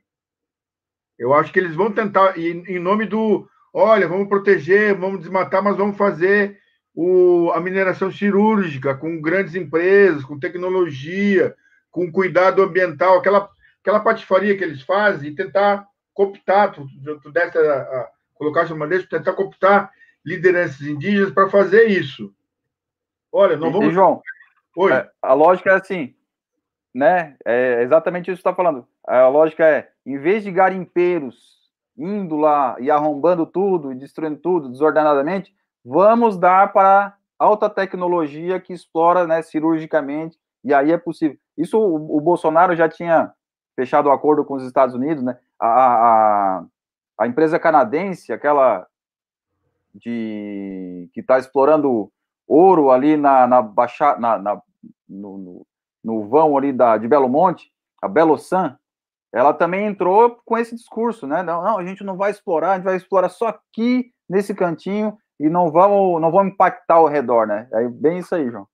Eu 1.17 1.33
acho 1.33 1.51
que 1.51 1.59
eles 1.59 1.75
vão 1.75 1.91
tentar, 1.91 2.37
em, 2.37 2.79
nome 2.79 3.05
do, 3.05 3.47
olha, 3.73 4.07
vamos 4.07 4.27
proteger, 4.27 4.95
vamos 4.95 5.19
desmatar, 5.19 5.63
mas 5.63 5.77
vamos 5.77 5.97
fazer 5.97 6.59
o, 6.93 7.51
a 7.53 7.59
mineração 7.59 8.11
cirúrgica 8.11 8.95
com 8.95 9.21
grandes 9.21 9.55
empresas, 9.55 10.23
com 10.23 10.39
tecnologia, 10.39 11.55
com 11.91 12.11
cuidado 12.11 12.61
ambiental, 12.61 13.17
aquela, 13.17 13.49
aquela 13.81 13.99
patifaria 13.99 14.57
que 14.57 14.63
eles 14.63 14.81
fazem, 14.81 15.29
e 15.29 15.35
tentar 15.35 15.85
cooptar, 16.13 16.73
tu, 16.73 16.87
tu 17.21 17.31
desse 17.31 17.57
a, 17.57 17.73
a, 17.81 18.09
colocar 18.33 18.71
uma 18.71 18.87
tentar 18.87 19.33
cooptar 19.33 19.91
lideranças 20.25 20.81
indígenas 20.81 21.31
para 21.31 21.49
fazer 21.49 21.87
isso. 21.87 22.33
Olha, 23.31 23.57
não 23.57 23.71
vamos. 23.71 23.91
E, 23.91 23.93
João, 23.93 24.21
Oi. 24.77 24.91
É, 24.91 25.09
a 25.21 25.33
lógica 25.33 25.71
é 25.71 25.75
assim, 25.75 26.15
né? 26.95 27.35
É 27.45 27.83
exatamente 27.83 28.31
isso 28.31 28.41
que 28.41 28.47
está 28.47 28.55
falando. 28.55 28.87
A 29.05 29.27
lógica 29.27 29.65
é, 29.65 29.89
em 30.05 30.17
vez 30.17 30.43
de 30.43 30.51
garimpeiros 30.51 31.53
indo 31.97 32.37
lá 32.37 32.75
e 32.79 32.89
arrombando 32.89 33.45
tudo 33.45 33.91
e 33.91 33.95
destruindo 33.95 34.37
tudo 34.37 34.69
desordenadamente, 34.69 35.53
Vamos 35.85 36.35
dar 36.35 36.73
para 36.73 37.15
alta 37.37 37.69
tecnologia 37.69 38.59
que 38.59 38.73
explora 38.73 39.27
né, 39.27 39.43
cirurgicamente, 39.43 40.35
e 40.63 40.73
aí 40.73 40.91
é 40.91 40.97
possível. 40.97 41.37
Isso 41.55 41.77
o, 41.77 42.17
o 42.17 42.19
Bolsonaro 42.19 42.75
já 42.75 42.89
tinha 42.89 43.31
fechado 43.75 44.07
o 44.07 44.09
um 44.09 44.13
acordo 44.13 44.43
com 44.43 44.55
os 44.55 44.63
Estados 44.63 44.95
Unidos, 44.95 45.23
né? 45.23 45.37
A, 45.59 45.67
a, 45.67 46.65
a 47.19 47.27
empresa 47.27 47.59
canadense, 47.59 48.33
aquela 48.33 48.87
de 49.93 51.07
que 51.13 51.19
está 51.19 51.37
explorando 51.37 52.11
ouro 52.47 52.89
ali 52.89 53.15
na, 53.15 53.45
na 53.45 53.61
baixa, 53.61 54.17
na, 54.17 54.39
na 54.39 54.61
no, 55.07 55.37
no, 55.37 55.67
no, 56.05 56.29
vão 56.29 56.55
ali 56.55 56.71
da, 56.71 56.97
de 56.97 57.07
Belo 57.07 57.27
Monte, 57.27 57.71
a 58.01 58.07
Belo 58.07 58.37
San, 58.37 58.77
ela 59.33 59.53
também 59.53 59.87
entrou 59.87 60.39
com 60.45 60.57
esse 60.57 60.75
discurso, 60.75 61.25
né? 61.25 61.41
Não, 61.41 61.63
não, 61.63 61.77
a 61.79 61.85
gente 61.85 62.03
não 62.03 62.15
vai 62.15 62.31
explorar, 62.31 62.71
a 62.71 62.75
gente 62.75 62.85
vai 62.85 62.95
explorar 62.95 63.29
só 63.29 63.47
aqui 63.47 64.11
nesse 64.29 64.53
cantinho 64.53 65.17
e 65.39 65.49
não 65.49 65.71
vamos, 65.71 66.21
não 66.21 66.31
vamos 66.31 66.53
impactar 66.53 66.95
ao 66.95 67.07
redor, 67.07 67.47
né? 67.47 67.67
É 67.73 67.89
bem 67.89 68.19
isso 68.19 68.33
aí, 68.35 68.49
João. 68.49 68.67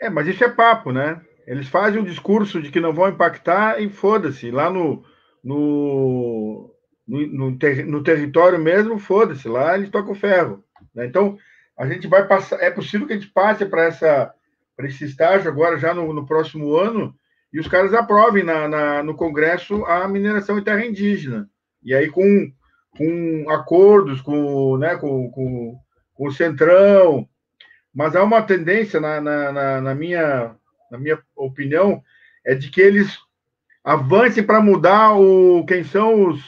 É, 0.00 0.10
mas 0.10 0.26
isso 0.26 0.42
é 0.44 0.48
papo, 0.48 0.92
né? 0.92 1.20
Eles 1.46 1.68
fazem 1.68 2.00
um 2.00 2.04
discurso 2.04 2.60
de 2.60 2.70
que 2.70 2.80
não 2.80 2.92
vão 2.92 3.08
impactar 3.08 3.80
e 3.80 3.88
foda-se. 3.88 4.50
Lá 4.50 4.68
no, 4.68 5.02
no, 5.42 6.74
no, 7.06 7.58
ter, 7.58 7.86
no 7.86 8.02
território 8.02 8.58
mesmo, 8.58 8.98
foda-se, 8.98 9.48
lá 9.48 9.76
eles 9.76 9.90
tocam 9.90 10.14
ferro. 10.14 10.62
Né? 10.94 11.06
Então, 11.06 11.38
a 11.78 11.86
gente 11.86 12.06
vai 12.06 12.26
passar, 12.26 12.60
é 12.60 12.70
possível 12.70 13.06
que 13.06 13.12
a 13.12 13.16
gente 13.16 13.32
passe 13.32 13.64
para 13.64 13.84
essa 13.84 14.34
para 14.82 14.88
esse 14.88 15.04
estágio 15.04 15.48
agora 15.48 15.78
já 15.78 15.94
no, 15.94 16.12
no, 16.12 16.26
próximo 16.26 16.74
ano 16.74 17.14
e 17.52 17.60
os 17.60 17.68
caras 17.68 17.94
aprovem 17.94 18.42
na, 18.42 18.66
na, 18.66 19.02
no 19.02 19.14
Congresso 19.14 19.84
a 19.84 20.08
mineração 20.08 20.58
em 20.58 20.64
terra 20.64 20.84
indígena. 20.84 21.48
E 21.82 21.94
aí 21.94 22.10
com, 22.10 22.52
com 22.96 23.48
acordos 23.48 24.20
com, 24.20 24.76
né, 24.76 24.96
com, 24.96 25.30
com, 25.30 25.78
com 26.14 26.26
o 26.26 26.32
Centrão, 26.32 27.28
mas 27.94 28.16
há 28.16 28.24
uma 28.24 28.42
tendência, 28.42 28.98
na, 28.98 29.20
na, 29.20 29.80
na, 29.80 29.94
minha, 29.94 30.56
na 30.90 30.98
minha 30.98 31.22
opinião, 31.36 32.02
é 32.44 32.54
de 32.54 32.70
que 32.70 32.80
eles 32.80 33.18
avancem 33.84 34.42
para 34.42 34.60
mudar 34.60 35.14
o, 35.14 35.64
quem 35.64 35.84
são 35.84 36.28
os, 36.28 36.40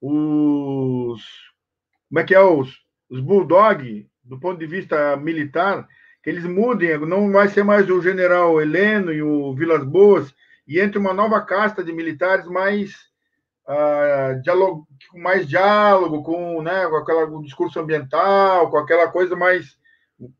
os. 0.00 1.22
Como 2.08 2.18
é 2.18 2.24
que 2.24 2.34
é? 2.34 2.40
Os, 2.40 2.74
os 3.08 3.20
bulldog, 3.20 4.08
do 4.24 4.40
ponto 4.40 4.58
de 4.58 4.66
vista 4.66 5.16
militar, 5.16 5.86
eles 6.24 6.44
mudem, 6.44 6.98
não 6.98 7.30
vai 7.32 7.48
ser 7.48 7.62
mais 7.62 7.88
o 7.88 8.02
general 8.02 8.60
Heleno 8.60 9.12
e 9.12 9.22
o 9.22 9.54
Vilas 9.54 9.84
Boas, 9.84 10.34
e 10.66 10.78
entre 10.78 10.98
uma 10.98 11.14
nova 11.14 11.40
casta 11.40 11.82
de 11.82 11.92
militares 11.92 12.46
mais. 12.46 13.10
Uh, 13.66 14.42
diálogo, 14.42 14.88
com 15.12 15.20
mais 15.20 15.46
diálogo, 15.46 16.24
com, 16.24 16.60
né, 16.60 16.88
com 16.88 16.96
aquela, 16.96 17.24
com 17.28 17.40
discurso 17.40 17.78
ambiental, 17.78 18.68
com 18.68 18.78
aquela 18.78 19.06
coisa 19.08 19.36
mais 19.36 19.78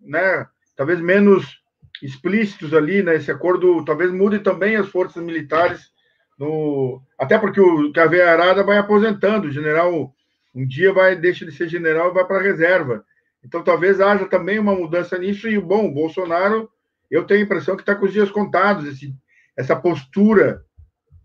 né, 0.01 0.47
talvez 0.77 1.01
menos 1.01 1.61
explícitos 2.03 2.75
ali 2.75 3.03
né, 3.03 3.17
acordo, 3.29 3.85
talvez 3.85 4.11
mude 4.11 4.41
também 4.41 4.77
as 4.77 4.89
forças 4.89 5.23
militares 5.23 5.91
no 6.39 7.03
até 7.19 7.39
porque 7.39 7.61
o 7.61 7.93
Caveirada 7.93 8.65
vai 8.65 8.79
aposentando, 8.79 9.49
o 9.49 9.53
general 9.53 10.15
um 10.55 10.67
dia 10.67 10.93
vai 10.93 11.15
deixa 11.15 11.45
de 11.45 11.53
ser 11.53 11.69
general 11.69 12.11
e 12.11 12.15
vai 12.15 12.25
para 12.25 12.39
a 12.39 12.43
reserva. 12.43 13.05
Então 13.45 13.63
talvez 13.63 14.01
haja 14.01 14.27
também 14.27 14.59
uma 14.59 14.75
mudança 14.75 15.17
nisso 15.19 15.49
e 15.49 15.59
bom, 15.59 15.87
o 15.87 15.95
Bolsonaro, 15.95 16.71
eu 17.11 17.27
tenho 17.27 17.41
a 17.41 17.45
impressão 17.45 17.77
que 17.77 17.83
está 17.83 17.95
com 17.95 18.05
os 18.05 18.13
dias 18.13 18.31
contados, 18.31 18.87
esse, 18.87 19.15
essa 19.57 19.75
postura 19.75 20.65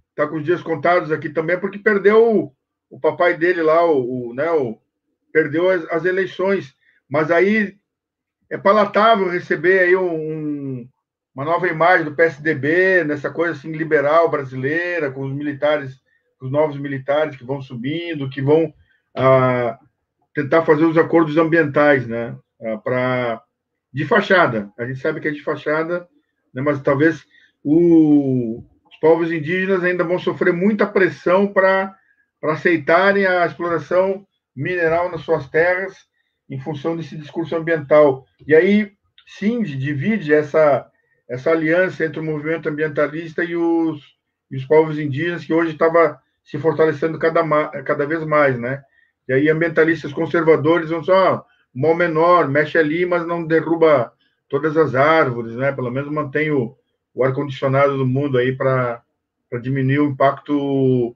está 0.09 0.27
com 0.27 0.37
os 0.37 0.43
dias 0.43 0.61
contados 0.61 1.11
aqui 1.11 1.29
também 1.29 1.59
porque 1.59 1.77
perdeu 1.77 2.35
o, 2.37 2.55
o 2.89 2.99
papai 2.99 3.37
dele 3.37 3.61
lá, 3.61 3.85
o, 3.85 4.29
o 4.29 4.33
né, 4.33 4.49
o, 4.51 4.79
perdeu 5.31 5.69
as, 5.69 5.85
as 5.89 6.05
eleições. 6.05 6.73
Mas 7.09 7.29
aí 7.29 7.77
é 8.49 8.57
palatável 8.57 9.29
receber 9.29 9.79
aí 9.79 9.95
um, 9.95 10.87
uma 11.35 11.43
nova 11.43 11.67
imagem 11.67 12.05
do 12.05 12.15
PSDB, 12.15 13.03
nessa 13.03 13.29
coisa 13.29 13.53
assim 13.53 13.71
liberal 13.73 14.29
brasileira, 14.29 15.11
com 15.11 15.25
os 15.25 15.33
militares, 15.33 15.99
os 16.41 16.49
novos 16.49 16.77
militares 16.77 17.35
que 17.35 17.43
vão 17.43 17.61
subindo, 17.61 18.29
que 18.29 18.41
vão 18.41 18.73
ah, 19.13 19.77
tentar 20.35 20.63
fazer 20.63 20.83
os 20.83 20.97
acordos 20.97 21.37
ambientais, 21.37 22.05
né? 22.05 22.37
Ah, 22.61 22.77
para 22.77 23.41
de 23.91 24.05
fachada. 24.05 24.69
A 24.77 24.85
gente 24.85 24.99
sabe 24.99 25.21
que 25.21 25.27
é 25.29 25.31
de 25.31 25.41
fachada, 25.41 26.05
né? 26.53 26.61
mas 26.61 26.81
talvez 26.81 27.23
o, 27.63 28.61
os 28.85 28.97
povos 28.99 29.31
indígenas 29.31 29.85
ainda 29.85 30.03
vão 30.03 30.19
sofrer 30.19 30.51
muita 30.51 30.85
pressão 30.85 31.47
para 31.47 31.95
aceitarem 32.43 33.25
a 33.25 33.45
exploração 33.45 34.27
mineral 34.53 35.09
nas 35.09 35.21
suas 35.21 35.47
terras 35.49 35.95
em 36.49 36.59
função 36.59 36.97
desse 36.97 37.15
discurso 37.15 37.55
ambiental. 37.55 38.25
E 38.45 38.53
aí, 38.53 38.91
sim, 39.25 39.63
divide 39.63 40.33
essa, 40.33 40.85
essa 41.29 41.51
aliança 41.51 42.05
entre 42.05 42.19
o 42.19 42.23
movimento 42.23 42.67
ambientalista 42.67 43.45
e 43.45 43.55
os, 43.55 44.03
e 44.51 44.57
os 44.57 44.65
povos 44.65 44.99
indígenas, 44.99 45.45
que 45.45 45.53
hoje 45.53 45.71
estava 45.71 46.19
se 46.43 46.59
fortalecendo 46.59 47.17
cada, 47.17 47.43
cada 47.83 48.05
vez 48.05 48.25
mais, 48.25 48.59
né? 48.59 48.83
E 49.27 49.33
aí, 49.33 49.49
ambientalistas 49.49 50.13
conservadores 50.13 50.89
vão 50.89 51.03
só 51.03 51.45
mal 51.73 51.95
menor, 51.95 52.47
mexe 52.47 52.77
ali, 52.77 53.05
mas 53.05 53.25
não 53.25 53.45
derruba 53.45 54.13
todas 54.47 54.77
as 54.77 54.95
árvores, 54.95 55.55
né? 55.55 55.71
Pelo 55.71 55.91
menos 55.91 56.09
mantém 56.11 56.51
o, 56.51 56.77
o 57.13 57.23
ar-condicionado 57.23 57.97
do 57.97 58.05
mundo 58.05 58.37
aí 58.37 58.55
para 58.55 59.03
diminuir 59.61 59.99
o 59.99 60.09
impacto 60.09 61.15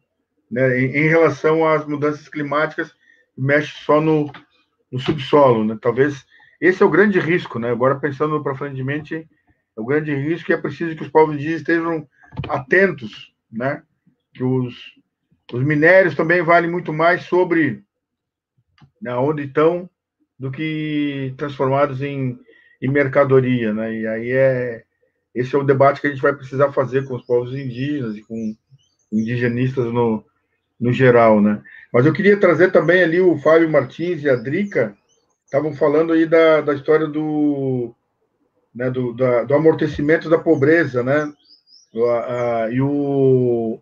né, 0.50 0.80
em, 0.80 0.86
em 0.86 1.08
relação 1.08 1.68
às 1.68 1.86
mudanças 1.86 2.28
climáticas, 2.28 2.94
mexe 3.38 3.74
só 3.86 4.02
no, 4.02 4.32
no 4.92 5.00
subsolo, 5.00 5.64
né? 5.64 5.78
Talvez 5.82 6.26
esse 6.60 6.84
é 6.84 6.86
o 6.86 6.90
grande 6.90 7.20
risco, 7.20 7.60
né? 7.60 7.70
Agora 7.70 8.00
pensando 8.00 8.42
para 8.44 8.56
frente 8.56 8.76
de 8.76 8.84
mente, 8.84 9.16
é 9.16 9.82
o 9.82 9.86
grande 9.86 10.14
risco 10.14 10.52
e 10.52 10.54
é 10.54 10.58
preciso 10.58 10.96
que 10.96 11.04
os 11.04 11.10
povos 11.10 11.36
indígenas 11.36 11.62
estejam 11.62 12.08
atentos, 12.50 13.34
né? 13.52 13.84
Que 14.34 14.44
os, 14.44 14.76
os 15.54 15.64
minérios 15.64 16.16
também 16.16 16.42
valem 16.42 16.70
muito 16.70 16.92
mais 16.92 17.24
sobre 17.24 17.84
né, 19.02 19.14
onde 19.16 19.44
estão 19.44 19.90
do 20.38 20.52
que 20.52 21.34
transformados 21.38 22.02
em, 22.02 22.38
em 22.82 22.88
mercadoria, 22.88 23.74
né? 23.74 23.94
E 23.94 24.08
aí 24.08 24.32
é 24.32 24.84
esse 25.36 25.56
é 25.56 25.58
o 25.58 25.64
debate 25.64 26.02
que 26.02 26.08
a 26.08 26.10
gente 26.10 26.22
vai 26.22 26.34
precisar 26.34 26.72
fazer 26.72 27.06
com 27.06 27.16
os 27.16 27.24
povos 27.24 27.54
indígenas 27.54 28.18
e 28.18 28.22
com 28.22 28.56
indigenistas 29.12 29.86
no, 29.86 30.24
no 30.80 30.92
geral, 30.92 31.40
né? 31.42 31.62
Mas 31.94 32.06
eu 32.06 32.14
queria 32.14 32.40
trazer 32.40 32.72
também 32.72 33.04
ali 33.04 33.20
o 33.20 33.38
Fábio 33.38 33.70
Martins 33.70 34.24
e 34.24 34.30
a 34.30 34.36
Drica, 34.36 34.96
estavam 35.46 35.74
falando 35.74 36.14
aí 36.14 36.26
da, 36.26 36.62
da 36.62 36.74
história 36.74 37.08
do, 37.08 37.94
né, 38.74 38.90
do, 38.90 39.14
da, 39.14 39.44
do 39.44 39.54
amortecimento 39.56 40.30
da 40.30 40.38
pobreza, 40.38 41.04
né? 41.04 41.32
e 42.72 42.82
o 42.82 43.80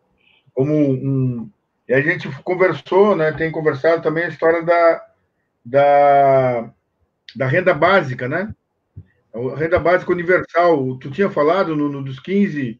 como 0.53 0.73
um, 0.73 1.49
e 1.87 1.93
a 1.93 2.01
gente 2.01 2.27
conversou, 2.43 3.15
né? 3.15 3.31
Tem 3.31 3.49
conversado 3.49 4.01
também 4.01 4.25
a 4.25 4.29
história 4.29 4.61
da, 4.61 5.05
da, 5.63 6.69
da 7.35 7.47
renda 7.47 7.73
básica, 7.73 8.27
né? 8.27 8.53
A 9.33 9.55
renda 9.55 9.79
básica 9.79 10.11
universal. 10.11 10.97
Tu 10.97 11.09
tinha 11.09 11.29
falado 11.29 11.75
no, 11.75 11.87
no 11.87 12.03
dos 12.03 12.19
15%, 12.19 12.77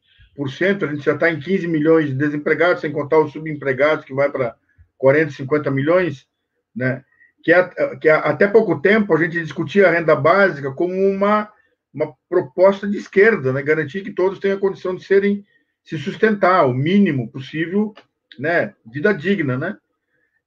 a 0.81 0.87
gente 0.87 1.05
já 1.05 1.13
está 1.13 1.31
em 1.31 1.39
15 1.39 1.67
milhões 1.67 2.07
de 2.07 2.15
desempregados, 2.15 2.81
sem 2.81 2.91
contar 2.91 3.19
os 3.19 3.31
subempregados, 3.31 4.03
que 4.03 4.13
vai 4.13 4.29
para 4.29 4.55
40, 4.97 5.31
50 5.31 5.71
milhões, 5.71 6.27
né? 6.75 7.03
Que, 7.41 7.53
é, 7.53 7.95
que 7.95 8.09
é, 8.09 8.11
até 8.11 8.45
pouco 8.45 8.81
tempo 8.81 9.13
a 9.13 9.17
gente 9.17 9.41
discutia 9.41 9.87
a 9.87 9.91
renda 9.91 10.17
básica 10.17 10.69
como 10.73 10.93
uma, 10.93 11.49
uma 11.93 12.13
proposta 12.27 12.85
de 12.85 12.97
esquerda, 12.97 13.53
né? 13.53 13.61
Garantir 13.63 14.01
que 14.01 14.11
todos 14.11 14.39
tenham 14.39 14.57
a 14.57 14.59
condição 14.59 14.93
de 14.93 15.05
serem 15.05 15.45
se 15.81 15.97
sustentar 15.97 16.65
o 16.65 16.73
mínimo 16.73 17.31
possível, 17.31 17.93
né? 18.39 18.73
Vida 18.85 19.13
digna, 19.13 19.57
né? 19.57 19.77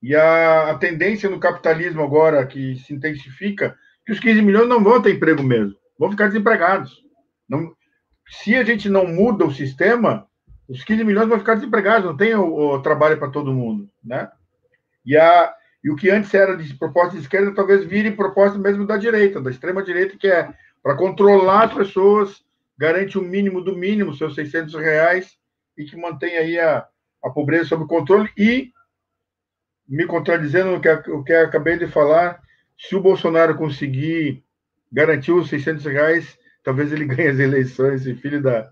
E 0.03 0.15
a, 0.17 0.71
a 0.71 0.79
tendência 0.79 1.29
no 1.29 1.39
capitalismo 1.39 2.03
agora 2.03 2.47
que 2.47 2.77
se 2.77 2.95
intensifica, 2.95 3.77
que 4.05 4.13
os 4.13 4.21
15 4.21 4.41
milhões 4.43 4.69
não 4.69 4.83
vão 4.83 5.01
ter 5.01 5.15
emprego 5.15 5.43
mesmo, 5.43 5.77
vão 5.99 6.11
ficar 6.11 6.29
desempregados. 6.29 7.05
Não, 7.49 7.75
se 8.29 8.57
a 8.57 8.65
gente 8.65 8.89
não 8.89 9.07
muda 9.07 9.45
o 9.45 9.53
sistema, 9.53 10.27
os 10.69 10.83
15 10.85 11.05
milhões 11.05 11.29
vão 11.29 11.39
ficar 11.39 11.55
desempregados, 11.55 12.07
não 12.07 12.17
tem 12.17 12.35
o, 12.35 12.75
o 12.75 12.83
trabalho 12.83 13.19
para 13.19 13.31
todo 13.31 13.53
mundo, 13.53 13.91
né? 14.03 14.31
E, 15.05 15.17
a, 15.17 15.55
e 15.83 15.91
o 15.91 15.97
que 15.97 16.11
antes 16.11 16.33
era 16.33 16.57
de 16.57 16.75
proposta 16.75 17.17
de 17.17 17.23
esquerda, 17.23 17.55
talvez 17.55 17.85
vire 17.85 18.13
proposta 18.13 18.59
mesmo 18.59 18.87
da 18.87 18.97
direita, 18.97 19.41
da 19.41 19.51
extrema-direita, 19.51 20.17
que 20.17 20.29
é 20.29 20.49
para 20.83 20.97
controlar 20.97 21.65
as 21.65 21.75
pessoas, 21.75 22.43
garante 22.79 23.19
o 23.19 23.23
mínimo 23.23 23.61
do 23.61 23.77
mínimo, 23.77 24.15
seus 24.15 24.35
600 24.35 24.75
reais, 24.75 25.37
e 25.77 25.85
que 25.85 25.97
mantém 25.97 26.37
aí 26.37 26.59
a, 26.59 26.87
a 27.23 27.31
pobreza 27.31 27.71
sob 27.71 27.87
controle. 27.87 28.31
E, 28.37 28.73
me 29.89 30.07
contradizendo 30.07 30.75
o 30.75 30.81
que, 30.81 30.89
o 31.11 31.25
que 31.25 31.33
acabei 31.33 31.79
de 31.79 31.87
falar, 31.87 32.41
se 32.79 32.95
o 32.95 33.01
Bolsonaro 33.01 33.57
conseguir 33.57 34.45
garantir 34.93 35.33
os 35.33 35.49
600 35.49 35.85
reais, 35.85 36.39
talvez 36.63 36.93
ele 36.93 37.05
ganhe 37.07 37.29
as 37.29 37.39
eleições, 37.39 38.07
esse 38.07 38.15
filho 38.15 38.43
da, 38.43 38.71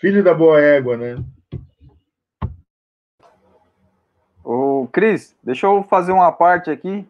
filho 0.00 0.22
da 0.22 0.34
boa 0.34 0.60
égua, 0.60 0.96
né? 0.96 1.24
Cris, 4.96 5.36
deixa 5.42 5.66
eu 5.66 5.82
fazer 5.82 6.12
uma 6.12 6.32
parte 6.32 6.70
aqui. 6.70 7.06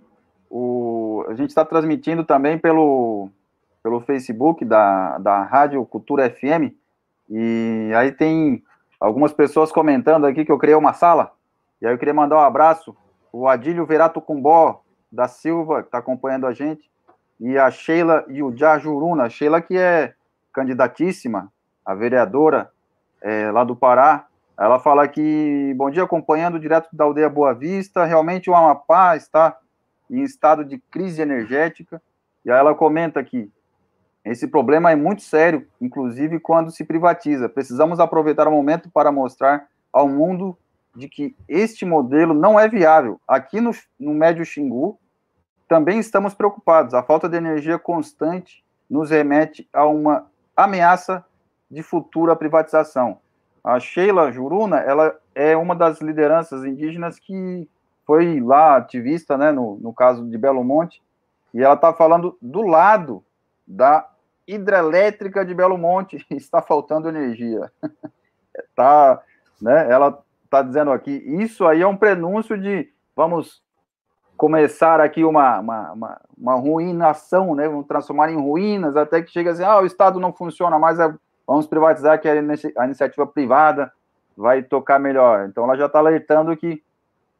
O, 0.50 1.24
a 1.28 1.34
gente 1.34 1.50
está 1.50 1.64
transmitindo 1.64 2.24
também 2.24 2.58
pelo, 2.58 3.30
pelo 3.80 4.00
Facebook 4.00 4.64
da, 4.64 5.18
da 5.18 5.44
Rádio 5.44 5.84
Cultura 5.86 6.28
FM. 6.28 6.74
E 7.30 7.92
aí 7.94 8.10
tem 8.10 8.64
algumas 9.00 9.32
pessoas 9.32 9.70
comentando 9.72 10.26
aqui 10.26 10.44
que 10.44 10.52
eu 10.52 10.58
criei 10.58 10.76
uma 10.76 10.92
sala. 10.92 11.32
E 11.80 11.86
aí 11.86 11.92
eu 11.92 11.98
queria 11.98 12.14
mandar 12.14 12.36
um 12.36 12.40
abraço. 12.40 12.96
O 13.32 13.48
Adílio 13.48 13.86
Verato 13.86 14.20
Cumbó 14.20 14.82
da 15.10 15.28
Silva, 15.28 15.82
que 15.82 15.88
está 15.88 15.98
acompanhando 15.98 16.46
a 16.46 16.52
gente. 16.52 16.90
E 17.38 17.58
a 17.58 17.70
Sheila 17.70 18.24
e 18.28 18.42
o 18.42 18.56
Jajuruna. 18.56 19.28
Sheila 19.28 19.60
que 19.60 19.76
é 19.76 20.14
candidatíssima 20.52 21.52
a 21.84 21.94
vereadora 21.94 22.70
é, 23.20 23.50
lá 23.50 23.62
do 23.62 23.76
Pará. 23.76 24.26
Ela 24.58 24.80
fala 24.80 25.06
que, 25.06 25.74
bom 25.76 25.90
dia, 25.90 26.02
acompanhando 26.02 26.58
direto 26.58 26.88
da 26.92 27.04
aldeia 27.04 27.28
Boa 27.28 27.52
Vista, 27.52 28.04
realmente 28.06 28.48
o 28.48 28.54
Amapá 28.54 29.14
está 29.14 29.56
em 30.10 30.22
estado 30.22 30.64
de 30.64 30.78
crise 30.78 31.20
energética, 31.20 32.00
e 32.44 32.50
aí 32.50 32.58
ela 32.58 32.74
comenta 32.74 33.22
que 33.22 33.50
esse 34.26 34.48
problema 34.48 34.90
é 34.90 34.96
muito 34.96 35.22
sério, 35.22 35.66
inclusive 35.80 36.40
quando 36.40 36.72
se 36.72 36.84
privatiza. 36.84 37.48
Precisamos 37.48 38.00
aproveitar 38.00 38.48
o 38.48 38.50
momento 38.50 38.90
para 38.90 39.12
mostrar 39.12 39.68
ao 39.92 40.08
mundo 40.08 40.58
de 40.94 41.08
que 41.08 41.36
este 41.48 41.84
modelo 41.84 42.34
não 42.34 42.58
é 42.58 42.68
viável. 42.68 43.20
Aqui 43.28 43.60
no, 43.60 43.70
no 44.00 44.12
Médio 44.12 44.44
Xingu, 44.44 44.98
também 45.68 46.00
estamos 46.00 46.34
preocupados. 46.34 46.92
A 46.92 47.02
falta 47.02 47.28
de 47.28 47.36
energia 47.36 47.78
constante 47.78 48.64
nos 48.90 49.10
remete 49.10 49.68
a 49.72 49.86
uma 49.86 50.26
ameaça 50.56 51.24
de 51.70 51.82
futura 51.82 52.34
privatização. 52.34 53.18
A 53.62 53.78
Sheila 53.78 54.32
Juruna, 54.32 54.78
ela 54.78 55.16
é 55.34 55.56
uma 55.56 55.74
das 55.74 56.00
lideranças 56.00 56.64
indígenas 56.64 57.18
que 57.18 57.68
foi 58.04 58.40
lá 58.40 58.76
ativista, 58.76 59.36
né, 59.36 59.52
no, 59.52 59.76
no 59.76 59.92
caso 59.92 60.28
de 60.28 60.38
Belo 60.38 60.64
Monte, 60.64 61.02
e 61.52 61.62
ela 61.62 61.74
está 61.74 61.92
falando 61.92 62.36
do 62.40 62.62
lado 62.62 63.24
da 63.66 64.08
hidrelétrica 64.46 65.44
de 65.44 65.54
Belo 65.54 65.76
Monte, 65.76 66.24
está 66.30 66.62
faltando 66.62 67.08
energia. 67.08 67.70
tá, 68.74 69.20
né, 69.60 69.90
ela 69.90 70.22
está 70.44 70.62
dizendo 70.62 70.92
aqui, 70.92 71.10
isso 71.40 71.66
aí 71.66 71.82
é 71.82 71.86
um 71.86 71.96
prenúncio 71.96 72.56
de 72.56 72.88
vamos 73.14 73.62
começar 74.36 75.00
aqui 75.00 75.24
uma, 75.24 75.58
uma, 75.58 75.92
uma, 75.92 76.20
uma 76.36 76.54
ruinação, 76.54 77.54
né, 77.54 77.68
vamos 77.68 77.86
transformar 77.86 78.30
em 78.30 78.36
ruínas, 78.36 78.96
até 78.96 79.22
que 79.22 79.30
chega 79.30 79.50
assim, 79.50 79.64
ah, 79.64 79.80
o 79.80 79.86
Estado 79.86 80.20
não 80.20 80.32
funciona 80.32 80.78
mais, 80.78 80.98
é, 80.98 81.12
vamos 81.46 81.66
privatizar 81.66 82.20
que 82.20 82.28
a, 82.28 82.32
a 82.32 82.84
iniciativa 82.84 83.26
privada 83.26 83.92
vai 84.36 84.62
tocar 84.62 84.98
melhor. 84.98 85.48
Então 85.48 85.64
ela 85.64 85.76
já 85.76 85.86
está 85.86 85.98
alertando 85.98 86.56
que 86.56 86.82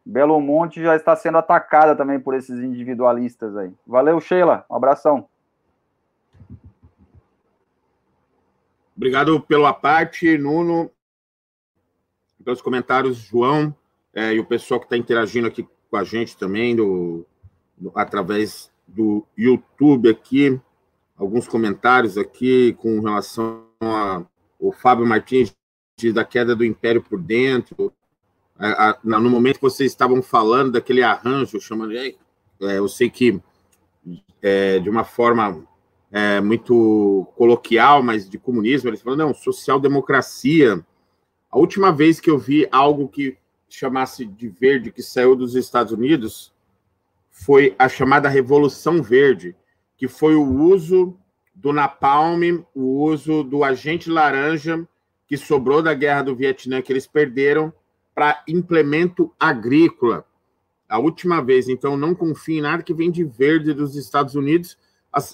Belo 0.05 0.41
Monte 0.41 0.81
já 0.81 0.97
está 0.97 1.15
sendo 1.17 1.37
atacada 1.39 1.95
também 1.95 2.19
por 2.19 2.35
esses 2.35 2.59
individualistas 2.61 3.57
aí. 3.57 3.73
Valeu, 3.87 4.21
Sheila. 4.21 4.65
Um 4.71 4.77
abração. 4.77 5.29
Obrigado 8.97 9.39
pela 9.41 9.75
parte, 9.75 10.39
Nuno, 10.39 10.91
pelos 12.43 12.63
comentários, 12.63 13.19
João, 13.19 13.77
é, 14.15 14.33
e 14.33 14.41
o 14.41 14.47
pessoal 14.47 14.81
que 14.81 14.87
está 14.87 14.97
interagindo 14.97 15.47
aqui 15.47 15.69
com 15.91 15.97
a 15.97 16.03
gente 16.03 16.37
também, 16.37 16.75
do, 16.75 17.27
do, 17.77 17.93
através 17.95 18.73
do 18.87 19.27
YouTube 19.37 20.09
aqui, 20.09 20.59
alguns 21.15 21.47
comentários 21.47 22.17
aqui 22.17 22.73
com 22.75 23.01
relação 23.01 23.67
ao 23.81 24.73
Fábio 24.73 25.07
Martins 25.07 25.55
da 26.15 26.25
queda 26.25 26.57
do 26.57 26.65
Império 26.65 27.03
por 27.03 27.21
dentro. 27.21 27.93
No 29.05 29.29
momento 29.29 29.57
que 29.57 29.63
vocês 29.63 29.91
estavam 29.91 30.23
falando 30.23 30.73
daquele 30.73 31.03
arranjo, 31.03 31.61
chamando, 31.61 31.95
é, 31.95 32.15
eu 32.61 32.89
sei 32.89 33.11
que 33.11 33.41
é, 34.41 34.79
de 34.79 34.89
uma 34.89 35.05
forma 35.05 35.67
é, 36.11 36.41
muito 36.41 37.27
coloquial, 37.37 38.03
mas 38.03 38.29
de 38.29 38.39
comunismo, 38.39 38.89
eles 38.89 39.03
falam, 39.03 39.19
não, 39.19 39.35
social-democracia. 39.35 40.85
A 41.51 41.59
última 41.59 41.93
vez 41.93 42.21
que 42.21 42.31
eu 42.31 42.39
vi 42.39 42.67
algo 42.71 43.09
que 43.09 43.37
chamasse 43.69 44.25
de 44.25 44.49
verde, 44.49 44.93
que 44.93 45.03
saiu 45.03 45.35
dos 45.35 45.55
Estados 45.55 45.93
Unidos, 45.93 46.53
foi 47.31 47.75
a 47.79 47.89
chamada 47.89 48.29
Revolução 48.29 49.03
Verde, 49.03 49.55
que 49.97 50.09
foi 50.09 50.35
o 50.35 50.45
uso 50.45 51.17
do 51.55 51.73
napalm, 51.73 52.63
o 52.75 53.03
uso 53.03 53.43
do 53.43 53.65
agente 53.65 54.11
laranja 54.11 54.87
que 55.27 55.37
sobrou 55.37 55.83
da 55.83 55.93
guerra 55.93 56.23
do 56.23 56.37
Vietnã, 56.37 56.81
que 56.81 56.93
eles 56.93 57.07
perderam, 57.07 57.73
para 58.15 58.43
implemento 58.49 59.33
agrícola. 59.39 60.25
A 60.89 60.99
última 60.99 61.43
vez, 61.43 61.69
então, 61.69 61.97
não 61.97 62.15
confie 62.15 62.59
em 62.59 62.63
nada 62.63 62.83
que 62.83 62.95
vem 62.95 63.11
de 63.11 63.25
verde 63.25 63.75
dos 63.75 63.97
Estados 63.97 64.35
Unidos, 64.35 64.79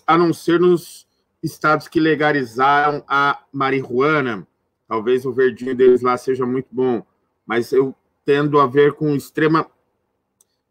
a, 0.06 0.18
não 0.18 0.32
ser 0.32 0.60
nos 0.60 1.06
estados 1.42 1.88
que 1.88 1.98
legalizaram 1.98 3.04
a 3.08 3.42
marihuana. 3.52 4.46
Talvez 4.86 5.24
o 5.24 5.32
verdinho 5.32 5.74
deles 5.74 6.02
lá 6.02 6.16
seja 6.16 6.46
muito 6.46 6.68
bom, 6.70 7.04
mas 7.46 7.72
eu 7.72 7.94
tendo 8.24 8.60
a 8.60 8.66
ver 8.66 8.92
com 8.92 9.16
extrema 9.16 9.66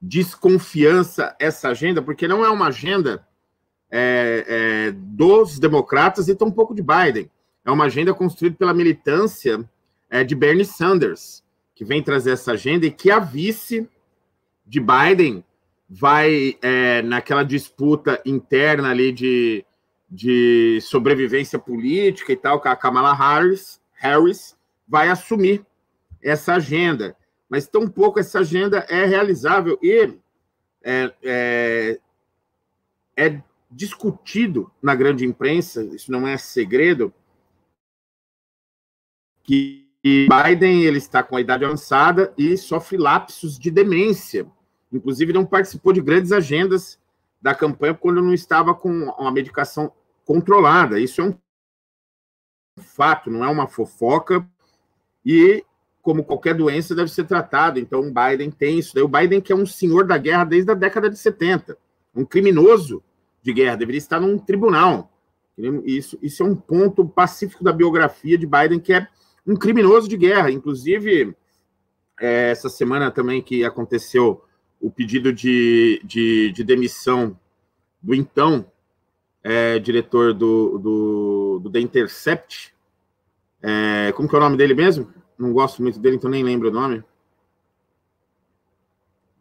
desconfiança 0.01 1.35
essa 1.39 1.69
agenda, 1.69 2.01
porque 2.01 2.27
não 2.27 2.45
é 2.45 2.49
uma 2.49 2.67
agenda 2.67 3.27
é, 3.89 4.45
é, 4.47 4.91
dos 4.91 5.59
democratas 5.59 6.27
e 6.27 6.35
tampouco 6.35 6.73
de 6.73 6.81
Biden. 6.81 7.29
É 7.65 7.69
uma 7.69 7.85
agenda 7.85 8.13
construída 8.13 8.55
pela 8.55 8.73
militância 8.73 9.63
é, 10.09 10.23
de 10.23 10.33
Bernie 10.33 10.65
Sanders, 10.65 11.43
que 11.75 11.83
vem 11.83 12.01
trazer 12.01 12.31
essa 12.31 12.53
agenda 12.53 12.85
e 12.85 12.91
que 12.91 13.11
a 13.11 13.19
vice 13.19 13.87
de 14.65 14.79
Biden 14.79 15.43
vai 15.93 16.57
é, 16.61 17.01
naquela 17.01 17.43
disputa 17.43 18.21
interna 18.25 18.91
ali 18.91 19.11
de, 19.11 19.65
de 20.09 20.79
sobrevivência 20.81 21.59
política 21.59 22.31
e 22.31 22.37
tal, 22.37 22.61
com 22.61 22.69
a 22.69 22.75
Kamala 22.77 23.13
Harris, 23.13 23.81
Harris 23.91 24.57
vai 24.87 25.09
assumir 25.09 25.65
essa 26.23 26.53
agenda. 26.53 27.13
Mas 27.49 27.67
tão 27.67 27.89
pouco 27.89 28.21
essa 28.21 28.39
agenda 28.39 28.85
é 28.89 29.03
realizável 29.05 29.77
e 29.81 30.17
é, 30.81 31.13
é, 31.21 31.99
é 33.17 33.41
discutido 33.69 34.71
na 34.81 34.95
grande 34.95 35.25
imprensa, 35.25 35.83
isso 35.83 36.09
não 36.09 36.25
é 36.25 36.37
segredo, 36.37 37.13
que 39.43 39.89
Biden 40.01 40.83
ele 40.83 40.99
está 40.99 41.21
com 41.21 41.35
a 41.35 41.41
idade 41.41 41.65
avançada 41.65 42.33
e 42.37 42.55
sofre 42.55 42.97
lapsos 42.97 43.59
de 43.59 43.69
demência 43.69 44.49
Inclusive, 44.91 45.33
não 45.33 45.45
participou 45.45 45.93
de 45.93 46.01
grandes 46.01 46.31
agendas 46.31 46.99
da 47.41 47.55
campanha 47.55 47.93
quando 47.93 48.21
não 48.21 48.33
estava 48.33 48.73
com 48.73 48.89
uma 48.89 49.31
medicação 49.31 49.91
controlada. 50.25 50.99
Isso 50.99 51.21
é 51.21 51.23
um 51.23 51.35
fato, 52.81 53.29
não 53.31 53.43
é 53.43 53.47
uma 53.47 53.67
fofoca. 53.67 54.47
E, 55.25 55.63
como 56.01 56.23
qualquer 56.23 56.53
doença, 56.53 56.93
deve 56.93 57.09
ser 57.09 57.25
tratado. 57.25 57.79
Então, 57.79 58.01
o 58.01 58.13
Biden 58.13 58.51
tem 58.51 58.79
isso. 58.79 58.99
o 58.99 59.07
Biden, 59.07 59.41
que 59.41 59.51
é 59.51 59.55
um 59.55 59.65
senhor 59.65 60.05
da 60.05 60.17
guerra 60.17 60.43
desde 60.43 60.71
a 60.71 60.75
década 60.75 61.09
de 61.09 61.17
70, 61.17 61.77
um 62.15 62.25
criminoso 62.25 63.03
de 63.41 63.53
guerra, 63.53 63.77
deveria 63.77 63.97
estar 63.97 64.19
num 64.19 64.37
tribunal. 64.37 65.11
Isso, 65.85 66.17
isso 66.21 66.43
é 66.43 66.45
um 66.45 66.55
ponto 66.55 67.07
pacífico 67.07 67.63
da 67.63 67.73
biografia 67.73 68.37
de 68.37 68.45
Biden, 68.45 68.79
que 68.79 68.93
é 68.93 69.07
um 69.45 69.55
criminoso 69.55 70.07
de 70.07 70.17
guerra. 70.17 70.51
Inclusive, 70.51 71.35
é, 72.19 72.51
essa 72.51 72.69
semana 72.69 73.11
também 73.11 73.41
que 73.41 73.63
aconteceu 73.63 74.43
o 74.81 74.89
pedido 74.89 75.31
de, 75.31 76.01
de, 76.03 76.51
de 76.51 76.63
demissão 76.63 77.37
do 78.01 78.15
então 78.15 78.65
é, 79.43 79.79
diretor 79.79 80.33
do, 80.33 80.77
do, 80.79 81.59
do, 81.63 81.69
The 81.69 81.79
Intercept. 81.79 82.73
É, 83.61 84.11
como 84.13 84.27
que 84.27 84.35
é 84.35 84.39
o 84.39 84.41
nome 84.41 84.57
dele 84.57 84.73
mesmo? 84.73 85.07
Não 85.37 85.53
gosto 85.53 85.81
muito 85.81 85.99
dele, 85.99 86.15
então 86.15 86.29
nem 86.29 86.43
lembro 86.43 86.69
o 86.69 86.73
nome. 86.73 87.03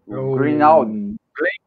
É 0.09 0.17
o 0.17 0.35
Greenwald. 0.35 0.91
Glenn, 0.93 1.61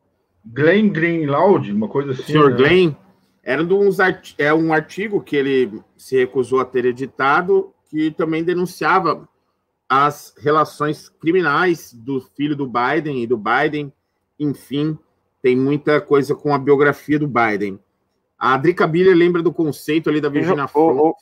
Glenn 0.46 0.90
Greenwald, 0.90 1.72
uma 1.72 1.88
coisa 1.88 2.12
assim. 2.12 2.22
O 2.22 2.26
senhor 2.26 2.52
né? 2.52 2.58
Glenn 2.58 2.96
era 3.44 3.64
de 3.64 3.74
uns 3.74 4.00
art... 4.00 4.34
é 4.38 4.54
um 4.54 4.72
artigo 4.72 5.22
que 5.22 5.36
ele 5.36 5.82
se 5.98 6.18
recusou 6.18 6.60
a 6.60 6.66
ter 6.66 6.86
editado, 6.86 7.74
que 7.90 8.12
também 8.12 8.44
denunciava 8.44 9.28
as 9.96 10.34
relações 10.40 11.08
criminais 11.08 11.94
do 11.94 12.20
filho 12.20 12.56
do 12.56 12.66
Biden 12.66 13.22
e 13.22 13.28
do 13.28 13.38
Biden, 13.38 13.94
enfim, 14.40 14.98
tem 15.40 15.56
muita 15.56 16.02
coisa 16.02 16.34
com 16.34 16.52
a 16.52 16.58
biografia 16.58 17.20
do 17.20 17.28
Biden. 17.28 17.80
A 18.40 18.58
Drica 18.58 18.88
Biller 18.88 19.16
lembra 19.16 19.44
do 19.44 19.54
conceito 19.54 20.10
ali 20.10 20.20
da 20.20 20.30
Virginia 20.30 20.68
Front. 20.68 21.14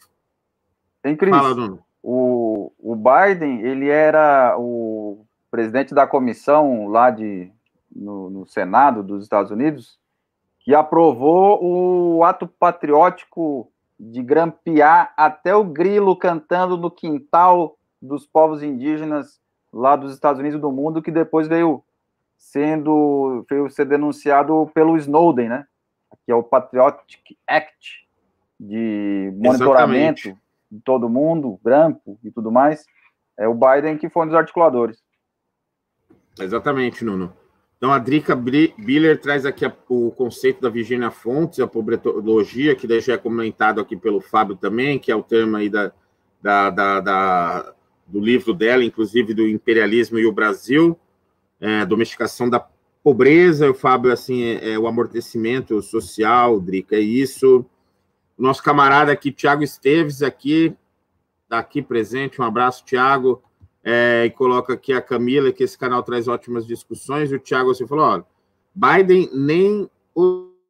Tem 1.01 1.17
Cris, 1.17 1.35
Fala, 1.35 1.79
O, 2.01 2.71
o 2.79 2.95
Biden, 2.95 3.61
ele 3.61 3.89
era 3.89 4.55
o 4.57 5.25
presidente 5.49 5.93
da 5.93 6.07
comissão 6.07 6.87
lá 6.87 7.11
de, 7.11 7.51
no, 7.93 8.29
no 8.29 8.47
Senado 8.47 9.03
dos 9.03 9.23
Estados 9.23 9.51
Unidos, 9.51 9.99
que 10.61 10.73
aprovou 10.73 11.59
o 11.61 12.23
ato 12.23 12.47
patriótico 12.47 13.69
de 13.99 14.23
grampear 14.23 15.13
até 15.17 15.53
o 15.53 15.65
grilo 15.65 16.15
cantando 16.15 16.77
no 16.77 16.89
quintal 16.89 17.77
dos 18.01 18.25
povos 18.25 18.63
indígenas 18.63 19.39
lá 19.71 19.95
dos 19.95 20.13
Estados 20.13 20.39
Unidos 20.39 20.57
e 20.57 20.61
do 20.61 20.71
mundo, 20.71 21.01
que 21.01 21.11
depois 21.11 21.47
veio 21.47 21.83
sendo 22.37 23.45
veio 23.49 23.69
ser 23.69 23.85
denunciado 23.85 24.69
pelo 24.73 24.97
Snowden, 24.97 25.49
né? 25.49 25.67
Que 26.25 26.31
é 26.31 26.35
o 26.35 26.43
Patriotic 26.43 27.37
Act 27.47 28.07
de 28.59 29.31
monitoramento 29.35 30.27
Exatamente. 30.27 30.41
de 30.71 30.79
todo 30.81 31.09
mundo, 31.09 31.59
branco 31.63 32.19
e 32.23 32.31
tudo 32.31 32.51
mais. 32.51 32.85
É 33.37 33.47
o 33.47 33.53
Biden 33.53 33.97
que 33.97 34.09
foi 34.09 34.23
um 34.23 34.27
dos 34.27 34.35
articuladores. 34.35 35.01
Exatamente, 36.39 37.05
Nuno. 37.05 37.33
Então, 37.77 37.91
a 37.91 37.97
Drica 37.97 38.35
Biller 38.35 39.19
traz 39.19 39.43
aqui 39.43 39.65
a, 39.65 39.73
o 39.89 40.11
conceito 40.11 40.61
da 40.61 40.69
Virginia 40.69 41.09
Fontes, 41.09 41.59
a 41.59 41.67
pobretologia, 41.67 42.75
que 42.75 42.99
já 42.99 43.13
é 43.13 43.17
comentado 43.17 43.81
aqui 43.81 43.97
pelo 43.97 44.21
Fábio 44.21 44.55
também, 44.55 44.99
que 44.99 45.11
é 45.11 45.15
o 45.15 45.23
termo 45.23 45.57
aí 45.57 45.67
da, 45.67 45.91
da, 46.39 46.69
da, 46.69 46.99
da 46.99 47.73
do 48.11 48.19
livro 48.19 48.53
dela, 48.53 48.83
inclusive 48.83 49.33
do 49.33 49.47
imperialismo 49.47 50.19
e 50.19 50.25
o 50.25 50.31
Brasil, 50.31 50.99
é, 51.59 51.85
domesticação 51.85 52.49
da 52.49 52.67
pobreza, 53.03 53.71
o 53.71 53.73
Fábio, 53.73 54.11
assim, 54.11 54.43
é, 54.43 54.73
é, 54.73 54.79
o 54.79 54.85
amortecimento 54.85 55.81
social, 55.81 56.59
Drica, 56.59 56.95
é 56.95 56.99
isso. 56.99 57.65
Nosso 58.37 58.61
camarada 58.61 59.11
aqui, 59.11 59.31
Tiago 59.31 59.63
Esteves, 59.63 60.21
aqui, 60.21 60.75
está 61.43 61.59
aqui 61.59 61.81
presente, 61.81 62.41
um 62.41 62.43
abraço, 62.43 62.83
Tiago. 62.83 63.41
é, 63.83 64.25
e 64.25 64.29
coloca 64.29 64.73
aqui 64.73 64.93
a 64.93 65.01
Camila, 65.01 65.51
que 65.51 65.63
esse 65.63 65.77
canal 65.77 66.03
traz 66.03 66.27
ótimas 66.27 66.67
discussões. 66.67 67.31
E 67.31 67.35
o 67.35 67.39
Thiago, 67.39 67.73
você 67.73 67.87
falou: 67.87 68.05
olha, 68.05 68.25
Biden 68.75 69.29
nem 69.33 69.89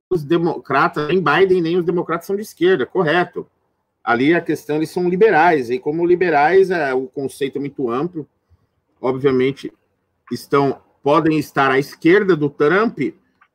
os 0.10 0.24
democratas, 0.24 1.08
nem 1.08 1.22
Biden 1.22 1.62
nem 1.62 1.78
os 1.78 1.86
democratas 1.86 2.28
são 2.28 2.36
de 2.36 2.42
esquerda, 2.42 2.86
correto. 2.86 3.48
Ali 4.04 4.34
a 4.34 4.42
questão, 4.42 4.78
eles 4.78 4.90
são 4.90 5.08
liberais, 5.08 5.70
e 5.70 5.78
como 5.78 6.06
liberais, 6.06 6.72
é, 6.72 6.94
o 6.94 7.08
conceito 7.08 7.58
é 7.58 7.60
muito 7.60 7.90
amplo. 7.90 8.28
Obviamente, 9.00 9.72
estão 10.32 10.82
podem 11.04 11.38
estar 11.40 11.72
à 11.72 11.80
esquerda 11.80 12.36
do 12.36 12.50
Trump, 12.50 13.00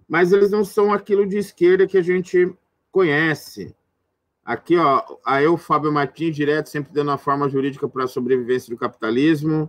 mas 0.09 0.33
eles 0.33 0.51
não 0.51 0.65
são 0.65 0.93
aquilo 0.93 1.27
de 1.27 1.39
esquerda 1.39 1.87
que 1.87 1.99
a 1.99 2.03
gente 2.03 2.53
conhece. 2.91 3.75
Aqui, 4.45 4.77
ó, 4.77 5.03
aí 5.25 5.47
o 5.47 5.57
Fábio 5.57 5.93
Martins, 5.93 6.35
direto, 6.35 6.69
sempre 6.69 6.93
dando 6.93 7.11
a 7.11 7.19
forma 7.19 7.49
jurídica 7.49 7.89
para 7.89 8.05
a 8.05 8.09
sobrevivência 8.09 8.71
do 8.73 8.79
capitalismo. 8.79 9.69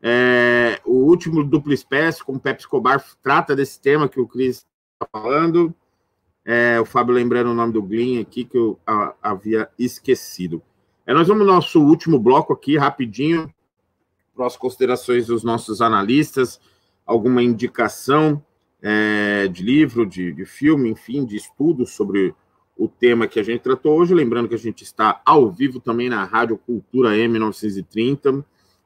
É, 0.00 0.80
o 0.84 0.92
último 0.92 1.42
duplo 1.42 1.72
espécie, 1.72 2.22
com 2.22 2.34
o 2.34 2.40
Pepe 2.40 2.60
Escobar, 2.60 3.04
trata 3.22 3.56
desse 3.56 3.80
tema 3.80 4.08
que 4.08 4.20
o 4.20 4.26
Cris 4.26 4.64
está 4.94 5.08
falando. 5.10 5.74
É, 6.48 6.80
o 6.80 6.84
Fábio 6.84 7.12
lembrando 7.12 7.50
o 7.50 7.54
nome 7.54 7.72
do 7.72 7.82
Glyn 7.82 8.20
aqui, 8.20 8.44
que 8.44 8.56
eu 8.56 8.78
a, 8.86 9.16
havia 9.20 9.68
esquecido. 9.76 10.62
É, 11.04 11.12
nós 11.12 11.26
vamos 11.26 11.44
no 11.44 11.52
nosso 11.52 11.82
último 11.82 12.20
bloco 12.20 12.52
aqui, 12.52 12.78
rapidinho, 12.78 13.52
para 14.32 14.46
as 14.46 14.56
considerações 14.56 15.26
dos 15.26 15.42
nossos 15.42 15.80
analistas, 15.80 16.60
alguma 17.04 17.42
indicação 17.42 18.40
é, 18.80 19.48
de 19.48 19.64
livro, 19.64 20.06
de, 20.06 20.32
de 20.32 20.44
filme, 20.44 20.88
enfim, 20.88 21.24
de 21.24 21.34
estudo 21.34 21.84
sobre 21.84 22.32
o 22.78 22.86
tema 22.86 23.26
que 23.26 23.40
a 23.40 23.42
gente 23.42 23.62
tratou 23.62 23.98
hoje. 23.98 24.14
Lembrando 24.14 24.48
que 24.48 24.54
a 24.54 24.58
gente 24.58 24.84
está 24.84 25.20
ao 25.24 25.50
vivo 25.50 25.80
também 25.80 26.08
na 26.08 26.22
Rádio 26.22 26.56
Cultura 26.58 27.10
M930, 27.10 28.44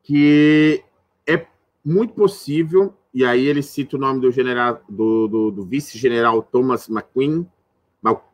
que 0.03 0.83
é 1.27 1.47
muito 1.85 2.15
possível, 2.15 2.95
e 3.13 3.25
aí 3.25 3.47
ele 3.47 3.63
cita 3.63 3.97
o 3.97 4.01
nome 4.01 4.21
do 4.21 4.31
general 4.31 4.81
do, 4.89 5.29
do, 5.29 5.51
do 5.51 5.65
vice-general 5.65 6.43
Thomas 6.43 6.89
McQueen, 6.89 7.47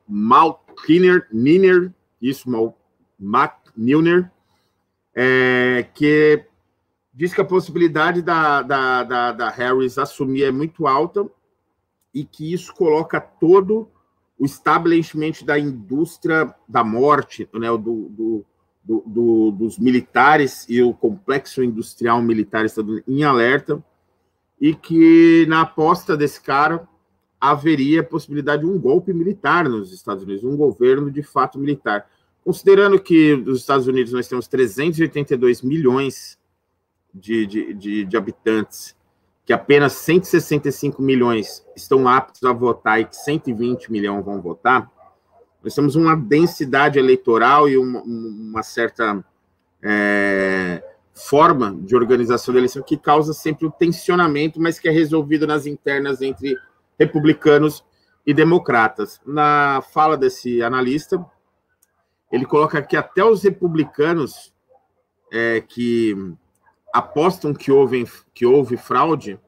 Malkiner, 0.08 1.26
Niner, 1.32 1.92
isso, 2.20 2.50
Mal, 2.50 2.76
McNilner, 3.18 4.30
é, 5.14 5.86
que 5.94 6.44
diz 7.12 7.34
que 7.34 7.40
a 7.40 7.44
possibilidade 7.44 8.22
da, 8.22 8.62
da, 8.62 9.02
da, 9.02 9.32
da, 9.32 9.50
Harris 9.50 9.98
assumir 9.98 10.44
é 10.44 10.50
muito 10.50 10.86
alta 10.86 11.28
e 12.14 12.24
que 12.24 12.52
isso 12.52 12.74
coloca 12.74 13.20
todo 13.20 13.88
o 14.38 14.46
establishment 14.46 15.44
da 15.44 15.58
indústria 15.58 16.54
da 16.68 16.82
morte, 16.82 17.48
né, 17.52 17.68
do, 17.70 17.78
do, 17.78 18.46
do, 18.82 19.02
do, 19.06 19.50
dos 19.52 19.78
militares 19.78 20.66
e 20.68 20.82
o 20.82 20.92
complexo 20.94 21.62
industrial 21.62 22.22
militar 22.22 22.64
em 23.06 23.22
alerta, 23.22 23.82
e 24.60 24.74
que 24.74 25.46
na 25.48 25.62
aposta 25.62 26.16
desse 26.16 26.40
cara 26.40 26.88
haveria 27.40 28.00
a 28.00 28.04
possibilidade 28.04 28.62
de 28.62 28.68
um 28.68 28.78
golpe 28.78 29.12
militar 29.12 29.68
nos 29.68 29.92
Estados 29.92 30.22
Unidos, 30.22 30.44
um 30.44 30.56
governo 30.56 31.10
de 31.10 31.22
fato 31.22 31.58
militar. 31.58 32.08
Considerando 32.44 33.00
que 33.00 33.36
nos 33.36 33.60
Estados 33.60 33.86
Unidos 33.86 34.12
nós 34.12 34.28
temos 34.28 34.46
382 34.46 35.62
milhões 35.62 36.38
de, 37.14 37.46
de, 37.46 37.74
de, 37.74 38.04
de 38.04 38.16
habitantes, 38.16 38.96
que 39.44 39.52
apenas 39.52 39.92
165 39.94 41.02
milhões 41.02 41.64
estão 41.76 42.08
aptos 42.08 42.42
a 42.44 42.52
votar 42.52 43.00
e 43.00 43.04
que 43.04 43.16
120 43.16 43.90
milhões 43.90 44.24
vão 44.24 44.40
votar, 44.40 44.90
nós 45.62 45.74
temos 45.74 45.94
uma 45.94 46.16
densidade 46.16 46.98
eleitoral 46.98 47.68
e 47.68 47.78
uma, 47.78 48.02
uma 48.02 48.62
certa 48.62 49.24
é, 49.82 50.82
forma 51.14 51.76
de 51.80 51.94
organização 51.94 52.52
da 52.52 52.58
eleição 52.58 52.82
que 52.82 52.96
causa 52.96 53.32
sempre 53.32 53.66
o 53.66 53.70
tensionamento, 53.70 54.60
mas 54.60 54.78
que 54.78 54.88
é 54.88 54.90
resolvido 54.90 55.46
nas 55.46 55.66
internas 55.66 56.20
entre 56.20 56.56
republicanos 56.98 57.84
e 58.26 58.34
democratas. 58.34 59.20
Na 59.24 59.82
fala 59.92 60.16
desse 60.16 60.62
analista, 60.62 61.24
ele 62.30 62.46
coloca 62.46 62.82
que 62.82 62.96
até 62.96 63.24
os 63.24 63.42
republicanos 63.42 64.52
é, 65.30 65.60
que 65.60 66.16
apostam 66.92 67.54
que 67.54 67.72
houve, 67.72 68.06
que 68.34 68.44
houve 68.44 68.76
fraude 68.76 69.40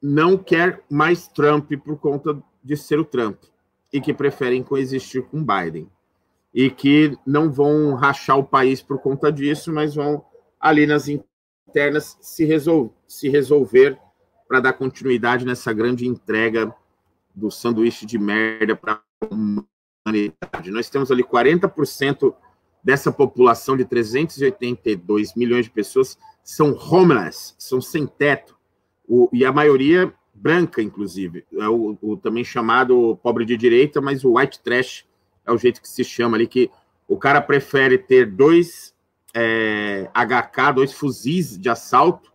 não 0.00 0.38
quer 0.38 0.84
mais 0.88 1.26
Trump 1.26 1.72
por 1.84 1.98
conta 1.98 2.40
de 2.62 2.76
ser 2.76 2.98
o 2.98 3.04
Trump 3.04 3.42
e 3.92 4.00
que 4.00 4.14
preferem 4.14 4.62
coexistir 4.62 5.22
com 5.22 5.44
Biden. 5.44 5.90
E 6.54 6.70
que 6.70 7.16
não 7.26 7.50
vão 7.50 7.94
rachar 7.94 8.38
o 8.38 8.44
país 8.44 8.80
por 8.80 8.98
conta 8.98 9.30
disso, 9.30 9.72
mas 9.72 9.94
vão 9.94 10.24
ali 10.60 10.86
nas 10.86 11.08
internas 11.08 12.16
se, 12.20 12.44
resol 12.44 12.94
se 13.06 13.28
resolver 13.28 13.98
para 14.48 14.60
dar 14.60 14.72
continuidade 14.72 15.44
nessa 15.44 15.72
grande 15.72 16.06
entrega 16.06 16.74
do 17.34 17.50
sanduíche 17.50 18.06
de 18.06 18.18
merda 18.18 18.74
para 18.74 18.94
a 19.20 19.26
humanidade. 19.26 20.70
Nós 20.70 20.88
temos 20.88 21.10
ali 21.10 21.22
40% 21.22 22.32
dessa 22.82 23.10
população 23.10 23.76
de 23.76 23.84
382 23.84 25.34
milhões 25.34 25.64
de 25.64 25.70
pessoas 25.70 26.16
são 26.46 26.78
homeless, 26.78 27.56
são 27.58 27.80
sem 27.80 28.06
teto, 28.06 28.56
o, 29.04 29.28
e 29.32 29.44
a 29.44 29.50
maioria 29.50 30.14
branca, 30.32 30.80
inclusive. 30.80 31.44
É 31.52 31.68
o, 31.68 31.98
o, 32.00 32.16
também 32.16 32.44
chamado 32.44 33.18
pobre 33.20 33.44
de 33.44 33.56
direita, 33.56 34.00
mas 34.00 34.24
o 34.24 34.38
white 34.38 34.60
trash 34.60 35.04
é 35.44 35.50
o 35.50 35.58
jeito 35.58 35.82
que 35.82 35.88
se 35.88 36.04
chama 36.04 36.36
ali, 36.36 36.46
que 36.46 36.70
o 37.08 37.18
cara 37.18 37.40
prefere 37.40 37.98
ter 37.98 38.30
dois 38.30 38.94
é, 39.34 40.08
HK, 40.14 40.72
dois 40.72 40.92
fuzis 40.92 41.58
de 41.58 41.68
assalto, 41.68 42.32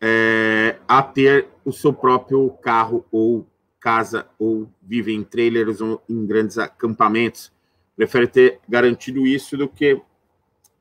é, 0.00 0.78
a 0.86 1.02
ter 1.02 1.48
o 1.64 1.72
seu 1.72 1.92
próprio 1.92 2.48
carro 2.62 3.04
ou 3.10 3.44
casa, 3.80 4.28
ou 4.38 4.70
vive 4.80 5.12
em 5.12 5.24
trailers 5.24 5.80
ou 5.80 6.00
em 6.08 6.24
grandes 6.24 6.58
acampamentos. 6.58 7.52
Prefere 7.96 8.28
ter 8.28 8.60
garantido 8.68 9.26
isso 9.26 9.56
do 9.56 9.68
que 9.68 10.00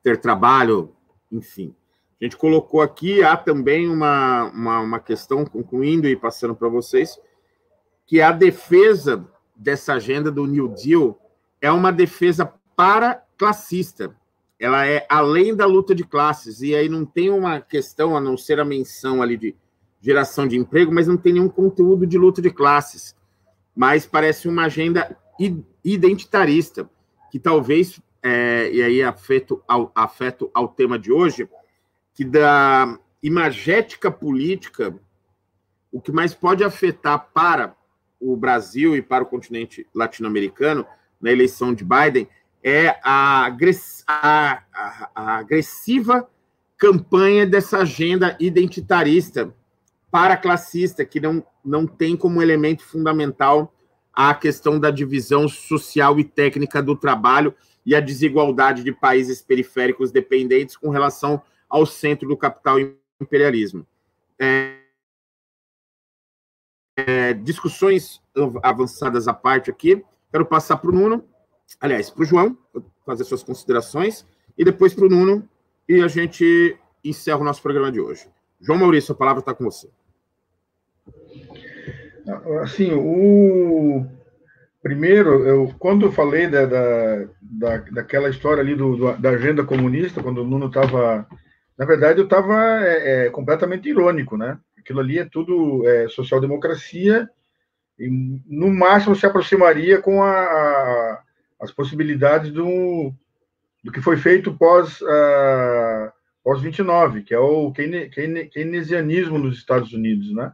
ter 0.03 0.21
trabalho, 0.21 0.93
enfim. 1.31 1.73
A 2.19 2.25
gente 2.25 2.35
colocou 2.35 2.81
aqui, 2.81 3.23
há 3.23 3.37
também 3.37 3.89
uma, 3.89 4.45
uma, 4.45 4.79
uma 4.81 4.99
questão, 4.99 5.45
concluindo 5.45 6.07
e 6.07 6.15
passando 6.17 6.53
para 6.53 6.67
vocês, 6.67 7.17
que 8.05 8.19
a 8.21 8.31
defesa 8.31 9.25
dessa 9.55 9.93
agenda 9.93 10.29
do 10.29 10.45
New 10.45 10.67
Deal 10.67 11.17
é 11.61 11.71
uma 11.71 11.91
defesa 11.91 12.51
para 12.75 13.23
classista. 13.37 14.13
Ela 14.59 14.85
é 14.85 15.05
além 15.09 15.55
da 15.55 15.65
luta 15.65 15.95
de 15.95 16.03
classes, 16.03 16.61
e 16.61 16.75
aí 16.75 16.89
não 16.89 17.05
tem 17.05 17.29
uma 17.29 17.61
questão, 17.61 18.17
a 18.17 18.19
não 18.19 18.35
ser 18.35 18.59
a 18.59 18.65
menção 18.65 19.21
ali 19.21 19.37
de 19.37 19.55
geração 20.01 20.45
de 20.45 20.57
emprego, 20.57 20.93
mas 20.93 21.07
não 21.07 21.17
tem 21.17 21.33
nenhum 21.33 21.49
conteúdo 21.49 22.05
de 22.05 22.17
luta 22.17 22.41
de 22.41 22.49
classes. 22.49 23.15
Mas 23.73 24.05
parece 24.05 24.47
uma 24.49 24.65
agenda 24.65 25.17
identitarista, 25.83 26.89
que 27.31 27.39
talvez, 27.39 28.01
é, 28.21 28.69
e 28.73 28.81
aí 28.81 29.03
afeto 29.03 29.63
ao, 29.65 29.89
afeto 29.95 30.51
ao 30.53 30.67
tema 30.67 30.99
de 30.99 31.11
hoje, 31.11 31.47
que 32.19 32.25
da 32.25 32.99
imagética 33.23 34.11
política, 34.11 34.93
o 35.89 36.01
que 36.01 36.11
mais 36.11 36.33
pode 36.33 36.65
afetar 36.65 37.29
para 37.33 37.73
o 38.19 38.35
Brasil 38.35 38.93
e 38.93 39.01
para 39.01 39.23
o 39.23 39.25
continente 39.25 39.87
latino-americano 39.95 40.85
na 41.21 41.31
eleição 41.31 41.73
de 41.73 41.85
Biden 41.85 42.27
é 42.61 42.99
a, 43.01 43.45
agress 43.45 44.03
a, 44.05 44.63
a, 44.73 45.09
a 45.15 45.37
agressiva 45.37 46.29
campanha 46.77 47.47
dessa 47.47 47.77
agenda 47.77 48.35
identitarista 48.37 49.55
para 50.11 50.35
classista, 50.35 51.05
que 51.05 51.21
não, 51.21 51.41
não 51.63 51.87
tem 51.87 52.17
como 52.17 52.41
elemento 52.41 52.83
fundamental 52.83 53.73
a 54.13 54.33
questão 54.33 54.77
da 54.77 54.91
divisão 54.91 55.47
social 55.47 56.19
e 56.19 56.25
técnica 56.25 56.83
do 56.83 56.97
trabalho 56.97 57.55
e 57.85 57.95
a 57.95 58.01
desigualdade 58.01 58.83
de 58.83 58.91
países 58.91 59.41
periféricos 59.41 60.11
dependentes 60.11 60.75
com 60.75 60.89
relação 60.89 61.41
ao 61.69 61.85
centro 61.85 62.27
do 62.27 62.35
capital 62.35 62.77
imperialismo. 63.21 63.85
É, 64.39 64.79
é, 66.97 67.33
discussões 67.33 68.21
avançadas 68.63 69.27
à 69.27 69.33
parte 69.33 69.69
aqui, 69.69 70.03
quero 70.31 70.45
passar 70.45 70.77
para 70.77 70.89
o 70.89 70.93
Nuno, 70.93 71.23
aliás, 71.79 72.09
para 72.09 72.23
o 72.23 72.25
João, 72.25 72.57
fazer 73.05 73.23
suas 73.23 73.43
considerações, 73.43 74.25
e 74.57 74.65
depois 74.65 74.93
para 74.93 75.05
o 75.05 75.09
Nuno, 75.09 75.47
e 75.87 76.01
a 76.01 76.07
gente 76.07 76.77
encerra 77.03 77.39
o 77.39 77.43
nosso 77.43 77.61
programa 77.61 77.91
de 77.91 77.99
hoje. 77.99 78.27
João 78.59 78.79
Maurício, 78.79 79.13
a 79.13 79.17
palavra 79.17 79.39
está 79.39 79.53
com 79.53 79.63
você. 79.63 79.89
Assim, 82.61 82.91
o 82.93 84.05
primeiro, 84.83 85.45
eu, 85.47 85.73
quando 85.79 86.05
eu 86.05 86.11
falei 86.11 86.47
da, 86.47 86.65
da, 86.65 87.27
da 87.41 87.77
daquela 87.77 88.29
história 88.29 88.61
ali 88.61 88.75
do, 88.75 89.13
da 89.17 89.31
agenda 89.31 89.63
comunista, 89.63 90.21
quando 90.21 90.41
o 90.41 90.47
Nuno 90.47 90.67
estava. 90.67 91.27
Na 91.79 91.85
verdade, 91.85 92.19
eu 92.19 92.25
estava 92.25 92.85
é, 92.85 93.27
é, 93.27 93.29
completamente 93.29 93.87
irônico, 93.87 94.35
né? 94.35 94.59
Aquilo 94.77 94.99
ali 94.99 95.17
é 95.17 95.23
tudo 95.23 95.87
é, 95.87 96.09
social-democracia, 96.09 97.29
e 97.97 98.09
no 98.45 98.69
máximo 98.69 99.15
se 99.15 99.25
aproximaria 99.25 100.01
com 100.01 100.21
a, 100.21 100.29
a, 100.29 101.23
as 101.61 101.71
possibilidades 101.71 102.51
do, 102.51 103.13
do 103.81 103.91
que 103.93 104.01
foi 104.01 104.17
feito 104.17 104.57
pós, 104.57 104.99
uh, 105.01 106.11
pós 106.43 106.61
29, 106.61 107.23
que 107.23 107.33
é 107.33 107.39
o 107.39 107.71
keynesianismo 107.71 109.37
nos 109.37 109.57
Estados 109.57 109.93
Unidos, 109.93 110.33
né? 110.33 110.53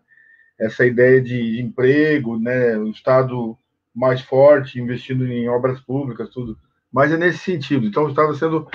essa 0.60 0.86
ideia 0.86 1.22
de 1.22 1.60
emprego, 1.62 2.40
né, 2.40 2.78
o 2.78 2.90
Estado 2.90 3.58
mais 3.94 4.22
forte, 4.22 4.80
investindo 4.80 5.26
em 5.28 5.48
obras 5.50 5.80
públicas, 5.80 6.30
tudo. 6.30 6.58
Mas 6.92 7.12
é 7.12 7.18
nesse 7.18 7.40
sentido. 7.40 7.86
Então, 7.86 8.10
estava 8.10 8.34
sendo 8.34 8.68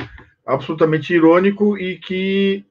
absolutamente 0.47 1.13
irônico 1.13 1.79
e 1.79 1.99
que 1.99 2.65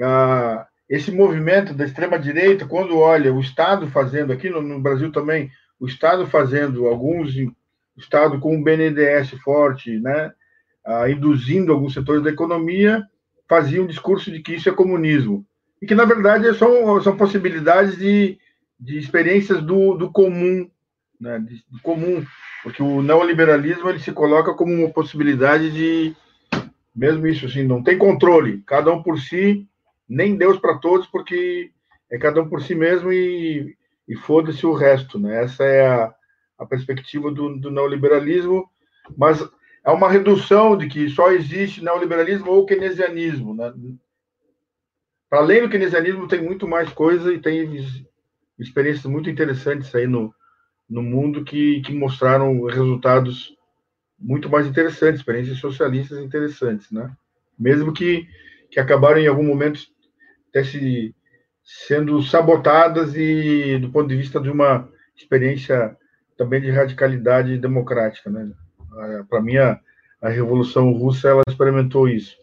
ah, 0.00 0.66
esse 0.88 1.10
movimento 1.10 1.72
da 1.74 1.84
extrema-direita, 1.84 2.66
quando 2.66 2.98
olha 2.98 3.32
o 3.32 3.40
Estado 3.40 3.86
fazendo, 3.88 4.32
aqui 4.32 4.50
no, 4.50 4.60
no, 4.60 4.80
Brasil 4.80 5.10
também, 5.10 5.50
o 5.78 5.86
Estado 5.86 6.26
fazendo, 6.26 6.86
alguns, 6.86 7.34
o 7.36 7.54
Estado 8.00 8.38
com 8.38 8.54
um 8.54 8.62
BNDES 8.62 9.30
forte, 9.42 9.98
né, 10.00 10.32
ah, 10.84 11.08
induzindo 11.08 11.72
alguns 11.72 11.94
setores 11.94 12.22
da 12.22 12.30
economia, 12.30 13.02
fazia 13.48 13.82
um 13.82 13.86
discurso 13.86 14.30
de 14.30 14.40
que 14.40 14.54
isso 14.54 14.68
é 14.68 14.72
comunismo 14.72 15.46
e 15.82 15.86
que, 15.86 15.96
na 15.96 16.04
verdade, 16.04 16.54
são, 16.56 17.02
são 17.02 17.16
possibilidades 17.16 17.98
de, 17.98 18.38
de 18.78 18.98
experiências 18.98 19.60
do, 19.60 19.96
do 19.96 20.12
comum, 20.12 20.70
né? 21.20 21.40
De, 21.40 21.64
do 21.68 21.80
comum, 21.82 22.24
porque 22.62 22.82
o 22.82 23.02
neoliberalismo 23.02 23.88
ele 23.90 23.98
se 23.98 24.12
coloca 24.12 24.54
como 24.54 24.72
uma 24.72 24.88
possibilidade 24.88 25.72
de, 25.72 26.14
mesmo 26.94 27.26
isso, 27.26 27.46
assim, 27.46 27.62
não 27.62 27.82
tem 27.82 27.96
controle, 27.96 28.62
cada 28.66 28.92
um 28.92 29.02
por 29.02 29.18
si, 29.18 29.66
nem 30.08 30.36
Deus 30.36 30.58
para 30.58 30.78
todos, 30.78 31.06
porque 31.06 31.70
é 32.10 32.18
cada 32.18 32.42
um 32.42 32.48
por 32.48 32.62
si 32.62 32.74
mesmo 32.74 33.12
e, 33.12 33.74
e 34.06 34.14
foda-se 34.16 34.66
o 34.66 34.74
resto, 34.74 35.18
né? 35.18 35.42
Essa 35.42 35.64
é 35.64 35.86
a, 35.86 36.14
a 36.58 36.66
perspectiva 36.66 37.30
do, 37.30 37.56
do 37.58 37.70
neoliberalismo, 37.70 38.68
mas 39.16 39.42
é 39.84 39.90
uma 39.90 40.10
redução 40.10 40.76
de 40.76 40.86
que 40.86 41.08
só 41.08 41.32
existe 41.32 41.82
neoliberalismo 41.82 42.50
ou 42.50 42.66
keynesianismo, 42.66 43.54
né? 43.54 43.72
Para 45.30 45.40
além 45.40 45.62
do 45.62 45.70
keynesianismo, 45.70 46.28
tem 46.28 46.42
muito 46.42 46.68
mais 46.68 46.92
coisa 46.92 47.32
e 47.32 47.40
tem 47.40 47.82
experiências 48.58 49.06
muito 49.06 49.30
interessantes 49.30 49.94
aí 49.94 50.06
no, 50.06 50.34
no 50.88 51.02
mundo 51.02 51.42
que, 51.42 51.80
que 51.80 51.94
mostraram 51.94 52.64
resultados 52.64 53.56
muito 54.22 54.48
mais 54.48 54.66
interessantes, 54.66 55.20
experiências 55.20 55.58
socialistas 55.58 56.18
interessantes, 56.18 56.90
né? 56.90 57.10
Mesmo 57.58 57.92
que, 57.92 58.26
que 58.70 58.78
acabaram 58.78 59.18
em 59.18 59.26
algum 59.26 59.42
momento 59.42 59.80
até 60.48 60.62
se, 60.62 61.14
sendo 61.62 62.22
sabotadas 62.22 63.14
e 63.16 63.78
do 63.78 63.90
ponto 63.90 64.08
de 64.08 64.16
vista 64.16 64.40
de 64.40 64.50
uma 64.50 64.88
experiência 65.16 65.96
também 66.36 66.60
de 66.60 66.70
radicalidade 66.70 67.58
democrática, 67.58 68.30
né? 68.30 68.52
Para 69.28 69.40
mim, 69.40 69.56
a, 69.56 69.80
a 70.20 70.28
Revolução 70.28 70.92
Russa 70.92 71.28
ela 71.28 71.42
experimentou 71.48 72.08
isso. 72.08 72.36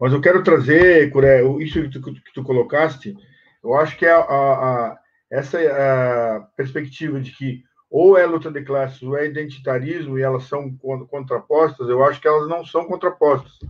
Mas 0.00 0.12
eu 0.12 0.20
quero 0.20 0.42
trazer, 0.42 1.10
Curé, 1.10 1.42
isso 1.60 1.82
que 1.82 1.88
tu, 1.88 2.00
que 2.02 2.32
tu 2.34 2.42
colocaste, 2.42 3.16
eu 3.62 3.74
acho 3.74 3.96
que 3.96 4.04
é 4.04 4.10
a, 4.10 4.18
a, 4.18 4.20
a, 4.20 4.98
essa 5.30 5.58
a 5.58 6.40
perspectiva 6.56 7.20
de 7.20 7.30
que 7.32 7.64
ou 7.96 8.18
é 8.18 8.26
luta 8.26 8.50
de 8.50 8.60
classes 8.64 9.00
ou 9.04 9.16
é 9.16 9.24
identitarismo 9.24 10.18
e 10.18 10.22
elas 10.22 10.48
são 10.48 10.68
contrapostas, 11.06 11.88
eu 11.88 12.04
acho 12.04 12.20
que 12.20 12.26
elas 12.26 12.48
não 12.48 12.66
são 12.66 12.86
contrapostas. 12.86 13.60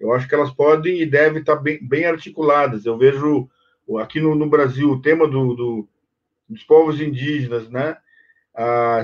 Eu 0.00 0.12
acho 0.12 0.26
que 0.26 0.34
elas 0.34 0.50
podem 0.50 1.00
e 1.00 1.06
devem 1.06 1.38
estar 1.38 1.54
bem, 1.54 1.78
bem 1.80 2.04
articuladas. 2.04 2.84
Eu 2.84 2.98
vejo 2.98 3.48
aqui 4.00 4.18
no, 4.18 4.34
no 4.34 4.50
Brasil 4.50 4.90
o 4.90 5.00
tema 5.00 5.28
do, 5.28 5.54
do, 5.54 5.88
dos 6.48 6.64
povos 6.64 7.00
indígenas, 7.00 7.70
né, 7.70 7.96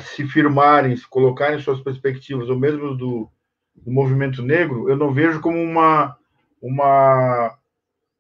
se 0.01 0.27
firmarem, 0.27 0.97
se 0.97 1.07
colocarem 1.09 1.61
suas 1.61 1.81
perspectivas, 1.81 2.51
ou 2.51 2.59
mesmo 2.59 2.97
do, 2.97 3.31
do 3.77 3.93
movimento 3.93 4.43
negro, 4.43 4.91
eu 4.91 4.97
não 4.97 5.13
vejo 5.13 5.41
como 5.41 5.63
uma 5.63 6.17
uma 6.61 7.57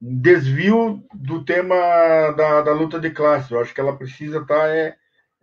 um 0.00 0.16
desvio 0.20 1.02
do 1.12 1.44
tema 1.44 1.74
da, 2.36 2.60
da 2.60 2.72
luta 2.72 3.00
de 3.00 3.10
classes. 3.10 3.50
Eu 3.50 3.60
acho 3.60 3.74
que 3.74 3.80
ela 3.80 3.96
precisa 3.96 4.38
estar 4.38 4.60
tá, 4.60 4.68
é, 4.68 4.94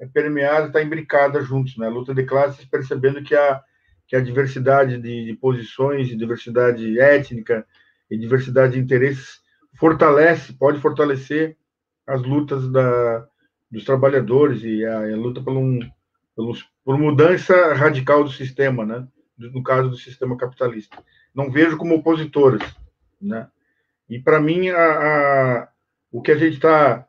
é 0.04 0.08
permeada, 0.08 0.68
estar 0.68 0.80
tá 0.80 0.84
imbricada 0.84 1.42
juntos, 1.42 1.78
né? 1.78 1.88
luta 1.90 2.14
de 2.14 2.24
classes, 2.24 2.66
percebendo 2.66 3.24
que 3.24 3.36
a, 3.36 3.62
que 4.08 4.16
a 4.16 4.22
diversidade 4.22 4.98
de, 4.98 5.26
de 5.26 5.34
posições, 5.36 6.08
diversidade 6.10 7.00
étnica 7.00 7.66
e 8.10 8.18
diversidade 8.18 8.74
de 8.74 8.80
interesses 8.80 9.42
fortalece, 9.76 10.54
pode 10.54 10.80
fortalecer 10.80 11.58
as 12.06 12.22
lutas 12.22 12.70
da, 12.72 13.26
dos 13.72 13.84
trabalhadores 13.86 14.64
e 14.64 14.86
a, 14.86 15.00
a 15.00 15.16
luta 15.16 15.42
por, 15.42 15.54
um, 15.54 15.80
por 16.84 16.98
mudança 16.98 17.74
radical 17.74 18.24
do 18.24 18.32
sistema, 18.32 18.86
né? 18.86 19.08
no 19.38 19.64
caso 19.64 19.90
do 19.90 19.98
sistema 19.98 20.38
capitalista. 20.38 20.98
Não 21.34 21.50
vejo 21.50 21.78
como 21.78 21.96
opositoras 21.96 22.62
né? 23.24 23.48
E 24.10 24.20
para 24.20 24.40
mim, 24.40 24.70
a, 24.70 24.78
a, 24.78 25.70
o 26.12 26.22
que 26.22 26.32
a 26.32 26.38
gente 26.38 26.56
está 26.56 27.08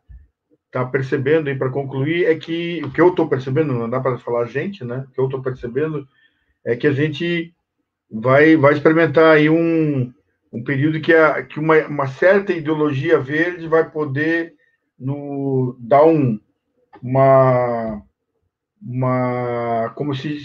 tá 0.75 0.85
percebendo, 0.85 1.49
e 1.49 1.55
para 1.57 1.71
concluir, 1.71 2.25
é 2.25 2.35
que 2.35 2.83
o 2.85 2.91
que 2.91 3.01
eu 3.01 3.09
estou 3.09 3.29
percebendo, 3.29 3.73
não 3.73 3.89
dá 3.89 4.01
para 4.01 4.19
falar 4.19 4.47
gente, 4.47 4.85
né? 4.85 5.07
O 5.09 5.13
que 5.13 5.21
eu 5.21 5.27
estou 5.27 5.41
percebendo 5.41 6.07
é 6.65 6.75
que 6.75 6.87
a 6.87 6.93
gente 6.93 7.55
vai, 8.11 8.57
vai 8.57 8.73
experimentar 8.73 9.37
aí 9.37 9.49
um, 9.49 10.13
um 10.53 10.65
período 10.65 11.01
que, 11.01 11.15
a, 11.15 11.45
que 11.45 11.61
uma, 11.61 11.79
uma 11.87 12.09
certa 12.09 12.53
ideologia 12.53 13.21
verde 13.21 13.69
vai 13.69 13.89
poder 13.89 14.55
no, 14.99 15.77
dar 15.79 16.05
um, 16.05 16.41
uma, 17.01 18.03
uma. 18.83 19.93
como 19.95 20.13
se 20.13 20.39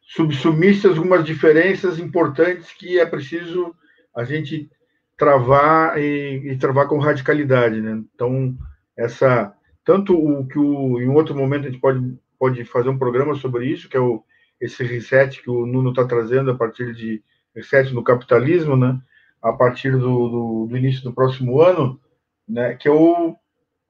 subsumisse 0.00 0.86
algumas 0.86 1.22
diferenças 1.22 1.98
importantes 1.98 2.72
que 2.72 2.98
é 2.98 3.04
preciso 3.04 3.74
a 4.14 4.24
gente 4.24 4.70
travar 5.18 5.98
e, 5.98 6.52
e, 6.52 6.56
travar 6.56 6.88
com 6.88 6.98
radicalidade, 6.98 7.80
né? 7.80 8.02
Então, 8.14 8.56
essa 8.96 9.52
tanto 9.86 10.14
o 10.18 10.46
que 10.46 10.58
o, 10.58 11.00
em 11.00 11.08
outro 11.08 11.34
momento 11.34 11.66
a 11.66 11.70
gente 11.70 11.80
pode 11.80 12.18
pode 12.38 12.64
fazer 12.64 12.90
um 12.90 12.98
programa 12.98 13.34
sobre 13.34 13.66
isso, 13.66 13.88
que 13.88 13.96
é 13.96 14.00
o 14.00 14.22
esse 14.60 14.82
reset 14.82 15.42
que 15.42 15.50
o 15.50 15.66
Nuno 15.66 15.90
está 15.90 16.04
trazendo 16.04 16.50
a 16.50 16.54
partir 16.54 16.94
de 16.94 17.22
reset 17.54 17.92
no 17.92 18.02
capitalismo, 18.02 18.76
né? 18.76 18.98
A 19.40 19.52
partir 19.52 19.92
do, 19.92 20.28
do, 20.28 20.66
do, 20.68 20.76
início 20.76 21.02
do 21.02 21.12
próximo 21.12 21.60
ano, 21.60 22.00
né? 22.48 22.74
Que 22.74 22.88
eu 22.88 23.36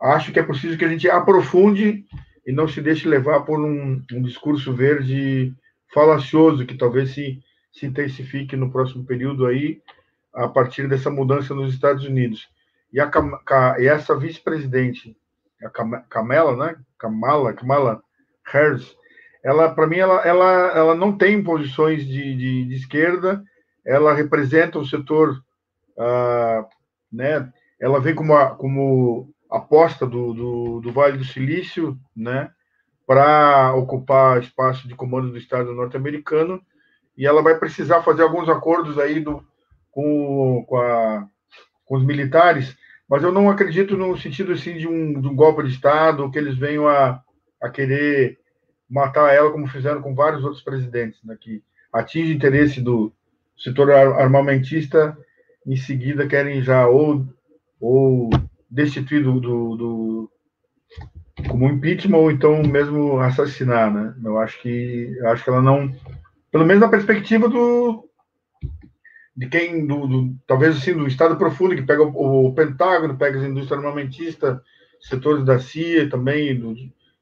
acho 0.01 0.32
que 0.32 0.40
é 0.40 0.43
preciso 0.43 0.77
que 0.77 0.85
a 0.85 0.89
gente 0.89 1.09
aprofunde 1.09 2.05
e 2.44 2.52
não 2.52 2.66
se 2.66 2.81
deixe 2.81 3.09
levar 3.09 3.40
por 3.40 3.60
um, 3.60 4.02
um 4.12 4.23
discurso 4.23 4.73
verde 4.73 5.55
falacioso 5.94 6.66
que 6.66 6.77
talvez 6.77 7.10
se, 7.10 7.40
se 7.73 7.86
intensifique 7.86 8.56
no 8.56 8.70
próximo 8.70 9.05
período 9.05 9.47
aí 9.47 9.81
a 10.35 10.48
partir 10.48 10.89
dessa 10.89 11.10
mudança 11.10 11.55
nos 11.55 11.73
Estados 11.73 12.05
Unidos. 12.05 12.48
E, 12.93 13.01
a, 13.01 13.09
e 13.78 13.86
essa 13.86 14.16
vice-presidente, 14.18 15.16
a 15.62 15.70
Kamala, 16.09 16.57
né? 16.57 16.77
Kamala, 16.99 17.53
Kamala 17.53 18.03
Harris, 18.47 18.97
ela, 19.45 19.73
para 19.74 19.87
mim, 19.87 19.99
ela, 19.99 20.20
ela, 20.23 20.53
ela 20.77 20.95
não 20.95 21.16
tem 21.16 21.43
posições 21.43 22.05
de, 22.05 22.37
de, 22.37 22.65
de, 22.65 22.74
esquerda, 22.74 23.43
ela 23.85 24.12
representa 24.12 24.78
o 24.78 24.87
setor 24.87 25.41
ah, 25.99 26.66
né? 27.12 27.51
Ela 27.81 28.01
vem 28.01 28.15
como, 28.15 28.35
a, 28.35 28.55
como 28.55 29.33
aposta 29.51 30.07
do, 30.07 30.33
do, 30.33 30.81
do 30.81 30.93
Vale 30.93 31.19
do 31.19 31.24
Silício, 31.24 31.99
né? 32.15 32.51
Para 33.07 33.74
ocupar 33.74 34.41
espaço 34.41 34.87
de 34.89 34.95
comando 34.95 35.31
do 35.31 35.39
Estado 35.39 35.73
norte-americano 35.73 36.61
e 37.16 37.27
ela 37.27 37.43
vai 37.43 37.59
precisar 37.59 38.03
fazer 38.03 38.23
alguns 38.23 38.49
acordos 38.49 38.99
aí 38.99 39.20
do, 39.20 39.45
com, 39.91 40.65
com, 40.69 40.77
a, 40.77 41.27
com 41.85 41.97
os 41.97 42.05
militares, 42.05 42.77
mas 43.09 43.23
eu 43.23 43.33
não 43.33 43.49
acredito 43.49 43.97
no 43.97 44.16
sentido 44.16 44.53
assim 44.53 44.77
de 44.77 44.87
um, 44.87 45.20
de 45.20 45.28
um 45.28 45.35
golpe 45.35 45.62
de 45.62 45.70
Estado, 45.70 46.31
que 46.31 46.39
eles 46.39 46.57
venham 46.57 46.89
a, 46.89 47.23
a 47.62 47.69
querer 47.69 48.39
matar 48.89 49.35
ela, 49.35 49.51
como 49.51 49.66
fizeram 49.66 50.03
com 50.03 50.15
vários 50.15 50.45
outros 50.45 50.62
presidentes, 50.62 51.23
né, 51.24 51.37
que 51.41 51.62
atinge 51.93 52.35
interesse 52.35 52.81
do 52.81 53.12
setor 53.57 53.91
armamentista, 53.93 55.16
em 55.66 55.77
seguida 55.77 56.27
querem 56.27 56.62
já 56.62 56.87
ou, 56.87 57.27
ou 57.81 58.31
destituir 58.70 59.23
do, 59.23 59.41
do, 59.41 59.77
do 59.77 60.31
como 61.49 61.69
impeachment 61.69 62.19
ou 62.19 62.31
então 62.31 62.62
mesmo 62.62 63.19
assassinar, 63.20 63.93
né? 63.93 64.15
Eu 64.24 64.39
acho 64.39 64.61
que 64.61 65.15
eu 65.19 65.28
acho 65.28 65.43
que 65.45 65.51
ela 65.51 65.62
não, 65.62 65.93
pelo 66.51 66.65
menos 66.65 66.81
na 66.81 66.89
perspectiva 66.89 67.49
do 67.49 68.06
de 69.37 69.47
quem 69.49 69.87
do, 69.87 70.07
do 70.07 70.35
talvez 70.47 70.77
assim 70.77 70.95
do 70.95 71.07
Estado 71.07 71.37
profundo 71.37 71.77
que 71.77 71.83
pega 71.83 72.03
o, 72.03 72.47
o 72.47 72.55
Pentágono, 72.55 73.19
pega 73.19 73.39
as 73.39 73.45
indústrias 73.45 73.79
armamentistas, 73.85 74.59
setores 75.01 75.45
da 75.45 75.59
CIA 75.59 76.09
também 76.09 76.59
do 76.59 76.75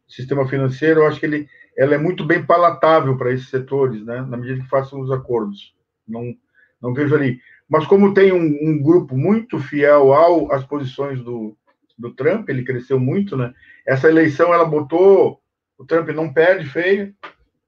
sistema 0.07 0.47
financeiro, 0.47 1.01
eu 1.01 1.07
acho 1.07 1.19
que 1.19 1.27
ele 1.27 1.49
ela 1.77 1.97
é 1.97 1.99
muito 1.99 2.25
bem 2.25 2.45
palatável 2.45 3.19
para 3.19 3.33
esses 3.33 3.49
setores, 3.49 4.05
né? 4.05 4.23
Na 4.23 4.37
medida 4.37 4.63
que 4.63 4.69
façam 4.69 5.01
os 5.01 5.11
acordos, 5.11 5.75
não 6.07 6.35
não 6.81 6.95
vejo 6.95 7.15
ali. 7.15 7.41
Mas 7.69 7.87
como 7.87 8.15
tem 8.15 8.33
um, 8.33 8.59
um 8.63 8.81
grupo 8.81 9.17
muito 9.17 9.59
fiel 9.59 10.13
ao 10.13 10.53
às 10.53 10.65
posições 10.65 11.21
do 11.21 11.57
do 11.99 12.13
Trump, 12.13 12.49
ele 12.49 12.65
cresceu 12.65 12.99
muito, 12.99 13.37
né? 13.37 13.53
Essa 13.87 14.09
eleição 14.09 14.53
ela 14.55 14.65
botou 14.65 15.41
o 15.77 15.85
Trump 15.85 16.09
não 16.11 16.33
perde 16.33 16.67
feio, 16.67 17.15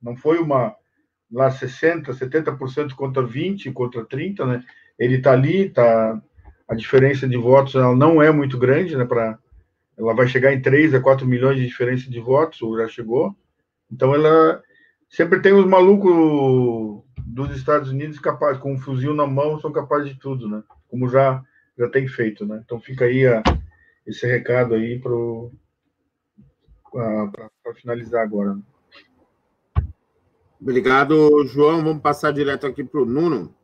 não 0.00 0.16
foi 0.16 0.38
uma 0.38 0.74
lá 1.30 1.50
60, 1.50 2.12
70% 2.12 2.94
contra 2.94 3.22
20, 3.22 3.72
contra 3.72 4.04
30, 4.04 4.46
né? 4.46 4.64
Ele 4.98 5.16
está 5.16 5.32
ali, 5.32 5.68
tá 5.70 6.20
a 6.68 6.74
diferença 6.74 7.28
de 7.28 7.36
votos 7.36 7.74
ela 7.74 7.94
não 7.94 8.20
é 8.20 8.30
muito 8.32 8.58
grande, 8.58 8.96
né, 8.96 9.04
para 9.04 9.38
ela 9.96 10.14
vai 10.14 10.26
chegar 10.26 10.52
em 10.52 10.60
3 10.60 10.94
a 10.94 11.00
4 11.00 11.26
milhões 11.26 11.56
de 11.56 11.66
diferença 11.66 12.10
de 12.10 12.20
votos, 12.20 12.60
ou 12.60 12.76
já 12.76 12.86
chegou. 12.86 13.34
Então 13.90 14.14
ela 14.14 14.62
sempre 15.08 15.40
tem 15.40 15.54
os 15.54 15.64
malucos 15.64 17.02
dos 17.24 17.56
Estados 17.56 17.90
Unidos 17.90 18.18
capazes 18.18 18.60
com 18.60 18.74
um 18.74 18.78
fuzil 18.78 19.14
na 19.14 19.26
mão, 19.26 19.58
são 19.58 19.72
capazes 19.72 20.10
de 20.10 20.20
tudo, 20.20 20.48
né? 20.48 20.62
Como 20.88 21.08
já 21.08 21.42
já 21.78 21.88
tem 21.88 22.06
feito, 22.08 22.44
né? 22.46 22.60
Então 22.64 22.78
fica 22.80 23.06
aí 23.06 23.26
a, 23.26 23.42
esse 24.06 24.26
recado 24.26 24.74
aí 24.74 24.98
para 24.98 25.14
finalizar 27.74 28.22
agora. 28.22 28.54
Né? 28.54 28.62
Obrigado, 30.60 31.44
João. 31.46 31.84
Vamos 31.84 32.02
passar 32.02 32.32
direto 32.32 32.66
aqui 32.66 32.82
para 32.82 33.02
o 33.02 33.04
Nuno. 33.04 33.54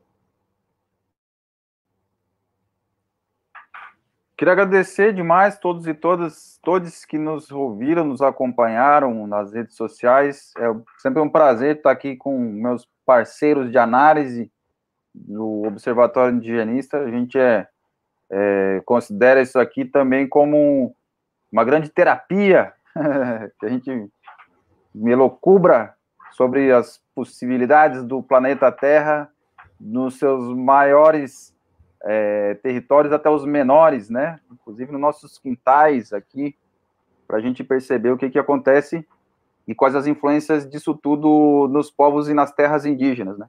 Queria 4.37 4.53
agradecer 4.53 5.15
demais 5.15 5.59
todos 5.59 5.87
e 5.87 5.95
todas, 5.95 6.59
todos 6.63 7.05
que 7.05 7.17
nos 7.17 7.51
ouviram, 7.53 8.05
nos 8.05 8.21
acompanharam 8.21 9.27
nas 9.27 9.53
redes 9.53 9.77
sociais. 9.77 10.53
É 10.59 10.65
sempre 10.99 11.23
um 11.23 11.29
prazer 11.29 11.77
estar 11.77 11.93
aqui 11.93 12.17
com 12.17 12.37
meus 12.37 12.89
parceiros 13.07 13.71
de 13.71 13.79
análise 13.79 14.51
do 15.15 15.63
Observatório 15.63 16.35
Indigenista. 16.35 16.99
A 16.99 17.11
gente 17.11 17.39
é, 17.39 17.69
é 18.31 18.83
considera 18.85 19.41
isso 19.41 19.59
aqui 19.59 19.85
também 19.85 20.29
como 20.29 20.95
uma 21.51 21.65
grande 21.65 21.89
terapia 21.89 22.73
que 23.61 23.67
a 23.67 23.69
gente 23.69 24.11
me 24.95 25.13
elocubra 25.13 25.95
sobre 26.33 26.73
as 26.73 27.01
possibilidades 27.15 28.03
do 28.05 28.23
planeta 28.23 28.71
Terra 28.73 29.31
nos 29.81 30.19
seus 30.19 30.55
maiores 30.57 31.55
é, 32.05 32.55
territórios 32.55 33.13
até 33.13 33.31
os 33.31 33.45
menores, 33.45 34.09
né? 34.09 34.41
Inclusive 34.51 34.93
nos 34.93 35.01
nossos 35.01 35.39
quintais 35.39 36.13
aqui, 36.13 36.57
para 37.27 37.39
a 37.39 37.41
gente 37.41 37.63
perceber 37.63 38.11
o 38.11 38.17
que, 38.17 38.31
que 38.31 38.39
acontece 38.39 39.07
e 39.67 39.75
quais 39.75 39.95
as 39.95 40.07
influências 40.07 40.69
disso 40.69 40.95
tudo 40.95 41.69
nos 41.71 41.91
povos 41.91 42.29
e 42.29 42.35
nas 42.35 42.53
terras 42.53 42.85
indígenas, 42.85 43.39
né? 43.39 43.49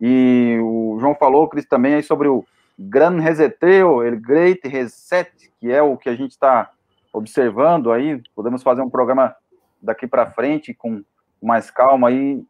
E 0.00 0.58
o 0.62 0.98
João 1.00 1.14
falou, 1.14 1.48
Cris, 1.48 1.66
também 1.66 1.94
aí 1.94 2.02
sobre 2.02 2.28
o 2.28 2.44
Gran 2.78 3.20
Reseteo, 3.20 4.00
o 4.00 4.20
Great 4.20 4.66
Reset, 4.66 5.30
que 5.60 5.72
é 5.72 5.80
o 5.80 5.96
que 5.96 6.08
a 6.08 6.14
gente 6.14 6.32
está 6.32 6.70
observando 7.12 7.92
aí. 7.92 8.20
Podemos 8.34 8.62
fazer 8.62 8.82
um 8.82 8.90
programa 8.90 9.34
daqui 9.80 10.06
para 10.06 10.30
frente 10.30 10.74
com 10.74 11.02
mais 11.44 11.70
calma 11.70 12.08
aí, 12.08 12.42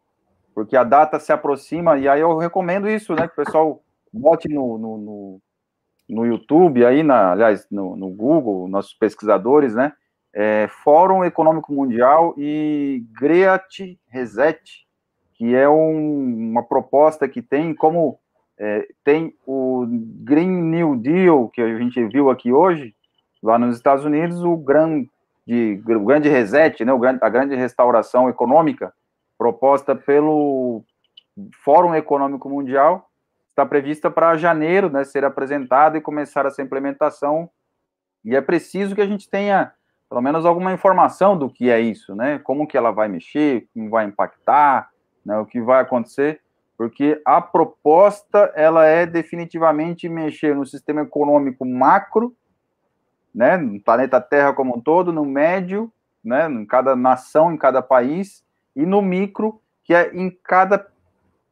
porque 0.54 0.76
a 0.76 0.84
data 0.84 1.18
se 1.18 1.32
aproxima, 1.32 1.98
e 1.98 2.08
aí 2.08 2.20
eu 2.20 2.36
recomendo 2.36 2.88
isso, 2.88 3.14
né, 3.14 3.26
que 3.26 3.40
o 3.40 3.44
pessoal 3.44 3.82
bote 4.12 4.48
no, 4.48 4.78
no, 4.78 4.98
no, 4.98 5.40
no 6.08 6.26
YouTube, 6.26 6.84
aí, 6.84 7.02
na, 7.02 7.32
aliás, 7.32 7.66
no, 7.70 7.96
no 7.96 8.08
Google, 8.10 8.68
nossos 8.68 8.94
pesquisadores, 8.94 9.74
né, 9.74 9.92
é, 10.32 10.68
Fórum 10.82 11.24
Econômico 11.24 11.72
Mundial 11.72 12.34
e 12.36 13.04
Great 13.18 13.98
Reset, 14.08 14.60
que 15.34 15.54
é 15.54 15.68
um, 15.68 16.50
uma 16.50 16.62
proposta 16.62 17.28
que 17.28 17.42
tem 17.42 17.74
como 17.74 18.18
é, 18.58 18.86
tem 19.02 19.34
o 19.46 19.84
Green 20.22 20.62
New 20.62 20.96
Deal, 20.96 21.48
que 21.48 21.60
a 21.60 21.78
gente 21.78 22.04
viu 22.06 22.30
aqui 22.30 22.52
hoje, 22.52 22.94
lá 23.42 23.58
nos 23.58 23.76
Estados 23.76 24.04
Unidos, 24.04 24.42
o 24.42 24.56
grande 24.56 25.10
de 25.46 25.76
grande 25.76 26.28
reset, 26.28 26.84
né, 26.84 26.92
a 27.20 27.28
grande 27.28 27.54
restauração 27.54 28.28
econômica 28.28 28.92
proposta 29.36 29.94
pelo 29.94 30.82
Fórum 31.64 31.94
Econômico 31.94 32.48
Mundial, 32.48 33.10
está 33.50 33.66
prevista 33.66 34.10
para 34.10 34.36
janeiro, 34.36 34.88
né, 34.90 35.04
ser 35.04 35.24
apresentada 35.24 35.98
e 35.98 36.00
começar 36.00 36.46
essa 36.46 36.62
implementação. 36.62 37.50
E 38.24 38.34
é 38.34 38.40
preciso 38.40 38.94
que 38.94 39.02
a 39.02 39.06
gente 39.06 39.28
tenha 39.28 39.72
pelo 40.08 40.22
menos 40.22 40.44
alguma 40.44 40.72
informação 40.72 41.36
do 41.36 41.50
que 41.50 41.70
é 41.70 41.80
isso, 41.80 42.14
né? 42.14 42.38
Como 42.38 42.66
que 42.68 42.76
ela 42.76 42.92
vai 42.92 43.08
mexer, 43.08 43.66
como 43.74 43.90
vai 43.90 44.04
impactar, 44.04 44.88
né, 45.24 45.36
o 45.38 45.46
que 45.46 45.60
vai 45.60 45.80
acontecer, 45.80 46.40
porque 46.76 47.20
a 47.24 47.40
proposta 47.40 48.52
ela 48.54 48.84
é 48.86 49.06
definitivamente 49.06 50.08
mexer 50.08 50.54
no 50.54 50.66
sistema 50.66 51.02
econômico 51.02 51.64
macro 51.64 52.34
né, 53.34 53.56
no 53.56 53.80
planeta 53.80 54.20
Terra 54.20 54.52
como 54.52 54.76
um 54.76 54.80
todo, 54.80 55.12
no 55.12 55.24
médio, 55.24 55.92
né, 56.22 56.46
em 56.48 56.64
cada 56.64 56.94
nação, 56.94 57.52
em 57.52 57.56
cada 57.56 57.82
país, 57.82 58.44
e 58.76 58.86
no 58.86 59.02
micro, 59.02 59.60
que 59.82 59.92
é 59.92 60.14
em 60.14 60.30
cada 60.30 60.86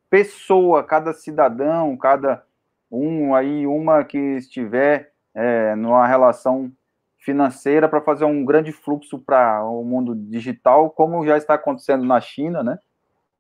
pessoa, 0.09 0.85
cada 0.85 1.13
cidadão, 1.13 1.97
cada 1.97 2.45
um 2.91 3.35
aí, 3.35 3.67
uma 3.67 4.05
que 4.05 4.19
estiver 4.19 5.13
é, 5.35 5.75
numa 5.75 6.07
relação 6.07 6.71
financeira 7.19 7.89
para 7.89 8.01
fazer 8.01 8.25
um 8.25 8.45
grande 8.45 8.73
fluxo 8.73 9.19
para 9.19 9.65
o 9.65 9.85
mundo 9.85 10.15
digital, 10.15 10.91
como 10.91 11.25
já 11.25 11.37
está 11.37 11.55
acontecendo 11.55 12.05
na 12.05 12.21
China, 12.21 12.63
né? 12.63 12.79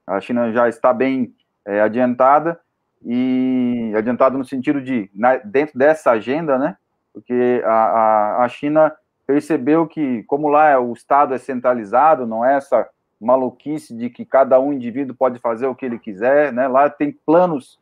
A 0.06 0.20
China 0.20 0.52
já 0.52 0.69
está 0.69 0.93
bem 0.93 1.35
é, 1.66 1.81
adiantada 1.81 2.59
e 3.05 3.93
adiantada 3.97 4.39
no 4.39 4.44
sentido 4.44 4.81
de 4.81 5.10
na, 5.14 5.36
dentro 5.36 5.78
dessa 5.78 6.12
agenda, 6.12 6.56
né? 6.59 6.77
Porque 7.12 7.62
a, 7.64 7.70
a, 7.70 8.44
a 8.44 8.48
China 8.48 8.93
percebeu 9.26 9.86
que, 9.86 10.22
como 10.24 10.48
lá 10.48 10.78
o 10.80 10.93
Estado 10.93 11.34
é 11.34 11.39
centralizado, 11.39 12.26
não 12.26 12.44
é 12.44 12.56
essa 12.56 12.89
maluquice 13.20 13.97
de 13.97 14.10
que 14.10 14.24
cada 14.24 14.59
um 14.59 14.72
indivíduo 14.72 15.14
pode 15.14 15.39
fazer 15.39 15.66
o 15.66 15.74
que 15.74 15.86
ele 15.86 15.98
quiser, 15.98 16.52
né? 16.52 16.66
Lá 16.66 16.90
tem 16.90 17.12
planos 17.24 17.78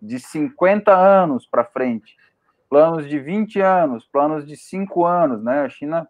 de 0.00 0.18
50 0.18 0.94
anos 0.94 1.46
para 1.46 1.64
frente, 1.64 2.16
planos 2.70 3.06
de 3.06 3.18
20 3.18 3.60
anos, 3.60 4.06
planos 4.06 4.46
de 4.46 4.56
5 4.56 5.04
anos, 5.04 5.42
né? 5.42 5.60
A 5.60 5.68
China, 5.68 6.08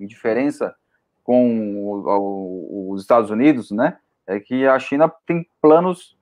em 0.00 0.06
diferença 0.06 0.74
com 1.22 1.76
o, 1.76 2.08
o, 2.08 2.92
os 2.92 3.02
Estados 3.02 3.30
Unidos, 3.30 3.70
né? 3.70 3.98
É 4.26 4.40
que 4.40 4.66
a 4.66 4.78
China 4.78 5.12
tem 5.24 5.48
planos 5.60 6.18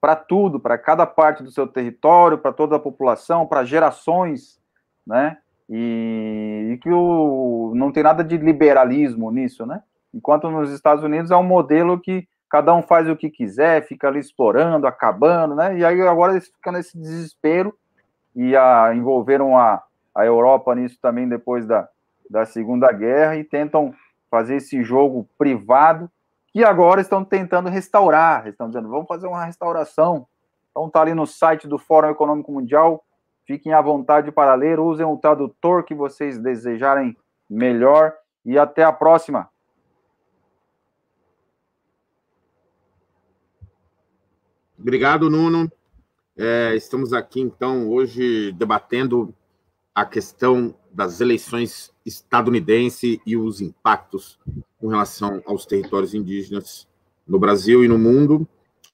para 0.00 0.14
tudo, 0.14 0.60
para 0.60 0.78
cada 0.78 1.06
parte 1.06 1.42
do 1.42 1.50
seu 1.50 1.66
território, 1.66 2.38
para 2.38 2.52
toda 2.52 2.76
a 2.76 2.80
população, 2.80 3.46
para 3.46 3.64
gerações 3.64 4.61
né? 5.06 5.38
E, 5.68 6.70
e 6.72 6.78
que 6.78 6.90
o, 6.90 7.72
não 7.74 7.92
tem 7.92 8.02
nada 8.02 8.22
de 8.22 8.36
liberalismo 8.36 9.30
nisso, 9.30 9.64
né? 9.64 9.82
Enquanto 10.12 10.50
nos 10.50 10.70
Estados 10.70 11.02
Unidos 11.02 11.30
é 11.30 11.36
um 11.36 11.42
modelo 11.42 11.98
que 11.98 12.28
cada 12.50 12.74
um 12.74 12.82
faz 12.82 13.08
o 13.08 13.16
que 13.16 13.30
quiser, 13.30 13.86
fica 13.86 14.08
ali 14.08 14.18
explorando, 14.18 14.86
acabando, 14.86 15.54
né? 15.54 15.78
E 15.78 15.84
aí 15.84 16.00
agora 16.02 16.32
eles 16.32 16.48
ficam 16.48 16.72
nesse 16.72 16.98
desespero 16.98 17.74
e 18.36 18.54
a, 18.54 18.94
envolveram 18.94 19.56
a, 19.56 19.82
a 20.14 20.24
Europa 20.26 20.74
nisso 20.74 20.98
também 21.00 21.28
depois 21.28 21.66
da, 21.66 21.88
da 22.28 22.44
Segunda 22.44 22.92
Guerra 22.92 23.36
e 23.36 23.44
tentam 23.44 23.94
fazer 24.30 24.56
esse 24.56 24.82
jogo 24.82 25.26
privado 25.38 26.10
que 26.52 26.62
agora 26.62 27.00
estão 27.00 27.24
tentando 27.24 27.70
restaurar, 27.70 28.46
estão 28.46 28.66
dizendo, 28.66 28.88
vamos 28.88 29.06
fazer 29.06 29.26
uma 29.26 29.44
restauração. 29.44 30.26
Então 30.70 30.88
tá 30.90 31.00
ali 31.00 31.14
no 31.14 31.26
site 31.26 31.66
do 31.66 31.78
Fórum 31.78 32.10
Econômico 32.10 32.52
Mundial, 32.52 33.02
Fiquem 33.44 33.72
à 33.72 33.80
vontade 33.80 34.30
para 34.30 34.54
ler, 34.54 34.78
usem 34.78 35.04
o 35.04 35.16
tradutor 35.16 35.84
que 35.84 35.94
vocês 35.94 36.38
desejarem 36.38 37.16
melhor 37.48 38.14
e 38.44 38.58
até 38.58 38.84
a 38.84 38.92
próxima. 38.92 39.48
Obrigado, 44.78 45.30
Nuno. 45.30 45.70
É, 46.36 46.74
estamos 46.74 47.12
aqui, 47.12 47.40
então, 47.40 47.88
hoje 47.88 48.52
debatendo 48.52 49.34
a 49.94 50.04
questão 50.04 50.74
das 50.90 51.20
eleições 51.20 51.92
estadunidenses 52.04 53.18
e 53.26 53.36
os 53.36 53.60
impactos 53.60 54.38
com 54.80 54.88
relação 54.88 55.42
aos 55.46 55.66
territórios 55.66 56.14
indígenas 56.14 56.88
no 57.26 57.38
Brasil 57.38 57.84
e 57.84 57.88
no 57.88 57.98
mundo, 57.98 58.48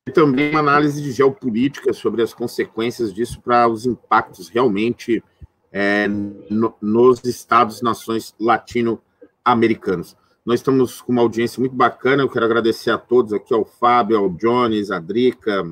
e 0.08 0.12
também 0.12 0.50
uma 0.50 0.60
análise 0.60 1.02
de 1.02 1.12
geopolítica 1.12 1.92
sobre 1.92 2.22
as 2.22 2.32
consequências 2.32 3.12
disso 3.12 3.42
para 3.42 3.68
os 3.68 3.84
impactos 3.84 4.48
realmente 4.48 5.22
é, 5.70 6.08
no, 6.08 6.74
nos 6.80 7.22
estados-nações 7.24 8.34
latino-americanos. 8.40 10.16
Nós 10.46 10.60
estamos 10.60 11.02
com 11.02 11.12
uma 11.12 11.20
audiência 11.20 11.60
muito 11.60 11.76
bacana, 11.76 12.22
eu 12.22 12.28
quero 12.28 12.46
agradecer 12.46 12.90
a 12.90 12.96
todos 12.96 13.34
aqui, 13.34 13.52
ao 13.52 13.66
Fábio, 13.66 14.16
ao 14.16 14.30
Jones, 14.30 14.90
a 14.90 14.98
Drica, 14.98 15.62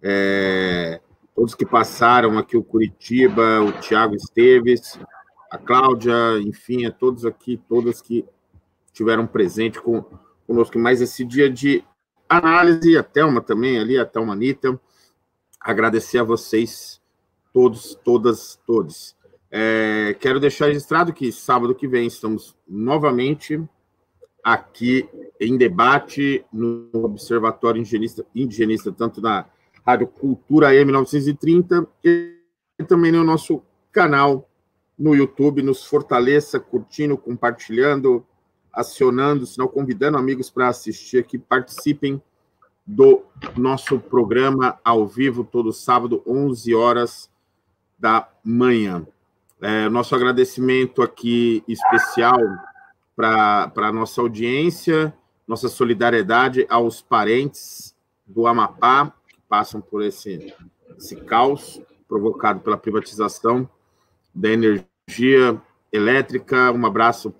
é, 0.00 1.00
todos 1.34 1.56
que 1.56 1.66
passaram 1.66 2.38
aqui, 2.38 2.56
o 2.56 2.62
Curitiba, 2.62 3.60
o 3.60 3.72
Tiago 3.80 4.14
Esteves, 4.14 5.00
a 5.50 5.58
Cláudia, 5.58 6.14
enfim, 6.38 6.86
a 6.86 6.92
todos 6.92 7.26
aqui, 7.26 7.60
todas 7.68 8.00
que 8.00 8.24
estiveram 8.86 9.26
presentes 9.26 9.80
com, 9.80 10.04
conosco 10.46 10.78
mais 10.78 11.00
esse 11.00 11.24
dia 11.24 11.50
de 11.50 11.82
análise, 12.36 12.96
a 12.96 13.02
Thelma 13.02 13.40
também 13.40 13.78
ali, 13.78 13.98
a 13.98 14.04
Thelma 14.04 14.32
Anitta, 14.32 14.78
agradecer 15.60 16.18
a 16.18 16.24
vocês 16.24 17.00
todos, 17.52 17.94
todas, 18.04 18.60
todos. 18.66 19.16
É, 19.50 20.16
quero 20.18 20.40
deixar 20.40 20.66
registrado 20.66 21.12
que 21.12 21.30
sábado 21.30 21.74
que 21.74 21.86
vem 21.86 22.06
estamos 22.06 22.56
novamente 22.68 23.62
aqui 24.42 25.08
em 25.40 25.56
debate 25.56 26.44
no 26.52 26.90
Observatório 26.92 27.78
Indigenista, 27.78 28.26
indigenista 28.34 28.92
tanto 28.92 29.20
na 29.20 29.46
Rádio 29.86 30.08
Cultura 30.08 30.68
AM 30.68 30.92
930 30.92 31.86
e 32.04 32.36
também 32.86 33.12
no 33.12 33.24
nosso 33.24 33.62
canal 33.90 34.48
no 34.98 35.14
YouTube. 35.14 35.62
Nos 35.62 35.84
fortaleça, 35.84 36.60
curtindo, 36.60 37.16
compartilhando, 37.16 38.26
acionando, 38.74 39.46
senão 39.46 39.68
convidando 39.68 40.18
amigos 40.18 40.50
para 40.50 40.68
assistir 40.68 41.18
aqui, 41.18 41.38
participem 41.38 42.20
do 42.86 43.24
nosso 43.56 43.98
programa 43.98 44.78
ao 44.84 45.06
vivo 45.06 45.42
todo 45.42 45.72
sábado, 45.72 46.22
11 46.26 46.74
horas 46.74 47.30
da 47.98 48.28
manhã. 48.44 49.06
É, 49.60 49.88
nosso 49.88 50.14
agradecimento 50.14 51.00
aqui 51.00 51.64
especial 51.66 52.38
para 53.16 53.72
a 53.74 53.92
nossa 53.92 54.20
audiência, 54.20 55.14
nossa 55.46 55.68
solidariedade 55.68 56.66
aos 56.68 57.00
parentes 57.00 57.94
do 58.26 58.46
Amapá, 58.46 59.12
passam 59.48 59.80
por 59.80 60.02
esse, 60.02 60.52
esse 60.98 61.16
caos 61.16 61.80
provocado 62.08 62.60
pela 62.60 62.76
privatização 62.76 63.68
da 64.34 64.50
energia 64.50 65.60
elétrica. 65.92 66.72
Um 66.72 66.84
abraço 66.84 67.30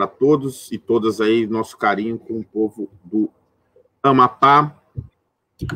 para 0.00 0.06
todos 0.06 0.72
e 0.72 0.78
todas 0.78 1.20
aí, 1.20 1.46
nosso 1.46 1.76
carinho 1.76 2.18
com 2.18 2.38
o 2.38 2.44
povo 2.44 2.90
do 3.04 3.28
Amapá. 4.02 4.74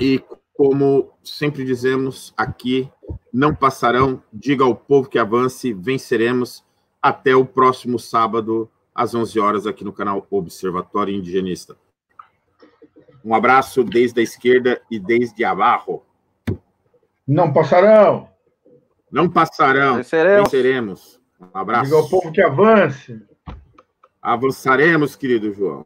E 0.01 0.18
como 0.55 1.10
sempre 1.22 1.62
dizemos 1.62 2.32
aqui, 2.34 2.90
não 3.30 3.55
passarão, 3.55 4.22
diga 4.32 4.64
ao 4.64 4.74
povo 4.74 5.10
que 5.10 5.18
avance, 5.18 5.74
venceremos. 5.74 6.64
Até 7.02 7.36
o 7.36 7.44
próximo 7.44 7.98
sábado, 7.98 8.70
às 8.94 9.14
11 9.14 9.38
horas, 9.38 9.66
aqui 9.66 9.84
no 9.84 9.92
canal 9.92 10.26
Observatório 10.30 11.14
Indigenista. 11.14 11.76
Um 13.22 13.34
abraço 13.34 13.84
desde 13.84 14.20
a 14.20 14.22
esquerda 14.22 14.80
e 14.90 14.98
desde 14.98 15.44
abaixo. 15.44 16.01
Não 17.28 17.52
passarão. 17.52 18.30
Não 19.12 19.28
passarão. 19.28 19.96
Venceremos. 19.96 20.44
Venceremos. 20.44 21.20
Um 21.38 21.59
abraço. 21.59 21.84
Diga 21.84 21.96
ao 21.96 22.09
povo 22.09 22.32
que 22.32 22.40
avance. 22.40 23.22
Avançaremos, 24.24 25.14
querido 25.14 25.52
João. 25.52 25.84